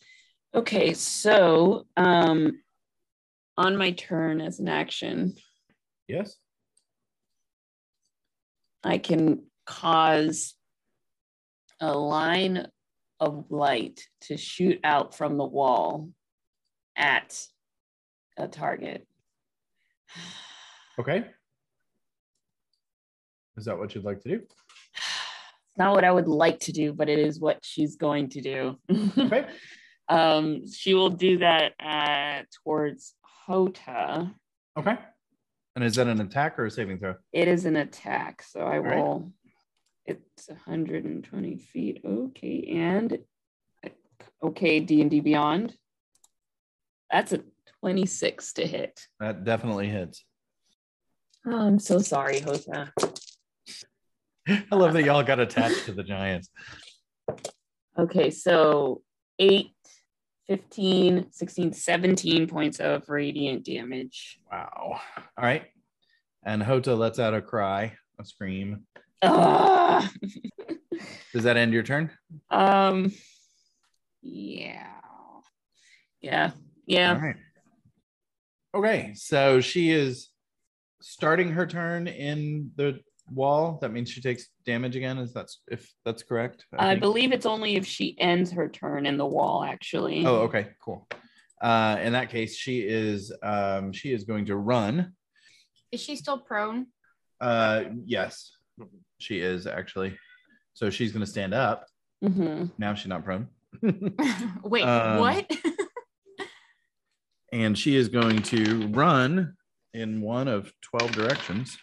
Okay, 0.55 0.93
so 0.93 1.85
um 1.95 2.61
on 3.57 3.75
my 3.77 3.91
turn 3.91 4.39
as 4.41 4.59
an 4.59 4.67
action, 4.67 5.35
Yes. 6.07 6.37
I 8.83 8.97
can 8.97 9.43
cause 9.65 10.53
a 11.81 11.91
line 11.97 12.67
of 13.19 13.45
light 13.49 14.07
to 14.21 14.37
shoot 14.37 14.79
out 14.83 15.15
from 15.15 15.37
the 15.37 15.45
wall 15.45 16.09
at 16.95 17.39
a 18.37 18.47
target. 18.47 19.07
Okay. 20.99 21.25
Is 23.55 23.65
that 23.65 23.77
what 23.77 23.93
you'd 23.93 24.03
like 24.03 24.19
to 24.21 24.29
do? 24.29 24.41
It's 25.77 25.83
not 25.83 25.93
what 25.93 26.05
I 26.05 26.11
would 26.11 26.27
like 26.27 26.59
to 26.61 26.71
do, 26.71 26.91
but 26.91 27.07
it 27.07 27.19
is 27.19 27.39
what 27.39 27.59
she's 27.61 27.97
going 27.97 28.29
to 28.29 28.41
do. 28.41 28.79
Okay. 29.15 29.45
um, 30.09 30.67
she 30.67 30.95
will 30.95 31.11
do 31.11 31.37
that 31.37 31.73
uh, 31.79 32.45
towards 32.63 33.13
Hota. 33.21 34.31
Okay. 34.75 34.97
And 35.75 35.85
is 35.85 35.93
that 35.97 36.07
an 36.07 36.19
attack 36.19 36.57
or 36.57 36.65
a 36.65 36.71
saving 36.71 36.97
throw? 36.97 37.13
It 37.31 37.47
is 37.47 37.65
an 37.65 37.75
attack, 37.75 38.41
so 38.41 38.61
I 38.61 38.79
right. 38.79 38.97
will. 38.97 39.31
It's 40.07 40.47
120 40.47 41.57
feet. 41.59 42.01
Okay, 42.03 42.73
and 42.75 43.19
okay, 44.41 44.79
D 44.79 45.01
and 45.01 45.11
D 45.11 45.19
Beyond. 45.19 45.75
That's 47.11 47.33
a 47.33 47.41
26 47.81 48.53
to 48.53 48.65
hit. 48.65 48.99
That 49.19 49.43
definitely 49.43 49.89
hits. 49.89 50.25
Oh, 51.45 51.67
I'm 51.67 51.77
so 51.77 51.99
sorry, 51.99 52.39
Hota. 52.39 52.91
I 54.71 54.75
love 54.75 54.93
that 54.93 55.03
y'all 55.03 55.23
got 55.23 55.39
attached 55.39 55.85
to 55.85 55.91
the 55.91 56.03
giants. 56.03 56.49
Okay, 57.97 58.29
so 58.29 59.01
8, 59.39 59.71
15, 60.47 61.31
16, 61.31 61.73
17 61.73 62.47
points 62.47 62.79
of 62.79 63.09
radiant 63.09 63.65
damage. 63.65 64.39
Wow. 64.51 64.99
All 65.17 65.43
right. 65.43 65.63
And 66.45 66.63
Hota 66.63 66.95
lets 66.95 67.19
out 67.19 67.33
a 67.33 67.41
cry, 67.41 67.97
a 68.19 68.25
scream. 68.25 68.85
Does 69.21 70.03
that 71.33 71.57
end 71.57 71.73
your 71.73 71.83
turn? 71.83 72.11
um, 72.49 73.11
yeah. 74.21 74.87
Yeah. 76.21 76.51
Yeah. 76.85 77.13
All 77.13 77.21
right. 77.21 77.35
Okay. 78.73 79.11
So 79.15 79.59
she 79.59 79.91
is 79.91 80.29
starting 81.01 81.51
her 81.51 81.65
turn 81.65 82.07
in 82.07 82.71
the 82.75 82.99
wall. 83.31 83.77
That 83.81 83.91
means 83.91 84.09
she 84.09 84.21
takes 84.21 84.47
damage 84.65 84.95
again. 84.95 85.17
Is 85.17 85.33
that 85.33 85.47
if 85.69 85.91
that's 86.05 86.23
correct? 86.23 86.65
I 86.77 86.89
think? 86.91 87.01
believe 87.01 87.31
it's 87.31 87.45
only 87.45 87.75
if 87.75 87.85
she 87.85 88.15
ends 88.19 88.51
her 88.51 88.67
turn 88.69 89.05
in 89.05 89.17
the 89.17 89.25
wall, 89.25 89.63
actually. 89.63 90.25
Oh, 90.25 90.41
okay, 90.43 90.69
cool. 90.83 91.07
Uh, 91.61 91.97
in 92.01 92.13
that 92.13 92.29
case, 92.29 92.55
she 92.55 92.81
is 92.81 93.31
um, 93.43 93.91
she 93.91 94.11
is 94.13 94.23
going 94.23 94.45
to 94.45 94.55
run. 94.55 95.13
Is 95.91 96.01
she 96.01 96.15
still 96.15 96.37
prone? 96.39 96.87
Uh, 97.41 97.83
yes, 98.05 98.51
she 99.19 99.39
is 99.39 99.67
actually. 99.67 100.17
So 100.73 100.89
she's 100.89 101.11
going 101.11 101.25
to 101.25 101.31
stand 101.31 101.53
up. 101.53 101.85
hmm 102.21 102.65
Now 102.77 102.93
she's 102.93 103.07
not 103.07 103.25
prone, 103.25 103.47
Wait, 104.63 104.83
Um, 104.83 105.19
what? 105.19 105.49
and 107.51 107.77
she 107.77 107.95
is 107.95 108.09
going 108.09 108.41
to 108.43 108.87
run 108.89 109.55
in 109.93 110.21
one 110.21 110.47
of 110.47 110.71
twelve 110.81 111.11
directions. 111.11 111.77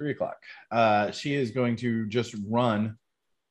Three 0.00 0.12
o'clock. 0.12 0.42
Uh, 0.70 1.10
she 1.10 1.34
is 1.34 1.50
going 1.50 1.76
to 1.76 2.06
just 2.06 2.34
run 2.48 2.96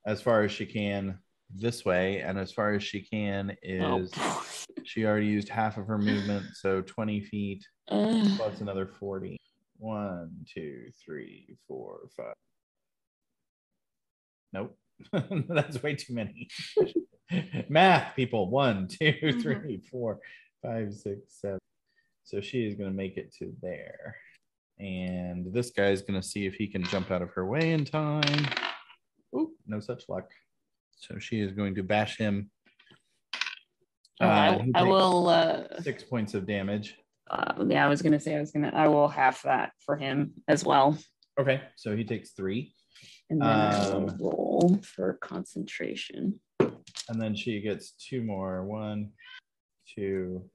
as 0.07 0.19
far 0.19 0.41
as 0.41 0.51
she 0.51 0.65
can 0.65 1.19
this 1.55 1.85
way, 1.85 2.21
and 2.21 2.39
as 2.39 2.51
far 2.51 2.73
as 2.73 2.81
she 2.83 3.01
can 3.01 3.55
Oh. 3.79 3.99
is 3.99 4.11
she 4.83 5.05
already 5.05 5.27
used 5.27 5.47
half 5.47 5.77
of 5.77 5.85
her 5.85 5.99
movement, 5.99 6.47
so 6.55 6.81
20 6.81 7.21
feet 7.21 7.63
Ugh. 7.89 8.25
plus 8.37 8.61
another 8.61 8.87
40. 8.87 9.37
One, 9.77 10.31
two, 10.51 10.85
three, 11.05 11.55
four, 11.67 12.09
five. 12.17 12.33
Nope. 14.51 14.75
That's 15.47 15.83
way 15.83 15.93
too 15.93 16.15
many. 16.15 16.49
Math, 17.69 18.15
people. 18.15 18.49
One, 18.49 18.87
two, 18.87 19.13
Mhm. 19.21 19.41
three, 19.43 19.77
four, 19.91 20.19
five, 20.63 20.95
six, 20.95 21.39
seven. 21.39 21.59
So 22.23 22.41
she 22.41 22.65
is 22.65 22.73
going 22.73 22.89
to 22.89 22.95
make 22.95 23.17
it 23.17 23.31
to 23.35 23.53
there. 23.61 24.15
And 24.79 25.51
this 25.53 25.71
guy 25.71 25.89
is 25.89 26.01
going 26.01 26.19
to 26.19 26.25
see 26.27 26.45
if 26.45 26.55
he 26.55 26.67
can 26.67 26.83
jump 26.83 27.11
out 27.11 27.21
of 27.21 27.29
her 27.31 27.45
way 27.45 27.71
in 27.73 27.83
time. 27.85 28.47
Oop, 29.37 29.51
no 29.67 29.79
such 29.79 30.03
luck. 30.07 30.29
So 30.97 31.19
she 31.19 31.41
is 31.41 31.51
going 31.51 31.75
to 31.75 31.83
bash 31.83 32.17
him. 32.17 32.49
Uh, 34.21 34.25
Uh, 34.25 34.27
I, 34.27 34.69
I 34.75 34.83
will. 34.83 35.29
Uh, 35.29 35.63
Six 35.81 36.03
points 36.03 36.33
of 36.33 36.45
damage. 36.45 36.95
uh, 37.29 37.53
yeah, 37.67 37.85
I 37.85 37.89
was 37.89 38.01
gonna 38.01 38.19
say 38.19 38.35
I 38.35 38.39
was 38.39 38.51
gonna. 38.51 38.71
I 38.73 38.87
will 38.87 39.07
half 39.07 39.43
that 39.43 39.71
for 39.85 39.95
him 39.95 40.33
as 40.47 40.65
well, 40.65 40.97
Okay, 41.39 41.61
so 41.77 41.95
he 41.95 42.03
takes 42.03 42.31
three. 42.31 42.73
and 43.29 43.39
then 43.41 43.47
I 43.47 43.89
will 43.95 44.09
Um, 44.09 44.17
roll 44.19 44.79
for 44.83 45.13
concentration. 45.21 46.39
And 46.59 47.21
then 47.21 47.33
she 47.35 47.61
gets 47.61 47.91
two 47.91 48.21
more. 48.23 48.65
One, 48.65 49.11
two. 49.95 50.49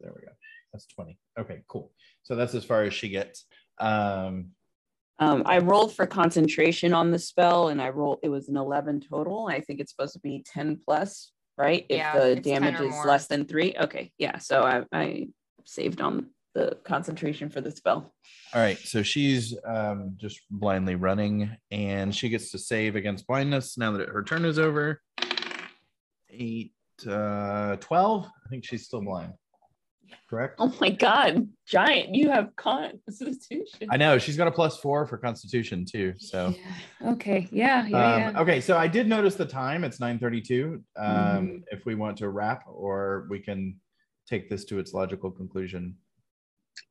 There 0.00 0.12
we 0.14 0.22
go. 0.22 0.32
That's 0.72 0.86
20. 0.86 1.18
Okay, 1.38 1.62
cool. 1.68 1.92
So 2.22 2.34
that's 2.36 2.54
as 2.54 2.64
far 2.64 2.82
as 2.82 2.94
she 2.94 3.08
gets. 3.08 3.46
Um, 3.78 4.50
Um, 5.20 5.42
I 5.46 5.58
rolled 5.58 5.94
for 5.94 6.06
concentration 6.06 6.92
on 6.92 7.10
the 7.10 7.18
spell, 7.18 7.68
and 7.68 7.82
I 7.82 7.88
rolled. 7.88 8.20
It 8.22 8.28
was 8.28 8.48
an 8.48 8.56
eleven 8.56 9.00
total. 9.00 9.48
I 9.48 9.60
think 9.60 9.80
it's 9.80 9.90
supposed 9.90 10.12
to 10.12 10.20
be 10.20 10.44
ten 10.46 10.76
plus, 10.84 11.32
right? 11.56 11.84
Yeah, 11.88 12.16
If 12.16 12.36
the 12.36 12.40
damage 12.40 12.80
is 12.80 12.90
more. 12.92 13.04
less 13.06 13.26
than 13.26 13.44
three. 13.44 13.74
Okay, 13.80 14.12
yeah. 14.18 14.38
So 14.38 14.62
I, 14.62 14.84
I 14.92 15.28
saved 15.64 16.00
on 16.00 16.30
the 16.54 16.76
concentration 16.84 17.50
for 17.50 17.60
the 17.60 17.70
spell. 17.70 18.14
all 18.54 18.60
right. 18.60 18.78
So 18.78 19.02
she's 19.02 19.56
um, 19.66 20.14
just 20.16 20.40
blindly 20.50 20.94
running 20.94 21.50
and 21.70 22.14
she 22.14 22.28
gets 22.28 22.50
to 22.52 22.58
save 22.58 22.94
against 22.96 23.26
blindness 23.26 23.76
now 23.76 23.92
that 23.92 24.08
her 24.08 24.22
turn 24.22 24.44
is 24.44 24.58
over. 24.58 25.00
Eight, 26.30 26.72
uh, 27.08 27.76
12. 27.76 28.26
I 28.26 28.48
think 28.50 28.64
she's 28.64 28.84
still 28.86 29.02
blind. 29.02 29.32
Correct? 30.28 30.56
Oh 30.58 30.74
my 30.80 30.90
god, 30.90 31.48
giant! 31.66 32.14
You 32.14 32.30
have 32.30 32.54
constitution. 32.56 33.88
I 33.90 33.96
know 33.96 34.18
she's 34.18 34.36
got 34.36 34.46
a 34.46 34.50
plus 34.50 34.78
four 34.78 35.06
for 35.06 35.16
constitution 35.18 35.84
too. 35.84 36.14
So. 36.18 36.54
Yeah. 37.00 37.12
Okay. 37.12 37.48
Yeah. 37.50 37.86
Yeah. 37.86 38.28
Um, 38.28 38.36
okay, 38.36 38.60
so 38.60 38.76
I 38.76 38.86
did 38.88 39.06
notice 39.08 39.34
the 39.36 39.46
time. 39.46 39.84
It's 39.84 39.98
9:32. 40.00 40.82
Um, 40.96 41.06
Mhm. 41.06 41.62
If 41.70 41.86
we 41.86 41.94
want 41.94 42.16
to 42.18 42.28
wrap, 42.28 42.64
or 42.66 43.26
we 43.30 43.38
can 43.40 43.80
take 44.28 44.48
this 44.50 44.64
to 44.66 44.78
its 44.78 44.92
logical 44.92 45.30
conclusion. 45.30 45.96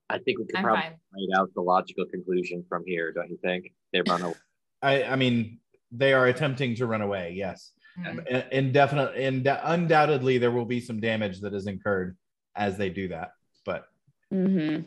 I 0.10 0.18
think 0.20 0.40
we 0.40 0.46
could 0.46 0.56
I'm 0.58 0.64
probably 0.64 0.82
fine. 0.82 0.92
find 1.14 1.30
out 1.38 1.50
the 1.54 1.62
logical 1.62 2.06
conclusion 2.06 2.66
from 2.70 2.84
here, 2.86 3.12
don't 3.12 3.30
you 3.30 3.38
think? 3.44 3.74
They 3.94 4.02
run 4.08 4.22
away. 4.22 4.34
I, 4.82 5.04
I 5.04 5.16
mean, 5.16 5.60
they 5.92 6.14
are 6.14 6.28
attempting 6.28 6.76
to 6.76 6.86
run 6.86 7.02
away. 7.02 7.34
Yes, 7.36 7.74
Mhm. 8.00 8.34
I- 8.34 8.48
indefinite, 8.52 9.16
ind- 9.16 9.48
undoubtedly, 9.48 10.38
there 10.38 10.52
will 10.52 10.66
be 10.66 10.80
some 10.80 11.00
damage 11.00 11.42
that 11.42 11.54
is 11.54 11.68
incurred 11.68 12.18
as 12.58 12.78
they 12.78 12.90
do 12.90 13.08
that. 13.10 13.32
But 13.66 13.86
hmm 14.30 14.80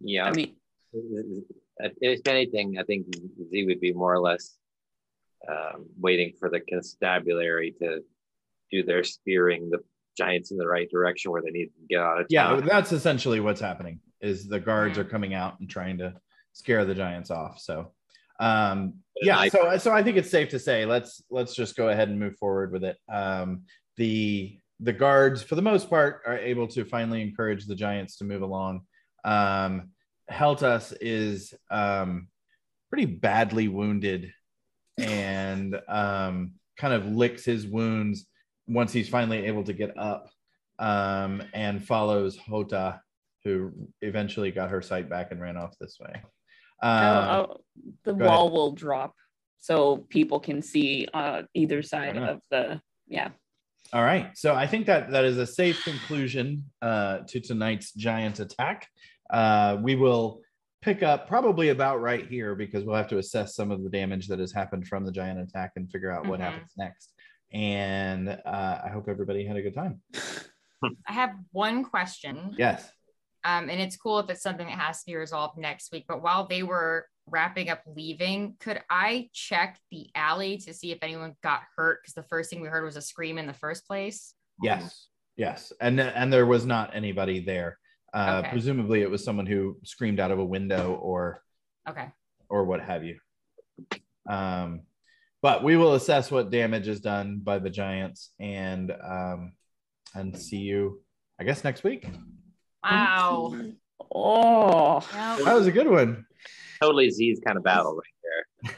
Yeah. 0.00 0.24
I 0.24 0.32
mean, 0.32 0.56
if 0.92 2.26
anything, 2.26 2.78
I 2.78 2.84
think 2.84 3.06
Z 3.14 3.66
would 3.66 3.80
be 3.80 3.92
more 3.92 4.14
or 4.14 4.20
less 4.20 4.56
um, 5.48 5.86
waiting 5.98 6.32
for 6.38 6.48
the 6.48 6.60
constabulary 6.60 7.74
to 7.80 8.00
do 8.70 8.82
their 8.82 9.04
steering 9.04 9.70
the 9.70 9.78
giants 10.16 10.50
in 10.50 10.56
the 10.56 10.66
right 10.66 10.90
direction 10.90 11.30
where 11.30 11.42
they 11.42 11.50
need 11.50 11.66
to 11.66 11.86
get 11.88 12.00
out 12.00 12.20
of 12.20 12.26
town. 12.32 12.60
yeah, 12.60 12.66
that's 12.66 12.92
essentially 12.92 13.40
what's 13.40 13.60
happening. 13.60 14.00
Is 14.20 14.48
the 14.48 14.58
guards 14.58 14.98
are 14.98 15.04
coming 15.04 15.34
out 15.34 15.60
and 15.60 15.68
trying 15.68 15.98
to 15.98 16.14
scare 16.54 16.86
the 16.86 16.94
giants 16.94 17.30
off. 17.30 17.60
So, 17.60 17.92
um, 18.40 18.94
yeah. 19.20 19.46
So, 19.48 19.76
so 19.76 19.92
I 19.92 20.02
think 20.02 20.16
it's 20.16 20.30
safe 20.30 20.48
to 20.50 20.58
say 20.58 20.86
let's 20.86 21.22
let's 21.30 21.54
just 21.54 21.76
go 21.76 21.90
ahead 21.90 22.08
and 22.08 22.18
move 22.18 22.36
forward 22.38 22.72
with 22.72 22.82
it. 22.82 22.96
Um, 23.12 23.64
the 23.96 24.58
the 24.80 24.92
guards, 24.92 25.42
for 25.42 25.54
the 25.54 25.62
most 25.62 25.88
part, 25.88 26.22
are 26.26 26.38
able 26.38 26.68
to 26.68 26.84
finally 26.84 27.22
encourage 27.22 27.66
the 27.66 27.74
giants 27.74 28.18
to 28.18 28.24
move 28.24 28.42
along. 28.42 28.82
Um, 29.24 29.90
Heltus 30.28 30.92
is 31.00 31.54
um, 31.70 32.28
pretty 32.90 33.06
badly 33.06 33.68
wounded 33.68 34.32
and 34.98 35.80
um, 35.88 36.52
kind 36.76 36.94
of 36.94 37.06
licks 37.06 37.44
his 37.44 37.66
wounds 37.66 38.26
once 38.66 38.92
he's 38.92 39.08
finally 39.08 39.46
able 39.46 39.64
to 39.64 39.72
get 39.72 39.96
up 39.98 40.28
um, 40.78 41.42
and 41.54 41.84
follows 41.84 42.36
Hota, 42.36 43.00
who 43.44 43.72
eventually 44.02 44.50
got 44.50 44.70
her 44.70 44.82
sight 44.82 45.08
back 45.08 45.30
and 45.30 45.40
ran 45.40 45.56
off 45.56 45.74
this 45.80 45.98
way. 46.00 46.22
Um, 46.82 46.92
oh, 46.92 47.46
oh, 47.48 47.56
the 48.04 48.14
wall 48.14 48.46
ahead. 48.46 48.52
will 48.52 48.72
drop 48.72 49.14
so 49.58 49.98
people 50.08 50.40
can 50.40 50.60
see 50.60 51.08
uh, 51.14 51.42
either 51.54 51.82
side 51.82 52.16
of 52.16 52.40
the. 52.50 52.80
Yeah. 53.08 53.30
All 53.92 54.02
right. 54.02 54.36
So 54.36 54.54
I 54.54 54.66
think 54.66 54.86
that 54.86 55.10
that 55.12 55.24
is 55.24 55.38
a 55.38 55.46
safe 55.46 55.82
conclusion 55.84 56.64
uh, 56.82 57.18
to 57.28 57.40
tonight's 57.40 57.92
giant 57.92 58.40
attack. 58.40 58.88
Uh, 59.30 59.78
we 59.80 59.94
will 59.94 60.40
pick 60.82 61.02
up 61.02 61.26
probably 61.28 61.70
about 61.70 62.00
right 62.00 62.26
here 62.28 62.54
because 62.54 62.84
we'll 62.84 62.96
have 62.96 63.08
to 63.08 63.18
assess 63.18 63.54
some 63.54 63.70
of 63.70 63.82
the 63.82 63.90
damage 63.90 64.28
that 64.28 64.38
has 64.38 64.52
happened 64.52 64.86
from 64.86 65.04
the 65.04 65.12
giant 65.12 65.38
attack 65.40 65.72
and 65.76 65.90
figure 65.90 66.10
out 66.12 66.26
what 66.26 66.40
Mhm. 66.40 66.44
happens 66.44 66.72
next. 66.76 67.12
And 67.52 68.28
uh, 68.28 68.80
I 68.84 68.88
hope 68.92 69.08
everybody 69.08 69.44
had 69.46 69.56
a 69.56 69.62
good 69.62 69.74
time. 69.74 70.00
I 70.82 71.12
have 71.12 71.30
one 71.52 71.84
question. 71.84 72.54
Yes. 72.58 72.90
Um, 73.44 73.70
and 73.70 73.80
it's 73.80 73.96
cool 73.96 74.18
if 74.18 74.28
it's 74.30 74.42
something 74.42 74.66
that 74.66 74.78
has 74.78 75.00
to 75.00 75.06
be 75.06 75.16
resolved 75.16 75.56
next 75.58 75.92
week. 75.92 76.04
But 76.08 76.22
while 76.22 76.46
they 76.46 76.62
were 76.64 77.06
wrapping 77.28 77.68
up 77.70 77.82
leaving, 77.86 78.54
could 78.60 78.80
I 78.88 79.28
check 79.32 79.78
the 79.90 80.08
alley 80.14 80.58
to 80.58 80.72
see 80.72 80.92
if 80.92 80.98
anyone 81.02 81.34
got 81.42 81.62
hurt? 81.76 82.00
Because 82.02 82.14
the 82.14 82.22
first 82.24 82.50
thing 82.50 82.60
we 82.60 82.68
heard 82.68 82.84
was 82.84 82.96
a 82.96 83.02
scream 83.02 83.38
in 83.38 83.46
the 83.46 83.52
first 83.52 83.86
place. 83.86 84.34
Yes. 84.62 85.08
Yes. 85.36 85.72
And 85.80 86.00
and 86.00 86.32
there 86.32 86.46
was 86.46 86.64
not 86.64 86.94
anybody 86.94 87.40
there. 87.40 87.78
Uh, 88.14 88.40
Okay. 88.40 88.50
Presumably, 88.50 89.02
it 89.02 89.10
was 89.10 89.24
someone 89.24 89.46
who 89.46 89.76
screamed 89.84 90.20
out 90.20 90.30
of 90.30 90.38
a 90.38 90.44
window 90.44 90.94
or 90.94 91.42
Okay. 91.88 92.08
or 92.48 92.64
what 92.64 92.80
have 92.80 93.04
you. 93.04 93.18
Um, 94.28 94.82
but 95.42 95.62
we 95.62 95.76
will 95.76 95.94
assess 95.94 96.30
what 96.30 96.50
damage 96.50 96.88
is 96.88 97.00
done 97.00 97.40
by 97.42 97.58
the 97.58 97.70
giants 97.70 98.30
and 98.40 98.90
um, 98.90 99.52
and 100.14 100.36
see 100.36 100.58
you, 100.58 101.02
I 101.38 101.44
guess, 101.44 101.62
next 101.62 101.84
week. 101.84 102.08
Wow. 102.82 103.54
Oh, 104.14 105.00
That 105.12 105.54
was 105.54 105.66
a 105.66 105.72
good 105.72 105.88
one. 105.88 106.25
Totally 106.80 107.10
Z's 107.10 107.40
kind 107.44 107.56
of 107.56 107.64
battle 107.64 107.94
right 107.96 108.02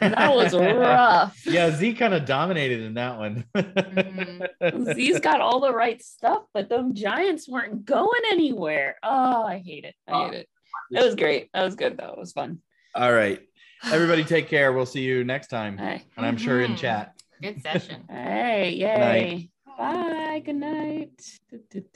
there. 0.01 0.11
that 0.11 0.35
was 0.35 0.55
rough. 0.55 1.41
yeah, 1.47 1.71
Z 1.71 1.95
kind 1.95 2.15
of 2.15 2.25
dominated 2.25 2.81
in 2.83 2.95
that 2.95 3.19
one. 3.19 3.45
Mhm. 3.55 4.95
Z's 4.95 5.21
got 5.21 5.41
all 5.41 5.61
the 5.61 5.73
right 5.73 6.03
stuff, 6.03 6.43
but 6.53 6.69
them 6.69 6.95
giants 6.95 7.49
weren't 7.49 7.85
going 7.85 8.21
anywhere. 8.31 8.97
Oh, 9.03 9.45
I 9.45 9.63
hate 9.65 9.85
it. 9.85 9.95
I 10.07 10.25
hate 10.27 10.35
it. 10.35 10.49
It 10.91 11.05
was 11.05 11.15
great. 11.15 11.49
That 11.55 11.65
was 11.65 11.75
good 11.75 11.97
though. 11.97 12.13
It 12.13 12.19
was 12.19 12.33
fun. 12.33 12.61
All 12.95 13.13
right, 13.13 13.41
everybody, 13.85 14.25
take 14.25 14.49
care. 14.49 14.73
We'll 14.73 14.87
see 14.87 15.03
you 15.03 15.23
next 15.25 15.49
time, 15.49 15.77
Hey, 15.79 16.03
and 16.17 16.25
I'm 16.27 16.37
sure 16.37 16.61
in 16.63 16.73
Mhm. 16.73 16.79
chat. 16.79 17.15
good 17.43 17.63
session. 17.63 18.05
hey, 18.09 18.77
night. 18.81 18.99
yay. 18.99 19.51
Bye. 19.79 20.43
Good 20.45 20.57
night. 20.57 21.39